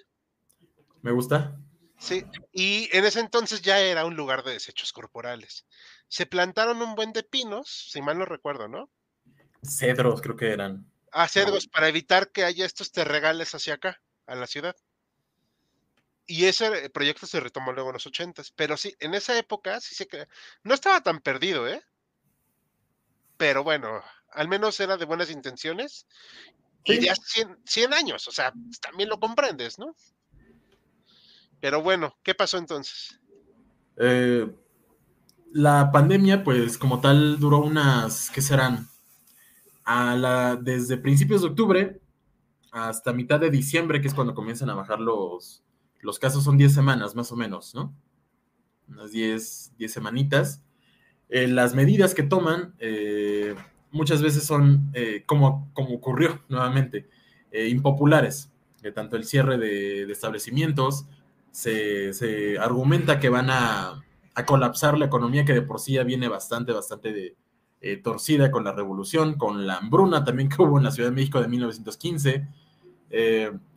Me 1.02 1.10
gusta. 1.12 1.58
Sí, 2.03 2.24
y 2.53 2.88
en 2.96 3.05
ese 3.05 3.20
entonces 3.20 3.62
ya 3.62 3.78
era 3.78 4.05
un 4.05 4.16
lugar 4.16 4.42
de 4.42 4.55
desechos 4.55 4.92
corporales. 4.92 5.66
Se 6.09 6.26
plantaron 6.26 6.82
un 6.82 6.96
buen 6.96 7.12
de 7.12 7.22
pinos, 7.22 7.90
si 7.92 8.03
mal 8.03 8.18
no 8.18 8.24
recuerdo, 8.24 8.66
¿no? 8.66 8.90
Cedros, 9.62 10.20
creo 10.20 10.34
que 10.34 10.50
eran. 10.50 10.84
Ah, 11.12 11.28
cedros, 11.28 11.68
para 11.68 11.86
evitar 11.86 12.32
que 12.32 12.42
haya 12.42 12.66
estos 12.66 12.90
terregales 12.90 13.55
hacia 13.55 13.74
acá, 13.74 14.03
a 14.26 14.34
la 14.34 14.48
ciudad. 14.48 14.74
Y 16.26 16.46
ese 16.46 16.90
proyecto 16.90 17.28
se 17.28 17.38
retomó 17.38 17.72
luego 17.72 17.90
en 17.90 17.94
los 17.94 18.07
ochentas. 18.09 18.50
Pero 18.50 18.76
sí, 18.76 18.96
en 18.98 19.14
esa 19.14 19.38
época 19.38 19.80
sí 19.80 19.94
se 19.94 20.09
No 20.64 20.74
estaba 20.74 21.05
tan 21.05 21.20
perdido, 21.20 21.68
¿eh? 21.68 21.84
Pero 23.36 23.62
bueno, 23.62 24.03
al 24.32 24.48
menos 24.48 24.80
era 24.80 24.96
de 24.96 25.05
buenas 25.05 25.30
intenciones. 25.30 26.09
Y 26.84 26.98
ya 26.98 27.14
100, 27.64 27.94
años, 27.94 28.26
o 28.26 28.32
sea, 28.32 28.53
también 28.80 29.09
lo 29.09 29.20
comprendes, 29.20 29.78
¿no? 29.78 29.94
Pero 31.62 31.80
bueno, 31.80 32.16
¿qué 32.24 32.34
pasó 32.34 32.58
entonces? 32.58 33.20
Eh, 33.96 34.52
la 35.52 35.92
pandemia, 35.92 36.42
pues 36.42 36.76
como 36.76 37.00
tal, 37.00 37.38
duró 37.38 37.58
unas, 37.60 38.30
¿qué 38.30 38.42
serán? 38.42 38.88
A 39.84 40.16
la, 40.16 40.56
desde 40.56 40.96
principios 40.96 41.42
de 41.42 41.48
octubre 41.48 42.00
hasta 42.72 43.12
mitad 43.12 43.38
de 43.38 43.50
diciembre, 43.50 44.00
que 44.00 44.08
es 44.08 44.14
cuando 44.14 44.34
comienzan 44.34 44.70
a 44.70 44.74
bajar 44.74 44.98
los, 44.98 45.62
los 46.00 46.18
casos, 46.18 46.42
son 46.42 46.58
10 46.58 46.74
semanas 46.74 47.14
más 47.14 47.30
o 47.30 47.36
menos, 47.36 47.76
¿no? 47.76 47.94
Unas 48.88 49.12
10, 49.12 49.74
10 49.78 49.92
semanitas. 49.92 50.64
Eh, 51.28 51.46
las 51.46 51.76
medidas 51.76 52.12
que 52.12 52.24
toman, 52.24 52.74
eh, 52.80 53.54
muchas 53.92 54.20
veces 54.20 54.44
son, 54.44 54.90
eh, 54.94 55.22
como, 55.26 55.70
como 55.74 55.94
ocurrió 55.94 56.42
nuevamente, 56.48 57.08
impopulares. 57.52 58.50
Tanto 58.94 59.14
el 59.14 59.24
cierre 59.24 59.58
de, 59.58 60.10
establecimientos, 60.10 61.06
se, 61.53 62.59
argumenta 62.59 63.20
que 63.20 63.28
van 63.28 63.50
a, 63.50 64.03
colapsar 64.46 64.98
la 64.98 65.07
economía 65.07 65.44
que 65.44 65.53
de 65.53 65.62
por 65.62 65.78
sí 65.78 65.92
ya 65.92 66.03
viene 66.03 66.26
bastante, 66.26 66.72
bastante 66.72 67.12
de, 67.12 67.36
eh, 67.80 67.96
torcida 67.98 68.50
con 68.50 68.64
la 68.64 68.72
revolución, 68.72 69.34
con 69.34 69.66
la 69.66 69.76
hambruna 69.76 70.24
también 70.24 70.48
que 70.48 70.57
hubo 70.62 70.78
en 70.78 70.84
la 70.84 70.90
Ciudad 70.90 71.11
de 71.11 71.14
México 71.14 71.40
de 71.40 71.48
1915, 71.48 72.48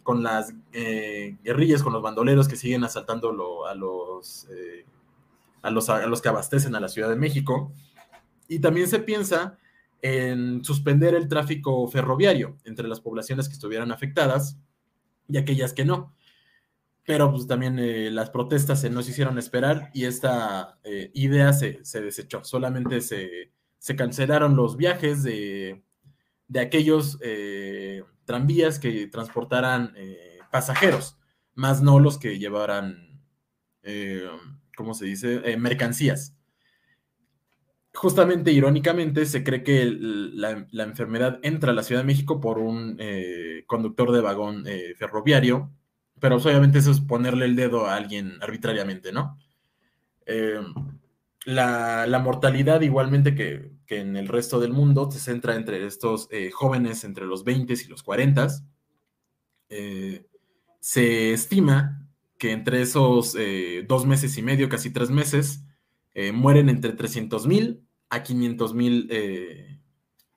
con 0.01 0.23
las 0.23 0.53
guerrillas, 0.71 1.83
con 1.83 1.91
los 1.91 2.01
bandoleros 2.01 2.47
que 2.47 2.55
siguen 2.55 2.85
asaltando 2.85 3.65
a, 3.65 3.75
los, 3.75 4.47
a, 5.61 5.69
los, 5.69 5.89
a 5.89 6.07
los 6.07 6.21
que 6.21 6.29
abastecen 6.29 6.73
a 6.75 6.79
la 6.79 6.87
Ciudad 6.87 7.09
de 7.09 7.17
México. 7.17 7.73
Y 8.47 8.59
también 8.59 8.87
se 8.87 8.99
piensa 8.99 9.57
en 10.01 10.63
suspender 10.63 11.15
el 11.15 11.27
tráfico 11.27 11.87
ferroviario 11.87 12.57
entre 12.63 12.87
las 12.87 13.01
poblaciones 13.01 13.47
que 13.47 13.55
estuvieran 13.55 13.91
afectadas 13.91 14.55
y 15.27 15.37
aquellas 15.37 15.73
que 15.73 15.83
no. 15.83 16.13
Pero 17.05 17.31
pues 17.31 17.45
también 17.45 17.77
eh, 17.77 18.09
las 18.09 18.31
protestas 18.31 18.81
se 18.81 18.89
nos 18.89 19.07
hicieron 19.07 19.37
esperar 19.37 19.91
y 19.93 20.05
esta 20.05 20.79
eh, 20.83 21.11
idea 21.13 21.53
se, 21.53 21.81
desechó. 22.01 22.43
Solamente 22.43 22.99
se, 23.01 23.51
cancelaron 23.95 24.55
los 24.55 24.75
viajes 24.75 25.21
de, 25.21 25.83
aquellos 26.59 27.19
eh, 27.21 28.03
tranvías 28.25 28.79
que 28.79 29.07
transportaran 29.07 29.93
pasajeros, 30.51 31.17
más 31.53 31.83
no 31.83 31.99
los 31.99 32.17
que 32.17 32.39
llevaran, 32.39 33.21
¿cómo 34.75 34.93
se 34.95 35.05
dice?, 35.05 35.57
mercancías 35.57 36.35
justamente 37.93 38.51
irónicamente 38.51 39.25
se 39.25 39.41
cree 39.43 39.63
que 39.63 39.85
la, 39.85 40.67
enfermedad 40.83 41.39
entra 41.43 41.71
a 41.71 41.73
la 41.73 41.83
Ciudad 41.83 42.01
de 42.01 42.07
México 42.07 42.41
por 42.41 42.57
un 42.59 42.99
conductor 43.67 44.11
de 44.11 44.21
vagón 44.21 44.65
ferroviario, 44.97 45.71
pero 46.19 46.37
obviamente 46.37 46.79
eso 46.79 46.91
es 46.91 47.01
ponerle 47.01 47.45
el 47.45 47.55
dedo 47.55 47.87
a 47.87 47.95
alguien 47.95 48.37
arbitrariamente, 48.41 49.11
¿no? 49.11 49.37
Eh, 50.25 50.61
la, 51.45 52.19
mortalidad 52.23 52.81
igualmente 52.81 53.35
que, 53.35 53.71
en 53.87 54.17
el 54.17 54.27
resto 54.27 54.59
del 54.59 54.73
mundo 54.73 55.11
se 55.11 55.19
centra 55.19 55.55
entre 55.55 55.85
estos 55.85 56.27
jóvenes 56.53 57.03
entre 57.03 57.25
los 57.25 57.43
20 57.43 57.73
y 57.73 57.87
los 57.87 58.01
40. 58.01 58.47
se 60.79 61.33
estima 61.33 62.07
que 62.39 62.51
entre 62.51 62.81
esos 62.81 63.35
dos 63.87 64.05
meses 64.07 64.35
y 64.37 64.41
medio, 64.41 64.69
casi 64.69 64.91
tres 64.91 65.11
meses, 65.11 65.63
mueren 66.33 66.69
entre 66.69 66.93
300 66.93 67.45
mil 67.45 67.85
a 68.09 68.23
500 68.23 68.73
mil 68.73 69.07
eh, 69.11 69.79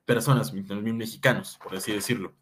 personas, 0.05 0.51
500 0.51 0.83
mil 0.83 0.95
mexicanos, 0.95 1.59
por 1.63 1.77
así 1.77 1.93
decirlo. 1.93 2.35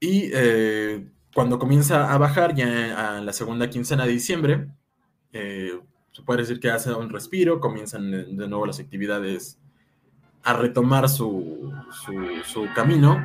Y 0.00 0.30
eh, 0.32 1.10
cuando 1.34 1.58
comienza 1.58 2.12
a 2.12 2.18
bajar, 2.18 2.54
ya 2.54 3.16
a 3.16 3.20
la 3.20 3.32
segunda 3.32 3.70
quincena 3.70 4.04
de 4.04 4.12
diciembre, 4.12 4.68
eh, 5.32 5.78
se 6.12 6.22
puede 6.22 6.40
decir 6.40 6.60
que 6.60 6.70
hace 6.70 6.92
un 6.92 7.10
respiro, 7.10 7.60
comienzan 7.60 8.10
de 8.10 8.48
nuevo 8.48 8.66
las 8.66 8.80
actividades 8.80 9.58
a 10.42 10.54
retomar 10.54 11.08
su, 11.08 11.72
su, 12.44 12.66
camino 12.74 13.18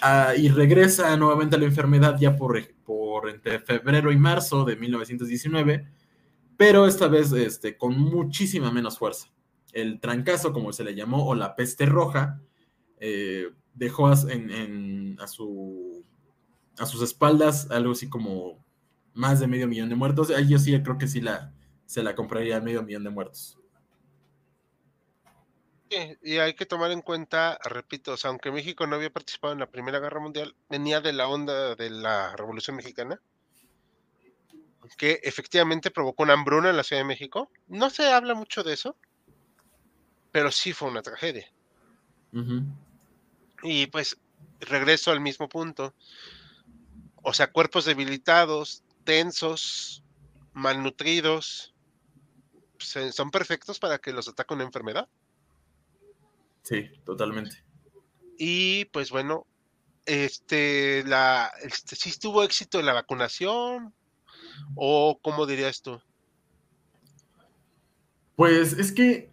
ah, 0.00 0.32
y 0.36 0.48
regresa 0.48 1.16
nuevamente 1.16 1.56
a 1.56 1.58
la 1.58 1.64
enfermedad 1.64 2.16
ya 2.18 2.36
por, 2.36 2.58
por 2.84 3.28
entre 3.28 3.58
febrero 3.58 4.12
y 4.12 4.16
marzo 4.16 4.64
de 4.64 4.76
1919 4.76 5.86
pero 6.56 6.86
esta 6.86 7.08
vez 7.08 7.32
este, 7.32 7.76
con 7.76 7.98
muchísima 7.98 8.70
menos 8.70 8.98
fuerza. 8.98 9.28
El 9.72 10.00
trancazo, 10.00 10.52
como 10.52 10.72
se 10.72 10.84
le 10.84 10.94
llamó, 10.94 11.26
o 11.26 11.34
la 11.34 11.56
peste 11.56 11.86
roja, 11.86 12.40
eh, 12.98 13.50
dejó 13.74 14.06
a, 14.06 14.16
su, 15.26 16.04
a 16.78 16.86
sus 16.86 17.02
espaldas 17.02 17.70
algo 17.70 17.92
así 17.92 18.08
como 18.08 18.64
más 19.12 19.40
de 19.40 19.46
medio 19.46 19.68
millón 19.68 19.88
de 19.88 19.94
muertos. 19.94 20.30
Ahí 20.30 20.48
yo 20.48 20.58
sí 20.58 20.80
creo 20.82 20.98
que 20.98 21.06
sí 21.06 21.20
la, 21.20 21.52
se 21.86 22.02
la 22.02 22.14
compraría 22.14 22.60
medio 22.60 22.82
millón 22.82 23.04
de 23.04 23.10
muertos. 23.10 23.58
y 26.22 26.38
hay 26.38 26.54
que 26.54 26.66
tomar 26.66 26.90
en 26.90 27.02
cuenta, 27.02 27.58
repito, 27.64 28.16
aunque 28.24 28.50
México 28.50 28.86
no 28.86 28.96
había 28.96 29.10
participado 29.10 29.52
en 29.52 29.60
la 29.60 29.70
Primera 29.70 30.00
Guerra 30.00 30.20
Mundial, 30.20 30.56
venía 30.68 31.00
de 31.00 31.12
la 31.12 31.28
onda 31.28 31.76
de 31.76 31.90
la 31.90 32.34
Revolución 32.34 32.76
Mexicana 32.76 33.20
que 34.96 35.20
efectivamente 35.22 35.90
provocó 35.90 36.22
una 36.24 36.34
hambruna 36.34 36.70
en 36.70 36.76
la 36.76 36.84
Ciudad 36.84 37.02
de 37.02 37.08
México. 37.08 37.50
No 37.68 37.90
se 37.90 38.12
habla 38.12 38.34
mucho 38.34 38.62
de 38.62 38.74
eso, 38.74 38.96
pero 40.30 40.50
sí 40.50 40.72
fue 40.72 40.88
una 40.88 41.02
tragedia. 41.02 41.50
Y 43.62 43.86
pues 43.86 44.18
regreso 44.60 45.10
al 45.10 45.20
mismo 45.20 45.48
punto. 45.48 45.94
O 47.24 47.32
sea, 47.32 47.50
cuerpos 47.50 47.84
debilitados, 47.84 48.84
tensos, 49.04 50.04
malnutridos, 50.52 51.74
son 52.78 53.30
perfectos 53.30 53.78
para 53.78 53.98
que 53.98 54.12
los 54.12 54.28
ataque 54.28 54.54
una 54.54 54.64
enfermedad. 54.64 55.08
Sí, 56.62 56.88
totalmente. 57.04 57.62
Y 58.38 58.86
pues 58.86 59.10
bueno, 59.10 59.46
este, 60.06 61.04
la, 61.04 61.50
este, 61.62 61.96
¿sí 61.96 62.18
tuvo 62.18 62.42
éxito 62.42 62.78
en 62.78 62.86
la 62.86 62.92
vacunación? 62.92 63.94
¿O 64.74 65.18
cómo 65.22 65.46
dirías 65.46 65.82
tú? 65.82 66.00
Pues 68.36 68.72
es 68.74 68.92
que 68.92 69.30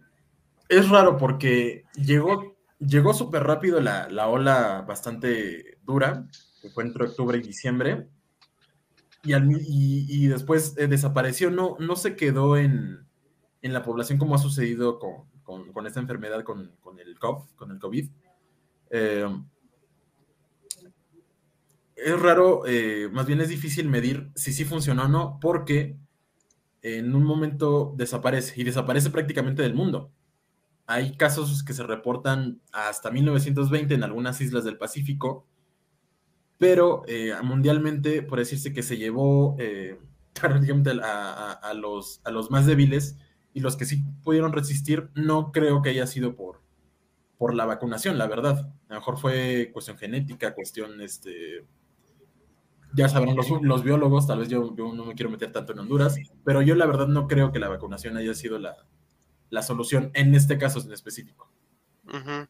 es 0.68 0.88
raro 0.88 1.16
porque 1.16 1.84
llegó, 1.94 2.56
llegó 2.78 3.14
súper 3.14 3.44
rápido 3.44 3.80
la, 3.80 4.06
ola 4.28 4.84
bastante 4.86 5.78
dura, 5.82 6.26
que 6.62 6.70
fue 6.70 6.84
entre 6.84 7.04
octubre 7.04 7.36
y 7.36 7.42
diciembre, 7.42 8.08
y, 9.24 10.26
después 10.26 10.74
eh, 10.78 10.86
desapareció, 10.86 11.50
no, 11.50 11.76
no 11.78 11.96
se 11.96 12.16
quedó 12.16 12.56
en, 12.56 13.06
la 13.60 13.82
población 13.84 14.18
como 14.18 14.34
ha 14.34 14.38
sucedido 14.38 14.98
con, 14.98 15.86
esta 15.86 16.00
enfermedad, 16.00 16.42
con, 16.42 16.60
el 16.98 17.18
COVID, 17.18 17.50
con 17.54 17.70
el 17.70 17.78
COVID. 17.78 18.08
Eh, 18.90 19.28
es 21.94 22.20
raro, 22.20 22.66
eh, 22.66 23.08
más 23.12 23.26
bien 23.26 23.40
es 23.40 23.48
difícil 23.48 23.88
medir 23.88 24.30
si 24.34 24.52
sí 24.52 24.64
funcionó 24.64 25.04
o 25.04 25.08
no, 25.08 25.38
porque 25.40 25.96
en 26.82 27.14
un 27.14 27.22
momento 27.22 27.94
desaparece 27.96 28.60
y 28.60 28.64
desaparece 28.64 29.10
prácticamente 29.10 29.62
del 29.62 29.74
mundo. 29.74 30.10
Hay 30.86 31.16
casos 31.16 31.62
que 31.62 31.74
se 31.74 31.84
reportan 31.84 32.60
hasta 32.72 33.12
1920 33.12 33.94
en 33.94 34.02
algunas 34.02 34.40
islas 34.40 34.64
del 34.64 34.78
Pacífico, 34.78 35.46
pero 36.62 37.02
eh, 37.08 37.34
mundialmente, 37.42 38.22
por 38.22 38.38
decirse 38.38 38.72
que 38.72 38.84
se 38.84 38.96
llevó 38.96 39.56
eh, 39.58 39.98
a, 40.42 41.72
los, 41.74 42.20
a 42.22 42.30
los 42.30 42.52
más 42.52 42.66
débiles 42.66 43.18
y 43.52 43.58
los 43.58 43.74
que 43.74 43.84
sí 43.84 44.04
pudieron 44.22 44.52
resistir, 44.52 45.10
no 45.16 45.50
creo 45.50 45.82
que 45.82 45.90
haya 45.90 46.06
sido 46.06 46.36
por, 46.36 46.62
por 47.36 47.52
la 47.52 47.66
vacunación, 47.66 48.16
la 48.16 48.28
verdad. 48.28 48.72
A 48.88 48.94
lo 48.94 49.00
mejor 49.00 49.18
fue 49.18 49.70
cuestión 49.72 49.98
genética, 49.98 50.54
cuestión 50.54 51.00
este, 51.00 51.66
ya 52.94 53.08
sabrán 53.08 53.34
los, 53.34 53.82
biólogos, 53.82 54.28
tal 54.28 54.38
vez 54.38 54.48
yo, 54.48 54.72
no 54.76 55.04
me 55.04 55.14
quiero 55.16 55.30
meter 55.32 55.50
tanto 55.50 55.72
en 55.72 55.80
Honduras, 55.80 56.16
pero 56.44 56.62
yo 56.62 56.76
la 56.76 56.86
verdad 56.86 57.08
no 57.08 57.26
creo 57.26 57.50
que 57.50 57.58
la 57.58 57.70
vacunación 57.70 58.16
haya 58.16 58.34
sido 58.34 58.60
la, 58.60 58.76
solución 59.64 60.12
en 60.14 60.32
este 60.36 60.58
caso 60.58 60.80
en 60.80 60.92
específico. 60.92 61.50
Ah, 62.06 62.46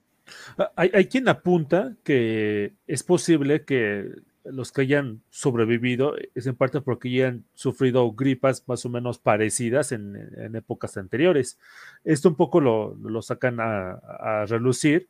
hay, 0.76 0.90
hay, 0.94 1.06
quien 1.06 1.28
apunta 1.28 1.94
que 2.04 2.74
es 2.86 3.02
posible 3.02 3.64
que 3.64 4.10
los 4.44 4.72
que 4.72 4.82
hayan 4.82 5.22
sobrevivido 5.30 6.14
es 6.34 6.46
en 6.46 6.56
parte 6.56 6.80
porque 6.80 7.08
hayan 7.08 7.44
sufrido 7.54 8.10
gripas 8.12 8.64
más 8.66 8.84
o 8.84 8.88
menos 8.88 9.18
parecidas 9.18 9.92
en, 9.92 10.16
épocas 10.54 10.96
anteriores. 10.96 11.58
Esto 12.04 12.28
un 12.28 12.36
poco 12.36 12.60
lo, 12.60 13.22
sacan 13.22 13.58
a, 13.60 14.44
relucir 14.46 15.08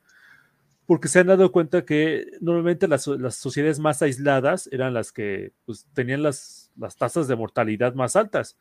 porque 0.86 1.08
se 1.08 1.20
han 1.20 1.28
dado 1.28 1.52
cuenta 1.52 1.84
que 1.84 2.26
normalmente 2.40 2.88
las, 2.88 3.04
sociedades 3.34 3.78
más 3.78 4.02
aisladas 4.02 4.68
eran 4.72 4.92
las 4.92 5.12
que 5.12 5.52
pues, 5.64 5.86
tenían 5.94 6.22
las, 6.22 6.70
tasas 6.98 7.28
de 7.28 7.36
mortalidad 7.36 7.94
más 7.94 8.16
altas. 8.16 8.58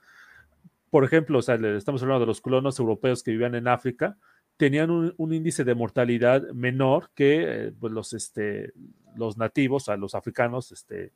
Por 0.90 1.04
ejemplo, 1.04 1.40
o 1.40 1.42
estamos 1.42 2.02
hablando 2.02 2.22
de 2.22 2.28
los 2.28 2.42
colonos 2.42 2.80
europeos 2.80 3.24
que 3.24 3.32
vivían 3.32 3.56
en 3.56 3.68
África, 3.68 4.18
tenían 4.62 4.92
un, 4.92 5.34
índice 5.34 5.64
de 5.64 5.74
mortalidad 5.74 6.48
menor 6.52 7.10
que 7.16 7.46
eh, 7.48 7.74
pues, 7.80 7.92
los, 7.92 8.14
este, 8.14 8.74
los 9.16 9.36
nativos, 9.36 9.82
o 9.82 9.86
sea, 9.86 9.98
los 9.98 10.14
africanos, 10.14 10.72
este, 10.72 11.12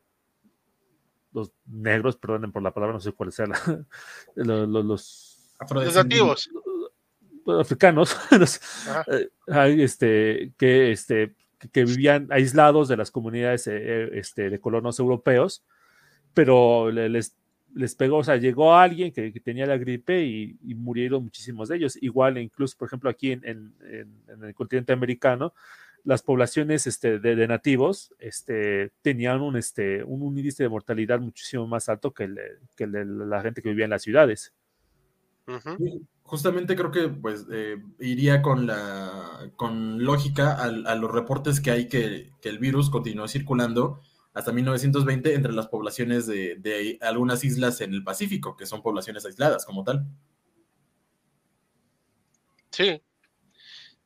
los 1.31 1.51
negros, 1.67 2.17
perdonen 2.17 2.51
por 2.51 2.63
la 2.63 2.73
palabra, 2.73 2.95
no 2.95 2.99
sé 2.99 3.11
cuál 3.11 3.31
sea 3.31 3.45
los, 4.35 4.67
los 4.67 5.95
nativos. 5.95 6.49
Africanos 7.45 8.17
eh, 9.11 9.29
este, 9.77 10.51
que, 10.57 10.91
este, 10.91 11.35
que 11.71 11.85
vivían 11.85 12.27
aislados 12.31 12.87
de 12.87 12.97
las 12.97 13.11
comunidades 13.11 13.67
eh, 13.67 14.09
este, 14.17 14.49
de 14.49 14.59
colonos 14.59 14.97
europeos, 14.97 15.63
pero 16.33 16.89
les, 16.89 17.35
les 17.75 17.93
pegó, 17.93 18.17
o 18.17 18.23
sea, 18.23 18.37
llegó 18.37 18.73
alguien 18.73 19.11
que, 19.11 19.31
tenía 19.43 19.67
la 19.67 19.77
gripe 19.77 20.23
y, 20.23 20.57
murieron 20.75 21.23
muchísimos 21.23 21.69
de 21.69 21.75
ellos. 21.75 21.97
Igual, 22.01 22.37
incluso, 22.39 22.75
por 22.77 22.87
ejemplo, 22.87 23.09
aquí 23.09 23.31
en, 23.31 23.43
el 23.43 24.55
continente 24.55 24.93
americano, 24.93 25.53
las 26.03 26.23
poblaciones 26.23 26.87
este, 26.87 27.19
de, 27.19 27.47
nativos 27.47 28.13
este, 28.19 28.91
tenían 29.01 29.41
un, 29.41 29.57
este, 29.57 30.03
un, 30.03 30.21
índice 30.37 30.63
de 30.63 30.69
mortalidad 30.69 31.19
muchísimo 31.19 31.67
más 31.67 31.89
alto 31.89 32.11
que 32.11 32.23
el, 32.25 32.39
que 32.75 32.87
de 32.87 33.05
la 33.05 33.41
gente 33.41 33.61
que 33.61 33.69
vivía 33.69 33.85
en 33.85 33.91
las 33.91 34.03
ciudades 34.03 34.53
justamente 36.25 36.75
creo 36.75 36.91
que 36.91 37.07
pues 37.07 37.45
eh, 37.51 37.77
iría 37.99 38.41
con 38.41 38.65
la 38.65 39.51
con 39.55 40.03
lógica 40.03 40.53
a, 40.55 40.95
los 40.95 41.11
reportes 41.11 41.61
que 41.61 41.71
hay 41.71 41.87
que, 41.87 42.31
el 42.43 42.59
virus 42.59 42.89
continuó 42.89 43.27
circulando 43.27 44.01
hasta 44.35 44.51
1920 44.51 45.33
entre 45.33 45.53
las 45.53 45.67
poblaciones 45.67 46.27
de, 46.27 46.99
algunas 47.01 47.43
islas 47.45 47.79
en 47.79 47.93
el 47.93 48.03
Pacífico, 48.03 48.57
que 48.57 48.65
son 48.65 48.83
poblaciones 48.83 49.25
aisladas 49.25 49.65
como 49.65 49.85
tal. 49.85 50.05
Sí, 52.69 53.01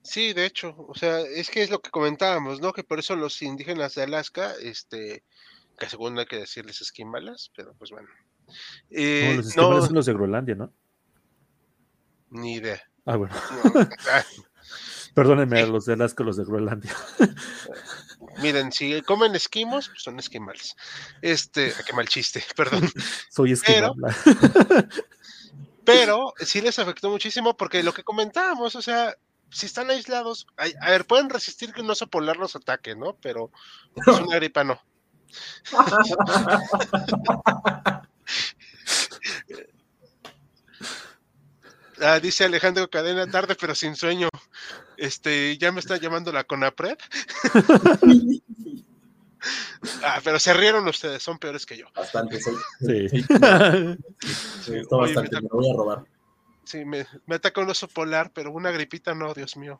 sí, 0.03 0.33
de 0.33 0.45
hecho, 0.45 0.75
o 0.87 0.93
sea, 0.93 1.19
es 1.21 1.49
que 1.49 1.63
es 1.63 1.71
lo 1.71 1.81
que 1.81 1.89
comentábamos, 1.89 2.61
¿no? 2.61 2.71
Que 2.73 2.83
por 2.83 2.99
eso 2.99 3.15
los 3.15 3.41
indígenas 3.41 3.95
de 3.95 4.03
Alaska, 4.03 4.53
este, 4.61 5.23
que 5.79 5.89
según 5.89 6.19
hay 6.19 6.27
que 6.27 6.37
decirles 6.37 6.79
esquimalas, 6.79 7.51
pero 7.55 7.73
pues 7.73 7.89
bueno. 7.89 8.09
Eh, 8.91 9.33
los 9.35 9.47
esquimalas 9.47 9.85
son 9.85 9.95
los 9.95 10.05
de 10.05 10.13
Groenlandia, 10.13 10.53
¿no? 10.53 10.71
Ni 12.29 12.53
idea. 12.53 12.79
Ah, 13.05 13.15
bueno. 13.15 13.33
Perdónenme 15.15 15.61
a 15.61 15.65
los 15.65 15.85
de 15.85 15.93
Alaska, 15.93 16.23
los 16.23 16.37
de 16.37 16.45
Groenlandia. 16.45 16.95
Miren, 18.41 18.71
si 18.71 19.01
comen 19.03 19.35
esquimos, 19.35 19.89
pues 19.89 20.03
son 20.03 20.19
esquimales. 20.19 20.75
Este, 21.21 21.73
qué 21.85 21.93
mal 21.93 22.07
chiste, 22.07 22.43
perdón. 22.55 22.89
Soy 23.29 23.53
esquimal. 23.53 23.93
Pero, 23.95 24.87
pero 25.85 26.33
sí 26.39 26.61
les 26.61 26.79
afectó 26.79 27.09
muchísimo 27.09 27.55
porque 27.55 27.83
lo 27.83 27.93
que 27.93 28.03
comentábamos, 28.03 28.75
o 28.75 28.81
sea, 28.81 29.15
si 29.51 29.65
están 29.65 29.89
aislados, 29.89 30.47
a, 30.57 30.89
ver, 30.89 31.05
pueden 31.05 31.29
resistir 31.29 31.73
que 31.73 31.81
un 31.81 31.89
oso 31.89 32.07
polar 32.07 32.37
los 32.37 32.55
ataque, 32.55 32.95
¿no? 32.95 33.15
Pero 33.21 33.51
es 33.95 34.03
pues, 34.05 34.19
una 34.19 34.35
gripa 34.35 34.63
no. 34.63 34.81
Ah, 42.01 42.19
dice 42.19 42.45
Alejandro 42.45 42.89
Cadena, 42.89 43.29
tarde 43.29 43.55
pero 43.55 43.75
sin 43.75 43.95
sueño. 43.95 44.29
Este, 44.99 45.57
ya 45.57 45.71
me 45.71 45.79
está 45.79 45.97
llamando 45.97 46.31
la 46.31 46.43
Conapred. 46.43 46.97
ah, 50.03 50.19
pero 50.23 50.39
se 50.39 50.53
rieron 50.53 50.87
ustedes, 50.87 51.23
son 51.23 51.39
peores 51.39 51.65
que 51.65 51.77
yo. 51.77 51.87
Bastante, 51.95 52.39
sí. 52.41 52.51
sí. 52.79 53.23
bastante, 54.91 55.41
me, 55.41 55.47
voy 55.49 55.69
a 55.69 55.73
robar. 55.73 56.03
Sí, 56.63 56.85
me, 56.85 57.07
me 57.25 57.35
ataca 57.35 57.61
un 57.61 57.69
oso 57.69 57.87
polar, 57.87 58.31
pero 58.33 58.51
una 58.51 58.71
gripita 58.71 59.15
no, 59.15 59.33
Dios 59.33 59.57
mío. 59.57 59.79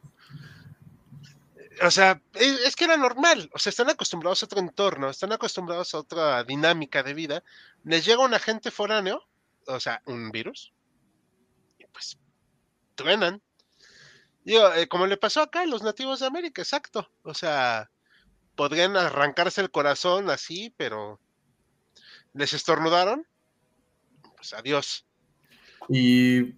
O 1.81 1.91
sea, 1.91 2.21
es, 2.33 2.59
es, 2.61 2.75
que 2.75 2.85
era 2.85 2.97
normal. 2.97 3.49
O 3.53 3.59
sea, 3.59 3.69
están 3.69 3.89
acostumbrados 3.89 4.41
a 4.41 4.45
otro 4.45 4.59
entorno, 4.59 5.09
están 5.09 5.31
acostumbrados 5.31 5.93
a 5.93 5.99
otra 5.99 6.43
dinámica 6.43 7.03
de 7.03 7.13
vida. 7.13 7.43
Les 7.83 8.05
llega 8.05 8.23
un 8.23 8.33
agente 8.33 8.71
foráneo, 8.71 9.23
o 9.67 9.79
sea, 9.79 10.01
un 10.05 10.31
virus, 10.31 10.73
pues 11.91 12.17
truenan. 12.95 13.41
Digo, 14.43 14.73
eh, 14.73 14.87
como 14.87 15.07
le 15.07 15.17
pasó 15.17 15.41
acá 15.41 15.61
a 15.61 15.65
los 15.65 15.83
nativos 15.83 16.19
de 16.19 16.27
América, 16.27 16.61
exacto. 16.61 17.09
O 17.23 17.33
sea, 17.33 17.89
podrían 18.55 18.97
arrancarse 18.97 19.61
el 19.61 19.71
corazón 19.71 20.29
así, 20.29 20.73
pero 20.77 21.19
les 22.33 22.53
estornudaron. 22.53 23.25
Pues 24.35 24.53
adiós. 24.53 25.05
Y 25.89 26.53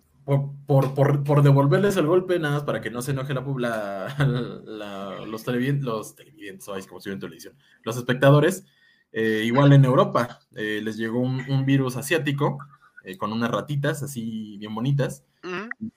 por, 0.67 0.93
por, 1.23 1.41
devolverles 1.41 1.97
el 1.97 2.05
golpe, 2.05 2.39
nada 2.39 2.55
más 2.55 2.63
para 2.63 2.79
que 2.79 2.91
no 2.91 3.01
se 3.01 3.11
enoje 3.11 3.33
la, 3.33 3.41
la, 4.65 5.25
los, 5.25 5.43
televidentes, 5.43 5.85
los 5.85 6.15
televidentes, 6.15 6.87
como 6.87 7.01
en 7.03 7.19
televisión, 7.19 7.57
los 7.83 7.97
espectadores, 7.97 8.65
eh, 9.11 9.41
igual 9.43 9.73
en 9.73 9.83
Europa 9.83 10.39
eh, 10.55 10.79
les 10.83 10.95
llegó 10.95 11.19
un 11.19 11.65
virus 11.65 11.97
asiático 11.97 12.59
eh, 13.03 13.17
con 13.17 13.33
unas 13.33 13.49
ratitas 13.49 14.03
así 14.03 14.57
bien 14.57 14.75
bonitas, 14.75 15.25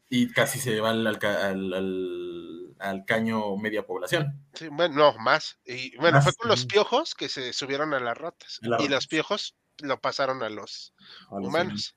y 0.08 0.30
casi 0.32 0.58
se 0.58 0.80
va 0.80 0.90
al, 0.90 1.06
al, 2.78 3.04
caño 3.06 3.56
media 3.56 3.86
población. 3.86 4.44
Sí, 4.54 4.68
bueno, 4.68 4.94
no, 4.94 5.18
más. 5.18 5.58
Y 5.64 5.96
bueno, 5.96 6.22
fue 6.22 6.32
con 6.34 6.48
los 6.48 6.66
piojos 6.66 7.14
que 7.14 7.28
se 7.28 7.52
subieron 7.52 7.94
a 7.94 8.00
las 8.00 8.16
ratas, 8.16 8.60
y 8.78 8.88
los 8.88 9.06
piojos 9.06 9.56
lo 9.78 10.00
pasaron 10.00 10.42
a 10.42 10.48
los, 10.48 10.94
humanos. 11.30 11.96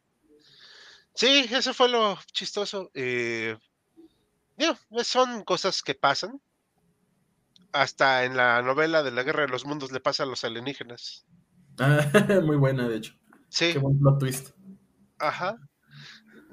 Sí, 1.13 1.47
eso 1.51 1.73
fue 1.73 1.89
lo 1.89 2.17
chistoso. 2.31 2.91
Eh, 2.93 3.57
son 5.03 5.43
cosas 5.43 5.81
que 5.81 5.95
pasan. 5.95 6.41
hasta 7.73 8.23
en 8.23 8.35
la 8.37 8.61
novela 8.61 9.03
de 9.03 9.11
la 9.11 9.23
Guerra 9.23 9.43
de 9.43 9.49
los 9.49 9.65
Mundos 9.65 9.91
le 9.91 9.99
pasa 9.99 10.23
a 10.23 10.25
los 10.25 10.43
alienígenas. 10.43 11.25
Ah, 11.79 11.99
muy 12.43 12.57
buena, 12.57 12.87
de 12.87 12.97
hecho. 12.97 13.13
Sí. 13.49 13.73
Qué 13.73 13.79
buen 13.79 13.99
plot 13.99 14.19
twist. 14.19 14.49
Ajá. 15.19 15.57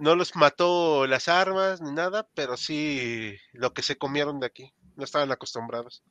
No 0.05 0.17
los 0.17 0.37
mató 0.37 1.07
las 1.07 1.29
armas 1.29 1.81
ni 1.81 1.91
nada, 1.91 2.29
pero 2.35 2.59
sí 2.59 3.39
lo 3.55 3.73
que 3.73 3.81
se 3.81 3.97
comieron 3.97 4.39
de 4.39 4.45
aquí. 4.45 4.75
No 4.97 5.05
estaban 5.05 5.33
acostumbrados. 5.33 6.03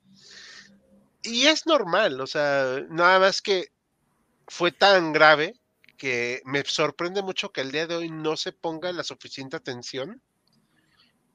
Y 1.22 1.46
es 1.46 1.64
normal, 1.64 2.20
o 2.20 2.26
sea, 2.26 2.80
nada 2.90 3.20
más 3.20 3.40
que 3.40 3.68
fue 4.48 4.72
tan 4.72 5.12
grave 5.12 5.54
que 5.96 6.42
me 6.44 6.64
sorprende 6.64 7.22
mucho 7.22 7.52
que 7.52 7.60
el 7.60 7.70
día 7.70 7.86
de 7.86 7.94
hoy 7.94 8.10
no 8.10 8.36
se 8.36 8.50
ponga 8.50 8.90
la 8.90 9.04
suficiente 9.04 9.54
atención 9.54 10.20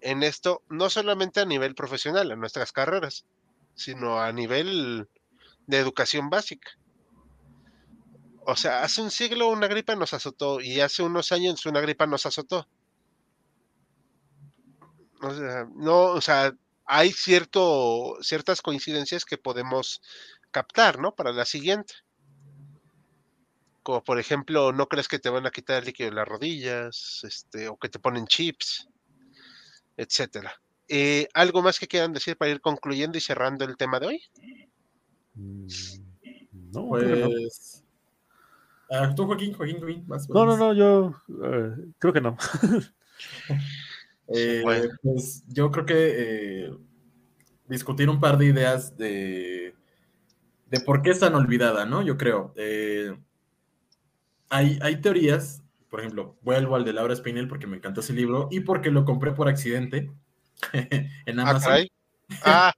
en 0.02 0.22
esto, 0.22 0.62
no 0.68 0.90
solamente 0.90 1.40
a 1.40 1.46
nivel 1.46 1.76
profesional, 1.76 2.30
en 2.30 2.42
nuestras 2.42 2.74
carreras, 2.74 3.26
sino 3.74 4.20
a 4.20 4.34
nivel 4.34 5.08
de 5.66 5.78
educación 5.78 6.30
básica. 6.30 6.72
O 8.50 8.56
sea, 8.56 8.84
hace 8.84 9.02
un 9.02 9.12
siglo 9.12 9.48
una 9.50 9.68
gripa 9.68 9.96
nos 9.96 10.14
azotó 10.14 10.60
y 10.60 10.80
hace 10.80 11.04
unos 11.04 11.32
años 11.32 11.66
una 11.66 11.82
gripa 11.82 12.08
nos 12.08 12.26
azotó. 12.26 12.68
O 15.22 15.34
sea, 15.34 15.68
no, 15.76 16.04
o 16.06 16.22
sea, 16.22 16.54
hay 16.86 17.12
cierto, 17.12 18.18
ciertas 18.22 18.62
coincidencias 18.62 19.26
que 19.26 19.38
podemos 19.38 20.02
captar, 20.52 21.00
¿no? 21.00 21.14
Para 21.14 21.32
la 21.32 21.46
siguiente. 21.46 21.94
Como 23.84 24.04
por 24.04 24.20
ejemplo, 24.20 24.72
no 24.72 24.88
crees 24.88 25.08
que 25.08 25.20
te 25.20 25.30
van 25.30 25.46
a 25.46 25.52
quitar 25.52 25.80
el 25.80 25.86
líquido 25.86 26.10
de 26.10 26.16
las 26.16 26.28
rodillas, 26.28 27.22
este, 27.24 27.68
o 27.68 27.78
que 27.78 27.90
te 27.90 28.00
ponen 28.00 28.28
chips, 28.28 28.88
etcétera. 29.98 30.60
Eh, 30.88 31.28
¿Algo 31.34 31.62
más 31.62 31.80
que 31.80 31.88
quieran 31.88 32.14
decir 32.14 32.36
para 32.38 32.52
ir 32.52 32.62
concluyendo 32.62 33.18
y 33.18 33.22
cerrando 33.22 33.66
el 33.66 33.78
tema 33.78 34.00
de 34.00 34.08
hoy? 34.08 34.24
Mm, 35.36 35.68
No. 36.74 36.88
Pues. 36.90 37.84
Ah, 38.90 39.14
tú, 39.16 39.26
Joaquín, 39.26 39.54
Joaquín, 39.54 39.80
Joaquín. 39.80 40.04
Más, 40.08 40.28
No, 40.30 40.46
no, 40.46 40.52
más. 40.52 40.60
no, 40.60 40.74
yo 40.74 41.16
eh, 41.44 41.76
creo 42.00 42.14
que 42.14 42.22
no. 42.22 42.38
Eh, 44.28 44.62
Bueno. 44.64 44.90
Pues 45.02 45.44
yo 45.48 45.72
creo 45.72 45.86
que 45.86 45.96
eh, 46.66 46.72
discutir 47.68 48.10
un 48.10 48.20
par 48.20 48.38
de 48.38 48.46
ideas 48.46 48.96
de, 48.98 49.74
de 50.70 50.80
por 50.82 51.02
qué 51.02 51.10
es 51.12 51.20
tan 51.20 51.36
olvidada, 51.36 51.86
¿no? 51.86 52.02
Yo 52.04 52.18
creo. 52.18 52.54
Eh, 52.56 53.18
hay, 54.50 54.80
hay 54.82 55.02
teorías, 55.02 55.64
por 55.90 56.00
ejemplo, 56.00 56.38
vuelvo 56.42 56.76
al 56.76 56.86
de 56.86 56.94
Laura 56.94 57.16
Spinell 57.16 57.48
porque 57.48 57.68
me 57.68 57.78
encantó 57.78 58.02
ese 58.02 58.14
libro 58.14 58.48
y 58.52 58.60
porque 58.62 58.92
lo 58.92 59.06
compré 59.06 59.32
por 59.32 59.48
accidente 59.48 60.12
en 60.74 61.40
Ah, 61.40 61.50
Amazon. 61.50 61.62
caray. 61.62 61.92
Ah, 62.44 62.74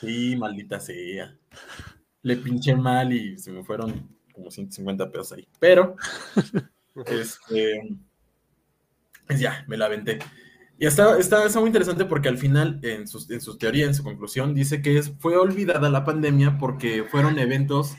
Sí, 0.00 0.36
maldita 0.36 0.78
sea. 0.78 1.36
Le 2.22 2.36
pinché 2.36 2.76
mal 2.76 3.12
y 3.12 3.36
se 3.38 3.50
me 3.50 3.64
fueron 3.64 4.08
como 4.38 4.50
150 4.50 5.10
pesos 5.10 5.32
ahí. 5.32 5.48
Pero, 5.58 5.96
este, 7.06 7.96
pues 9.26 9.40
ya, 9.40 9.64
me 9.68 9.76
la 9.76 9.86
aventé. 9.86 10.18
Y 10.78 10.86
está, 10.86 11.18
está, 11.18 11.44
está 11.44 11.58
muy 11.58 11.68
interesante 11.68 12.04
porque 12.04 12.28
al 12.28 12.38
final, 12.38 12.78
en 12.82 13.08
su, 13.08 13.24
en 13.32 13.40
su 13.40 13.58
teoría, 13.58 13.86
en 13.86 13.94
su 13.94 14.04
conclusión, 14.04 14.54
dice 14.54 14.80
que 14.80 14.96
es, 14.96 15.12
fue 15.18 15.36
olvidada 15.36 15.90
la 15.90 16.04
pandemia 16.04 16.56
porque 16.56 17.04
fueron 17.04 17.38
eventos 17.38 17.96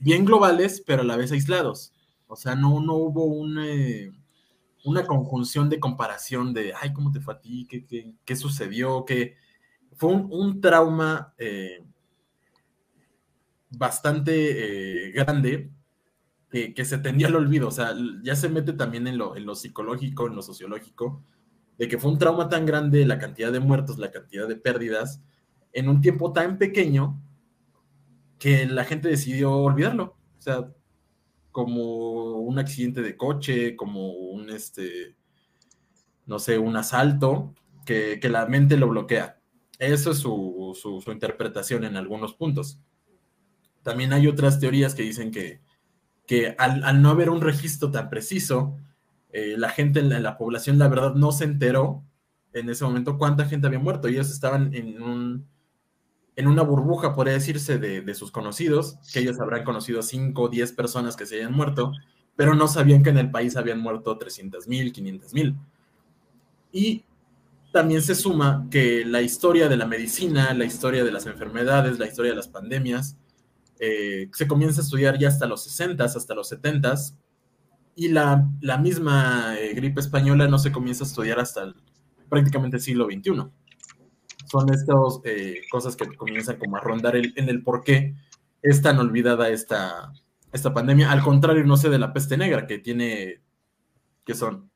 bien 0.00 0.24
globales, 0.24 0.82
pero 0.84 1.02
a 1.02 1.04
la 1.04 1.16
vez 1.16 1.30
aislados. 1.30 1.92
O 2.26 2.34
sea, 2.34 2.56
no, 2.56 2.80
no 2.80 2.94
hubo 2.94 3.24
un, 3.24 3.58
eh, 3.64 4.10
una 4.84 5.06
conjunción 5.06 5.70
de 5.70 5.78
comparación 5.78 6.52
de, 6.52 6.72
ay, 6.74 6.92
¿cómo 6.92 7.12
te 7.12 7.20
fue 7.20 7.34
a 7.34 7.40
ti? 7.40 7.66
¿Qué, 7.70 7.86
qué, 7.86 8.12
qué 8.24 8.34
sucedió? 8.36 9.04
¿Qué, 9.04 9.36
fue 9.94 10.10
un, 10.10 10.28
un 10.30 10.60
trauma 10.60 11.32
eh, 11.38 11.84
bastante 13.70 15.08
eh, 15.08 15.12
grande 15.12 15.70
que, 16.74 16.84
se 16.84 16.98
tendió 16.98 17.28
al 17.28 17.36
olvido. 17.36 17.68
O 17.68 17.70
sea, 17.70 17.94
ya 18.22 18.36
se 18.36 18.48
mete 18.48 18.72
también 18.72 19.06
en 19.06 19.18
lo, 19.18 19.36
en 19.36 19.46
lo 19.46 19.54
psicológico, 19.54 20.26
en 20.26 20.36
lo 20.36 20.42
sociológico, 20.42 21.22
de 21.78 21.88
que 21.88 21.98
fue 21.98 22.10
un 22.10 22.18
trauma 22.18 22.48
tan 22.48 22.66
grande, 22.66 23.04
la 23.06 23.18
cantidad 23.18 23.52
de 23.52 23.60
muertos, 23.60 23.98
la 23.98 24.10
cantidad 24.10 24.48
de 24.48 24.56
pérdidas, 24.56 25.20
en 25.72 25.88
un 25.88 26.00
tiempo 26.00 26.32
tan 26.32 26.58
pequeño 26.58 27.20
que 28.38 28.66
la 28.66 28.84
gente 28.84 29.08
decidió 29.08 29.52
olvidarlo. 29.52 30.16
O 30.38 30.40
sea, 30.40 30.68
como 31.52 32.38
un 32.40 32.58
accidente 32.58 33.02
de 33.02 33.16
coche, 33.16 33.76
como 33.76 34.10
un, 34.10 34.50
este, 34.50 35.16
no 36.26 36.38
sé, 36.38 36.58
un 36.58 36.76
asalto, 36.76 37.54
que, 37.86 38.20
la 38.28 38.46
mente 38.46 38.76
lo 38.76 38.88
bloquea. 38.88 39.40
Eso 39.78 40.10
es 40.10 40.18
su, 40.18 41.02
interpretación 41.06 41.84
en 41.84 41.96
algunos 41.96 42.34
puntos. 42.34 42.78
También 43.82 44.12
hay 44.12 44.26
otras 44.26 44.60
teorías 44.60 44.94
que 44.94 45.02
dicen 45.02 45.30
que, 45.30 45.60
que 46.26 46.54
al, 46.58 47.02
no 47.02 47.10
haber 47.10 47.30
un 47.30 47.40
registro 47.40 47.90
tan 47.90 48.10
preciso, 48.10 48.76
eh, 49.30 49.54
la 49.56 49.68
gente 49.70 50.00
en 50.00 50.08
la, 50.08 50.16
en 50.16 50.22
la, 50.22 50.36
población, 50.36 50.78
la 50.78 50.88
verdad, 50.88 51.14
no 51.14 51.32
se 51.32 51.44
enteró 51.44 52.02
en 52.52 52.68
ese 52.70 52.84
momento 52.84 53.18
cuánta 53.18 53.44
gente 53.44 53.66
había 53.66 53.78
muerto. 53.78 54.08
Ellos 54.08 54.30
estaban 54.30 54.74
en, 54.74 55.02
un, 55.02 55.46
en 56.34 56.46
una 56.46 56.62
burbuja, 56.62 57.14
podría 57.14 57.34
decirse, 57.34 57.78
de, 57.78 58.00
de, 58.00 58.14
sus 58.14 58.30
conocidos, 58.30 58.98
que 59.12 59.20
ellos 59.20 59.38
habrán 59.40 59.64
conocido 59.64 60.02
5 60.02 60.42
o 60.42 60.48
10 60.48 60.72
personas 60.72 61.16
que 61.16 61.26
se 61.26 61.36
hayan 61.36 61.52
muerto, 61.52 61.92
pero 62.34 62.54
no 62.54 62.68
sabían 62.68 63.02
que 63.02 63.10
en 63.10 63.18
el 63.18 63.30
país 63.30 63.56
habían 63.56 63.80
muerto 63.80 64.16
300 64.16 64.68
mil, 64.68 64.92
500 64.92 65.32
mil. 65.34 65.56
Y 66.72 67.04
también 67.72 68.02
se 68.02 68.14
suma 68.14 68.66
que 68.70 69.04
la 69.04 69.22
historia 69.22 69.68
de 69.68 69.76
la 69.76 69.86
medicina, 69.86 70.54
la 70.54 70.64
historia 70.64 71.04
de 71.04 71.12
las 71.12 71.26
enfermedades, 71.26 71.98
la 71.98 72.06
historia 72.06 72.32
de 72.32 72.36
las 72.36 72.48
pandemias, 72.48 73.16
eh, 73.78 74.30
se 74.32 74.46
comienza 74.46 74.80
a 74.80 74.84
estudiar 74.84 75.18
ya 75.18 75.28
hasta 75.28 75.46
los 75.46 75.62
60, 75.64 76.04
hasta 76.04 76.34
los 76.34 76.48
70, 76.48 76.94
y 77.94 78.08
la, 78.08 78.48
la 78.60 78.78
misma 78.78 79.56
eh, 79.58 79.74
gripe 79.74 80.00
española 80.00 80.48
no 80.48 80.58
se 80.58 80.72
comienza 80.72 81.04
a 81.04 81.06
estudiar 81.06 81.40
hasta 81.40 81.62
el, 81.64 81.74
prácticamente 82.28 82.76
el 82.76 82.82
siglo 82.82 83.06
XXI. 83.06 83.50
Son 84.50 84.72
estas 84.72 85.20
eh, 85.24 85.62
cosas 85.70 85.96
que 85.96 86.06
comienzan 86.14 86.58
como 86.58 86.76
a 86.76 86.80
rondar 86.80 87.16
el, 87.16 87.32
en 87.36 87.48
el 87.48 87.62
por 87.62 87.82
qué 87.82 88.14
es 88.62 88.82
tan 88.82 88.98
olvidada 88.98 89.48
esta, 89.48 90.12
esta 90.52 90.72
pandemia, 90.72 91.10
al 91.10 91.22
contrario, 91.22 91.64
no 91.64 91.76
sé, 91.76 91.88
de 91.88 91.98
la 91.98 92.12
peste 92.12 92.36
negra, 92.36 92.66
que 92.66 92.78
tiene, 92.78 93.40
que 94.24 94.34
son 94.34 94.70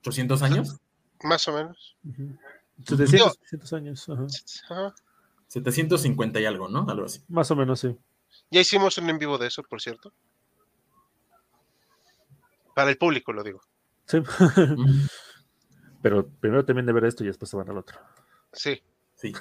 800 0.00 0.42
años. 0.42 0.80
Más 1.22 1.46
o 1.48 1.52
menos. 1.52 1.96
Uh 2.04 2.10
-huh. 2.10 2.38
700, 2.86 3.38
700 3.42 3.72
años. 3.72 4.08
Uh. 4.08 4.26
Ajá. 4.70 4.94
750 5.50 6.40
y 6.40 6.44
algo, 6.44 6.68
¿no? 6.68 6.86
Algo 6.88 7.06
así. 7.06 7.20
Más 7.28 7.50
o 7.50 7.56
menos, 7.56 7.80
sí. 7.80 7.96
Ya 8.52 8.60
hicimos 8.60 8.96
un 8.98 9.10
en 9.10 9.18
vivo 9.18 9.36
de 9.36 9.48
eso, 9.48 9.64
por 9.64 9.82
cierto. 9.82 10.12
Para 12.72 12.90
el 12.90 12.96
público, 12.96 13.32
lo 13.32 13.42
digo. 13.42 13.60
Sí. 14.06 14.18
Pero 16.02 16.28
primero 16.28 16.64
terminen 16.64 16.86
de 16.86 16.92
ver 16.92 17.04
esto 17.04 17.24
y 17.24 17.26
después 17.26 17.50
se 17.50 17.56
van 17.56 17.68
al 17.68 17.78
otro. 17.78 17.98
Sí. 18.52 18.80
Sí. 19.16 19.32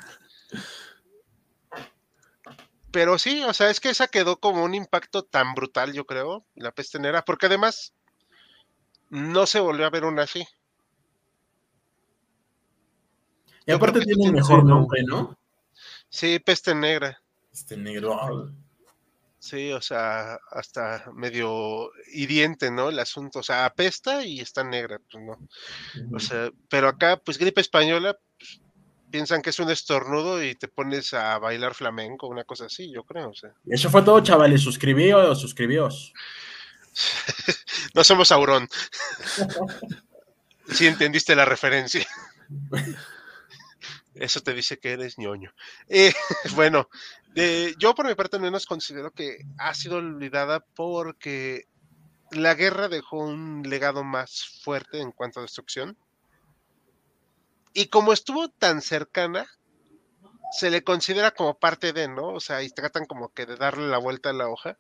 Pero 2.92 3.20
sí, 3.20 3.44
o 3.44 3.54
sea, 3.54 3.70
es 3.70 3.80
que 3.80 3.92
esa 3.92 4.08
quedó 4.08 4.40
como 4.40 4.64
un 4.64 4.74
impacto 4.74 5.24
tan 5.24 5.54
brutal, 5.54 5.94
yo 5.94 6.08
creo, 6.08 6.44
la 6.56 6.72
peste 6.72 6.98
negra, 6.98 7.24
porque 7.24 7.46
además 7.46 7.94
no 9.12 9.46
se 9.46 9.60
volvió 9.60 9.86
a 9.86 9.92
ver 9.92 10.06
una 10.06 10.24
así. 10.24 10.44
Y 13.68 13.72
aparte 13.72 14.00
tiene 14.02 14.30
un 14.30 14.34
mejor 14.34 14.66
nombre, 14.66 15.04
¿no? 15.04 15.39
Sí, 16.10 16.40
peste 16.40 16.74
negra. 16.74 17.22
Este 17.52 17.78
negro. 17.78 18.52
Sí, 19.40 19.72
o 19.72 19.82
sea, 19.82 20.38
hasta 20.52 21.06
medio 21.14 21.92
hiriente, 22.14 22.72
¿no? 22.72 22.90
El 22.90 23.00
asunto, 23.00 23.40
o 23.40 23.44
sea, 23.44 23.66
apesta 23.66 24.26
y 24.26 24.42
está 24.42 24.64
negra, 24.64 25.00
pues 25.10 25.24
no. 25.24 25.38
O 26.14 26.20
sea, 26.20 26.52
pero 26.68 26.90
acá, 26.90 27.18
pues 27.18 27.38
gripe 27.38 27.62
española, 27.62 28.18
pues, 28.38 28.60
piensan 29.10 29.42
que 29.42 29.52
es 29.52 29.60
un 29.60 29.72
estornudo 29.72 30.44
y 30.44 30.56
te 30.56 30.68
pones 30.68 31.14
a 31.14 31.38
bailar 31.40 31.74
flamenco, 31.74 32.28
una 32.28 32.44
cosa 32.44 32.66
así, 32.66 32.92
yo 32.92 33.04
creo, 33.04 33.30
o 33.30 33.34
sea. 33.34 33.54
Y 33.66 33.74
eso 33.74 33.90
fue 33.90 34.02
todo, 34.02 34.20
chavales, 34.22 34.62
suscribíos, 34.62 35.40
suscribíos. 35.40 36.14
no 37.94 38.04
somos 38.04 38.32
Aurón. 38.34 38.68
sí 40.74 40.86
entendiste 40.86 41.34
la 41.36 41.46
referencia. 41.46 42.06
Eso 44.20 44.42
te 44.42 44.54
dice 44.54 44.80
que 44.80 44.92
eres 44.92 45.18
ñoño. 45.18 45.54
Eh, 45.88 46.14
bueno, 46.56 46.90
yo 47.78 47.96
por 47.96 48.06
mi 48.06 48.16
parte 48.16 48.36
al 48.36 48.42
menos 48.42 48.66
considero 48.66 49.12
que 49.12 49.46
ha 49.58 49.74
sido 49.74 49.98
olvidada 49.98 50.60
porque 50.60 51.68
la 52.32 52.54
guerra 52.54 52.90
dejó 52.90 53.18
un 53.18 53.64
legado 53.64 54.04
más 54.04 54.62
fuerte 54.62 55.00
en 55.00 55.12
cuanto 55.12 55.40
a 55.40 55.44
destrucción. 55.44 55.98
Y 57.74 57.88
como 57.88 58.12
estuvo 58.12 58.50
tan 58.50 58.82
cercana, 58.82 59.48
se 60.52 60.70
le 60.70 60.84
considera 60.84 61.32
como 61.32 61.58
parte 61.58 61.94
de, 61.94 62.10
¿no? 62.10 62.28
O 62.34 62.40
sea, 62.42 62.62
y 62.62 62.70
tratan 62.70 63.06
como 63.06 63.34
que 63.34 63.46
de 63.46 63.56
darle 63.56 63.88
la 63.88 64.00
vuelta 64.00 64.32
a 64.32 64.34
la 64.34 64.50
hoja. 64.50 64.78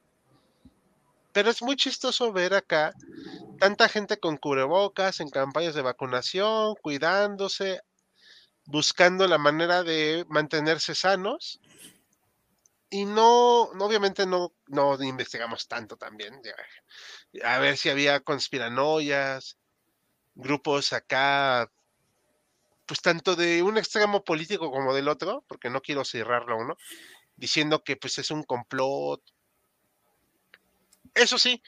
Pero 1.31 1.49
es 1.49 1.61
muy 1.61 1.77
chistoso 1.77 2.33
ver 2.33 2.55
acá 2.55 2.93
tanta 3.59 3.87
gente 3.87 4.19
con 4.19 4.37
cubrebocas, 4.37 5.21
en 5.21 5.29
campañas 5.29 5.75
de 5.75 5.83
vacunación, 5.83 6.75
cuidándose, 6.81 7.81
buscando 8.69 9.27
la 9.27 9.39
manera 9.39 9.83
de 9.83 10.25
mantenerse 10.29 10.93
sanos. 10.93 11.59
Y 12.91 13.05
no, 13.05 13.61
obviamente 13.61 14.25
no, 14.25 14.53
no 14.67 15.01
investigamos 15.03 15.67
tanto 15.67 15.97
también. 15.97 16.39
A 17.43 17.59
ver 17.59 17.77
si 17.77 17.89
había 17.89 18.19
conspiranoias, 18.19 19.57
grupos 20.35 20.93
acá, 20.93 21.71
pues 22.85 23.01
tanto 23.01 23.35
de 23.35 23.61
un 23.63 23.77
extremo 23.77 24.23
político 24.23 24.71
como 24.71 24.93
del 24.93 25.07
otro, 25.07 25.43
porque 25.47 25.69
no 25.69 25.81
quiero 25.81 26.05
cerrarlo 26.05 26.57
uno, 26.57 26.77
diciendo 27.35 27.83
que 27.83 27.95
pues 27.95 28.17
es 28.19 28.31
un 28.31 28.43
complot. 28.43 29.21
Eso 31.15 31.37
sí, 31.39 31.61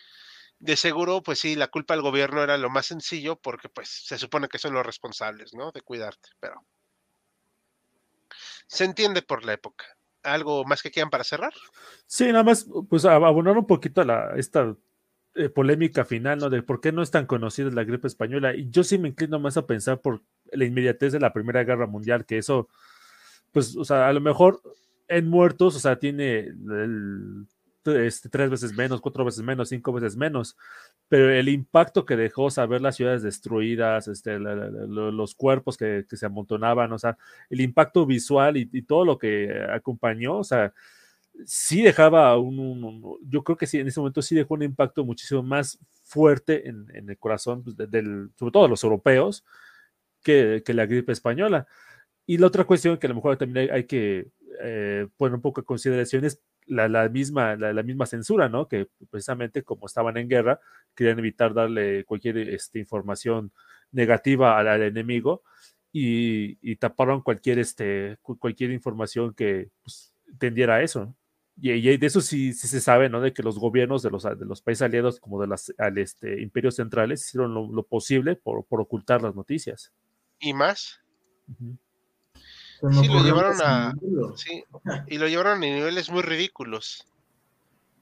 de 0.59 0.77
seguro, 0.77 1.23
pues 1.23 1.39
sí, 1.39 1.55
la 1.55 1.67
culpa 1.67 1.95
al 1.95 2.01
gobierno 2.01 2.43
era 2.43 2.57
lo 2.57 2.69
más 2.69 2.87
sencillo 2.87 3.39
porque 3.39 3.69
pues 3.69 3.89
se 3.89 4.17
supone 4.19 4.47
que 4.47 4.59
son 4.59 4.73
los 4.73 4.85
responsables, 4.85 5.53
¿no? 5.53 5.71
De 5.71 5.81
cuidarte, 5.81 6.29
pero 6.39 6.65
se 8.71 8.85
entiende 8.85 9.21
por 9.21 9.43
la 9.43 9.53
época. 9.53 9.85
¿Algo 10.23 10.63
más 10.63 10.81
que 10.81 10.91
quieran 10.91 11.09
para 11.09 11.25
cerrar? 11.25 11.51
Sí, 12.05 12.27
nada 12.27 12.43
más, 12.43 12.67
pues 12.89 13.03
abonar 13.03 13.57
un 13.57 13.67
poquito 13.67 14.01
a 14.01 14.05
la, 14.05 14.33
esta 14.37 14.75
eh, 15.35 15.49
polémica 15.49 16.05
final, 16.05 16.39
¿no? 16.39 16.49
De 16.49 16.63
por 16.63 16.79
qué 16.79 16.93
no 16.93 17.01
es 17.01 17.11
tan 17.11 17.25
conocida 17.25 17.69
la 17.71 17.83
gripe 17.83 18.07
española. 18.07 18.55
Y 18.55 18.69
yo 18.69 18.83
sí 18.85 18.97
me 18.97 19.09
inclino 19.09 19.39
más 19.39 19.57
a 19.57 19.67
pensar 19.67 19.99
por 19.99 20.21
la 20.53 20.63
inmediatez 20.63 21.11
de 21.11 21.19
la 21.19 21.33
Primera 21.33 21.65
Guerra 21.65 21.85
Mundial, 21.85 22.25
que 22.25 22.37
eso, 22.37 22.69
pues, 23.51 23.75
o 23.75 23.83
sea, 23.83 24.07
a 24.07 24.13
lo 24.13 24.21
mejor 24.21 24.61
en 25.09 25.27
muertos, 25.27 25.75
o 25.75 25.79
sea, 25.79 25.99
tiene 25.99 26.39
el 26.39 27.47
este, 27.85 28.29
tres 28.29 28.49
veces 28.49 28.73
menos, 28.73 29.01
cuatro 29.01 29.25
veces 29.25 29.43
menos, 29.43 29.69
cinco 29.69 29.93
veces 29.93 30.15
menos, 30.15 30.57
pero 31.07 31.29
el 31.31 31.49
impacto 31.49 32.05
que 32.05 32.15
dejó 32.15 32.49
saber 32.49 32.81
las 32.81 32.95
ciudades 32.95 33.23
destruidas, 33.23 34.07
este, 34.07 34.39
los 34.39 35.35
cuerpos 35.35 35.77
que, 35.77 36.05
se 36.09 36.25
amontonaban, 36.25 36.91
o 36.93 36.99
sea, 36.99 37.17
el 37.49 37.61
impacto 37.61 38.05
visual 38.05 38.57
y, 38.57 38.81
todo 38.83 39.05
lo 39.05 39.17
que 39.17 39.65
acompañó, 39.69 40.37
o 40.37 40.43
sea, 40.43 40.73
sí 41.45 41.81
dejaba 41.81 42.37
un, 42.37 43.17
yo 43.23 43.43
creo 43.43 43.57
que 43.57 43.67
sí, 43.67 43.79
en 43.79 43.87
ese 43.87 43.99
momento 43.99 44.21
sí 44.21 44.35
dejó 44.35 44.53
un 44.55 44.63
impacto 44.63 45.03
muchísimo 45.05 45.41
más 45.43 45.79
fuerte 46.03 46.67
en, 46.67 46.87
el 46.93 47.17
corazón, 47.17 47.63
pues, 47.63 47.77
del, 47.77 48.29
sobre 48.37 48.51
todo 48.51 48.63
de 48.63 48.69
los 48.69 48.83
europeos, 48.83 49.43
que, 50.23 50.63
la 50.67 50.85
gripe 50.85 51.11
española. 51.11 51.67
Y 52.25 52.37
la 52.37 52.47
otra 52.47 52.65
cuestión 52.65 52.97
que 52.97 53.07
a 53.07 53.09
lo 53.09 53.15
mejor 53.15 53.37
también 53.37 53.71
hay, 53.71 53.85
que 53.85 54.29
eh, 54.61 55.07
poner 55.17 55.35
un 55.35 55.41
poco 55.41 55.61
en 55.61 55.65
consideración 55.65 56.23
es 56.25 56.39
la, 56.67 57.09
misma, 57.09 57.55
la, 57.55 57.83
misma 57.83 58.05
censura, 58.05 58.49
¿no? 58.49 58.67
Que 58.67 58.87
precisamente 59.09 59.63
como 59.63 59.85
estaban 59.85 60.17
en 60.17 60.29
guerra, 60.29 60.59
querían 60.95 61.19
evitar 61.19 61.53
darle 61.53 62.05
cualquier 62.05 62.37
este, 62.37 62.79
información 62.79 63.51
negativa 63.91 64.57
al, 64.57 64.81
enemigo 64.81 65.43
y, 65.91 66.75
taparon 66.77 67.21
cualquier, 67.21 67.59
este, 67.59 68.17
cualquier 68.21 68.71
información 68.71 69.33
que 69.33 69.69
pues, 69.83 70.13
tendiera 70.37 70.75
a 70.75 70.81
eso. 70.81 71.15
Y, 71.57 71.97
de 71.97 72.07
eso 72.07 72.21
sí, 72.21 72.53
sí, 72.53 72.67
se 72.67 72.81
sabe, 72.81 73.09
¿no? 73.09 73.21
De 73.21 73.33
que 73.33 73.43
los 73.43 73.59
gobiernos 73.59 74.01
de 74.01 74.09
los, 74.09 74.23
de 74.23 74.45
los 74.45 74.61
países 74.61 74.81
aliados, 74.81 75.19
como 75.19 75.39
de 75.39 75.47
los 75.47 75.71
este, 75.95 76.41
imperios 76.41 76.75
centrales, 76.75 77.25
hicieron 77.25 77.53
lo, 77.53 77.83
posible 77.83 78.35
por, 78.35 78.65
ocultar 78.69 79.21
las 79.21 79.35
noticias. 79.35 79.91
¿Y 80.39 80.53
más? 80.53 81.01
Sí, 82.89 83.07
lo 83.07 83.23
llevaron 83.23 83.61
a. 83.63 83.93
Sí, 84.35 84.63
y 85.07 85.17
lo 85.19 85.27
llevaron 85.27 85.57
a 85.57 85.59
niveles 85.59 86.09
muy 86.09 86.23
ridículos. 86.23 87.05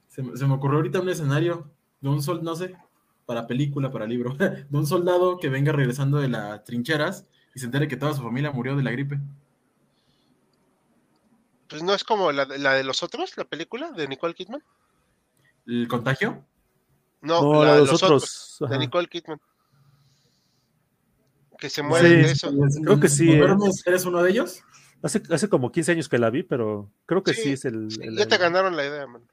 Se, 0.07 0.21
me 0.23 0.53
ocurrió 0.53 0.77
ahorita 0.77 1.01
un 1.01 1.09
escenario 1.09 1.69
de 1.99 2.09
un 2.09 2.23
sol, 2.23 2.41
no 2.43 2.55
sé, 2.55 2.75
para 3.25 3.45
película, 3.45 3.91
para 3.91 4.05
libro, 4.05 4.35
de 4.37 4.65
un 4.71 4.87
soldado 4.87 5.37
que 5.37 5.49
venga 5.49 5.73
regresando 5.73 6.19
de 6.19 6.29
las 6.29 6.63
trincheras 6.63 7.25
y 7.53 7.59
se 7.59 7.65
entere 7.65 7.89
que 7.89 7.97
toda 7.97 8.13
su 8.13 8.21
familia 8.21 8.51
murió 8.51 8.75
de 8.77 8.83
la 8.83 8.91
gripe. 8.91 9.19
Pues 11.67 11.83
no 11.83 11.93
es 11.93 12.03
como 12.03 12.31
la, 12.31 12.45
de 12.45 12.83
los 12.83 13.03
otros, 13.03 13.37
la 13.37 13.43
película 13.43 13.91
de 13.91 14.07
Nicole 14.07 14.33
Kidman. 14.33 14.63
¿El 15.67 15.87
contagio? 15.87 16.43
No, 17.21 17.63
la 17.63 17.75
de 17.75 17.81
los, 17.81 18.01
otros, 18.01 18.57
de 18.67 18.79
Nicole 18.79 19.07
Kidman 19.07 19.39
que 21.59 21.69
se 21.69 21.83
mueren 21.83 22.23
de 22.23 22.31
eso. 22.31 22.51
Creo 22.83 22.99
que 22.99 23.09
sí. 23.09 23.31
¿Eres 23.85 24.05
uno 24.05 24.23
de 24.23 24.31
ellos? 24.31 24.61
Hace, 25.01 25.21
hace 25.29 25.49
como 25.49 25.71
15 25.71 25.93
años 25.93 26.09
que 26.09 26.17
la 26.17 26.29
vi, 26.29 26.43
pero 26.43 26.91
creo 27.05 27.23
que 27.23 27.33
sí, 27.33 27.53
es 27.53 27.65
el, 27.65 27.89
Ya 28.17 28.27
te 28.27 28.37
ganaron 28.37 28.75
la 28.75 28.85
idea, 28.85 29.07
man. 29.07 29.23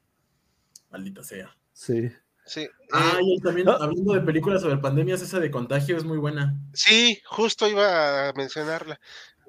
Maldita 0.89 1.23
sea. 1.23 1.55
Sí. 1.73 2.09
Sí. 2.45 2.69
Ah, 2.93 3.19
y 3.21 3.39
también, 3.41 3.67
hablando 3.67 4.13
de 4.13 4.21
películas 4.21 4.61
sobre 4.61 4.77
pandemias, 4.77 5.21
esa 5.21 5.39
de 5.39 5.51
contagio 5.51 5.97
es 5.97 6.05
muy 6.05 6.17
buena. 6.17 6.57
Sí, 6.73 7.21
justo 7.25 7.67
iba 7.67 8.29
a 8.29 8.33
mencionarla. 8.33 8.99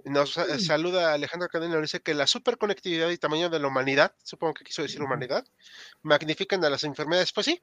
Nos 0.05 0.37
mm. 0.37 0.59
saluda 0.59 1.13
Alejandro 1.13 1.49
Cadena, 1.49 1.75
nos 1.75 1.83
dice 1.83 2.01
que 2.01 2.15
la 2.15 2.27
superconectividad 2.27 3.11
y 3.11 3.19
tamaño 3.19 3.51
de 3.51 3.61
la 3.61 3.69
humanidad, 3.69 4.15
supongo 4.25 4.55
que 4.55 4.65
quiso 4.65 4.83
decir 4.83 5.01
humanidad, 5.01 5.45
magnifican 6.03 6.65
a 6.65 6.71
las 6.71 6.83
enfermedades. 6.83 7.33
Pues 7.33 7.47
sí. 7.47 7.63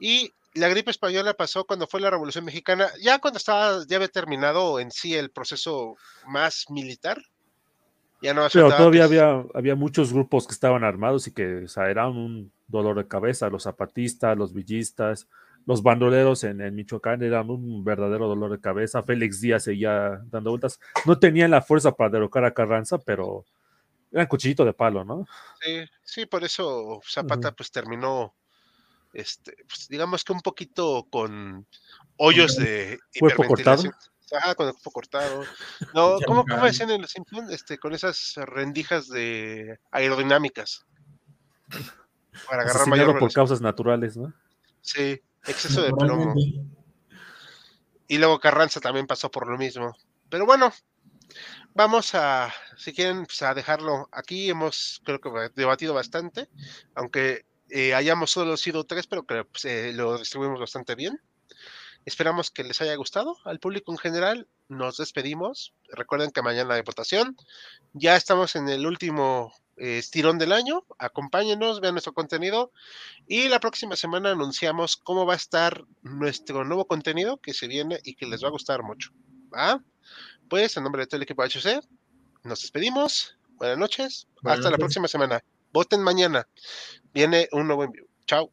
Y 0.00 0.32
la 0.54 0.68
gripe 0.68 0.90
española 0.90 1.34
pasó 1.34 1.64
cuando 1.64 1.86
fue 1.86 2.00
la 2.00 2.10
Revolución 2.10 2.44
Mexicana, 2.44 2.90
ya 3.00 3.18
cuando 3.18 3.38
estaba, 3.38 3.84
ya 3.86 3.96
había 3.96 4.08
terminado 4.08 4.80
en 4.80 4.90
sí 4.90 5.14
el 5.14 5.30
proceso 5.30 5.96
más 6.26 6.66
militar, 6.70 7.22
pero 8.52 8.68
todavía 8.76 9.04
había, 9.04 9.44
había 9.54 9.74
muchos 9.74 10.12
grupos 10.12 10.46
que 10.46 10.52
estaban 10.52 10.84
armados 10.84 11.26
y 11.26 11.32
que 11.32 11.66
o 11.66 11.82
eran 11.82 12.08
un 12.16 12.52
dolor 12.66 12.96
de 12.96 13.08
cabeza. 13.08 13.50
Los 13.50 13.64
zapatistas, 13.64 14.36
los 14.36 14.52
villistas, 14.52 15.28
los 15.66 15.82
bandoleros 15.82 16.44
en, 16.44 16.74
Michoacán 16.74 17.22
eran 17.22 17.48
un 17.50 17.84
verdadero 17.84 18.28
dolor 18.28 18.50
de 18.50 18.60
cabeza. 18.60 19.02
Félix 19.02 19.40
Díaz 19.40 19.64
seguía 19.64 20.22
dando 20.30 20.50
vueltas. 20.50 20.80
No 21.06 21.18
tenían 21.18 21.50
la 21.50 21.62
fuerza 21.62 21.92
para 21.92 22.10
derrocar 22.10 22.44
a 22.44 22.54
Carranza, 22.54 22.98
pero 22.98 23.44
eran 24.12 24.26
cuchillito 24.26 24.64
de 24.64 24.74
palo, 24.74 25.04
¿no? 25.04 25.26
Sí, 25.60 25.84
sí, 26.02 26.26
por 26.26 26.44
eso 26.44 27.00
Zapata 27.04 27.52
pues 27.52 27.70
terminó, 27.70 28.34
este, 29.12 29.56
pues, 29.66 29.88
digamos 29.88 30.22
que 30.22 30.32
un 30.32 30.40
poquito 30.40 31.06
con 31.10 31.66
hoyos 32.16 32.56
de 32.56 32.98
cuerpo 33.18 33.44
cortado. 33.44 33.82
Ah, 34.32 34.54
con 34.54 34.66
el 34.66 34.72
cuerpo 34.72 34.90
cortado. 34.90 35.44
No, 35.94 36.16
¿cómo, 36.26 36.44
cómo 36.44 36.64
decían 36.64 36.90
en 36.90 37.02
los 37.02 37.10
Simpsons? 37.10 37.50
Este, 37.52 37.78
con 37.78 37.94
esas 37.94 38.34
rendijas 38.36 39.08
de 39.08 39.78
aerodinámicas. 39.90 40.86
Para 42.48 42.62
agarrar 42.62 42.88
mayor 42.88 43.18
por 43.18 43.32
causas 43.32 43.60
naturales, 43.60 44.16
¿no? 44.16 44.32
Sí, 44.80 45.20
exceso 45.46 45.82
de 45.82 45.92
plomo. 45.92 46.34
Y 48.06 48.18
luego 48.18 48.38
Carranza 48.38 48.80
también 48.80 49.06
pasó 49.06 49.30
por 49.30 49.48
lo 49.48 49.56
mismo. 49.56 49.96
Pero 50.28 50.46
bueno, 50.46 50.72
vamos 51.74 52.14
a, 52.14 52.52
si 52.76 52.92
quieren, 52.92 53.24
pues 53.24 53.42
a 53.42 53.54
dejarlo 53.54 54.08
aquí. 54.12 54.50
Hemos, 54.50 55.00
creo 55.04 55.20
que 55.20 55.30
debatido 55.54 55.94
bastante, 55.94 56.48
aunque 56.94 57.46
eh, 57.70 57.94
hayamos 57.94 58.30
solo 58.30 58.56
sido 58.56 58.84
tres, 58.84 59.06
pero 59.06 59.24
que 59.24 59.44
pues, 59.44 59.64
eh, 59.64 59.92
lo 59.92 60.18
distribuimos 60.18 60.60
bastante 60.60 60.94
bien. 60.94 61.20
Esperamos 62.04 62.50
que 62.50 62.64
les 62.64 62.80
haya 62.80 62.94
gustado. 62.96 63.36
Al 63.44 63.60
público 63.60 63.90
en 63.92 63.98
general, 63.98 64.48
nos 64.68 64.98
despedimos. 64.98 65.74
Recuerden 65.88 66.30
que 66.30 66.42
mañana 66.42 66.74
hay 66.74 66.82
votación. 66.82 67.36
Ya 67.92 68.16
estamos 68.16 68.56
en 68.56 68.68
el 68.68 68.86
último 68.86 69.54
eh, 69.76 69.98
estirón 69.98 70.38
del 70.38 70.52
año. 70.52 70.84
Acompáñenos, 70.98 71.80
vean 71.80 71.94
nuestro 71.94 72.12
contenido. 72.12 72.72
Y 73.26 73.48
la 73.48 73.60
próxima 73.60 73.96
semana 73.96 74.32
anunciamos 74.32 74.96
cómo 74.96 75.24
va 75.24 75.32
a 75.32 75.36
estar 75.36 75.84
nuestro 76.02 76.64
nuevo 76.64 76.86
contenido 76.86 77.38
que 77.38 77.54
se 77.54 77.68
viene 77.68 78.00
y 78.04 78.14
que 78.14 78.26
les 78.26 78.42
va 78.42 78.48
a 78.48 78.52
gustar 78.52 78.82
mucho. 78.82 79.10
Pues, 80.48 80.76
en 80.76 80.82
nombre 80.84 81.02
de 81.02 81.06
todo 81.06 81.16
el 81.16 81.22
equipo 81.22 81.42
HC, 81.42 81.80
nos 82.42 82.60
despedimos. 82.60 83.38
Buenas 83.56 83.78
noches. 83.78 84.28
Hasta 84.44 84.70
la 84.70 84.76
próxima 84.76 85.08
semana. 85.08 85.42
Voten 85.72 86.02
mañana. 86.02 86.46
Viene 87.12 87.48
un 87.52 87.66
nuevo 87.66 87.84
envío. 87.84 88.04
Chao. 88.26 88.52